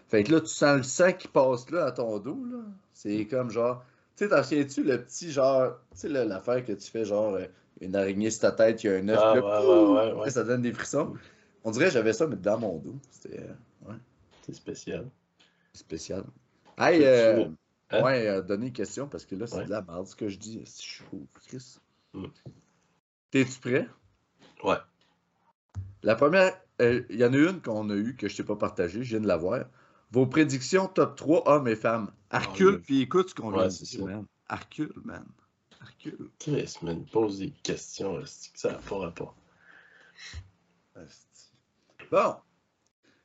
Fait 0.08 0.24
que 0.24 0.32
là, 0.32 0.40
tu 0.42 0.48
sens 0.48 0.78
le 0.78 0.84
sang 0.84 1.12
qui 1.12 1.28
passe 1.28 1.70
là 1.72 1.86
à 1.86 1.92
ton 1.92 2.18
dos, 2.20 2.40
là. 2.52 2.60
C'est 2.94 3.26
comme 3.26 3.50
genre. 3.50 3.84
Tu 4.16 4.24
sais, 4.26 4.30
t'en 4.30 4.44
souviens-tu 4.44 4.84
le 4.84 5.04
petit 5.04 5.32
genre. 5.32 5.74
Tu 5.92 5.98
sais, 6.02 6.10
l'affaire 6.10 6.64
que 6.64 6.72
tu 6.74 6.90
fais 6.90 7.04
genre 7.06 7.34
euh, 7.36 7.46
une 7.82 7.96
araignée 7.96 8.30
sur 8.32 8.42
ta 8.42 8.52
tête, 8.52 8.84
il 8.84 8.88
y 8.88 8.90
a 8.90 8.98
un 8.98 9.08
œuf, 9.10 9.20
Ah, 9.22 9.34
ouais, 9.34 9.40
ouais, 9.42 10.12
ouais, 10.14 10.22
ouais. 10.22 10.30
ça 10.32 10.44
donne 10.44 10.62
des 10.62 10.74
frissons. 10.74 11.14
On 11.64 11.72
dirait 11.72 11.86
que 11.86 11.92
j'avais 11.92 12.14
ça, 12.14 12.28
mais 12.28 12.36
dans 12.36 12.58
mon 12.60 12.78
dos. 12.78 12.96
C'était 13.12 13.40
euh, 13.88 13.94
C'est 14.46 14.54
spécial. 14.56 15.10
spécial. 15.74 16.24
Hey, 16.78 17.04
euh, 17.04 17.46
hein? 17.92 18.04
ouais, 18.04 18.28
euh, 18.28 18.42
donner 18.42 18.68
une 18.68 18.74
question 18.74 19.08
parce 19.08 19.26
que 19.26 19.36
là, 19.36 19.48
c'est 19.48 19.66
de 19.66 19.70
la 19.70 19.82
merde 19.82 20.08
ce 20.08 20.16
que 20.16 20.30
je 20.30 20.38
dis. 20.38 20.62
C'est 20.66 20.84
chaud, 20.84 21.28
Chris. 21.46 21.78
Mm. 22.14 22.26
T'es-tu 23.32 23.60
prêt? 23.60 23.88
Ouais. 24.64 24.78
La 26.04 26.16
première, 26.16 26.60
euh, 26.82 27.04
il 27.10 27.18
y 27.20 27.26
en 27.26 27.34
a 27.34 27.38
une 27.38 27.62
qu'on 27.62 27.90
a 27.90 27.96
eue 27.96 28.16
que 28.16 28.28
je 28.30 28.38
t'ai 28.38 28.44
pas 28.44 28.56
partagée, 28.56 29.04
je 29.04 29.10
viens 29.12 29.20
de 29.20 29.28
la 29.28 29.38
voir. 29.38 29.66
Vos 30.12 30.26
prédictions 30.26 30.88
top 30.88 31.16
3 31.18 31.44
hommes 31.48 31.68
et 31.68 31.76
femmes. 31.76 32.10
Arcule, 32.32 32.76
oui. 32.76 32.82
puis 32.84 33.02
écoute 33.02 33.30
ce 33.30 33.36
qu'on 33.36 33.52
Ouais, 33.52 33.58
vient 33.60 33.66
de 33.68 33.72
c'est 33.72 33.86
dire, 33.98 34.06
man. 34.06 34.26
Arcule, 34.48 34.94
man. 35.04 35.26
Chris, 36.40 36.76
man, 36.82 37.06
pose 37.06 37.40
des 37.40 37.52
questions, 37.64 38.20
que 38.22 38.28
ça 38.28 38.72
n'a 38.72 38.78
pas 38.80 38.98
rapport. 38.98 39.36
Bon, 42.12 42.36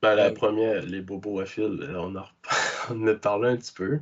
Ben, 0.02 0.14
la 0.16 0.26
Ouais. 0.28 0.35
première, 0.35 0.82
les 0.85 1.01
bobos 1.01 1.40
à 1.40 1.47
fil, 1.47 1.64
euh, 1.82 1.98
on 1.98 2.14
en, 2.16 2.26
on 2.90 3.06
a 3.06 3.14
parlé 3.14 3.48
un 3.51 3.56
petit 3.56 3.72
peu. 3.72 4.01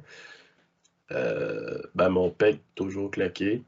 Euh, 1.13 1.81
ben, 1.95 2.09
mon 2.09 2.31
pec, 2.31 2.61
toujours 2.75 3.11
claqué. 3.11 3.63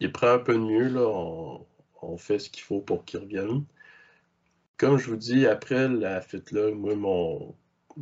Il 0.00 0.12
prend 0.12 0.28
un 0.34 0.38
peu 0.38 0.54
de 0.54 0.58
mieux, 0.60 0.88
là. 0.88 1.02
On, 1.06 1.66
on 2.02 2.16
fait 2.16 2.38
ce 2.38 2.48
qu'il 2.50 2.62
faut 2.62 2.80
pour 2.80 3.04
qu'il 3.04 3.20
revienne. 3.20 3.64
Comme 4.78 4.98
je 4.98 5.10
vous 5.10 5.16
dis, 5.16 5.46
après 5.46 5.88
la 5.88 6.20
fit-là, 6.20 6.72
moi, 6.74 6.94
mon 6.96 7.54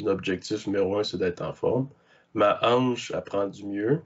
objectif 0.06 0.66
numéro 0.66 0.98
un, 0.98 1.04
c'est 1.04 1.18
d'être 1.18 1.42
en 1.42 1.52
forme. 1.52 1.88
Ma 2.34 2.58
hanche, 2.62 3.10
elle 3.14 3.24
prend 3.24 3.46
du 3.48 3.64
mieux. 3.66 4.02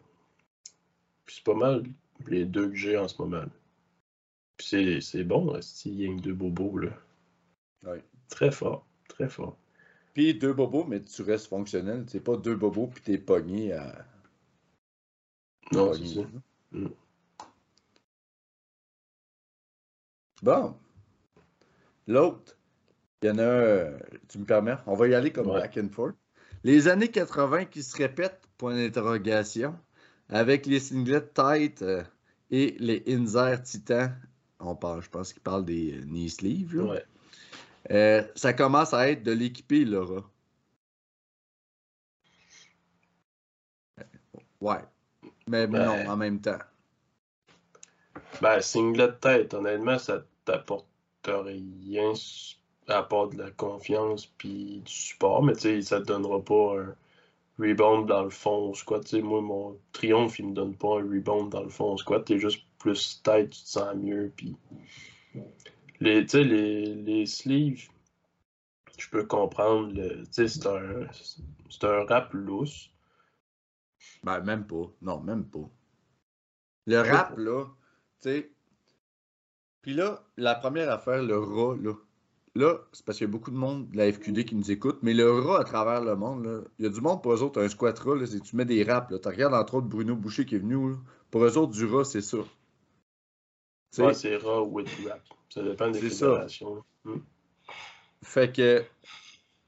Puis 1.26 1.36
c'est 1.36 1.44
pas 1.44 1.54
mal 1.54 1.82
les 2.26 2.44
deux 2.44 2.68
que 2.70 2.74
j'ai 2.74 2.96
en 2.98 3.08
ce 3.08 3.20
moment. 3.20 3.38
là. 3.40 3.48
Puis 4.56 5.02
c'est- 5.02 5.24
bon, 5.24 5.58
il 5.84 6.00
y 6.00 6.08
a 6.08 6.16
deux 6.20 6.34
bobos, 6.34 6.78
là. 6.78 6.90
Ouais. 7.84 8.02
Très 8.28 8.50
fort, 8.50 8.86
très 9.08 9.28
fort. 9.28 9.56
Puis 10.14 10.34
deux 10.34 10.54
bobos, 10.54 10.84
mais 10.84 11.02
tu 11.02 11.22
restes 11.22 11.48
fonctionnel. 11.48 12.04
C'est 12.08 12.20
pas 12.20 12.36
deux 12.36 12.56
bobos 12.56 12.86
puis 12.88 13.02
t'es 13.02 13.18
pogné 13.18 13.72
à. 13.74 14.06
Non, 15.72 15.92
c'est 15.92 16.06
ça. 16.06 16.20
Mm. 16.72 16.88
Bon. 20.42 20.76
L'autre, 22.06 22.56
il 23.22 23.28
y 23.28 23.30
en 23.30 23.38
a 23.38 23.90
tu 24.28 24.38
me 24.38 24.44
permets, 24.44 24.76
on 24.86 24.94
va 24.94 25.08
y 25.08 25.14
aller 25.14 25.32
comme 25.32 25.48
Ouais. 25.48 25.60
back 25.60 25.76
and 25.78 25.88
forth. 25.90 26.14
Les 26.64 26.88
années 26.88 27.10
80 27.10 27.64
qui 27.66 27.82
se 27.82 27.96
répètent, 27.96 28.42
point 28.58 28.74
d'interrogation, 28.74 29.78
avec 30.28 30.66
les 30.66 30.80
singlets 30.80 31.28
tight 31.34 31.82
euh, 31.82 32.02
et 32.50 32.76
les 32.78 33.02
Inzer 33.08 33.62
Titan. 33.62 34.10
On 34.58 34.74
parle, 34.74 35.02
je 35.02 35.10
pense 35.10 35.32
qu'il 35.32 35.42
parle 35.42 35.64
des 35.64 35.94
euh, 35.98 36.04
knee 36.04 36.28
sleeves. 36.30 36.74
là. 36.76 36.82
Ouais. 36.84 37.04
Euh, 37.90 38.22
ça 38.34 38.52
commence 38.52 38.92
à 38.94 39.08
être 39.10 39.22
de 39.22 39.32
l'équipé, 39.32 39.84
Laura. 39.84 40.22
Ouais. 44.60 44.80
Mais 45.46 45.66
Ben- 45.66 45.84
non, 45.84 46.10
en 46.10 46.16
même 46.16 46.40
temps. 46.40 46.58
Ben, 48.42 48.60
singlet 48.60 49.08
de 49.08 49.12
tête, 49.12 49.54
honnêtement, 49.54 49.98
ça 49.98 50.24
t'apporte 50.44 50.86
rien 51.24 52.12
à 52.88 53.02
part 53.02 53.28
de 53.28 53.38
la 53.38 53.50
confiance 53.50 54.26
puis 54.26 54.80
du 54.84 54.92
support, 54.92 55.42
mais 55.42 55.54
tu 55.54 55.60
sais, 55.62 55.82
ça 55.82 56.00
te 56.00 56.06
donnera 56.06 56.42
pas 56.42 56.80
un 56.80 56.94
rebound 57.58 58.06
dans 58.08 58.24
le 58.24 58.30
fond 58.30 58.70
au 58.70 58.74
squat. 58.74 59.02
Tu 59.04 59.16
sais, 59.16 59.22
moi, 59.22 59.40
mon 59.40 59.78
triomphe, 59.92 60.38
il 60.38 60.48
me 60.48 60.54
donne 60.54 60.76
pas 60.76 61.00
un 61.00 61.04
rebound 61.04 61.50
dans 61.50 61.62
le 61.62 61.68
fond 61.70 61.92
au 61.92 61.96
squat. 61.96 62.24
T'es 62.24 62.38
juste 62.38 62.64
plus 62.78 63.20
tête, 63.22 63.50
tu 63.50 63.62
te 63.62 63.68
sens 63.68 63.94
mieux. 63.96 64.32
Puis 64.36 64.56
les, 66.00 66.22
tu 66.22 66.28
sais, 66.30 66.44
les, 66.44 66.94
les 66.94 67.26
sleeves, 67.26 67.88
je 68.98 69.08
peux 69.08 69.24
comprendre. 69.26 69.92
le- 69.92 70.24
Tu 70.26 70.32
sais, 70.32 70.48
c'est 70.48 70.66
un, 70.66 71.06
c'est 71.70 71.84
un 71.84 72.04
rap 72.04 72.32
lousse. 72.32 72.90
Ben, 74.22 74.40
même 74.40 74.66
pas. 74.66 74.90
Non, 75.02 75.20
même 75.20 75.44
pas. 75.44 75.68
Le 76.86 77.00
rap, 77.00 77.36
là, 77.38 77.64
tu 78.20 78.28
sais. 78.30 78.50
Puis 79.82 79.94
là, 79.94 80.24
la 80.36 80.54
première 80.54 80.90
affaire, 80.90 81.22
le 81.22 81.38
rat, 81.38 81.76
là. 81.76 81.94
Là, 82.56 82.78
c'est 82.92 83.04
parce 83.04 83.18
qu'il 83.18 83.26
y 83.26 83.30
a 83.30 83.32
beaucoup 83.32 83.50
de 83.50 83.56
monde 83.56 83.90
de 83.90 83.96
la 83.96 84.12
FQD 84.12 84.44
qui 84.44 84.54
nous 84.54 84.70
écoute, 84.70 84.98
mais 85.02 85.14
le 85.14 85.30
rat 85.30 85.60
à 85.60 85.64
travers 85.64 86.02
le 86.02 86.16
monde, 86.16 86.44
là, 86.44 86.60
il 86.78 86.84
y 86.84 86.88
a 86.88 86.90
du 86.90 87.00
monde 87.00 87.22
pour 87.22 87.32
eux 87.32 87.42
autres, 87.42 87.62
un 87.62 87.68
squat 87.68 87.98
rat, 87.98 88.16
là, 88.16 88.26
tu 88.26 88.56
mets 88.56 88.64
des 88.64 88.82
raps. 88.82 89.08
Tu 89.20 89.28
regardes 89.28 89.54
entre 89.54 89.74
autres 89.74 89.86
Bruno 89.86 90.16
Boucher 90.16 90.44
qui 90.44 90.56
est 90.56 90.58
venu. 90.58 90.90
là, 90.90 90.96
pour 91.30 91.44
eux 91.44 91.58
autres, 91.58 91.72
du 91.72 91.84
rat, 91.86 92.04
c'est 92.04 92.20
ça. 92.20 92.38
Ouais, 93.98 94.14
c'est 94.14 94.36
raw 94.36 94.66
with 94.66 94.88
rap. 95.06 95.22
Ça 95.48 95.62
dépend 95.62 95.90
des 95.90 96.10
ça. 96.10 96.26
fédérations. 96.26 96.84
Hmm. 97.04 97.18
Fait 98.22 98.52
que, 98.52 98.80
tu 98.80 98.86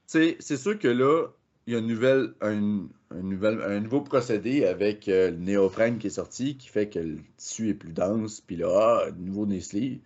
sais, 0.07 0.37
c'est 0.39 0.57
sûr 0.57 0.77
que 0.77 0.87
là, 0.87 1.27
il 1.65 1.73
y 1.73 1.75
a 1.75 1.79
une 1.79 1.87
nouvelle, 1.87 2.33
un, 2.41 2.87
un 3.11 3.21
nouvel, 3.21 3.61
un 3.61 3.79
nouveau 3.79 4.01
procédé 4.01 4.65
avec 4.65 5.07
euh, 5.07 5.31
le 5.31 5.37
néoprène 5.37 5.97
qui 5.97 6.07
est 6.07 6.11
sorti 6.11 6.57
qui 6.57 6.67
fait 6.67 6.89
que 6.89 6.99
le 6.99 7.17
tissu 7.37 7.69
est 7.69 7.73
plus 7.73 7.93
dense, 7.93 8.41
puis 8.41 8.55
là, 8.55 9.03
ah, 9.05 9.11
nouveau 9.17 9.45
Nestlé. 9.45 10.01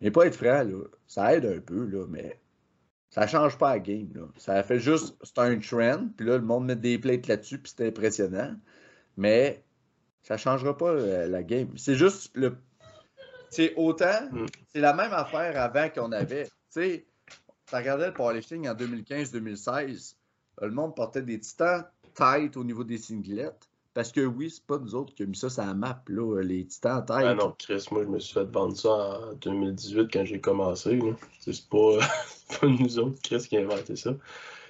Mais 0.00 0.10
pas 0.10 0.26
être 0.26 0.36
franc, 0.36 0.62
là, 0.64 0.84
ça 1.06 1.34
aide 1.34 1.46
un 1.46 1.60
peu, 1.60 1.86
là, 1.86 2.06
mais 2.08 2.38
ça 3.10 3.26
change 3.26 3.56
pas 3.58 3.74
la 3.74 3.78
game, 3.78 4.08
là. 4.14 4.22
Ça 4.36 4.62
fait 4.62 4.80
juste, 4.80 5.16
c'est 5.22 5.38
un 5.38 5.58
trend, 5.58 6.08
puis 6.16 6.26
là, 6.26 6.36
le 6.36 6.44
monde 6.44 6.66
met 6.66 6.76
des 6.76 6.98
plates 6.98 7.26
là-dessus, 7.28 7.58
puis 7.58 7.72
c'est 7.74 7.86
impressionnant. 7.86 8.54
Mais 9.16 9.62
ça 10.22 10.36
changera 10.36 10.76
pas 10.76 10.90
euh, 10.90 11.26
la 11.26 11.42
game. 11.42 11.68
C'est 11.76 11.94
juste 11.94 12.30
le. 12.34 12.56
C'est 13.50 13.72
autant, 13.76 14.28
Mm. 14.32 14.46
c'est 14.72 14.80
la 14.80 14.94
même 14.94 15.12
affaire 15.12 15.60
avant 15.60 15.88
qu'on 15.90 16.10
avait. 16.12 16.44
Tu 16.46 16.50
sais, 16.70 17.06
tu 17.66 17.74
regardais 17.74 18.08
le 18.08 18.12
powerlifting 18.12 18.68
en 18.68 18.74
2015-2016, 18.74 20.16
le 20.60 20.70
monde 20.70 20.94
portait 20.96 21.22
des 21.22 21.38
titans 21.38 21.84
tight 22.14 22.56
au 22.56 22.64
niveau 22.64 22.84
des 22.84 22.98
singlets. 22.98 23.52
Parce 23.94 24.10
que 24.10 24.22
oui, 24.22 24.50
c'est 24.50 24.66
pas 24.66 24.78
nous 24.78 24.96
autres 24.96 25.14
qui 25.14 25.22
avons 25.22 25.30
mis 25.30 25.36
ça 25.36 25.48
sur 25.48 25.64
la 25.64 25.72
map, 25.72 26.02
là, 26.08 26.42
les 26.42 26.66
titans 26.66 27.04
tight. 27.06 27.24
Ah 27.24 27.34
non, 27.34 27.54
Chris, 27.56 27.86
moi 27.92 28.02
je 28.02 28.08
me 28.08 28.18
suis 28.18 28.34
fait 28.34 28.44
vendre 28.44 28.76
ça 28.76 28.90
en 28.90 29.34
2018 29.34 30.12
quand 30.12 30.24
j'ai 30.24 30.40
commencé. 30.40 31.00
C'est 31.38 31.68
pas, 31.68 31.98
pas 32.60 32.66
nous 32.66 32.98
autres, 32.98 33.22
Chris, 33.22 33.46
qui 33.48 33.56
a 33.56 33.60
inventé 33.60 33.94
ça. 33.94 34.16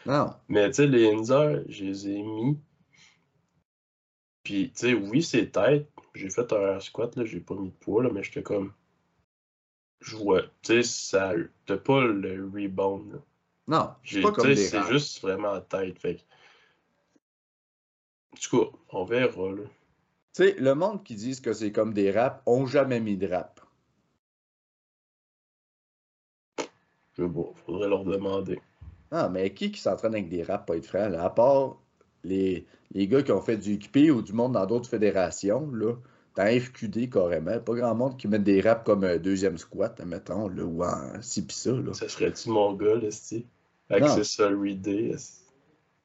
Non. 0.05 0.35
Mais 0.49 0.69
tu 0.69 0.75
sais, 0.75 0.87
les 0.87 1.11
Inzer, 1.11 1.63
je 1.69 1.85
les 1.85 2.09
ai 2.11 2.23
mis. 2.23 2.59
Puis, 4.43 4.71
tu 4.77 4.89
sais, 4.89 4.93
oui, 4.93 5.23
c'est 5.23 5.51
tête. 5.51 5.89
J'ai 6.15 6.29
fait 6.29 6.53
un 6.53 6.75
air 6.75 6.83
squat, 6.83 7.17
là, 7.17 7.25
j'ai 7.25 7.41
pas 7.41 7.55
mis 7.55 7.71
de 7.71 7.75
poids, 7.75 8.03
là, 8.03 8.11
mais 8.13 8.23
j'étais 8.23 8.43
comme. 8.43 8.75
Je 10.01 10.17
vois, 10.17 10.43
tu 10.61 10.75
sais, 10.75 10.83
ça. 10.83 11.33
T'as 11.65 11.79
pas 11.79 12.05
le 12.05 12.45
rebound, 12.45 13.11
là. 13.11 13.19
Non, 13.67 13.91
c'est 14.05 14.91
juste 14.91 15.23
vraiment 15.23 15.59
tête, 15.63 15.99
fait 15.99 16.23
tout 18.35 18.61
cas, 18.61 18.77
on 18.91 19.05
verra, 19.05 19.53
là. 19.53 19.63
Tu 20.35 20.43
sais, 20.45 20.57
le 20.59 20.75
monde 20.75 21.05
qui 21.05 21.15
disent 21.15 21.41
que 21.41 21.53
c'est 21.53 21.73
comme 21.73 21.95
des 21.95 22.11
raps 22.11 22.43
ont 22.47 22.67
jamais 22.67 23.01
mis 23.01 23.17
de 23.17 23.29
rap. 23.29 23.61
Je 27.17 27.23
sais 27.23 27.29
pas, 27.29 27.53
faudrait 27.65 27.89
leur 27.89 28.05
demander. 28.05 28.61
Ah, 29.13 29.29
mais 29.29 29.55
qui 29.55 29.71
qui 29.71 29.81
s'entraîne 29.81 30.15
avec 30.15 30.29
des 30.29 30.43
raps, 30.43 30.67
pas 30.67 30.77
être 30.77 30.87
franc, 30.87 31.09
là, 31.09 31.25
à 31.25 31.31
part 31.31 31.77
les, 32.25 32.67
les 32.93 33.07
gars 33.07 33.23
qui 33.23 33.31
ont 33.31 33.41
fait 33.41 33.57
du 33.57 33.79
XP 33.79 34.11
ou 34.11 34.23
du 34.23 34.33
monde 34.33 34.53
dans 34.53 34.67
d'autres 34.67 34.89
fédérations, 34.89 35.71
là, 35.71 35.95
dans 36.35 36.61
FQD 36.61 37.11
carrément, 37.11 37.61
pas 37.61 37.75
grand 37.75 37.95
monde 37.95 38.17
qui 38.17 38.27
met 38.27 38.41
des 38.41 38.61
raps 38.61 38.85
comme 38.85 39.05
un 39.05 39.19
deuxième 39.19 39.57
squat, 39.57 40.01
mettons, 40.05 40.49
là, 40.49 40.65
ou 40.65 40.83
en 40.83 41.23
ci 41.23 41.47
pis 41.47 41.55
ça, 41.55 41.71
là. 41.71 41.93
Ça 41.93 42.09
serait-tu 42.09 42.51
mon 42.51 42.73
gars, 42.75 42.97
là. 42.97 43.09
Accessory 43.91 44.75
Day, 44.75 45.11
esti? 45.11 45.45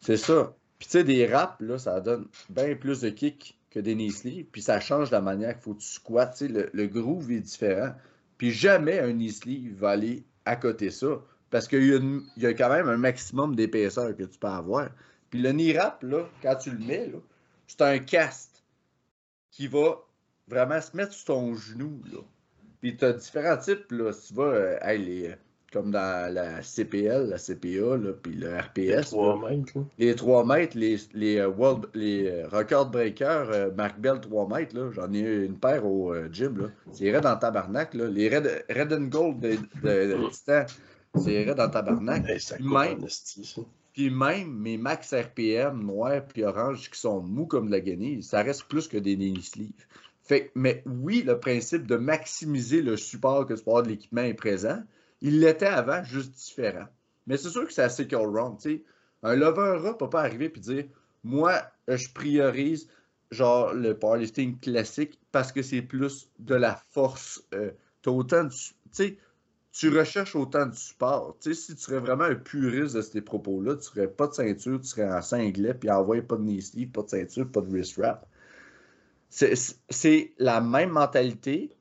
C'est 0.01 0.17
ça. 0.17 0.53
Puis 0.79 0.87
tu 0.87 0.91
sais, 0.91 1.03
des 1.03 1.25
raps, 1.27 1.59
là, 1.59 1.77
ça 1.77 1.99
donne 1.99 2.27
bien 2.49 2.75
plus 2.75 3.01
de 3.01 3.09
kick 3.09 3.57
que 3.69 3.79
des 3.79 3.95
knee 3.95 4.11
sleeves, 4.11 4.45
puis 4.45 4.61
ça 4.61 4.79
change 4.79 5.11
la 5.11 5.21
manière 5.21 5.53
qu'il 5.53 5.61
faut 5.61 5.73
que 5.73 5.81
tu 5.81 5.87
squattes, 5.87 6.41
le, 6.41 6.87
groove 6.87 7.31
est 7.31 7.41
différent. 7.41 7.93
Puis 8.37 8.51
jamais 8.51 8.99
un 8.99 9.11
knee 9.11 9.31
sleeve 9.31 9.75
va 9.77 9.91
aller 9.91 10.23
à 10.45 10.55
côté 10.55 10.89
ça, 10.89 11.21
parce 11.51 11.67
qu'il 11.67 11.83
y, 11.83 12.41
y 12.41 12.45
a 12.45 12.53
quand 12.53 12.69
même 12.69 12.87
un 12.87 12.97
maximum 12.97 13.55
d'épaisseur 13.55 14.15
que 14.15 14.23
tu 14.23 14.39
peux 14.39 14.47
avoir. 14.47 14.89
Puis 15.29 15.41
le 15.41 15.51
knee 15.51 15.73
wrap, 15.73 16.01
là, 16.03 16.27
quand 16.41 16.55
tu 16.55 16.71
le 16.71 16.79
mets, 16.79 17.07
là, 17.07 17.19
c'est 17.67 17.81
un 17.81 17.99
cast 17.99 18.63
qui 19.51 19.67
va 19.67 19.99
vraiment 20.47 20.81
se 20.81 20.95
mettre 20.95 21.13
sur 21.13 21.25
ton 21.25 21.55
genou, 21.55 22.01
là. 22.11 22.19
Puis 22.81 22.95
tu 22.95 23.05
as 23.05 23.13
différents 23.13 23.57
types, 23.57 23.91
là, 23.91 24.13
tu 24.13 24.33
vas, 24.33 24.43
euh, 24.43 24.93
les- 24.97 25.35
comme 25.71 25.91
dans 25.91 26.33
la 26.33 26.61
CPL, 26.61 27.29
la 27.29 27.37
CPA, 27.37 27.97
là, 27.97 28.13
puis 28.21 28.33
le 28.33 28.57
RPS. 28.57 29.09
3 29.11 29.35
là. 29.41 29.49
mètres, 29.49 29.71
là. 29.75 29.81
Les 29.97 30.15
3 30.15 30.45
mètres, 30.45 30.77
les, 30.77 30.97
les, 31.13 31.37
euh, 31.37 31.47
world, 31.49 31.85
les 31.93 32.27
euh, 32.27 32.47
record 32.47 32.89
breakers, 32.89 33.49
euh, 33.51 33.71
Mark 33.75 33.99
Bell 33.99 34.19
3 34.19 34.47
mètres, 34.47 34.75
là, 34.75 34.91
j'en 34.91 35.13
ai 35.13 35.19
eu 35.19 35.45
une 35.45 35.57
paire 35.59 35.85
au 35.85 36.13
euh, 36.13 36.27
gym. 36.31 36.71
C'est 36.91 37.11
raide 37.11 37.25
en 37.25 37.35
tabarnak. 37.37 37.93
Là. 37.93 38.07
Les 38.07 38.29
red, 38.29 38.65
red 38.69 38.93
and 38.93 39.05
gold 39.05 39.39
de, 39.39 39.51
de, 39.83 40.13
de 40.13 40.29
Titan, 40.31 40.65
c'est 41.15 41.43
raide 41.43 41.59
en 41.59 41.69
tabarnak. 41.69 42.27
Hey, 42.27 42.39
ça 42.39 42.55
Puis 42.55 42.65
même- 42.65 43.01
en 43.01 43.05
esti, 43.05 43.45
ça. 43.45 43.61
Puis 43.93 44.09
même 44.09 44.51
mes 44.53 44.77
max 44.77 45.13
RPM 45.13 45.83
noirs 45.83 46.23
puis 46.25 46.43
orange 46.43 46.89
qui 46.89 46.99
sont 46.99 47.21
mous 47.21 47.47
comme 47.47 47.67
de 47.67 47.71
la 47.71 47.81
guenille, 47.81 48.23
ça 48.23 48.41
reste 48.43 48.63
plus 48.65 48.87
que 48.87 48.97
des 48.97 49.15
sleeves. 49.41 49.71
Fait, 50.23 50.51
mais 50.55 50.83
oui, 50.85 51.23
le 51.25 51.39
principe 51.39 51.87
de 51.87 51.95
maximiser 51.97 52.81
le 52.81 52.95
support 52.97 53.45
que 53.47 53.55
tu 53.55 53.63
peux 53.63 53.71
avoir 53.71 53.83
de 53.83 53.89
l'équipement 53.89 54.21
est 54.21 54.35
présent. 54.35 54.77
Il 55.21 55.39
l'était 55.41 55.65
avant, 55.65 56.03
juste 56.03 56.31
différent. 56.31 56.87
Mais 57.27 57.37
c'est 57.37 57.49
sûr 57.49 57.65
que 57.67 57.73
c'est 57.73 57.83
assez 57.83 58.07
all 58.13 58.25
round. 58.25 58.57
tu 58.59 58.69
sais. 58.69 58.83
Un 59.21 59.35
lover 59.35 59.79
ne 59.83 59.93
peut 59.93 60.09
pas 60.09 60.21
arriver 60.21 60.51
et 60.53 60.59
dire 60.59 60.85
Moi, 61.23 61.61
je 61.87 62.09
priorise 62.09 62.89
genre 63.31 63.73
le 63.73 63.97
powerlifting 63.97 64.59
classique 64.59 65.19
parce 65.31 65.51
que 65.51 65.61
c'est 65.61 65.81
plus 65.81 66.29
de 66.39 66.55
la 66.55 66.75
force. 66.91 67.43
Euh, 67.53 67.71
autant 68.05 68.45
de. 68.45 68.53
Tu 69.71 69.89
recherches 69.89 70.35
autant 70.35 70.65
de 70.65 70.73
support. 70.73 71.37
Tu 71.39 71.53
sais, 71.53 71.61
si 71.61 71.75
tu 71.75 71.81
serais 71.81 71.99
vraiment 71.99 72.23
un 72.23 72.35
puriste 72.35 72.95
de 72.95 73.01
ces 73.01 73.21
propos-là, 73.21 73.75
tu 73.75 73.83
serais 73.83 74.07
pas 74.07 74.27
de 74.27 74.33
ceinture, 74.33 74.81
tu 74.81 74.87
serais 74.87 75.07
en 75.07 75.21
cinglet, 75.21 75.75
puis 75.75 75.91
envoyer 75.91 76.23
pas 76.23 76.37
de 76.37 76.41
knee 76.41 76.61
sleeve, 76.61 76.89
pas 76.89 77.03
de 77.03 77.09
ceinture, 77.09 77.49
pas 77.51 77.61
de 77.61 77.69
wrist 77.69 77.97
wrap. 77.97 78.27
C'est 79.29 80.33
la 80.39 80.59
même 80.59 80.89
mentalité 80.89 81.77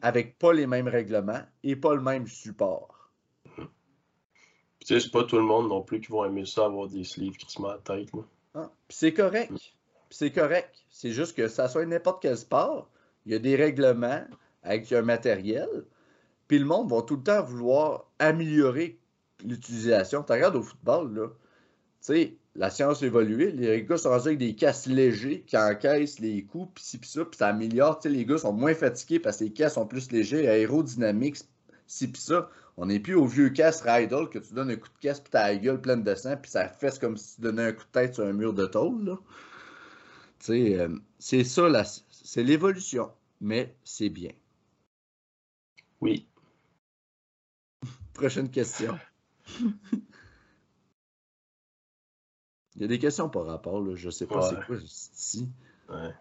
avec 0.00 0.38
pas 0.38 0.52
les 0.52 0.66
mêmes 0.66 0.88
règlements 0.88 1.42
et 1.62 1.76
pas 1.76 1.94
le 1.94 2.00
même 2.00 2.26
support. 2.26 3.10
Tu 3.56 4.86
sais, 4.86 5.00
c'est 5.00 5.12
pas 5.12 5.24
tout 5.24 5.36
le 5.36 5.44
monde 5.44 5.68
non 5.68 5.82
plus 5.82 6.00
qui 6.00 6.10
va 6.10 6.26
aimer 6.26 6.44
ça, 6.44 6.64
avoir 6.64 6.88
des 6.88 7.04
sleeves 7.04 7.36
qui 7.36 7.50
se 7.50 7.62
mettent 7.62 7.88
à 7.88 7.96
la 7.96 8.04
tête. 8.04 8.10
Ah, 8.54 8.70
puis 8.88 8.96
c'est 8.96 9.14
correct. 9.14 9.52
Puis 9.52 9.70
c'est 10.10 10.32
correct. 10.32 10.74
C'est 10.90 11.12
juste 11.12 11.36
que 11.36 11.46
ça 11.48 11.68
soit 11.68 11.86
n'importe 11.86 12.20
quel 12.20 12.36
sport, 12.36 12.90
il 13.24 13.32
y 13.32 13.34
a 13.34 13.38
des 13.38 13.54
règlements 13.54 14.24
avec 14.62 14.90
un 14.92 15.02
matériel, 15.02 15.68
puis 16.48 16.58
le 16.58 16.64
monde 16.64 16.90
va 16.90 17.02
tout 17.02 17.16
le 17.16 17.22
temps 17.22 17.42
vouloir 17.42 18.10
améliorer 18.18 18.98
l'utilisation. 19.44 20.22
Tu 20.22 20.32
regardes 20.32 20.56
au 20.56 20.62
football, 20.62 21.14
là, 21.14 21.28
tu 21.28 21.34
sais, 22.00 22.36
la 22.54 22.68
science 22.70 23.02
a 23.02 23.06
évolué, 23.06 23.50
les 23.52 23.82
gars 23.84 23.96
sont 23.96 24.10
rendus 24.10 24.26
avec 24.28 24.38
des 24.38 24.54
casses 24.54 24.86
légers 24.86 25.42
qui 25.46 25.56
encaissent 25.56 26.18
les 26.18 26.44
coups, 26.44 26.70
puis 26.74 26.84
ci, 26.84 26.98
puis 26.98 27.08
ça, 27.08 27.24
puis 27.24 27.38
ça 27.38 27.48
améliore. 27.48 27.98
Les 28.04 28.26
gars 28.26 28.38
sont 28.38 28.52
moins 28.52 28.74
fatigués 28.74 29.18
parce 29.20 29.38
que 29.38 29.44
les 29.44 29.52
casses 29.52 29.74
sont 29.74 29.86
plus 29.86 30.10
légers, 30.12 30.46
aérodynamiques, 30.48 31.38
ci, 31.86 32.08
puis 32.08 32.20
ça. 32.20 32.50
On 32.76 32.86
n'est 32.86 33.00
plus 33.00 33.14
au 33.14 33.26
vieux 33.26 33.50
casse 33.50 33.82
Rydell 33.82 34.28
que 34.30 34.38
tu 34.38 34.54
donnes 34.54 34.70
un 34.70 34.76
coup 34.76 34.88
de 34.88 34.98
casse, 35.00 35.20
puis 35.20 35.30
t'as 35.30 35.48
la 35.48 35.56
gueule 35.56 35.80
pleine 35.80 36.02
de 36.02 36.14
sang, 36.14 36.36
puis 36.36 36.50
ça 36.50 36.68
fesse 36.68 36.98
comme 36.98 37.16
si 37.16 37.36
tu 37.36 37.42
donnais 37.42 37.64
un 37.64 37.72
coup 37.72 37.84
de 37.84 37.90
tête 37.92 38.14
sur 38.14 38.24
un 38.24 38.32
mur 38.32 38.52
de 38.54 38.66
tôle, 38.66 39.18
euh, 40.50 40.88
c'est 41.18 41.44
ça, 41.44 41.68
la- 41.68 41.84
c'est 41.84 42.42
l'évolution, 42.42 43.10
mais 43.40 43.74
c'est 43.84 44.08
bien. 44.08 44.32
Oui. 46.00 46.26
Prochaine 48.14 48.50
question. 48.50 48.98
Il 52.76 52.82
y 52.82 52.84
a 52.84 52.88
des 52.88 52.98
questions 52.98 53.28
par 53.28 53.44
rapport, 53.46 53.80
là. 53.82 53.94
Je 53.96 54.08
sais 54.10 54.26
pas 54.26 54.38
Ouais. 54.48 54.56
c'est 54.60 54.66
quoi 54.66 54.76
ici. 54.76 55.48
Ouais. 55.88 56.14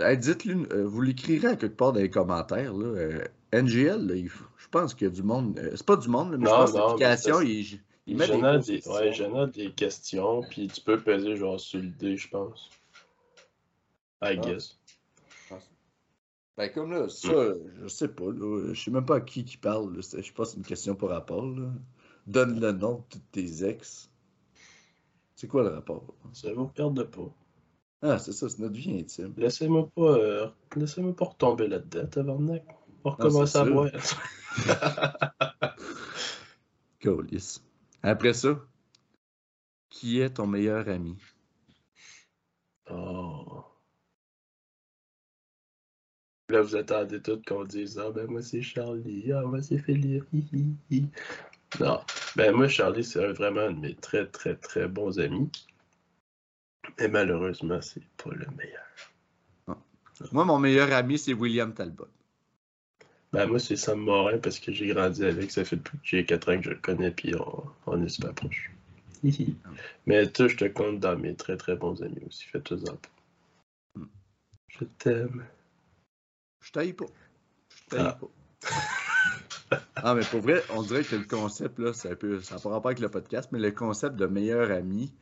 Hey, 0.00 0.18
Dites-le, 0.18 0.66
euh, 0.72 0.84
vous 0.86 1.02
l'écrirez 1.02 1.48
à 1.48 1.56
quelque 1.56 1.76
part 1.76 1.92
dans 1.92 2.00
les 2.00 2.10
commentaires. 2.10 2.72
Là. 2.72 2.86
Euh, 2.86 3.24
NGL, 3.52 4.06
là, 4.06 4.14
il 4.14 4.28
faut- 4.28 4.44
je 4.56 4.66
pense 4.68 4.94
qu'il 4.94 5.06
y 5.06 5.10
a 5.10 5.12
du 5.12 5.22
monde. 5.22 5.58
euh, 5.58 5.72
c'est 5.76 5.86
pas 5.86 5.96
du 5.96 6.08
monde, 6.08 6.32
là, 6.32 6.38
mais 6.38 6.44
Non, 6.46 6.50
je 6.52 6.56
pense 6.56 6.72
que 6.72 6.76
non, 6.78 6.86
l'application, 6.88 7.38
c'est- 7.40 7.46
il, 7.48 7.80
il 8.06 8.16
met 8.16 8.26
des 8.26 8.32
J'en 8.32 8.38
ai 8.38 8.40
grosses 8.40 8.66
des, 8.66 8.72
questions. 8.80 9.32
ouais, 9.34 9.46
des 9.50 9.72
questions, 9.72 10.42
puis 10.50 10.68
tu 10.68 10.80
peux 10.80 10.98
peser 11.00 11.36
genre 11.36 11.60
sur 11.60 11.80
le 11.80 11.88
dé, 11.88 12.16
je 12.16 12.28
pense. 12.28 12.70
I 14.22 14.32
Ah. 14.32 14.36
guess. 14.36 14.78
Ben, 16.56 16.68
comme 16.72 16.90
là, 16.90 17.08
ça, 17.08 17.28
je 17.82 17.88
sais 17.88 18.08
pas. 18.08 18.24
Là, 18.26 18.72
je 18.74 18.82
sais 18.82 18.90
même 18.90 19.06
pas 19.06 19.16
à 19.16 19.20
qui 19.20 19.44
qui 19.44 19.56
parle. 19.56 19.94
là. 19.94 20.00
Je 20.02 20.20
sais 20.22 20.32
pas 20.32 20.44
si 20.44 20.52
c'est 20.52 20.56
une 20.58 20.64
question 20.64 20.94
par 20.94 21.08
rapport. 21.10 21.46
Là. 21.46 21.68
Donne 22.26 22.60
le 22.60 22.72
nom 22.72 22.96
de 22.96 23.02
tous 23.08 23.18
tes 23.32 23.64
ex. 23.66 24.09
C'est 25.40 25.48
quoi 25.48 25.62
le 25.62 25.70
rapport? 25.70 26.04
Ça 26.34 26.52
vous 26.52 26.68
perdre 26.68 27.02
pas. 27.04 27.34
Ah, 28.02 28.18
c'est 28.18 28.32
ça, 28.32 28.46
c'est 28.50 28.58
notre 28.58 28.74
vie 28.74 28.98
intime. 29.00 29.32
Laissez-moi 29.38 29.88
pas, 29.94 30.18
euh, 30.18 30.50
laissez-moi 30.76 31.16
pas 31.16 31.24
retomber 31.24 31.66
là-dedans, 31.66 32.06
tabarnak. 32.08 32.62
On 33.04 33.08
Ah, 33.08 33.14
recommence 33.14 33.56
à 33.56 33.64
boire. 33.64 33.90
Colis. 37.02 37.62
Après 38.02 38.34
ça, 38.34 38.60
qui 39.88 40.20
est 40.20 40.28
ton 40.28 40.46
meilleur 40.46 40.86
ami? 40.90 41.16
Oh. 42.90 43.64
Là, 46.50 46.60
vous 46.60 46.76
attendez 46.76 47.22
tout 47.22 47.40
qu'on 47.46 47.64
dise 47.64 47.98
Ah, 47.98 48.10
ben 48.10 48.26
moi 48.26 48.42
c'est 48.42 48.60
Charlie, 48.60 49.32
ah, 49.32 49.40
moi 49.46 49.62
c'est 49.62 49.78
Philippe. 49.78 50.26
Non. 51.78 52.00
Ben 52.36 52.52
moi, 52.54 52.68
Charlie, 52.68 53.04
c'est 53.04 53.24
vraiment 53.32 53.60
un 53.60 53.72
de 53.72 53.78
mes 53.80 53.94
très, 53.94 54.26
très, 54.26 54.56
très 54.56 54.88
bons 54.88 55.18
amis. 55.20 55.50
Et 56.98 57.08
malheureusement, 57.08 57.80
c'est 57.80 58.04
pas 58.16 58.30
le 58.30 58.46
meilleur. 58.56 58.84
Moi, 60.32 60.44
mon 60.44 60.58
meilleur 60.58 60.92
ami, 60.92 61.18
c'est 61.18 61.32
William 61.32 61.72
Talbot. 61.72 62.08
Ben 63.32 63.46
moi, 63.46 63.58
c'est 63.60 63.76
Sam 63.76 64.00
Morin 64.00 64.38
parce 64.38 64.58
que 64.58 64.72
j'ai 64.72 64.88
grandi 64.88 65.24
avec. 65.24 65.50
Ça 65.52 65.64
fait 65.64 65.76
plus 65.76 65.96
que 65.98 66.04
j'ai 66.04 66.24
4 66.26 66.52
ans 66.52 66.56
que 66.58 66.64
je 66.64 66.70
le 66.70 66.76
connais, 66.76 67.10
puis 67.12 67.34
on, 67.36 67.64
on 67.86 68.04
est 68.04 68.08
super 68.08 68.34
proches. 68.34 68.70
Mais 70.06 70.26
toi, 70.30 70.48
je 70.48 70.56
te 70.56 70.64
compte 70.66 70.98
dans 70.98 71.16
mes 71.16 71.34
très 71.36 71.56
très 71.56 71.76
bons 71.76 72.02
amis 72.02 72.22
aussi. 72.26 72.44
Fais-toi-en 72.46 72.96
pas. 72.96 73.08
Hmm. 73.94 74.06
Je 74.68 74.84
t'aime. 74.98 75.46
Je 76.60 76.72
t'aille 76.72 76.92
pas. 76.92 77.06
Je 77.70 77.96
t'aille 77.96 78.06
Ah. 78.06 78.18
pas. 78.20 78.28
ah, 79.96 80.14
mais 80.14 80.24
pour 80.24 80.40
vrai, 80.40 80.62
on 80.70 80.82
dirait 80.82 81.04
que 81.04 81.16
le 81.16 81.24
concept, 81.24 81.78
là, 81.78 81.92
c'est 81.92 82.10
un 82.10 82.16
peu. 82.16 82.40
Ça 82.40 82.56
n'a 82.56 82.60
pas 82.60 82.70
rapport 82.70 82.88
avec 82.88 83.00
le 83.00 83.08
podcast, 83.08 83.50
mais 83.52 83.58
le 83.58 83.70
concept 83.70 84.16
de 84.16 84.26
meilleur 84.26 84.70
ami, 84.70 85.12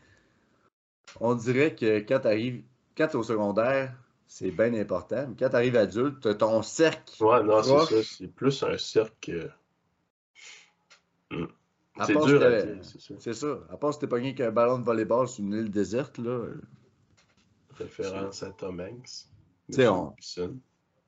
on 1.21 1.35
dirait 1.35 1.75
que 1.75 1.99
quand 2.01 2.21
t'arrives. 2.21 2.63
Quand 2.97 3.07
t'es 3.07 3.17
au 3.17 3.23
secondaire, 3.23 3.95
c'est 4.27 4.51
bien 4.51 4.75
important. 4.75 5.27
Mais 5.29 5.37
quand 5.39 5.51
t'arrives 5.51 5.77
adulte, 5.77 6.21
t'as 6.21 6.35
ton 6.35 6.63
cercle. 6.63 7.23
Ouais, 7.23 7.43
non, 7.43 7.63
c'est 7.63 8.03
ça. 8.03 8.03
C'est 8.03 8.29
plus 8.29 8.63
un 8.63 8.77
cercle. 8.77 9.53
Hmm. 11.31 11.47
C'est 12.05 12.13
dur 12.13 12.43
à 12.43 12.63
dire, 12.63 12.79
c'est 12.83 13.01
ça. 13.01 13.15
C'est 13.19 13.35
ça. 13.35 13.59
À 13.71 13.77
part 13.77 13.93
si 13.93 14.01
t'es 14.01 14.07
pogné 14.07 14.29
avec 14.29 14.41
un 14.41 14.51
ballon 14.51 14.79
de 14.79 14.85
volleyball 14.85 15.29
sur 15.29 15.45
une 15.45 15.55
île 15.55 15.71
déserte, 15.71 16.19
là. 16.19 16.31
euh, 16.31 16.61
Référence 17.77 18.43
à 18.43 18.51
Tom 18.51 18.81
Hanks. 18.81 19.27
sais, 19.71 19.89
on-. 19.89 20.15
Tu 20.21 20.43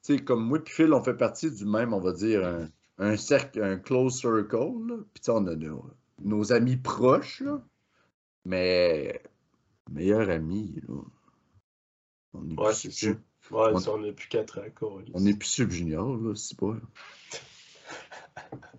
sais, 0.02 0.18
comme 0.18 0.44
moi 0.44 0.58
et 0.58 0.68
Phil, 0.68 0.92
on 0.92 1.02
fait 1.02 1.14
partie 1.14 1.50
du 1.50 1.64
même, 1.64 1.92
on 1.92 2.00
va 2.00 2.12
dire, 2.12 2.44
un, 2.44 2.68
un 3.01 3.16
cercle, 3.16 3.62
un 3.62 3.77
close 3.78 4.20
circle. 4.20 4.86
Là. 4.89 4.97
Puis 5.14 5.22
on 5.28 5.47
a 5.47 5.56
nos, 5.56 5.85
nos 6.22 6.52
amis 6.52 6.77
proches, 6.77 7.40
là. 7.40 7.60
Mais 8.44 9.22
meilleur 9.90 10.31
ami, 10.31 10.81
là. 10.89 10.94
On 12.32 12.43
n'est 12.43 12.55
Ouais, 12.59 12.66
plus, 12.68 12.77
c'est 12.77 12.90
sub-. 12.93 13.20
Ouais, 13.51 13.70
on- 13.74 13.89
on 13.89 14.09
a 14.09 14.12
plus 14.12 14.28
4 14.28 14.60
ans 14.60 14.64
encore. 14.66 15.01
on 15.14 15.27
est 15.27 15.36
plus 15.36 15.48
sub-junior, 15.48 16.16
là, 16.16 16.35
c'est 16.36 16.56
pas. 16.56 16.77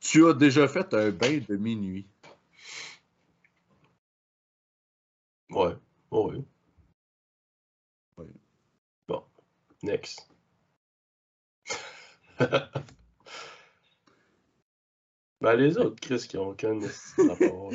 tu 0.00 0.26
as 0.28 0.34
déjà 0.34 0.68
fait 0.68 0.92
un 0.94 1.10
bain 1.10 1.38
de 1.48 1.56
minuit? 1.56 2.06
Ouais, 5.50 5.74
ouais. 6.10 6.42
Ouais. 8.16 8.26
Bon, 9.08 9.24
next. 9.82 10.28
Ben, 15.40 15.54
les 15.56 15.78
autres, 15.78 16.00
Chris, 16.00 16.26
qui 16.28 16.36
ont 16.38 16.48
aucun 16.50 16.78
rapport. 17.28 17.72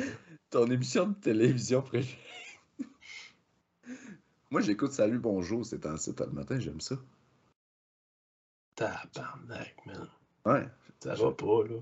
Ton 0.50 0.66
émission 0.70 1.06
de 1.08 1.14
télévision 1.14 1.82
préférée. 1.82 2.18
Moi, 4.50 4.60
j'écoute 4.62 4.92
Salut, 4.92 5.18
bonjour, 5.18 5.64
c'est 5.64 5.86
en 5.86 5.96
site 5.96 6.20
le 6.20 6.32
matin, 6.32 6.58
j'aime 6.58 6.80
ça. 6.80 6.96
Tabarnak, 8.74 9.76
man. 9.86 10.08
Ouais. 10.44 10.66
Ça 10.98 11.14
va 11.14 11.30
pas, 11.32 11.64
là. 11.68 11.76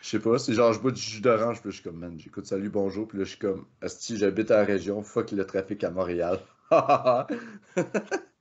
Je 0.00 0.08
sais 0.10 0.20
pas, 0.20 0.38
c'est 0.38 0.52
genre 0.54 0.72
je 0.72 0.80
bois 0.80 0.92
du 0.92 1.00
jus 1.00 1.20
d'orange, 1.20 1.60
puis 1.60 1.70
je 1.70 1.76
suis 1.76 1.84
comme, 1.84 1.98
man, 1.98 2.18
j'écoute 2.18 2.46
Salut, 2.46 2.70
bonjour, 2.70 3.06
puis 3.08 3.18
là, 3.18 3.24
je 3.24 3.30
suis 3.30 3.38
comme, 3.38 3.66
si 3.86 4.16
j'habite 4.16 4.50
à 4.50 4.58
la 4.58 4.64
région, 4.64 5.02
fuck 5.02 5.32
le 5.32 5.44
trafic 5.46 5.84
à 5.84 5.90
Montréal. 5.90 6.40
ouais, 6.70 6.78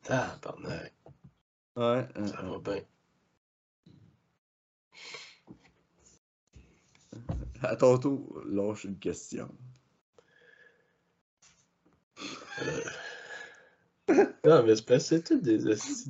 Tabarnak. 0.04 0.94
euh, 1.78 2.04
Ça 2.28 2.40
euh. 2.44 2.50
va 2.50 2.60
bien. 2.60 2.82
À 7.66 7.76
ton 7.76 7.98
tour, 7.98 8.42
lâche 8.46 8.86
une 8.86 8.98
question. 9.00 9.50
Non, 14.46 14.64
mais 14.64 14.76
c'est 14.76 14.86
parce 14.86 15.10
que 15.10 15.16
c'est 15.18 15.24
tout 15.24 15.40
des 15.42 15.68
esti. 15.68 16.10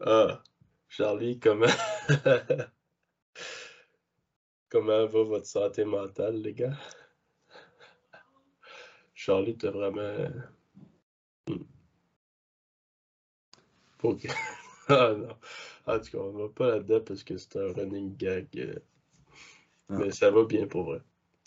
Ah, 0.00 0.42
Charlie, 0.88 1.38
comment... 1.40 1.66
comment 4.70 5.06
va 5.06 5.22
votre 5.22 5.46
santé 5.46 5.84
mentale, 5.84 6.42
les 6.42 6.54
gars? 6.54 6.76
Charlie, 9.14 9.56
t'as 9.56 9.70
vraiment... 9.70 10.30
Hmm. 11.48 11.64
Faut 13.98 14.16
que- 14.16 14.28
ah 14.88 15.14
non. 15.16 15.36
En 15.86 15.98
tout 16.00 16.10
cas, 16.10 16.18
on 16.18 16.32
va 16.32 16.48
pas 16.48 16.68
là-dedans 16.68 17.00
parce 17.06 17.22
que 17.24 17.36
c'est 17.36 17.56
un 17.56 17.72
running 17.72 18.16
gag. 18.16 18.80
Ah. 19.90 19.96
Mais 19.98 20.12
ça 20.12 20.30
va 20.30 20.44
bien 20.44 20.66
pour 20.66 20.84
vrai. 20.84 21.02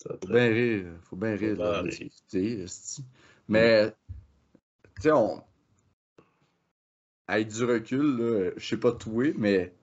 Faut 0.05 0.27
bien 0.27 0.47
rire, 0.49 0.85
faut 1.03 1.15
bien 1.15 1.35
rire 1.35 1.57
rire. 1.57 2.67
Mais, 3.47 3.91
tu 4.95 5.01
sais, 5.01 5.11
on. 5.11 5.41
Avec 7.27 7.47
du 7.47 7.63
recul, 7.63 8.53
je 8.57 8.65
sais 8.65 8.77
pas 8.77 8.91
toi, 8.91 9.33
mais. 9.37 9.73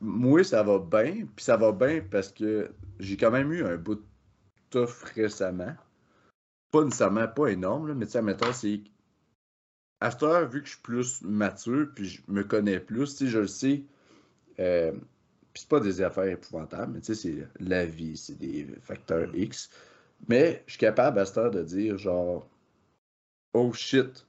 Moi, 0.00 0.44
ça 0.44 0.62
va 0.62 0.78
bien, 0.78 1.26
puis 1.34 1.44
ça 1.44 1.56
va 1.56 1.72
bien 1.72 2.02
parce 2.10 2.30
que 2.30 2.70
j'ai 2.98 3.16
quand 3.16 3.30
même 3.30 3.52
eu 3.52 3.64
un 3.64 3.76
bout 3.76 3.96
de 3.96 4.04
tough 4.70 5.02
récemment. 5.14 5.74
Pas 6.70 6.84
nécessairement, 6.84 7.28
pas 7.28 7.48
énorme, 7.48 7.88
là, 7.88 7.94
mais 7.94 8.06
tu 8.06 8.12
sais, 8.12 8.22
mettons, 8.22 8.52
c'est. 8.52 8.82
À 10.00 10.10
cette 10.10 10.22
heure, 10.22 10.48
vu 10.48 10.60
que 10.60 10.66
je 10.66 10.72
suis 10.72 10.82
plus 10.82 11.22
mature, 11.22 11.88
puis 11.94 12.06
je 12.06 12.22
me 12.28 12.44
connais 12.44 12.80
plus, 12.80 13.16
tu 13.16 13.24
sais, 13.24 13.30
je 13.30 13.38
le 13.40 13.46
sais. 13.46 13.84
euh, 14.58 14.92
puis 15.54 15.62
c'est 15.62 15.68
pas 15.68 15.80
des 15.80 16.02
affaires 16.02 16.24
épouvantables, 16.24 16.92
mais 16.94 17.00
tu 17.00 17.14
sais, 17.14 17.38
c'est 17.38 17.48
la 17.64 17.86
vie, 17.86 18.16
c'est 18.16 18.36
des 18.38 18.66
facteurs 18.82 19.34
X. 19.34 19.70
Mais 20.28 20.62
je 20.66 20.72
suis 20.72 20.80
capable 20.80 21.18
à 21.20 21.26
cette 21.26 21.38
heure 21.38 21.50
de 21.52 21.62
dire 21.62 21.96
genre 21.96 22.48
Oh 23.54 23.72
shit, 23.72 24.26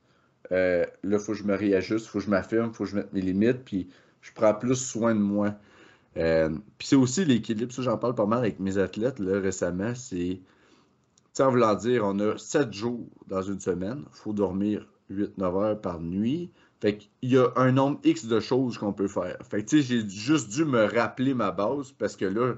euh, 0.51 0.85
là, 1.03 1.19
faut 1.19 1.31
que 1.33 1.37
je 1.39 1.43
me 1.43 1.55
réajuste, 1.55 2.05
faut 2.05 2.19
que 2.19 2.25
je 2.25 2.29
m'affirme, 2.29 2.73
faut 2.73 2.83
que 2.83 2.91
je 2.91 2.95
mette 2.95 3.11
mes 3.11 3.21
limites, 3.21 3.63
puis 3.65 3.89
je 4.21 4.31
prends 4.33 4.53
plus 4.53 4.75
soin 4.75 5.15
de 5.15 5.19
moi. 5.19 5.55
Euh, 6.17 6.49
puis 6.77 6.87
c'est 6.87 6.95
aussi 6.95 7.25
l'équilibre, 7.25 7.73
ça 7.73 7.81
j'en 7.81 7.97
parle 7.97 8.15
pas 8.15 8.25
mal 8.27 8.39
avec 8.39 8.59
mes 8.59 8.77
athlètes 8.77 9.19
là, 9.19 9.39
récemment, 9.39 9.95
c'est, 9.95 10.39
tu 10.39 10.41
sais, 11.33 11.43
en 11.43 11.49
voulant 11.49 11.75
dire, 11.75 12.03
on 12.05 12.19
a 12.19 12.37
7 12.37 12.71
jours 12.71 13.09
dans 13.27 13.41
une 13.41 13.59
semaine, 13.59 14.05
faut 14.11 14.31
dormir 14.31 14.87
8-9 15.11 15.63
heures 15.63 15.81
par 15.81 15.99
nuit. 15.99 16.51
Fait 16.85 16.99
y 17.23 17.35
a 17.35 17.49
un 17.55 17.71
nombre 17.71 17.99
X 18.03 18.27
de 18.27 18.39
choses 18.39 18.77
qu'on 18.77 18.93
peut 18.93 19.07
faire. 19.07 19.37
Fait 19.49 19.63
que 19.63 19.69
tu 19.69 19.81
sais, 19.81 20.03
j'ai 20.03 20.07
juste 20.07 20.49
dû 20.49 20.65
me 20.65 20.83
rappeler 20.83 21.33
ma 21.33 21.49
base 21.49 21.91
parce 21.93 22.15
que 22.15 22.25
là, 22.25 22.53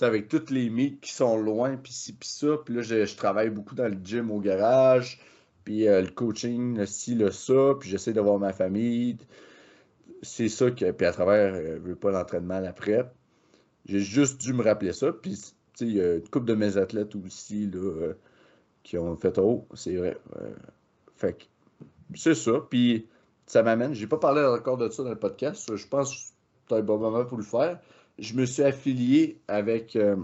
avec 0.00 0.28
toutes 0.28 0.48
les 0.48 0.70
meets 0.70 0.98
qui 1.02 1.12
sont 1.12 1.36
loin, 1.36 1.76
puis 1.76 1.92
ci, 1.92 2.14
puis 2.14 2.26
ça, 2.26 2.56
puis 2.64 2.74
là, 2.74 2.80
je, 2.80 3.14
travaille 3.16 3.50
beaucoup 3.50 3.74
dans 3.74 3.88
le 3.88 3.98
gym 4.02 4.30
au 4.30 4.40
garage, 4.40 5.20
puis 5.64 5.86
euh, 5.88 6.00
le 6.00 6.08
coaching, 6.08 6.78
le 6.78 6.86
ci, 6.86 7.16
le 7.16 7.30
ça, 7.30 7.74
puis 7.78 7.90
j'essaie 7.90 8.14
d'avoir 8.14 8.38
ma 8.38 8.54
famille. 8.54 9.18
C'est 10.22 10.48
ça 10.48 10.70
que, 10.70 10.90
puis 10.92 11.06
à 11.06 11.12
travers, 11.12 11.52
euh, 11.52 11.76
je 11.76 11.88
veux 11.90 11.96
pas 11.96 12.12
l'entraînement, 12.12 12.60
la. 12.60 12.74
J'ai 13.84 14.00
juste 14.00 14.40
dû 14.40 14.54
me 14.54 14.64
rappeler 14.64 14.94
ça, 14.94 15.12
puis 15.12 15.32
tu 15.32 15.44
sais, 15.74 15.84
il 15.84 15.96
y 15.96 16.00
a 16.00 16.14
une 16.14 16.28
couple 16.30 16.46
de 16.46 16.54
mes 16.54 16.78
athlètes 16.78 17.14
aussi, 17.14 17.70
euh, 17.74 18.14
qui 18.82 18.96
ont 18.96 19.16
fait 19.16 19.36
«Oh, 19.38 19.66
c'est 19.74 19.96
vrai. 19.96 20.16
Euh, 20.40 20.54
fait 21.14 21.34
que 21.34 21.44
c'est 22.14 22.34
ça, 22.34 22.52
puis 22.70 23.06
ça 23.46 23.62
m'amène, 23.62 23.94
j'ai 23.94 24.06
pas 24.06 24.18
parlé 24.18 24.44
encore 24.44 24.76
de 24.76 24.88
ça 24.88 25.02
dans 25.02 25.10
le 25.10 25.18
podcast, 25.18 25.74
je 25.74 25.86
pense 25.86 26.14
que 26.14 26.20
c'est 26.68 26.74
un 26.76 26.82
bon 26.82 26.98
moment 26.98 27.24
pour 27.24 27.38
le 27.38 27.44
faire. 27.44 27.78
Je 28.18 28.34
me 28.34 28.44
suis 28.44 28.62
affilié 28.62 29.40
avec 29.46 29.94
euh, 29.94 30.16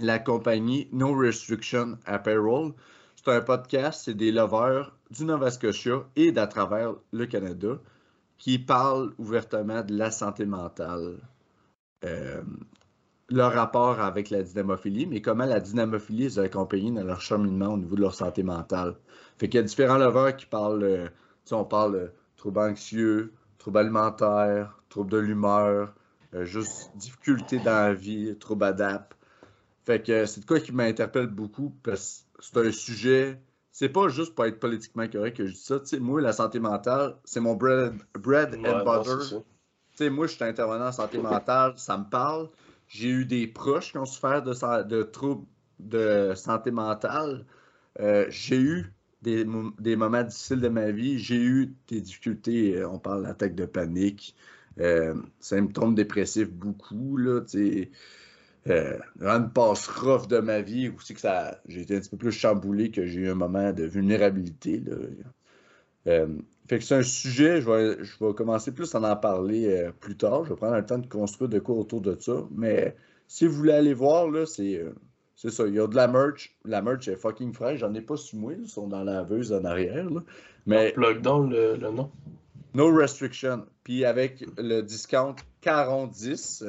la 0.00 0.18
compagnie 0.18 0.88
No 0.92 1.14
Restriction 1.14 1.98
Apparel. 2.06 2.72
C'est 3.16 3.30
un 3.30 3.40
podcast, 3.40 4.02
c'est 4.04 4.14
des 4.14 4.32
lovers 4.32 4.96
du 5.10 5.24
Nova 5.24 5.50
Scotia 5.50 6.04
et 6.16 6.32
d'à 6.32 6.46
travers 6.46 6.94
le 7.12 7.26
Canada 7.26 7.78
qui 8.38 8.58
parlent 8.58 9.12
ouvertement 9.18 9.82
de 9.82 9.96
la 9.96 10.10
santé 10.10 10.44
mentale, 10.44 11.18
euh, 12.04 12.42
leur 13.30 13.52
rapport 13.52 14.00
avec 14.00 14.30
la 14.30 14.42
dynamophilie, 14.42 15.06
mais 15.06 15.22
comment 15.22 15.46
la 15.46 15.60
dynamophilie 15.60 16.24
les 16.24 16.38
a 16.38 16.42
accompagnés 16.42 16.90
dans 16.90 17.04
leur 17.04 17.20
cheminement 17.20 17.68
au 17.68 17.78
niveau 17.78 17.94
de 17.94 18.00
leur 18.00 18.14
santé 18.14 18.42
mentale. 18.42 18.96
Fait 19.38 19.48
qu'il 19.48 19.58
y 19.58 19.62
a 19.62 19.66
différents 19.66 19.98
lovers 19.98 20.36
qui 20.36 20.46
parlent, 20.46 20.82
euh, 20.82 21.08
on 21.52 21.64
parle 21.64 21.92
de 21.92 22.12
troubles 22.44 22.60
anxieux, 22.60 23.32
troubles 23.56 23.78
alimentaires, 23.78 24.78
troubles 24.90 25.10
de 25.10 25.16
l'humeur, 25.16 25.94
euh, 26.34 26.44
juste 26.44 26.90
difficultés 26.94 27.58
dans 27.58 27.70
la 27.86 27.94
vie, 27.94 28.36
troubles 28.38 28.64
adap. 28.64 29.14
Fait 29.86 30.02
que 30.02 30.12
euh, 30.12 30.26
c'est 30.26 30.42
de 30.42 30.44
quoi 30.44 30.60
qui 30.60 30.72
m'interpelle 30.72 31.28
beaucoup 31.28 31.74
parce 31.82 32.26
que 32.36 32.44
c'est 32.44 32.66
un 32.66 32.70
sujet. 32.70 33.40
C'est 33.72 33.88
pas 33.88 34.08
juste 34.08 34.34
pour 34.34 34.44
être 34.44 34.60
politiquement 34.60 35.08
correct 35.08 35.38
que 35.38 35.46
je 35.46 35.52
dis 35.52 35.58
ça. 35.58 35.80
Tu 35.80 35.86
sais, 35.86 35.98
moi, 35.98 36.20
la 36.20 36.34
santé 36.34 36.60
mentale, 36.60 37.16
c'est 37.24 37.40
mon 37.40 37.54
bread, 37.54 37.94
bread 38.12 38.54
Ouais, 38.56 38.68
and 38.68 38.84
butter. 38.84 39.22
c'est 39.22 39.36
ça. 39.36 39.36
Tu 39.36 39.44
sais, 39.96 40.10
moi, 40.10 40.26
je 40.26 40.34
suis 40.34 40.44
intervenant 40.44 40.88
en 40.88 40.92
santé 40.92 41.16
mentale, 41.18 41.72
ça 41.76 41.96
me 41.96 42.04
parle. 42.04 42.50
J'ai 42.88 43.08
eu 43.08 43.24
des 43.24 43.46
proches 43.46 43.92
qui 43.92 43.96
ont 43.98 44.04
souffert 44.04 44.42
de, 44.42 44.82
de 44.82 45.02
troubles 45.02 45.46
de 45.78 46.34
santé 46.36 46.70
mentale. 46.70 47.46
Euh, 48.00 48.26
j'ai 48.28 48.60
eu 48.60 48.93
des, 49.24 49.44
mo- 49.44 49.72
des 49.80 49.96
moments 49.96 50.22
difficiles 50.22 50.60
de 50.60 50.68
ma 50.68 50.90
vie. 50.92 51.18
J'ai 51.18 51.42
eu 51.42 51.74
des 51.88 52.00
difficultés, 52.00 52.76
euh, 52.76 52.88
on 52.88 52.98
parle 52.98 53.24
d'attaque 53.24 53.54
de 53.54 53.66
panique, 53.66 54.34
Euh, 54.80 55.14
symptômes 55.40 55.94
dépressifs 55.94 56.50
beaucoup, 56.50 57.16
là. 57.16 57.40
Euh, 58.66 58.98
une 59.20 59.50
passe 59.52 59.86
rough 59.86 60.26
de 60.26 60.40
ma 60.40 60.62
vie, 60.62 60.88
aussi 60.88 61.14
que 61.14 61.20
ça, 61.20 61.60
j'ai 61.68 61.82
été 61.82 61.96
un 61.96 62.00
petit 62.00 62.10
peu 62.10 62.16
plus 62.16 62.32
chamboulé 62.32 62.90
que 62.90 63.06
j'ai 63.06 63.20
eu 63.20 63.28
un 63.30 63.36
moment 63.36 63.72
de 63.72 63.84
vulnérabilité. 63.84 64.80
Là. 64.80 64.96
Euh, 66.06 66.38
fait 66.68 66.78
que 66.78 66.84
c'est 66.84 66.96
un 66.96 67.02
sujet, 67.02 67.60
je 67.60 67.70
vais, 67.70 68.34
commencer 68.34 68.72
plus 68.72 68.94
à 68.94 69.00
en 69.00 69.16
parler 69.16 69.90
plus 70.00 70.16
tard. 70.16 70.44
Je 70.44 70.50
vais 70.50 70.56
prendre 70.56 70.76
le 70.76 70.84
temps 70.86 70.98
de 70.98 71.06
construire 71.06 71.50
de 71.50 71.60
quoi 71.60 71.76
autour 71.76 72.00
de 72.00 72.16
ça. 72.18 72.48
Mais 72.50 72.96
si 73.28 73.46
vous 73.46 73.54
voulez 73.54 73.74
aller 73.74 73.94
voir, 73.94 74.30
là, 74.30 74.46
c'est, 74.46 74.82
c'est 75.36 75.50
ça. 75.50 75.66
Il 75.66 75.74
y 75.74 75.80
a 75.80 75.86
de 75.86 75.96
la 75.96 76.08
merch. 76.08 76.56
La 76.64 76.82
merch 76.82 77.08
est 77.08 77.16
fucking 77.16 77.52
fraîche. 77.52 77.80
J'en 77.80 77.94
ai 77.94 78.00
pas 78.00 78.16
sous 78.16 78.36
moi. 78.36 78.52
Ils 78.52 78.68
sont 78.68 78.86
dans 78.86 79.02
la 79.02 79.14
laveuse 79.14 79.52
en 79.52 79.64
arrière. 79.64 80.08
Là. 80.08 80.20
Mais. 80.66 80.92
Plug 80.92 81.22
down 81.22 81.50
le, 81.50 81.76
le 81.76 81.90
nom. 81.90 82.10
No 82.74 82.92
restriction. 82.92 83.66
Puis 83.84 84.04
avec 84.04 84.44
le 84.58 84.80
discount 84.80 85.36
4010, 85.60 86.64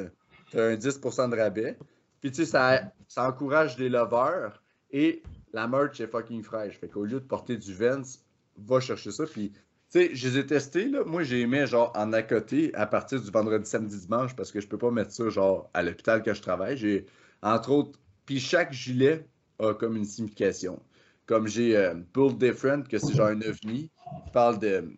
tu 0.50 0.60
as 0.60 0.64
un 0.64 0.74
10% 0.74 1.30
de 1.30 1.36
rabais. 1.36 1.78
Puis 2.20 2.30
tu 2.30 2.44
sais, 2.44 2.46
ça, 2.46 2.92
ça 3.08 3.28
encourage 3.28 3.78
les 3.78 3.88
lovers 3.88 4.62
et 4.90 5.22
la 5.52 5.66
merch 5.66 6.00
est 6.00 6.06
fucking 6.06 6.42
fraîche. 6.42 6.78
Fait 6.78 6.88
qu'au 6.88 7.04
lieu 7.04 7.20
de 7.20 7.26
porter 7.26 7.56
du 7.56 7.74
Vence, 7.74 8.20
va 8.58 8.80
chercher 8.80 9.10
ça. 9.10 9.24
Puis 9.24 9.52
tu 9.52 9.60
sais, 9.88 10.10
je 10.14 10.28
les 10.28 10.38
ai 10.38 10.46
testés, 10.46 10.88
là. 10.88 11.04
Moi, 11.04 11.22
j'ai 11.22 11.40
aimé, 11.40 11.66
genre, 11.66 11.92
en 11.94 12.12
à 12.12 12.22
côté 12.22 12.74
à 12.74 12.86
partir 12.86 13.20
du 13.20 13.30
vendredi, 13.30 13.68
samedi, 13.68 13.98
dimanche 13.98 14.34
parce 14.34 14.50
que 14.50 14.60
je 14.60 14.66
peux 14.66 14.78
pas 14.78 14.90
mettre 14.90 15.12
ça, 15.12 15.28
genre, 15.28 15.70
à 15.74 15.82
l'hôpital 15.82 16.22
que 16.22 16.34
je 16.34 16.42
travaille. 16.42 16.76
J'ai, 16.76 17.06
entre 17.42 17.70
autres, 17.70 17.98
puis 18.26 18.40
chaque 18.40 18.72
gilet 18.72 19.26
a 19.58 19.72
comme 19.72 19.96
une 19.96 20.04
signification. 20.04 20.82
Comme 21.24 21.48
j'ai 21.48 21.76
euh, 21.76 21.94
Build 22.14 22.38
Different, 22.38 22.84
que 22.88 22.98
c'est 22.98 23.14
genre 23.14 23.28
un 23.28 23.40
ovni, 23.40 23.90
qui 24.24 24.30
parle 24.32 24.58
de, 24.58 24.96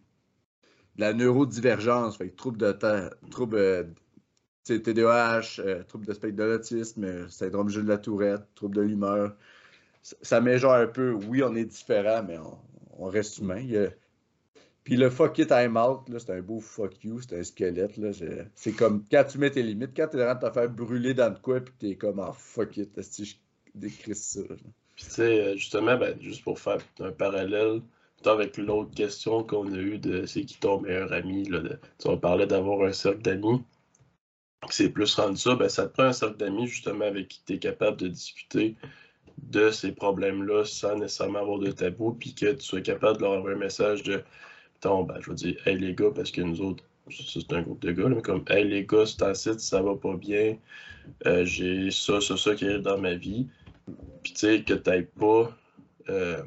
la 0.98 1.12
neurodivergence, 1.12 2.16
fait 2.16 2.28
que 2.28 2.36
trouble 2.36 2.59
de 2.59 2.72
temps, 2.72 3.09
trouble, 3.30 3.56
euh, 3.56 3.84
TDAH, 4.64 5.60
euh, 5.60 5.82
de 5.94 6.12
spectre 6.12 6.36
de 6.36 6.44
l'autisme, 6.44 7.05
euh, 7.05 7.28
syndrome 7.28 7.70
de 7.70 7.80
la 7.80 7.98
tourette, 7.98 8.42
trouble 8.55 8.76
de 8.76 8.82
l'humeur. 8.82 9.34
Ça, 10.02 10.16
ça 10.22 10.40
met 10.40 10.59
genre 10.59 10.74
un 10.74 10.86
peu, 10.86 11.12
oui, 11.12 11.42
on 11.42 11.55
est 11.55 11.64
différent, 11.64 12.22
mais 12.26 12.36
on, 12.38 12.59
on 12.98 13.06
reste 13.06 13.38
humain. 13.38 13.60
Il 13.60 13.70
y 13.70 13.78
a, 13.78 13.88
puis 14.89 14.97
le 14.97 15.10
fuck 15.10 15.36
it, 15.36 15.51
I'm 15.51 15.77
out, 15.77 16.09
c'est 16.16 16.31
un 16.31 16.40
beau 16.40 16.60
fuck 16.60 17.05
you, 17.05 17.20
c'est 17.20 17.39
un 17.39 17.43
squelette. 17.43 17.98
Là, 17.98 18.09
c'est 18.55 18.73
comme 18.73 19.05
quand 19.10 19.23
tu 19.31 19.36
mets 19.36 19.51
tes 19.51 19.62
limites, 19.62 19.90
quand 19.94 20.09
t'es 20.09 20.23
en 20.23 20.35
train 20.35 20.35
de 20.36 20.48
te 20.48 20.51
faire 20.51 20.70
brûler 20.70 21.12
dans 21.12 21.28
le 21.28 21.39
quoi, 21.39 21.60
puis 21.60 21.74
t'es 21.78 21.94
comme 21.97 22.20
ah 22.20 22.32
fuck 22.35 22.74
it, 22.78 22.98
si 23.02 23.27
je 23.27 23.36
décris 23.74 24.15
ça. 24.15 24.40
Puis 24.97 25.05
tu 25.05 25.10
sais, 25.10 25.59
justement, 25.59 25.98
ben, 25.98 26.19
juste 26.23 26.43
pour 26.43 26.59
faire 26.59 26.78
un 27.01 27.12
parallèle, 27.12 27.82
avec 28.24 28.56
l'autre 28.56 28.94
question 28.94 29.44
qu'on 29.44 29.70
a 29.74 29.77
eue 29.77 29.98
de 29.98 30.24
c'est 30.24 30.47
qui 30.47 30.59
ton 30.59 30.81
meilleur 30.81 31.12
ami, 31.12 31.44
là, 31.44 31.59
de, 31.59 31.78
on 32.06 32.16
parlait 32.16 32.47
d'avoir 32.47 32.89
un 32.89 32.94
cercle 32.94 33.20
d'amis. 33.20 33.62
C'est 34.70 34.89
plus 34.89 35.15
rendu 35.16 35.36
ça, 35.36 35.55
ben, 35.55 35.69
ça 35.69 35.86
te 35.86 35.93
prend 35.93 36.05
un 36.05 36.12
cercle 36.15 36.39
d'amis 36.39 36.66
justement 36.66 37.05
avec 37.05 37.28
qui 37.28 37.43
tu 37.44 37.52
es 37.52 37.59
capable 37.59 37.98
de 37.98 38.09
discuter 38.09 38.74
de 39.36 39.70
ces 39.70 39.93
problèmes-là 39.93 40.65
sans 40.65 40.97
nécessairement 40.97 41.40
avoir 41.40 41.59
de 41.59 41.73
tabou, 41.73 42.12
puis 42.12 42.35
que 42.35 42.52
tu 42.52 42.62
sois 42.65 42.81
capable 42.81 43.19
de 43.19 43.24
leur 43.24 43.32
envoyer 43.32 43.55
un 43.55 43.60
message 43.60 44.02
de 44.02 44.24
ben, 44.82 45.14
je 45.20 45.30
vais 45.30 45.36
dire, 45.36 45.56
hey 45.66 45.78
les 45.78 45.94
gars, 45.94 46.10
parce 46.14 46.30
que 46.30 46.40
nous 46.40 46.60
autres, 46.60 46.84
c'est 47.10 47.52
un 47.52 47.62
groupe 47.62 47.80
de 47.80 47.92
gars, 47.92 48.09
mais 48.09 48.22
comme, 48.22 48.44
hey 48.48 48.66
les 48.66 48.84
gars, 48.84 49.06
c'est 49.06 49.22
un 49.22 49.34
site, 49.34 49.60
ça 49.60 49.82
va 49.82 49.96
pas 49.96 50.14
bien, 50.14 50.56
euh, 51.26 51.44
j'ai 51.44 51.90
ça, 51.90 52.20
ça, 52.20 52.36
ça 52.36 52.55
qui 52.55 52.66
arrive 52.66 52.82
dans 52.82 52.98
ma 52.98 53.14
vie. 53.14 53.48
Puis 54.22 54.32
tu 54.32 54.38
sais, 54.38 54.62
que 54.62 54.74
t'aies 54.74 55.02
pas 55.02 55.56
euh, 56.09 56.42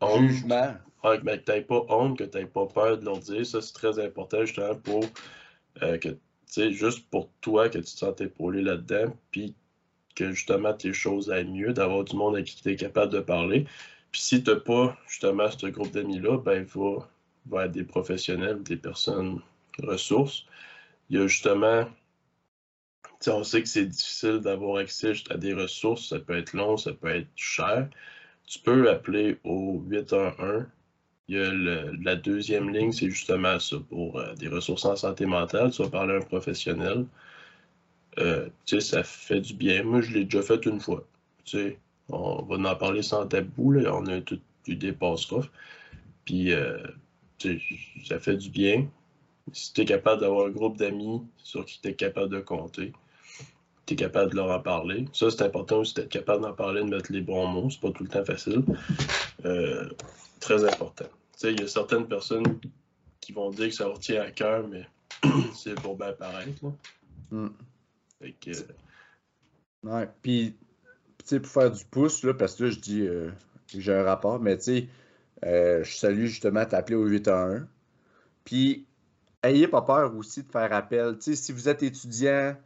honte. 0.00 0.28
Jugement. 0.28 0.74
que 1.02 1.36
t'aies 1.36 1.62
pas 1.62 1.84
honte, 1.88 2.18
que 2.18 2.24
t'aies 2.24 2.46
pas 2.46 2.66
peur 2.66 2.98
de 2.98 3.04
leur 3.04 3.18
dire, 3.18 3.46
ça 3.46 3.60
c'est 3.60 3.72
très 3.72 3.98
important 4.04 4.44
justement 4.44 4.74
pour 4.74 5.04
euh, 5.82 5.96
que, 5.98 6.08
tu 6.08 6.18
sais, 6.46 6.72
juste 6.72 7.08
pour 7.10 7.30
toi, 7.40 7.68
que 7.68 7.78
tu 7.78 7.84
te 7.84 7.90
sens 7.90 8.20
épaulé 8.20 8.62
là-dedans, 8.62 9.14
puis 9.30 9.54
que 10.16 10.32
justement 10.32 10.74
tes 10.74 10.92
choses 10.92 11.30
aillent 11.30 11.50
mieux, 11.50 11.72
d'avoir 11.72 12.04
du 12.04 12.16
monde 12.16 12.36
à 12.36 12.42
qui 12.42 12.60
tu 12.60 12.68
es 12.70 12.76
capable 12.76 13.12
de 13.12 13.20
parler. 13.20 13.64
Puis 14.10 14.20
si 14.20 14.42
tu 14.42 14.50
n'as 14.50 14.56
pas 14.56 14.98
justement 15.06 15.48
ce 15.50 15.66
groupe 15.68 15.92
d'amis-là, 15.92 16.38
ben 16.38 16.64
va 16.64 17.08
vers 17.46 17.68
des 17.68 17.84
professionnels, 17.84 18.62
des 18.62 18.76
personnes 18.76 19.40
ressources. 19.82 20.46
Il 21.08 21.18
y 21.18 21.22
a 21.22 21.26
justement, 21.26 21.88
on 23.26 23.44
sait 23.44 23.62
que 23.62 23.68
c'est 23.68 23.86
difficile 23.86 24.38
d'avoir 24.38 24.76
accès 24.78 25.12
à 25.30 25.36
des 25.36 25.54
ressources, 25.54 26.08
ça 26.08 26.18
peut 26.18 26.36
être 26.36 26.52
long, 26.52 26.76
ça 26.76 26.92
peut 26.92 27.08
être 27.08 27.28
cher. 27.36 27.88
Tu 28.46 28.58
peux 28.58 28.90
appeler 28.90 29.38
au 29.44 29.82
811. 29.86 30.66
Il 31.28 31.36
y 31.36 31.40
a 31.40 31.52
la 32.02 32.16
deuxième 32.16 32.70
ligne, 32.70 32.90
c'est 32.92 33.08
justement 33.08 33.60
ça, 33.60 33.76
pour 33.88 34.18
euh, 34.18 34.34
des 34.34 34.48
ressources 34.48 34.84
en 34.84 34.96
santé 34.96 35.26
mentale. 35.26 35.70
Tu 35.70 35.82
vas 35.82 35.88
parler 35.88 36.14
à 36.14 36.16
un 36.16 36.22
professionnel. 36.22 37.06
Euh, 38.18 38.48
tu 38.66 38.80
sais, 38.80 38.96
ça 38.96 39.02
fait 39.04 39.40
du 39.40 39.54
bien. 39.54 39.84
Moi, 39.84 40.00
je 40.00 40.12
l'ai 40.12 40.24
déjà 40.24 40.42
fait 40.42 40.64
une 40.66 40.80
fois. 40.80 41.06
Tu 41.44 41.58
sais, 41.58 41.78
on 42.08 42.42
va 42.42 42.70
en 42.70 42.76
parler 42.76 43.02
sans 43.02 43.26
tabou. 43.26 43.72
Là. 43.72 43.94
On 43.94 44.06
a 44.06 44.20
tout 44.20 44.40
eu 44.66 44.74
des 44.76 44.92
Puis, 46.24 46.52
euh, 46.52 46.78
ça 48.04 48.18
fait 48.18 48.36
du 48.36 48.50
bien. 48.50 48.88
Si 49.52 49.72
tu 49.72 49.80
es 49.80 49.84
capable 49.84 50.20
d'avoir 50.20 50.46
un 50.46 50.50
groupe 50.50 50.76
d'amis 50.76 51.22
sur 51.36 51.64
qui 51.64 51.80
tu 51.80 51.88
es 51.88 51.94
capable 51.94 52.30
de 52.30 52.40
compter, 52.40 52.92
tu 53.86 53.94
es 53.94 53.96
capable 53.96 54.30
de 54.30 54.36
leur 54.36 54.50
en 54.50 54.60
parler. 54.60 55.06
Ça, 55.12 55.30
c'est 55.30 55.42
important 55.42 55.78
aussi 55.78 55.94
d'être 55.94 56.08
capable 56.08 56.42
d'en 56.42 56.52
parler, 56.52 56.82
de 56.82 56.88
mettre 56.88 57.12
les 57.12 57.20
bons 57.20 57.46
mots. 57.46 57.70
C'est 57.70 57.80
pas 57.80 57.90
tout 57.90 58.04
le 58.04 58.08
temps 58.08 58.24
facile. 58.24 58.62
Euh, 59.44 59.88
très 60.38 60.64
important. 60.64 61.06
Il 61.42 61.58
y 61.58 61.64
a 61.64 61.68
certaines 61.68 62.06
personnes 62.06 62.60
qui 63.20 63.32
vont 63.32 63.50
dire 63.50 63.68
que 63.68 63.74
ça 63.74 63.84
leur 63.84 63.98
tient 63.98 64.22
à 64.22 64.30
cœur, 64.30 64.68
mais 64.68 64.86
c'est 65.54 65.74
pour 65.74 65.96
bien 65.96 66.12
paraître. 66.12 66.62
Mm. 67.30 67.48
Ouais, 69.82 70.08
puis, 70.22 70.54
pour 71.26 71.46
faire 71.46 71.70
du 71.70 71.84
pouce, 71.86 72.22
là, 72.22 72.34
parce 72.34 72.54
que 72.56 72.64
là, 72.64 72.70
je 72.70 72.78
dis 72.78 73.00
euh, 73.00 73.30
que 73.72 73.80
j'ai 73.80 73.94
un 73.94 74.02
rapport, 74.02 74.40
mais 74.40 74.56
tu 74.58 74.64
sais, 74.64 74.88
euh, 75.44 75.82
je 75.84 75.96
salue 75.96 76.26
justement 76.26 76.64
t'appeler 76.64 76.96
au 76.96 77.06
811. 77.06 77.66
Puis, 78.44 78.86
ayez 79.42 79.68
pas 79.68 79.82
peur 79.82 80.14
aussi 80.16 80.42
de 80.42 80.50
faire 80.50 80.72
appel. 80.72 81.16
si 81.20 81.52
vous 81.52 81.68
êtes 81.68 81.82
étudiant, 81.82 82.56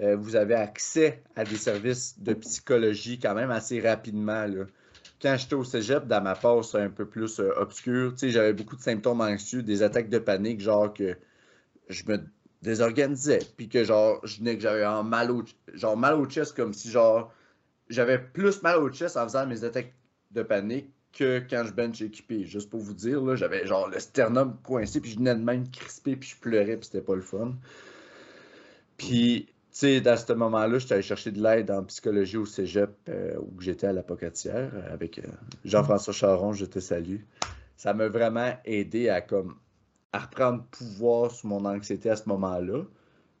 euh, 0.00 0.16
vous 0.16 0.36
avez 0.36 0.54
accès 0.54 1.22
à 1.36 1.44
des 1.44 1.56
services 1.56 2.18
de 2.20 2.34
psychologie 2.34 3.18
quand 3.18 3.34
même 3.34 3.50
assez 3.50 3.80
rapidement. 3.80 4.46
Quand 5.22 5.36
j'étais 5.36 5.54
au 5.54 5.64
cégep, 5.64 6.06
dans 6.06 6.22
ma 6.22 6.34
passe 6.34 6.74
un 6.74 6.90
peu 6.90 7.06
plus 7.06 7.38
euh, 7.38 7.52
obscure, 7.56 8.14
j'avais 8.20 8.52
beaucoup 8.52 8.76
de 8.76 8.82
symptômes 8.82 9.20
anxieux, 9.20 9.62
des 9.62 9.82
attaques 9.82 10.08
de 10.08 10.18
panique, 10.18 10.60
genre 10.60 10.92
que 10.92 11.16
je 11.88 12.02
me 12.06 12.18
désorganisais, 12.62 13.40
puis 13.56 13.68
que 13.68 13.84
genre, 13.84 14.20
je 14.24 14.42
que 14.42 14.60
j'avais 14.60 14.84
mal 15.04 15.30
au, 15.30 15.44
genre, 15.74 15.96
mal 15.96 16.14
au 16.14 16.28
chest, 16.28 16.56
comme 16.56 16.72
si 16.72 16.90
genre, 16.90 17.32
j'avais 17.88 18.18
plus 18.18 18.62
mal 18.62 18.78
au 18.78 18.90
chest 18.90 19.16
en 19.16 19.24
faisant 19.24 19.46
mes 19.46 19.64
attaques 19.64 19.92
de 20.32 20.42
panique 20.42 20.90
que 21.14 21.42
quand 21.48 21.64
je 21.66 21.72
bench 21.72 22.02
équipé. 22.02 22.44
Juste 22.44 22.70
pour 22.70 22.80
vous 22.80 22.94
dire, 22.94 23.22
là, 23.22 23.36
j'avais 23.36 23.66
genre 23.66 23.88
le 23.88 23.98
sternum 24.00 24.56
coincé, 24.62 25.00
puis 25.00 25.10
je 25.10 25.16
venais 25.16 25.34
de 25.34 25.42
même 25.42 25.68
crisper, 25.70 26.16
puis 26.16 26.30
je 26.30 26.36
pleurais, 26.36 26.76
puis 26.76 26.86
c'était 26.86 27.00
pas 27.04 27.14
le 27.14 27.22
fun. 27.22 27.54
Puis, 28.96 29.46
tu 29.46 29.52
sais, 29.72 30.08
à 30.08 30.16
ce 30.16 30.32
moment-là, 30.32 30.78
j'étais 30.78 30.94
allé 30.94 31.02
chercher 31.02 31.32
de 31.32 31.42
l'aide 31.42 31.70
en 31.70 31.84
psychologie 31.84 32.36
au 32.36 32.46
cégep 32.46 32.90
euh, 33.08 33.36
où 33.38 33.60
j'étais 33.60 33.86
à 33.86 33.92
la 33.92 34.02
Pocatière 34.02 34.72
avec 34.90 35.18
euh, 35.18 35.22
Jean-François 35.64 36.12
Charon, 36.12 36.52
je 36.52 36.64
te 36.64 36.78
salue. 36.78 37.20
Ça 37.76 37.92
m'a 37.92 38.08
vraiment 38.08 38.54
aidé 38.64 39.08
à 39.08 39.20
comme 39.20 39.56
à 40.12 40.20
reprendre 40.20 40.62
pouvoir 40.70 41.32
sur 41.32 41.48
mon 41.48 41.64
anxiété 41.64 42.08
à 42.08 42.14
ce 42.14 42.28
moment-là. 42.28 42.84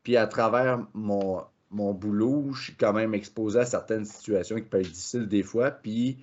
Puis 0.02 0.16
à 0.16 0.26
travers 0.26 0.84
mon, 0.92 1.40
mon 1.70 1.94
boulot, 1.94 2.52
je 2.52 2.64
suis 2.64 2.74
quand 2.74 2.92
même 2.92 3.14
exposé 3.14 3.60
à 3.60 3.64
certaines 3.64 4.04
situations 4.04 4.56
qui 4.56 4.62
peuvent 4.62 4.80
être 4.80 4.90
difficiles 4.90 5.28
des 5.28 5.44
fois. 5.44 5.70
Puis 5.70 6.18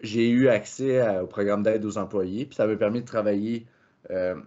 j'ai 0.00 0.30
eu 0.30 0.48
accès 0.48 1.18
au 1.18 1.26
programme 1.26 1.62
d'aide 1.62 1.84
aux 1.84 1.98
employés, 1.98 2.46
puis 2.46 2.54
ça 2.54 2.66
m'a 2.66 2.76
permis 2.76 3.00
de 3.00 3.06
travailler 3.06 3.66
euh, 4.10 4.40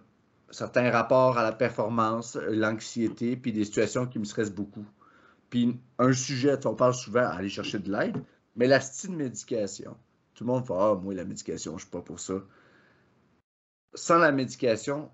certains 0.50 0.90
rapports 0.90 1.38
à 1.38 1.42
la 1.42 1.52
performance, 1.52 2.36
l'anxiété, 2.48 3.36
puis 3.36 3.52
des 3.52 3.64
situations 3.64 4.06
qui 4.06 4.18
me 4.18 4.24
stressent 4.24 4.52
beaucoup. 4.52 4.86
Puis 5.50 5.78
un 5.98 6.12
sujet, 6.12 6.64
on 6.66 6.74
parle 6.74 6.94
souvent 6.94 7.26
aller 7.26 7.48
chercher 7.48 7.78
de 7.78 7.90
l'aide, 7.92 8.22
mais 8.56 8.66
la 8.66 8.80
style 8.80 9.16
médication. 9.16 9.96
Tout 10.34 10.44
le 10.44 10.52
monde 10.52 10.66
fait 10.66 10.74
Ah, 10.76 10.94
moi, 10.94 11.14
la 11.14 11.24
médication, 11.24 11.72
je 11.72 11.76
ne 11.76 11.80
suis 11.80 11.90
pas 11.90 12.00
pour 12.00 12.20
ça. 12.20 12.34
Sans 13.94 14.18
la 14.18 14.32
médication, 14.32 15.10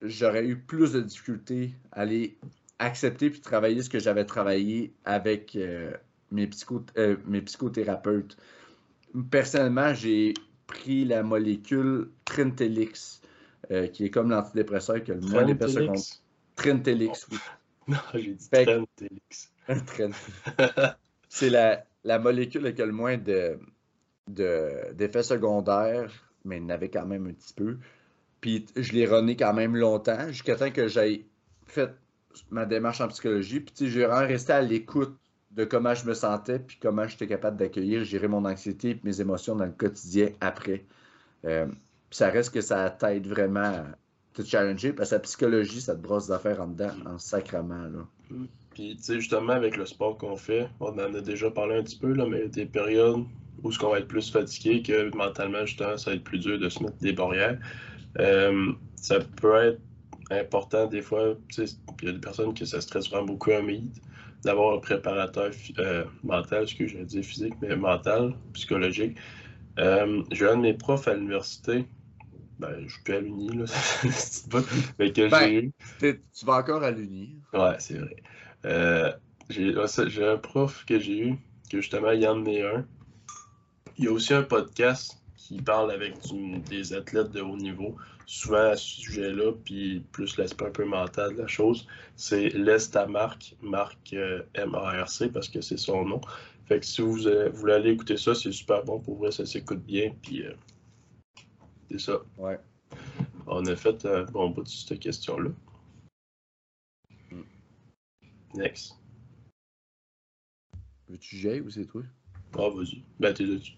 j'aurais 0.00 0.46
eu 0.46 0.56
plus 0.56 0.92
de 0.92 1.00
difficultés 1.00 1.74
à 1.90 2.02
aller 2.02 2.38
accepter 2.78 3.30
puis 3.30 3.40
travailler 3.40 3.82
ce 3.82 3.90
que 3.90 3.98
j'avais 3.98 4.24
travaillé 4.24 4.94
avec 5.04 5.56
euh, 5.56 5.92
mes, 6.30 6.48
euh, 6.96 7.16
mes 7.26 7.42
psychothérapeutes 7.42 8.36
personnellement, 9.30 9.94
j'ai 9.94 10.34
pris 10.66 11.04
la 11.04 11.22
molécule 11.22 12.10
Trintelix, 12.24 13.20
euh, 13.70 13.86
qui 13.88 14.06
est 14.06 14.10
comme 14.10 14.30
l'antidépresseur 14.30 15.02
qui 15.02 15.12
a 15.12 15.14
le 15.14 15.20
moins 15.20 15.44
d'effets 15.44 15.68
secondaires. 15.68 16.02
Trintelix, 16.56 17.26
oui. 17.30 17.38
Non, 17.88 17.98
j'ai 18.14 18.34
dit 18.34 18.48
Trintelix. 18.48 19.52
C'est 21.28 21.50
la, 21.50 21.84
la, 22.04 22.18
molécule 22.20 22.72
qui 22.74 22.80
a 22.80 22.86
le 22.86 22.92
moins 22.92 23.18
de, 23.18 23.58
d'effets 24.28 25.24
secondaires, 25.24 26.12
mais 26.44 26.58
il 26.58 26.66
n'avait 26.66 26.90
quand 26.90 27.06
même 27.06 27.26
un 27.26 27.32
petit 27.32 27.54
peu. 27.54 27.78
Puis 28.40 28.66
je 28.76 28.92
l'ai 28.92 29.06
runné 29.06 29.36
quand 29.36 29.52
même 29.52 29.74
longtemps, 29.76 30.28
jusqu'à 30.28 30.54
temps 30.54 30.70
que 30.70 30.86
j'aille 30.86 31.26
fait 31.66 31.90
ma 32.50 32.66
démarche 32.66 33.00
en 33.00 33.08
psychologie. 33.08 33.60
Puis 33.60 33.90
j'ai 33.90 34.06
vraiment 34.06 34.26
resté 34.26 34.52
à 34.52 34.60
l'écoute 34.62 35.18
de 35.54 35.64
comment 35.64 35.94
je 35.94 36.06
me 36.06 36.14
sentais, 36.14 36.58
puis 36.58 36.78
comment 36.80 37.06
j'étais 37.06 37.26
capable 37.26 37.56
d'accueillir, 37.56 38.04
gérer 38.04 38.28
mon 38.28 38.44
anxiété 38.44 38.90
et 38.90 39.00
mes 39.04 39.20
émotions 39.20 39.54
dans 39.54 39.66
le 39.66 39.72
quotidien 39.72 40.30
après. 40.40 40.84
Euh, 41.44 41.66
ça 42.10 42.30
reste 42.30 42.54
que 42.54 42.60
ça 42.60 42.90
t'aide 42.90 43.26
vraiment 43.26 43.60
à 43.60 43.84
te 44.34 44.42
challenger, 44.42 44.92
parce 44.92 45.10
que 45.10 45.16
la 45.16 45.20
psychologie, 45.20 45.80
ça 45.80 45.94
te 45.94 46.00
brosse 46.00 46.28
d'affaires 46.28 46.60
en 46.60 46.68
dedans, 46.68 46.92
en 47.04 47.18
sacrement. 47.18 47.84
Là. 47.84 48.06
Puis, 48.70 48.96
tu 48.96 49.02
sais, 49.02 49.14
justement, 49.20 49.52
avec 49.52 49.76
le 49.76 49.84
sport 49.84 50.16
qu'on 50.16 50.36
fait, 50.36 50.68
on 50.80 50.92
en 50.92 51.14
a 51.14 51.20
déjà 51.20 51.50
parlé 51.50 51.76
un 51.76 51.82
petit 51.82 51.98
peu, 51.98 52.14
mais 52.14 52.38
il 52.38 52.42
y 52.42 52.44
a 52.44 52.48
des 52.48 52.66
périodes 52.66 53.24
où 53.62 53.70
ce 53.70 53.78
qu'on 53.78 53.90
va 53.90 53.98
être 53.98 54.08
plus 54.08 54.30
fatigué, 54.30 54.82
que 54.82 55.14
mentalement, 55.14 55.66
justement, 55.66 55.98
ça 55.98 56.10
va 56.10 56.16
être 56.16 56.24
plus 56.24 56.38
dur 56.38 56.58
de 56.58 56.68
se 56.68 56.82
mettre 56.82 56.96
des 56.98 57.12
barrières. 57.12 57.58
Euh, 58.18 58.72
ça 58.96 59.20
peut 59.20 59.56
être 59.56 59.80
important 60.30 60.86
des 60.86 61.02
fois, 61.02 61.34
il 61.58 61.68
y 62.02 62.08
a 62.08 62.12
des 62.12 62.18
personnes 62.18 62.54
qui 62.54 62.66
ça 62.66 62.80
stresse 62.80 63.10
vraiment 63.10 63.26
beaucoup 63.26 63.52
un 63.52 63.62
meet, 63.62 64.00
d'avoir 64.44 64.76
un 64.76 64.78
préparateur 64.78 65.50
euh, 65.78 66.04
mental, 66.24 66.66
ce 66.68 66.74
que 66.74 66.86
je 66.86 66.98
dire 66.98 67.24
physique, 67.24 67.54
mais 67.60 67.76
mental, 67.76 68.34
psychologique. 68.52 69.16
Euh, 69.78 70.22
j'ai 70.32 70.48
un 70.48 70.56
de 70.56 70.62
mes 70.62 70.74
profs 70.74 71.08
à 71.08 71.14
l'université, 71.14 71.86
ben, 72.58 72.84
je 72.86 72.92
suis 72.92 73.02
plus 73.02 73.14
à 73.14 73.20
l'Uni, 73.20 73.48
là, 73.48 73.64
mais 74.98 75.12
que 75.12 75.28
ben, 75.28 75.38
j'ai 75.40 75.54
eu. 75.54 75.72
Tu 76.00 76.44
vas 76.44 76.58
encore 76.58 76.82
à 76.82 76.90
l'Uni. 76.90 77.36
Ouais, 77.52 77.76
c'est 77.78 77.98
vrai. 77.98 78.16
Euh, 78.64 79.12
j'ai 79.48 80.24
un 80.24 80.36
prof 80.36 80.84
que 80.86 80.98
j'ai 80.98 81.18
eu, 81.18 81.38
que 81.70 81.80
justement, 81.80 82.10
il 82.10 82.22
y 82.22 82.26
en 82.26 82.44
a 82.46 82.76
un. 82.76 82.86
Il 83.98 84.04
y 84.04 84.08
a 84.08 84.12
aussi 84.12 84.32
un 84.32 84.42
podcast 84.42 85.22
qui 85.36 85.60
parle 85.60 85.90
avec 85.90 86.14
des 86.68 86.92
athlètes 86.92 87.30
de 87.30 87.40
haut 87.40 87.56
niveau, 87.56 87.96
souvent 88.26 88.70
à 88.70 88.76
ce 88.76 89.00
sujet-là, 89.00 89.52
puis 89.64 90.00
plus 90.12 90.36
l'aspect 90.36 90.66
un 90.66 90.70
peu 90.70 90.84
mental 90.84 91.34
de 91.34 91.42
la 91.42 91.46
chose. 91.46 91.86
C'est 92.16 92.50
Laisse 92.50 92.90
ta 92.90 93.06
marque, 93.06 93.54
marque 93.60 94.12
euh, 94.12 94.42
M-A-R-C, 94.54 95.30
parce 95.30 95.48
que 95.48 95.60
c'est 95.60 95.76
son 95.76 96.04
nom. 96.04 96.20
Fait 96.66 96.80
que 96.80 96.86
si 96.86 97.02
vous, 97.02 97.26
euh, 97.26 97.50
voulez 97.50 97.74
aller 97.74 97.90
écouter 97.90 98.16
ça, 98.16 98.34
c'est 98.34 98.52
super 98.52 98.84
bon 98.84 99.00
pour 99.00 99.18
vrai, 99.18 99.30
ça 99.30 99.44
s'écoute 99.46 99.84
bien, 99.84 100.14
puis 100.22 100.44
c'est 101.90 102.00
ça. 102.00 102.20
Ouais. 102.38 102.58
On 103.46 103.64
a 103.66 103.76
fait 103.76 104.04
un 104.06 104.24
bon 104.24 104.50
bout 104.50 104.62
de 104.62 104.68
cette 104.68 105.00
question-là. 105.00 105.50
Next. 108.54 108.96
Veux-tu 111.08 111.36
gérer 111.36 111.60
ou 111.60 111.70
c'est 111.70 111.86
toi? 111.86 112.02
Ah, 112.54 112.68
vas-y. 112.68 113.02
Ben, 113.18 113.32
t'es 113.32 113.44
dessus. 113.44 113.74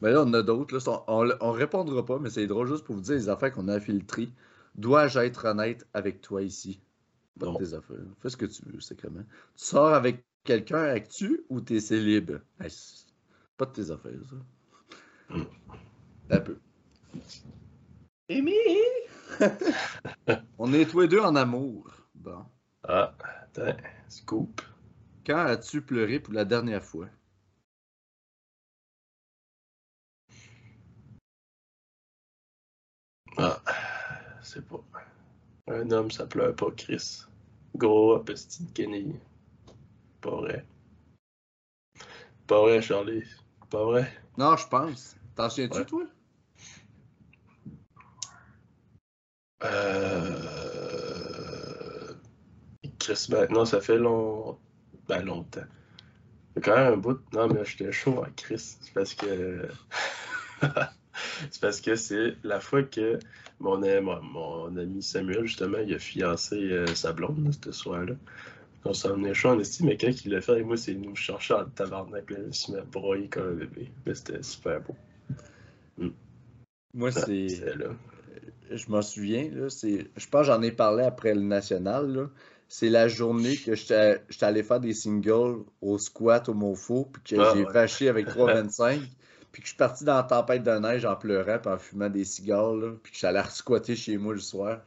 Ben 0.00 0.12
là, 0.12 0.22
on 0.24 0.32
a 0.32 0.42
d'autres. 0.42 0.78
On, 1.08 1.28
on, 1.40 1.52
répondra 1.52 2.04
pas, 2.04 2.18
mais 2.18 2.30
c'est 2.30 2.46
drôle 2.46 2.68
juste 2.68 2.84
pour 2.84 2.94
vous 2.94 3.00
dire 3.00 3.14
les 3.14 3.28
affaires 3.28 3.52
qu'on 3.52 3.68
a 3.68 3.74
infiltrées. 3.74 4.28
Dois-je 4.76 5.18
être 5.18 5.46
honnête 5.46 5.86
avec 5.92 6.20
toi 6.20 6.42
ici? 6.42 6.80
Pas 7.38 7.46
de 7.46 7.58
tes 7.58 7.74
affaires. 7.74 7.96
Fais 8.20 8.30
ce 8.30 8.36
que 8.36 8.46
tu 8.46 8.62
veux, 8.66 8.80
sacrément. 8.80 9.22
Tu 9.56 9.64
sors 9.64 9.92
avec 9.92 10.24
quelqu'un 10.44 10.78
avec-tu 10.78 11.44
ou 11.48 11.60
t'es 11.60 11.80
célib? 11.80 12.32
pas 13.56 13.66
de 13.66 13.72
tes 13.72 13.90
affaires, 13.90 14.12
ça. 14.28 15.34
Hmm. 15.34 15.44
Un 16.30 16.40
peu. 16.40 16.58
Amy! 18.30 18.52
on 20.58 20.72
est 20.72 20.88
tous 20.88 21.00
les 21.00 21.08
deux 21.08 21.20
en 21.20 21.34
amour. 21.34 21.90
Bon. 22.14 22.44
Ah, 22.84 23.14
attends, 23.42 23.76
scoop. 24.08 24.62
Quand 25.26 25.38
as-tu 25.38 25.82
pleuré 25.82 26.20
pour 26.20 26.34
la 26.34 26.44
dernière 26.44 26.84
fois? 26.84 27.08
Ah, 33.40 33.60
c'est 34.42 34.66
pas. 34.66 34.82
Un 35.68 35.88
homme, 35.92 36.10
ça 36.10 36.26
pleure 36.26 36.56
pas, 36.56 36.72
Chris. 36.76 37.22
Gros 37.76 38.18
petit 38.18 38.66
Kenny. 38.72 39.14
Pas 40.20 40.30
vrai. 40.30 40.66
Pas 42.48 42.60
vrai, 42.62 42.82
Charlie. 42.82 43.22
Pas 43.70 43.84
vrai? 43.84 44.12
Non, 44.36 44.56
je 44.56 44.66
pense. 44.66 45.16
T'en 45.36 45.48
souviens-tu, 45.48 45.86
toi? 45.86 46.02
Euh... 49.62 50.34
Chris, 52.98 53.26
ben, 53.30 53.46
non, 53.50 53.64
ça 53.64 53.80
fait 53.80 53.98
long... 53.98 54.58
ben, 55.06 55.24
longtemps. 55.24 55.60
C'est 56.54 56.64
quand 56.64 56.74
même 56.74 56.94
un 56.94 56.96
bout. 56.96 57.20
Non, 57.32 57.46
mais 57.46 57.64
j'étais 57.64 57.92
chaud 57.92 58.20
à 58.24 58.30
Chris. 58.30 58.78
C'est 58.80 58.92
parce 58.92 59.14
que. 59.14 59.68
c'est 61.50 61.60
parce 61.60 61.80
que 61.80 61.96
c'est 61.96 62.34
la 62.44 62.60
fois 62.60 62.82
que 62.82 63.18
mon, 63.60 63.80
mon, 64.22 64.76
ami 64.76 65.02
Samuel, 65.02 65.46
justement, 65.46 65.78
il 65.78 65.94
a 65.94 65.98
fiancé 65.98 66.56
euh, 66.56 66.86
sa 66.94 67.12
blonde, 67.12 67.54
ce 67.64 67.72
soir-là. 67.72 68.14
On 68.84 68.94
s'en 68.94 69.14
venait 69.14 69.34
chaud 69.34 69.50
en 69.50 69.58
estime, 69.58 69.86
mais 69.86 69.96
quand 69.96 70.24
il 70.24 70.32
l'a 70.32 70.40
fait 70.40 70.52
avec 70.52 70.66
moi, 70.66 70.76
c'est 70.76 70.94
nous 70.94 71.14
chercher 71.16 71.54
en 71.54 71.64
tabarnak. 71.64 72.30
Là, 72.30 72.38
je 72.50 72.72
me 72.72 72.82
broyé 72.82 73.28
comme 73.28 73.48
un 73.48 73.54
bébé. 73.54 73.90
Mais 74.06 74.14
c'était 74.14 74.42
super 74.42 74.80
beau. 74.80 74.94
Mm. 75.98 76.08
Moi, 76.94 77.10
c'est. 77.10 77.48
Je 78.70 78.90
m'en 78.90 79.02
souviens, 79.02 79.50
là, 79.50 79.68
je 79.68 80.28
pense 80.28 80.42
que 80.42 80.46
j'en 80.46 80.62
ai 80.62 80.70
parlé 80.70 81.02
après 81.02 81.34
le 81.34 81.40
national. 81.40 82.28
C'est 82.68 82.90
la 82.90 83.08
journée 83.08 83.56
que 83.56 83.74
j'étais 83.74 84.20
allé 84.42 84.62
faire 84.62 84.78
des 84.78 84.92
singles 84.92 85.64
au 85.80 85.98
squat 85.98 86.48
au 86.50 86.54
Mofo, 86.54 87.08
puis 87.10 87.22
que 87.22 87.40
ah, 87.40 87.54
j'ai 87.54 87.64
vaché 87.64 88.08
avec 88.08 88.26
3,25 88.28 89.00
puis 89.58 89.62
que 89.64 89.66
je 89.66 89.70
suis 89.70 89.76
parti 89.76 90.04
dans 90.04 90.14
la 90.14 90.22
tempête 90.22 90.62
de 90.62 90.70
neige 90.70 91.04
en 91.04 91.16
pleurant 91.16 91.58
puis 91.58 91.72
en 91.72 91.78
fumant 91.78 92.08
des 92.08 92.24
cigares, 92.24 92.76
là, 92.76 92.92
puis 93.02 93.10
que 93.10 93.18
j'allais 93.18 93.42
squatter 93.50 93.96
chez 93.96 94.16
moi 94.16 94.32
le 94.32 94.38
soir. 94.38 94.82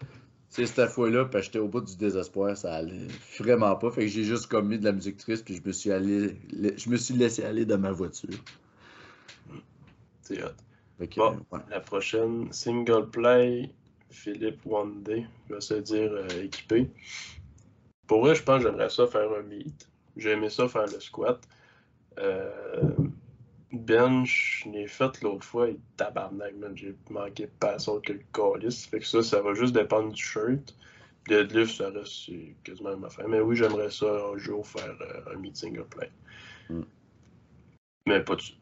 C'est 0.48 0.66
cette 0.66 0.92
fois-là, 0.92 1.26
puis 1.26 1.44
j'étais 1.44 1.60
au 1.60 1.68
bout 1.68 1.82
du 1.82 1.98
désespoir, 1.98 2.56
ça 2.56 2.76
allait 2.76 3.10
vraiment 3.38 3.76
pas. 3.76 3.92
Fait 3.92 4.04
que 4.04 4.08
j'ai 4.08 4.24
juste 4.24 4.48
comme 4.48 4.70
mis 4.70 4.80
de 4.80 4.86
la 4.86 4.94
musique 4.94 5.18
triste, 5.18 5.44
puis 5.44 5.56
je 5.56 5.62
me 5.68 5.74
suis 5.74 5.92
allé, 5.92 6.38
je 6.54 6.90
me 6.90 6.96
suis 6.96 7.16
laissé 7.16 7.44
aller 7.44 7.66
dans 7.66 7.80
ma 7.80 7.92
voiture. 7.92 8.30
C'est 10.22 10.42
hot. 10.42 10.52
bon, 11.18 11.38
la 11.70 11.82
prochaine, 11.82 12.48
single 12.54 13.10
play, 13.10 13.70
Philippe 14.10 14.62
One 14.66 15.04
Day, 15.04 15.26
va 15.50 15.60
se 15.60 15.74
dire 15.74 16.14
euh, 16.14 16.44
équipé. 16.44 16.90
Pour 18.08 18.22
vrai, 18.22 18.36
je 18.36 18.44
pense 18.44 18.64
que 18.64 18.70
j'aimerais 18.70 18.90
ça 18.90 19.06
faire 19.06 19.30
un 19.38 19.42
meet. 19.42 19.90
J'ai 20.16 20.32
aimé 20.32 20.50
ça 20.50 20.70
faire 20.70 20.86
le 20.86 21.00
squat. 21.02 21.42
Euh, 22.20 22.90
bench, 23.72 24.64
je 24.66 24.72
l'ai 24.72 24.88
fait 24.88 25.22
l'autre 25.22 25.46
fois 25.46 25.70
et 25.70 25.80
tabarnak, 25.98 26.56
man, 26.56 26.76
j'ai 26.76 26.96
manqué 27.10 27.46
de 27.46 27.52
passion 27.60 28.00
que 28.02 28.14
le 28.14 28.22
calice. 28.34 28.86
Fait 28.86 29.00
que 29.00 29.06
ça, 29.06 29.22
ça 29.22 29.42
va 29.42 29.54
juste 29.54 29.74
dépendre 29.74 30.12
du 30.12 30.22
shirt. 30.22 30.76
Deadlift, 31.28 31.76
ça 31.76 31.90
reste 31.90 32.32
quasiment 32.64 32.98
ma 32.98 33.10
fin. 33.10 33.28
Mais 33.28 33.42
oui, 33.42 33.56
j'aimerais 33.56 33.92
ça 33.92 34.08
un 34.34 34.38
jour 34.38 34.68
faire 34.68 34.98
euh, 35.02 35.36
un 35.36 35.38
meeting 35.38 35.78
à 35.80 35.84
play. 35.84 36.10
Hmm. 36.70 36.84
Mais 38.08 38.24
pas 38.24 38.36
dessus. 38.36 38.56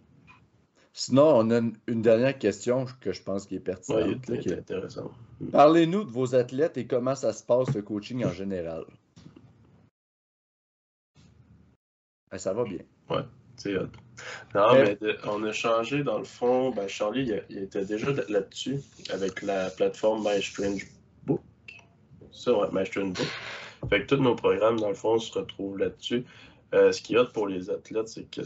Sinon, 0.91 1.37
on 1.37 1.51
a 1.51 1.59
une, 1.87 2.01
dernière 2.01 2.37
question 2.37 2.85
que 2.99 3.13
je 3.13 3.23
pense 3.23 3.45
qui 3.45 3.55
est 3.55 3.59
pertinente. 3.61 4.29
Est 4.29 4.51
intéressant. 4.51 5.11
Hmm. 5.39 5.51
Parlez-nous 5.51 6.03
de 6.03 6.11
vos 6.11 6.35
athlètes 6.35 6.77
et 6.77 6.85
comment 6.85 7.15
ça 7.15 7.31
se 7.31 7.43
passe 7.43 7.73
le 7.73 7.81
coaching 7.81 8.25
en 8.25 8.31
général. 8.31 8.85
Ben, 12.29 12.37
ça 12.37 12.53
va 12.53 12.63
bien. 12.63 12.79
Ouais. 13.09 13.23
C'est 13.59 13.73
Non, 14.55 14.73
mais 14.73 14.97
on 15.25 15.43
a 15.43 15.51
changé 15.51 16.03
dans 16.03 16.17
le 16.17 16.23
fond. 16.23 16.71
Ben, 16.71 16.87
Charlie, 16.87 17.29
il, 17.49 17.57
était 17.57 17.83
déjà 17.83 18.07
là-dessus 18.29 18.79
avec 19.11 19.41
la 19.41 19.69
plateforme 19.69 20.25
My 20.25 20.41
Strange 20.41 20.87
Book. 21.25 21.41
Ça, 22.31 22.57
ouais, 22.57 22.67
My 22.71 22.85
Strange 22.85 23.13
Book. 23.13 23.27
Fait 23.89 24.01
que 24.01 24.15
tous 24.15 24.21
nos 24.21 24.35
programmes, 24.35 24.79
dans 24.79 24.89
le 24.89 24.95
fond, 24.95 25.19
se 25.19 25.37
retrouvent 25.37 25.77
là-dessus. 25.77 26.23
Euh, 26.73 26.91
ce 26.91 27.01
qui 27.01 27.15
est 27.15 27.17
hot 27.17 27.27
pour 27.33 27.47
les 27.47 27.69
athlètes, 27.69 28.07
c'est 28.07 28.29
qu'il 28.29 28.45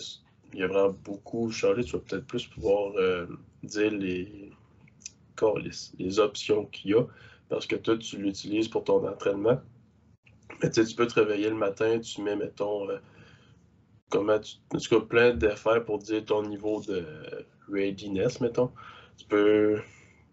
y 0.55 0.63
a 0.63 0.67
vraiment 0.67 0.95
beaucoup. 1.03 1.51
Charlie, 1.51 1.85
tu 1.85 1.93
vas 1.93 1.99
peut-être 1.99 2.25
plus 2.25 2.47
pouvoir 2.47 2.93
euh, 2.95 3.27
dire 3.61 3.91
les, 3.91 4.51
les 5.99 6.19
options 6.19 6.65
qu'il 6.65 6.91
y 6.91 6.93
a. 6.95 7.03
Parce 7.49 7.67
que 7.67 7.75
toi, 7.75 7.97
tu 7.97 8.17
l'utilises 8.17 8.67
pour 8.67 8.83
ton 8.83 9.07
entraînement. 9.07 9.61
Mais 10.61 10.71
tu 10.71 10.83
peux 10.95 11.07
te 11.07 11.19
réveiller 11.19 11.49
le 11.49 11.55
matin, 11.55 11.99
tu 11.99 12.21
mets, 12.21 12.35
mettons, 12.35 12.89
euh, 12.89 12.97
comment 14.13 14.39
tu, 14.39 14.95
en 14.95 15.01
plein 15.01 15.33
d'affaires 15.33 15.83
pour 15.83 15.97
dire 15.97 16.23
ton 16.23 16.43
niveau 16.43 16.81
de 16.81 17.03
readiness, 17.67 18.39
mettons. 18.41 18.71
Tu 19.17 19.25
peux, 19.25 19.81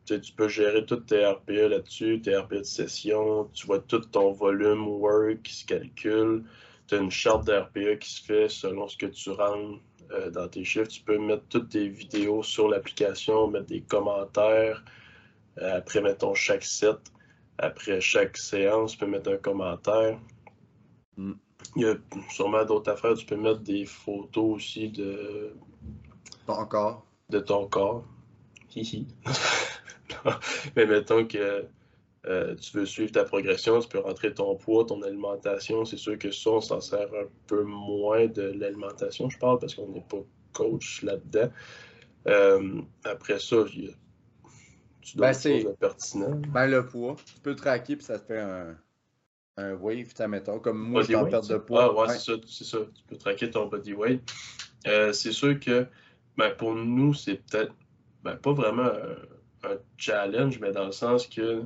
tu, 0.05 0.33
peux 0.37 0.49
gérer 0.49 0.85
toutes 0.85 1.07
tes 1.07 1.25
RPE 1.25 1.71
là-dessus, 1.71 2.21
tes 2.21 2.37
RPE 2.37 2.57
de 2.57 2.63
session, 2.63 3.49
tu 3.55 3.67
vois 3.67 3.79
tout 3.81 4.01
ton 4.01 4.33
volume 4.33 4.87
work 4.87 5.41
qui 5.43 5.55
se 5.55 5.65
calcule, 5.65 6.45
tu 6.89 6.95
as 6.95 6.99
une 6.99 7.11
charte 7.11 7.47
d'RPE 7.47 7.99
qui 8.01 8.11
se 8.11 8.23
fait 8.23 8.49
selon 8.51 8.87
ce 8.87 8.99
que 8.99 9.07
tu 9.07 9.31
rentres 9.31 9.81
euh, 10.11 10.31
dans 10.31 10.49
tes 10.49 10.63
chiffres. 10.63 10.89
Tu 10.89 11.01
peux 11.01 11.19
mettre 11.19 11.45
toutes 11.49 11.71
tes 11.71 11.89
vidéos 11.89 12.43
sur 12.43 12.69
l'application, 12.69 13.49
mettre 13.49 13.67
des 13.67 13.81
commentaires. 13.81 14.85
Euh, 15.57 15.79
après, 15.79 16.03
mettons, 16.03 16.35
chaque 16.35 16.65
set, 16.65 16.99
après 17.57 18.03
chaque 18.03 18.37
séance, 18.37 18.93
tu 18.93 18.99
peux 18.99 19.07
mettre 19.07 19.31
un 19.33 19.39
commentaire. 19.39 20.19
Mm. 21.17 21.33
Il 21.77 21.83
y 21.83 21.87
a 21.87 21.95
sûrement 22.31 22.65
d'autres 22.65 22.91
affaires. 22.91 23.15
Tu 23.15 23.27
peux 23.27 23.37
mettre 23.37 23.61
des 23.61 23.85
photos 23.85 24.57
aussi 24.57 24.91
de. 24.91 25.55
Ton 26.47 26.67
corps. 26.67 27.07
De 27.29 27.39
ton 27.39 27.67
corps. 27.67 28.05
Hihi. 28.75 29.07
Mais 30.77 30.87
mettons 30.87 31.27
que 31.27 31.67
euh, 32.27 32.55
tu 32.57 32.77
veux 32.77 32.87
suivre 32.87 33.13
ta 33.13 33.25
progression, 33.25 33.81
tu 33.81 33.89
peux 33.89 33.99
rentrer 33.99 34.35
ton 34.35 34.55
poids, 34.57 34.85
ton 34.85 35.03
alimentation. 35.03 35.85
C'est 35.85 35.97
sûr 35.97 36.19
que 36.19 36.31
ça, 36.31 36.51
on 36.51 36.61
s'en 36.61 36.81
sert 36.81 37.09
un 37.15 37.29
peu 37.47 37.63
moins 37.63 38.27
de 38.27 38.43
l'alimentation, 38.43 39.31
je 39.31 39.39
parle, 39.39 39.59
parce 39.59 39.75
qu'on 39.75 39.89
n'est 39.89 40.03
pas 40.03 40.23
coach 40.53 41.03
là-dedans. 41.03 41.51
Euh, 42.27 42.83
après 43.05 43.39
ça, 43.39 43.65
il 43.73 43.85
y 43.85 43.89
a, 43.89 43.93
tu 45.01 45.17
dois 45.17 45.29
ben, 45.29 45.33
choses 45.33 45.75
pertinent. 45.79 46.41
Ben, 46.49 46.67
le 46.67 46.85
poids, 46.85 47.17
tu 47.25 47.41
peux 47.41 47.55
traquer 47.55 47.97
puis 47.97 48.05
ça 48.05 48.19
te 48.19 48.27
fait 48.27 48.41
un, 48.41 48.77
un 49.61 49.75
wave, 49.75 50.13
mettons, 50.29 50.59
comme 50.59 50.79
moi, 50.79 51.03
je 51.03 51.15
en 51.15 51.27
perte 51.27 51.49
de 51.49 51.57
poids. 51.57 51.85
Ah, 51.85 51.95
ouais, 51.95 52.09
c'est 52.15 52.33
ça, 52.33 52.33
c'est 52.47 52.65
ça. 52.65 52.79
Tu 52.95 53.03
peux 53.09 53.17
traquer 53.17 53.51
ton 53.51 53.67
body 53.67 53.93
weight. 53.93 54.21
Euh, 54.87 55.13
c'est 55.13 55.33
sûr 55.33 55.59
que 55.61 55.87
ben, 56.37 56.51
pour 56.51 56.75
nous, 56.75 57.15
c'est 57.15 57.37
peut-être 57.37 57.73
ben, 58.23 58.37
pas 58.37 58.53
vraiment 58.53 58.91
un, 59.63 59.77
challenge, 59.99 60.59
mais 60.59 60.73
dans 60.73 60.87
le 60.87 60.93
sens 60.93 61.27
que 61.27 61.65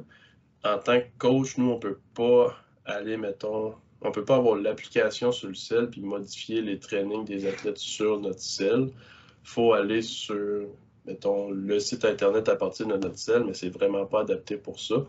en 0.64 0.78
tant 0.78 1.00
que 1.00 1.06
coach, 1.18 1.56
nous, 1.58 1.70
on 1.70 1.78
peut 1.78 1.98
pas 2.14 2.56
aller, 2.84 3.16
mettons, 3.16 3.74
on 4.00 4.10
peut 4.10 4.24
pas 4.24 4.36
avoir 4.36 4.56
l'application 4.56 5.30
sur 5.30 5.48
le 5.48 5.54
sel 5.54 5.90
puis 5.90 6.00
modifier 6.00 6.60
les 6.60 6.78
trainings 6.78 7.24
des 7.24 7.46
athlètes 7.46 7.78
sur 7.78 8.18
notre 8.18 8.40
sel. 8.40 8.90
Il 9.44 9.48
faut 9.48 9.74
aller 9.74 10.02
sur, 10.02 10.66
mettons, 11.06 11.50
le 11.50 11.78
site 11.78 12.04
internet 12.04 12.48
à 12.48 12.56
partir 12.56 12.86
de 12.86 12.96
notre 12.96 13.18
sel, 13.18 13.44
mais 13.44 13.54
c'est 13.54 13.68
vraiment 13.68 14.06
pas 14.06 14.22
adapté 14.22 14.56
pour 14.56 14.80
ça. 14.80 15.06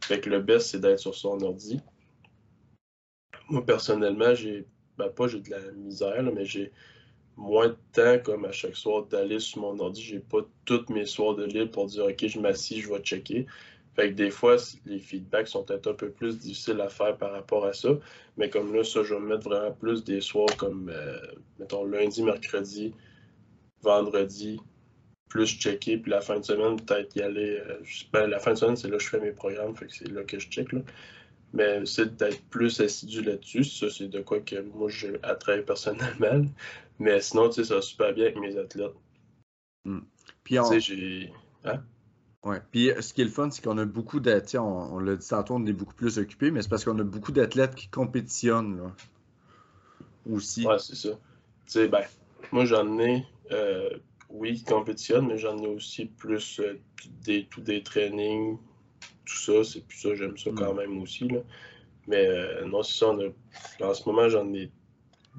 Fait 0.00 0.20
que 0.20 0.30
le 0.30 0.40
best, 0.40 0.68
c'est 0.68 0.80
d'être 0.80 0.98
sur 0.98 1.14
son 1.14 1.40
ordi. 1.42 1.80
Moi, 3.52 3.66
personnellement, 3.66 4.34
j'ai, 4.34 4.64
ben, 4.96 5.10
pas 5.10 5.28
j'ai 5.28 5.40
de 5.40 5.50
la 5.50 5.60
misère, 5.72 6.22
mais 6.34 6.46
j'ai 6.46 6.72
moins 7.36 7.68
de 7.68 7.76
temps 7.92 8.18
comme 8.24 8.46
à 8.46 8.52
chaque 8.52 8.76
soir 8.76 9.04
d'aller 9.04 9.40
sur 9.40 9.60
mon 9.60 9.78
ordi. 9.78 10.00
J'ai 10.00 10.20
pas 10.20 10.38
toutes 10.64 10.88
mes 10.88 11.04
soirs 11.04 11.34
de 11.34 11.44
libre 11.44 11.70
pour 11.70 11.84
dire 11.86 12.06
OK, 12.06 12.26
je 12.26 12.40
m'assis, 12.40 12.80
je 12.80 12.88
vais 12.88 13.00
checker. 13.00 13.46
Fait 13.94 14.08
que 14.08 14.14
des 14.14 14.30
fois, 14.30 14.56
les 14.86 14.98
feedbacks 14.98 15.48
sont 15.48 15.64
peut-être 15.64 15.86
un 15.88 15.92
peu 15.92 16.10
plus 16.10 16.38
difficiles 16.38 16.80
à 16.80 16.88
faire 16.88 17.18
par 17.18 17.32
rapport 17.32 17.66
à 17.66 17.74
ça. 17.74 17.90
Mais 18.38 18.48
comme 18.48 18.74
là, 18.74 18.84
ça, 18.84 19.02
je 19.02 19.12
vais 19.12 19.20
me 19.20 19.26
mettre 19.28 19.50
vraiment 19.50 19.72
plus 19.72 20.02
des 20.02 20.22
soirs 20.22 20.56
comme, 20.56 20.88
euh, 20.88 21.18
mettons, 21.58 21.84
lundi, 21.84 22.22
mercredi, 22.22 22.94
vendredi, 23.82 24.58
plus 25.28 25.48
checker. 25.58 25.98
Puis 25.98 26.10
la 26.10 26.22
fin 26.22 26.40
de 26.40 26.44
semaine, 26.46 26.76
peut-être 26.80 27.14
y 27.16 27.20
aller. 27.20 27.58
Euh, 27.68 27.82
ben, 28.14 28.28
la 28.28 28.38
fin 28.38 28.54
de 28.54 28.58
semaine, 28.58 28.76
c'est 28.76 28.88
là 28.88 28.96
que 28.96 29.02
je 29.02 29.10
fais 29.10 29.20
mes 29.20 29.32
programmes. 29.32 29.76
Fait 29.76 29.88
que 29.88 29.92
c'est 29.94 30.10
là 30.10 30.24
que 30.24 30.38
je 30.38 30.48
check. 30.48 30.68
Mais 31.52 31.84
c'est 31.84 32.16
d'être 32.16 32.42
plus 32.48 32.80
assidu 32.80 33.22
là-dessus. 33.22 33.64
Ça, 33.64 33.90
c'est 33.90 34.08
de 34.08 34.20
quoi 34.20 34.40
que 34.40 34.60
moi, 34.60 34.88
je 34.88 35.08
attrape 35.22 35.66
personnellement. 35.66 36.46
Mais 36.98 37.20
sinon, 37.20 37.48
tu 37.48 37.56
sais, 37.56 37.64
ça 37.64 37.74
va 37.76 37.82
super 37.82 38.14
bien 38.14 38.26
avec 38.26 38.38
mes 38.38 38.56
athlètes. 38.56 38.94
Hmm. 39.84 40.00
Puis 40.44 40.58
on... 40.58 40.64
Tu 40.70 40.74
sais, 40.74 40.80
j'ai... 40.80 41.32
Hein? 41.64 41.82
Ouais. 42.44 42.60
Puis 42.72 42.90
euh, 42.90 43.00
ce 43.00 43.14
qui 43.14 43.20
est 43.20 43.24
le 43.24 43.30
fun, 43.30 43.50
c'est 43.50 43.62
qu'on 43.62 43.78
a 43.78 43.84
beaucoup 43.84 44.18
d'athlètes, 44.18 44.60
on, 44.60 44.94
on 44.94 44.98
l'a 44.98 45.14
dit 45.14 45.28
tantôt, 45.28 45.54
on 45.54 45.66
est 45.66 45.72
beaucoup 45.72 45.94
plus 45.94 46.18
occupé, 46.18 46.50
mais 46.50 46.62
c'est 46.62 46.68
parce 46.68 46.84
qu'on 46.84 46.98
a 46.98 47.04
beaucoup 47.04 47.30
d'athlètes 47.30 47.74
qui 47.74 47.88
compétitionnent 47.88 48.78
là. 48.78 48.96
aussi. 50.28 50.66
Ouais, 50.66 50.78
c'est 50.80 50.96
ça. 50.96 51.10
Tu 51.10 51.18
sais, 51.66 51.88
ben, 51.88 52.02
moi 52.50 52.64
j'en 52.64 52.98
ai, 52.98 53.24
euh, 53.52 53.90
oui, 54.28 54.54
qui 54.54 54.64
compétitionnent, 54.64 55.28
mais 55.28 55.38
j'en 55.38 55.56
ai 55.58 55.68
aussi 55.68 56.06
plus 56.06 56.58
euh, 56.58 56.80
des, 57.24 57.46
tout 57.46 57.60
des 57.60 57.84
trainings, 57.84 58.58
tout 59.24 59.36
ça, 59.36 59.64
c'est 59.64 59.84
plus 59.86 59.98
ça, 59.98 60.14
j'aime 60.14 60.36
ça 60.36 60.50
quand 60.56 60.74
hmm. 60.74 60.78
même 60.78 61.02
aussi. 61.02 61.28
Là. 61.28 61.40
Mais 62.06 62.28
non, 62.66 62.82
c'est 62.82 62.98
ça, 62.98 63.08
on 63.08 63.20
a, 63.20 63.86
en 63.86 63.94
ce 63.94 64.08
moment 64.08 64.28
j'en 64.28 64.52
ai 64.54 64.70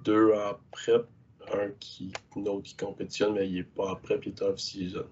deux 0.03 0.33
en 0.33 0.57
prep, 0.71 1.05
un 1.53 1.69
qui, 1.79 2.13
un 2.35 2.45
autre 2.45 2.63
qui 2.63 2.75
compétitionne, 2.75 3.33
mais 3.33 3.47
il 3.47 3.55
n'est 3.55 3.63
pas 3.63 3.91
en 3.91 3.95
prep, 3.95 4.25
il 4.25 4.29
est 4.29 4.41
off-season. 4.41 5.05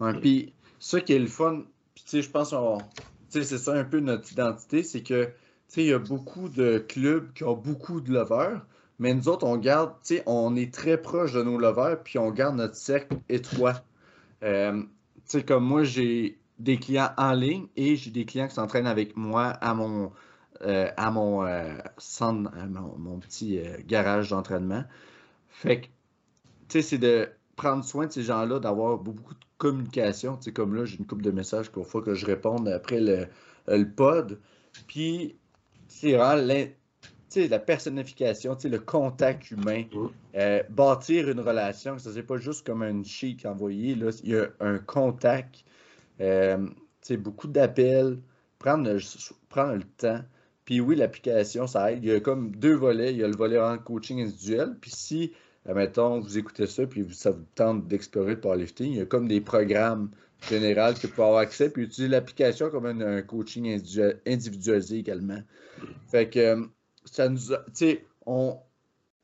Ouais, 0.00 0.18
puis 0.18 0.52
ça 0.78 1.00
qui 1.00 1.12
est 1.12 1.18
le 1.18 1.26
fun, 1.26 1.64
puis 1.94 2.04
tu 2.04 2.10
sais, 2.10 2.22
je 2.22 2.30
pense 2.30 2.50
que 2.50 3.42
c'est 3.42 3.58
ça 3.58 3.74
un 3.74 3.84
peu 3.84 4.00
notre 4.00 4.32
identité, 4.32 4.82
c'est 4.82 5.02
que 5.02 5.24
tu 5.24 5.30
sais, 5.68 5.82
il 5.82 5.88
y 5.88 5.92
a 5.92 5.98
beaucoup 5.98 6.48
de 6.48 6.78
clubs 6.78 7.32
qui 7.32 7.44
ont 7.44 7.54
beaucoup 7.54 8.00
de 8.00 8.12
lovers, 8.12 8.66
mais 8.98 9.14
nous 9.14 9.28
autres, 9.28 9.46
on 9.46 9.56
garde, 9.56 9.92
tu 10.04 10.16
sais, 10.16 10.22
on 10.26 10.56
est 10.56 10.74
très 10.74 11.00
proche 11.00 11.32
de 11.32 11.42
nos 11.42 11.58
lovers, 11.58 12.02
puis 12.02 12.18
on 12.18 12.30
garde 12.30 12.56
notre 12.56 12.74
cercle 12.74 13.16
étroit. 13.28 13.84
Euh, 14.42 14.82
tu 14.82 14.88
sais, 15.26 15.44
comme 15.44 15.64
moi, 15.64 15.84
j'ai 15.84 16.39
des 16.60 16.78
clients 16.78 17.10
en 17.16 17.32
ligne 17.32 17.66
et 17.76 17.96
j'ai 17.96 18.10
des 18.10 18.24
clients 18.24 18.48
qui 18.48 18.54
s'entraînent 18.54 18.86
avec 18.86 19.16
moi 19.16 19.48
à 19.48 19.74
mon, 19.74 20.12
euh, 20.62 20.88
à 20.96 21.10
mon, 21.10 21.44
euh, 21.44 21.74
centre, 21.98 22.50
mon, 22.98 23.18
petit 23.18 23.60
garage 23.86 24.30
d'entraînement. 24.30 24.84
Fait 25.48 25.80
que, 25.82 25.86
tu 26.68 26.80
sais, 26.80 26.82
c'est 26.82 26.98
de 26.98 27.28
prendre 27.56 27.84
soin 27.84 28.06
de 28.06 28.12
ces 28.12 28.22
gens-là, 28.22 28.60
d'avoir 28.60 28.98
beaucoup 28.98 29.34
de 29.34 29.44
communication. 29.58 30.36
Tu 30.36 30.44
sais, 30.44 30.52
comme 30.52 30.74
là, 30.74 30.84
j'ai 30.84 30.98
une 30.98 31.06
coupe 31.06 31.22
de 31.22 31.30
messages 31.30 31.72
qu'il 31.72 31.84
faut 31.84 32.00
que 32.00 32.14
je 32.14 32.26
réponde 32.26 32.68
après 32.68 33.00
le, 33.00 33.26
le 33.66 33.84
pod. 33.84 34.38
Puis, 34.86 35.36
c'est 35.88 36.12
vraiment 36.12 36.40
la 37.36 37.58
personnification, 37.58 38.56
le 38.64 38.78
contact 38.78 39.50
humain, 39.50 39.84
mm. 39.92 40.06
euh, 40.36 40.62
bâtir 40.70 41.28
une 41.28 41.40
relation, 41.40 41.98
ça 41.98 42.10
c'est 42.12 42.22
pas 42.22 42.38
juste 42.38 42.66
comme 42.66 42.82
un 42.82 43.02
sheet 43.02 43.38
envoyé, 43.44 43.94
là, 43.94 44.10
il 44.24 44.30
y 44.30 44.36
a 44.36 44.48
un 44.60 44.78
contact, 44.78 45.64
euh, 46.20 46.58
beaucoup 47.18 47.48
d'appels, 47.48 48.18
prendre 48.58 48.90
le, 48.90 48.98
prendre 49.48 49.74
le 49.74 49.84
temps. 49.96 50.20
Puis 50.64 50.80
oui, 50.80 50.96
l'application, 50.96 51.66
ça 51.66 51.92
aide. 51.92 52.04
Il 52.04 52.10
y 52.10 52.14
a 52.14 52.20
comme 52.20 52.54
deux 52.54 52.74
volets. 52.74 53.12
Il 53.12 53.18
y 53.18 53.24
a 53.24 53.28
le 53.28 53.36
volet 53.36 53.58
en 53.58 53.78
coaching 53.78 54.20
individuel. 54.20 54.76
Puis 54.80 54.90
si 54.90 55.32
mettons, 55.66 56.20
vous 56.20 56.38
écoutez 56.38 56.66
ça, 56.66 56.86
puis 56.86 57.06
ça 57.12 57.30
vous 57.30 57.44
tente 57.54 57.86
d'explorer 57.86 58.34
le 58.34 58.40
powerlifting, 58.40 58.92
il 58.92 58.98
y 58.98 59.00
a 59.00 59.06
comme 59.06 59.28
des 59.28 59.40
programmes 59.40 60.10
généraux 60.48 60.94
que 60.94 61.06
vous 61.06 61.12
pouvez 61.12 61.26
avoir 61.26 61.40
accès, 61.40 61.70
puis 61.70 61.82
utiliser 61.82 62.08
l'application 62.08 62.70
comme 62.70 62.86
un, 62.86 63.22
coaching 63.22 63.80
individualisé 64.26 64.98
également. 64.98 65.42
Fait 66.10 66.28
que 66.28 66.38
euh, 66.38 66.64
ça 67.04 67.28
nous 67.28 67.38
sais, 67.72 68.04
on, 68.26 68.58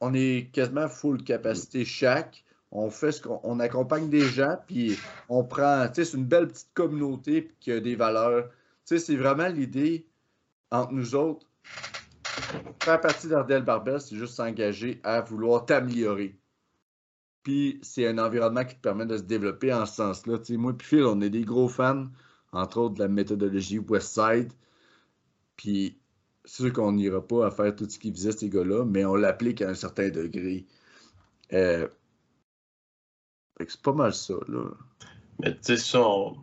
on 0.00 0.14
est 0.14 0.50
quasiment 0.52 0.88
full 0.88 1.22
capacité 1.24 1.84
chaque. 1.84 2.44
On 2.78 2.90
fait 2.90 3.10
ce 3.10 3.22
qu'on 3.22 3.58
accompagne 3.58 4.10
des 4.10 4.20
gens, 4.20 4.58
puis 4.66 4.98
on 5.30 5.44
prend, 5.44 5.88
tu 5.88 5.94
sais, 5.94 6.04
c'est 6.04 6.18
une 6.18 6.26
belle 6.26 6.48
petite 6.48 6.74
communauté 6.74 7.50
qui 7.58 7.72
a 7.72 7.80
des 7.80 7.96
valeurs. 7.96 8.50
Tu 8.84 8.84
sais, 8.84 8.98
c'est 8.98 9.16
vraiment 9.16 9.48
l'idée 9.48 10.06
entre 10.70 10.92
nous 10.92 11.14
autres 11.14 11.46
Faire 12.82 13.00
partie 13.00 13.28
d'Ardel 13.28 13.64
Barbel, 13.64 13.98
c'est 13.98 14.14
juste 14.16 14.34
s'engager 14.34 15.00
à 15.04 15.22
vouloir 15.22 15.64
t'améliorer. 15.64 16.36
Puis 17.42 17.80
c'est 17.82 18.06
un 18.06 18.18
environnement 18.18 18.64
qui 18.64 18.74
te 18.74 18.80
permet 18.80 19.06
de 19.06 19.16
se 19.16 19.22
développer 19.22 19.72
en 19.72 19.86
ce 19.86 19.94
sens-là. 19.94 20.38
moi 20.50 20.72
et 20.78 20.82
Phil, 20.82 21.04
on 21.04 21.22
est 21.22 21.30
des 21.30 21.44
gros 21.44 21.68
fans, 21.68 22.08
entre 22.52 22.78
autres, 22.78 22.96
de 22.96 23.00
la 23.00 23.08
méthodologie 23.08 23.78
Westside. 23.78 24.52
Puis 25.56 25.98
c'est 26.44 26.64
sûr 26.64 26.72
qu'on 26.74 26.92
n'ira 26.92 27.26
pas 27.26 27.46
à 27.46 27.50
faire 27.50 27.74
tout 27.74 27.88
ce 27.88 27.98
qu'ils 27.98 28.12
faisaient, 28.12 28.32
ces 28.32 28.50
gars-là, 28.50 28.84
mais 28.84 29.06
on 29.06 29.14
l'applique 29.14 29.62
à 29.62 29.70
un 29.70 29.74
certain 29.74 30.10
degré. 30.10 30.66
Euh... 31.54 31.88
C'est 33.58 33.80
pas 33.82 33.92
mal 33.92 34.12
ça, 34.12 34.34
là. 34.48 34.64
Mais 35.40 35.52
tu 35.52 35.58
sais, 35.62 35.76
ça, 35.76 36.00
on, 36.00 36.36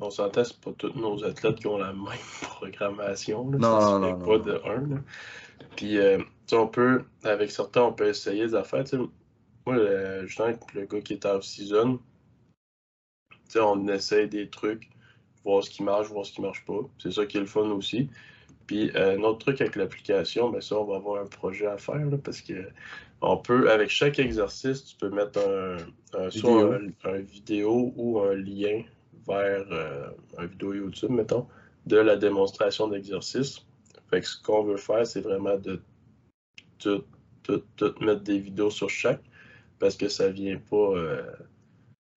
on 0.00 0.10
s'entend, 0.10 0.44
c'est 0.44 0.60
pas 0.60 0.72
tous 0.72 0.92
nos 0.94 1.24
athlètes 1.24 1.56
qui 1.56 1.66
ont 1.66 1.78
la 1.78 1.92
même 1.92 2.06
programmation. 2.42 3.50
Là. 3.50 3.58
Non, 3.58 3.80
ça 3.80 3.98
non, 3.98 3.98
non, 3.98 4.18
pas 4.18 4.38
de 4.38 4.60
un. 4.66 5.02
Puis, 5.76 5.98
euh, 5.98 6.18
on 6.52 6.66
peut, 6.66 7.04
avec 7.22 7.50
certains, 7.50 7.82
on 7.82 7.92
peut 7.92 8.08
essayer 8.08 8.46
des 8.46 8.54
affaires. 8.54 8.84
moi, 9.66 9.76
le, 9.76 10.26
justement, 10.26 10.52
le 10.74 10.86
gars 10.86 11.00
qui 11.00 11.14
est 11.14 11.24
off-season, 11.24 11.98
on 13.56 13.88
essaye 13.88 14.28
des 14.28 14.48
trucs, 14.48 14.90
voir 15.44 15.62
ce 15.62 15.70
qui 15.70 15.82
marche, 15.82 16.08
voir 16.08 16.26
ce 16.26 16.32
qui 16.32 16.40
marche 16.40 16.64
pas. 16.64 16.80
C'est 16.98 17.12
ça 17.12 17.26
qui 17.26 17.36
est 17.36 17.40
le 17.40 17.46
fun 17.46 17.70
aussi. 17.70 18.08
Puis, 18.66 18.90
euh, 18.96 19.18
un 19.18 19.22
autre 19.22 19.40
truc 19.40 19.60
avec 19.60 19.76
l'application, 19.76 20.48
ben 20.50 20.60
ça, 20.60 20.78
on 20.78 20.84
va 20.84 20.96
avoir 20.96 21.22
un 21.22 21.26
projet 21.26 21.66
à 21.66 21.76
faire 21.76 22.00
parce 22.22 22.40
que 22.40 22.66
on 23.24 23.38
peut, 23.38 23.70
avec 23.70 23.88
chaque 23.88 24.18
exercice, 24.18 24.84
tu 24.84 24.96
peux 24.96 25.08
mettre 25.08 25.40
un, 26.12 26.30
soit 26.30 26.78
un, 27.04 27.18
vidéo 27.18 27.92
ou 27.96 28.20
un 28.20 28.34
lien 28.34 28.82
vers 29.26 29.66
euh, 29.70 30.10
un 30.36 30.46
vidéo 30.46 30.74
YouTube, 30.74 31.10
mettons, 31.10 31.46
de 31.86 31.96
la 31.96 32.16
démonstration 32.16 32.86
d'exercice. 32.88 33.64
Fait 34.10 34.20
que 34.20 34.26
ce 34.28 34.42
qu'on 34.42 34.62
veut 34.64 34.76
faire, 34.76 35.06
c'est 35.06 35.22
vraiment 35.22 35.56
de 35.56 35.80
tout, 36.78 37.04
mettre 38.00 38.22
des 38.22 38.38
vidéos 38.38 38.70
sur 38.70 38.90
chaque 38.90 39.22
parce 39.78 39.96
que 39.96 40.08
ça 40.08 40.28
vient 40.28 40.58
pas 40.58 40.76
euh, 40.76 41.32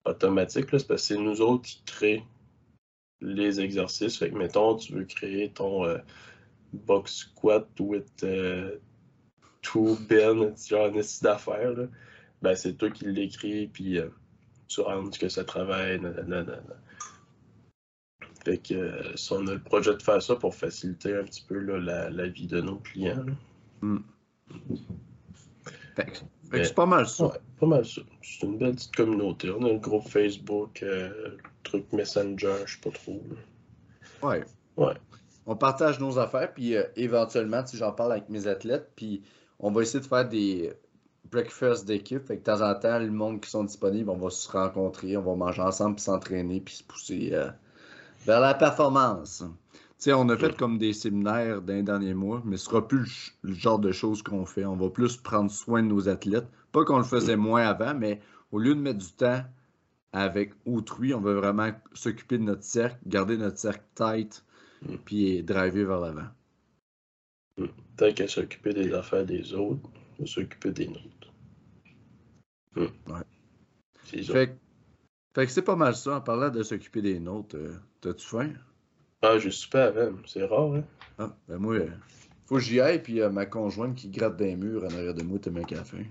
automatique. 0.05 0.65
C'est 0.71 0.87
parce 0.87 0.87
que 0.87 0.97
c'est 0.97 1.17
nous 1.17 1.41
autres 1.41 1.63
qui 1.63 1.81
créons 1.85 2.23
les 3.21 3.61
exercices. 3.61 4.17
Fait 4.17 4.29
que, 4.29 4.35
mettons, 4.35 4.75
tu 4.75 4.93
veux 4.93 5.05
créer 5.05 5.49
ton 5.51 5.85
euh, 5.85 5.97
box 6.73 7.13
squat 7.13 7.67
with 7.79 8.23
two 9.71 9.97
ben, 10.09 10.53
genre 10.67 10.87
un 10.87 11.01
d'affaires. 11.21 11.73
Ben, 12.41 12.55
c'est 12.55 12.73
toi 12.73 12.89
qui 12.89 13.05
l'écris, 13.05 13.67
puis 13.67 13.99
tu 14.67 14.81
rentres 14.81 15.17
que 15.17 15.29
ça 15.29 15.43
travaille. 15.43 15.99
Fait 18.47 18.57
que 18.57 18.73
euh, 18.73 19.13
on 19.31 19.45
a 19.47 19.53
le 19.55 19.59
projet 19.59 19.93
de 19.93 20.01
faire 20.01 20.21
ça 20.21 20.35
pour 20.35 20.55
faciliter 20.55 21.13
un 21.13 21.23
petit 21.23 21.43
peu 21.45 21.59
la, 21.59 22.27
vie 22.27 22.47
de 22.47 22.61
nos 22.61 22.77
clients. 22.77 23.25
Hmm. 23.81 23.99
c'est 26.53 26.73
pas 26.73 26.85
mal 26.85 27.07
ça. 27.07 27.33
pas 27.59 27.65
mal 27.65 27.85
ça. 27.85 28.01
C'est 28.21 28.45
une 28.45 28.57
belle 28.57 28.75
petite 28.75 28.95
communauté. 28.95 29.49
On 29.51 29.65
a 29.65 29.73
le 29.73 29.79
groupe 29.79 30.07
Facebook, 30.07 30.81
euh, 30.81 31.37
truc 31.63 31.91
Messenger, 31.91 32.63
je 32.65 32.75
sais 32.75 32.81
pas 32.81 32.91
trop. 32.91 33.21
Ouais. 34.23 34.45
Ouais. 34.77 34.93
On 35.45 35.57
partage 35.57 35.99
nos 35.99 36.17
affaires, 36.17 36.53
puis 36.53 36.75
euh, 36.75 36.83
éventuellement, 36.95 37.65
si 37.65 37.75
j'en 37.75 37.91
parle 37.91 38.13
avec 38.13 38.29
mes 38.29 38.47
athlètes, 38.47 38.91
puis 38.95 39.23
on 39.59 39.71
va 39.71 39.81
essayer 39.81 39.99
de 39.99 40.05
faire 40.05 40.27
des 40.27 40.73
breakfast 41.31 41.85
d'équipe. 41.85 42.25
Fait 42.25 42.37
que 42.37 42.39
de 42.39 42.45
temps 42.45 42.61
en 42.61 42.73
temps, 42.75 42.99
le 42.99 43.11
monde 43.11 43.41
qui 43.41 43.49
sont 43.49 43.63
disponibles, 43.63 44.09
on 44.09 44.17
va 44.17 44.29
se 44.29 44.49
rencontrer, 44.49 45.17
on 45.17 45.21
va 45.21 45.35
manger 45.35 45.61
ensemble, 45.61 45.95
puis 45.95 46.03
s'entraîner, 46.03 46.61
puis 46.61 46.75
se 46.75 46.83
pousser 46.83 47.29
euh, 47.33 47.49
vers 48.25 48.39
la 48.39 48.53
performance. 48.53 49.43
Tu 49.73 49.79
sais, 49.97 50.13
on 50.13 50.29
a 50.29 50.37
fait 50.37 50.55
comme 50.55 50.77
des 50.77 50.93
séminaires 50.93 51.61
d'un 51.61 51.81
dernier 51.81 52.13
mois, 52.13 52.41
mais 52.45 52.57
ce 52.57 52.65
sera 52.65 52.87
plus 52.87 53.35
le, 53.41 53.53
genre 53.53 53.79
de 53.79 53.91
choses 53.91 54.21
qu'on 54.21 54.45
fait. 54.45 54.63
On 54.63 54.75
va 54.75 54.89
plus 54.89 55.17
prendre 55.17 55.49
soin 55.49 55.81
de 55.81 55.87
nos 55.87 56.07
athlètes. 56.07 56.47
Pas 56.71 56.85
qu'on 56.85 56.99
le 56.99 57.03
faisait 57.03 57.35
moins 57.35 57.65
avant, 57.65 57.95
mais 57.95 58.21
au 58.51 58.59
lieu 58.59 58.75
de 58.75 58.79
mettre 58.79 58.99
du 58.99 59.11
temps 59.11 59.41
avec 60.13 60.53
autrui, 60.65 61.13
on 61.13 61.19
veut 61.19 61.33
vraiment 61.33 61.71
s'occuper 61.93 62.37
de 62.37 62.43
notre 62.43 62.63
cercle, 62.63 62.97
garder 63.07 63.37
notre 63.37 63.57
cercle 63.57 63.83
tight, 63.95 64.43
Mm. 64.81 64.97
puis 65.05 65.43
driver 65.43 65.85
vers 65.85 65.99
l'avant. 65.99 66.27
Tant 67.97 68.13
qu'à 68.13 68.27
s'occuper 68.27 68.73
des 68.73 68.93
affaires 68.93 69.25
des 69.25 69.53
autres, 69.53 69.89
on 70.19 70.25
s'occuper 70.25 70.71
des 70.71 70.87
nôtres. 70.87 71.33
Hmm. 72.75 73.11
Ouais. 73.11 73.21
C'est 74.03 74.23
ça. 74.23 74.33
Fait, 74.33 74.47
que- 74.49 74.57
fait 75.33 75.45
que 75.47 75.51
c'est 75.51 75.61
pas 75.63 75.75
mal 75.75 75.95
ça. 75.95 76.17
En 76.17 76.21
parlant 76.21 76.49
de 76.49 76.61
s'occuper 76.61 77.01
des 77.01 77.19
nôtres, 77.19 77.55
euh, 77.55 77.75
t'as-tu 78.01 78.25
faim? 78.25 78.53
Ah, 79.23 79.39
j'ai 79.39 79.51
super 79.51 79.97
avant. 79.97 80.17
C'est 80.27 80.45
rare, 80.45 80.75
hein? 80.75 80.83
Ah, 81.17 81.35
ben 81.47 81.57
moi, 81.57 81.75
euh, 81.75 81.89
faut 82.45 82.55
que 82.55 82.61
j'y 82.61 82.79
aille, 82.79 83.01
puis 83.01 83.19
euh, 83.21 83.29
ma 83.31 83.47
conjointe 83.47 83.95
qui 83.95 84.09
gratte 84.09 84.37
des 84.37 84.55
murs 84.55 84.83
en 84.83 84.93
arrière 84.93 85.15
de 85.15 85.23
moi, 85.23 85.39
t'as 85.39 85.49
un 85.49 85.63
café. 85.63 86.05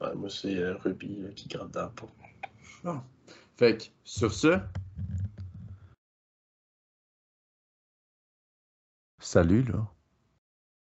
Ouais, 0.00 0.14
moi, 0.16 0.28
c'est 0.28 0.72
Ruby 0.72 1.20
là, 1.20 1.28
qui 1.30 1.48
gratte 1.48 1.70
dans 1.70 1.82
la 1.82 1.88
peau. 1.88 2.08
Fait 3.56 3.76
que, 3.76 3.84
sur 4.02 4.32
ce. 4.32 4.58
Salut, 9.20 9.62
là. 9.62 9.88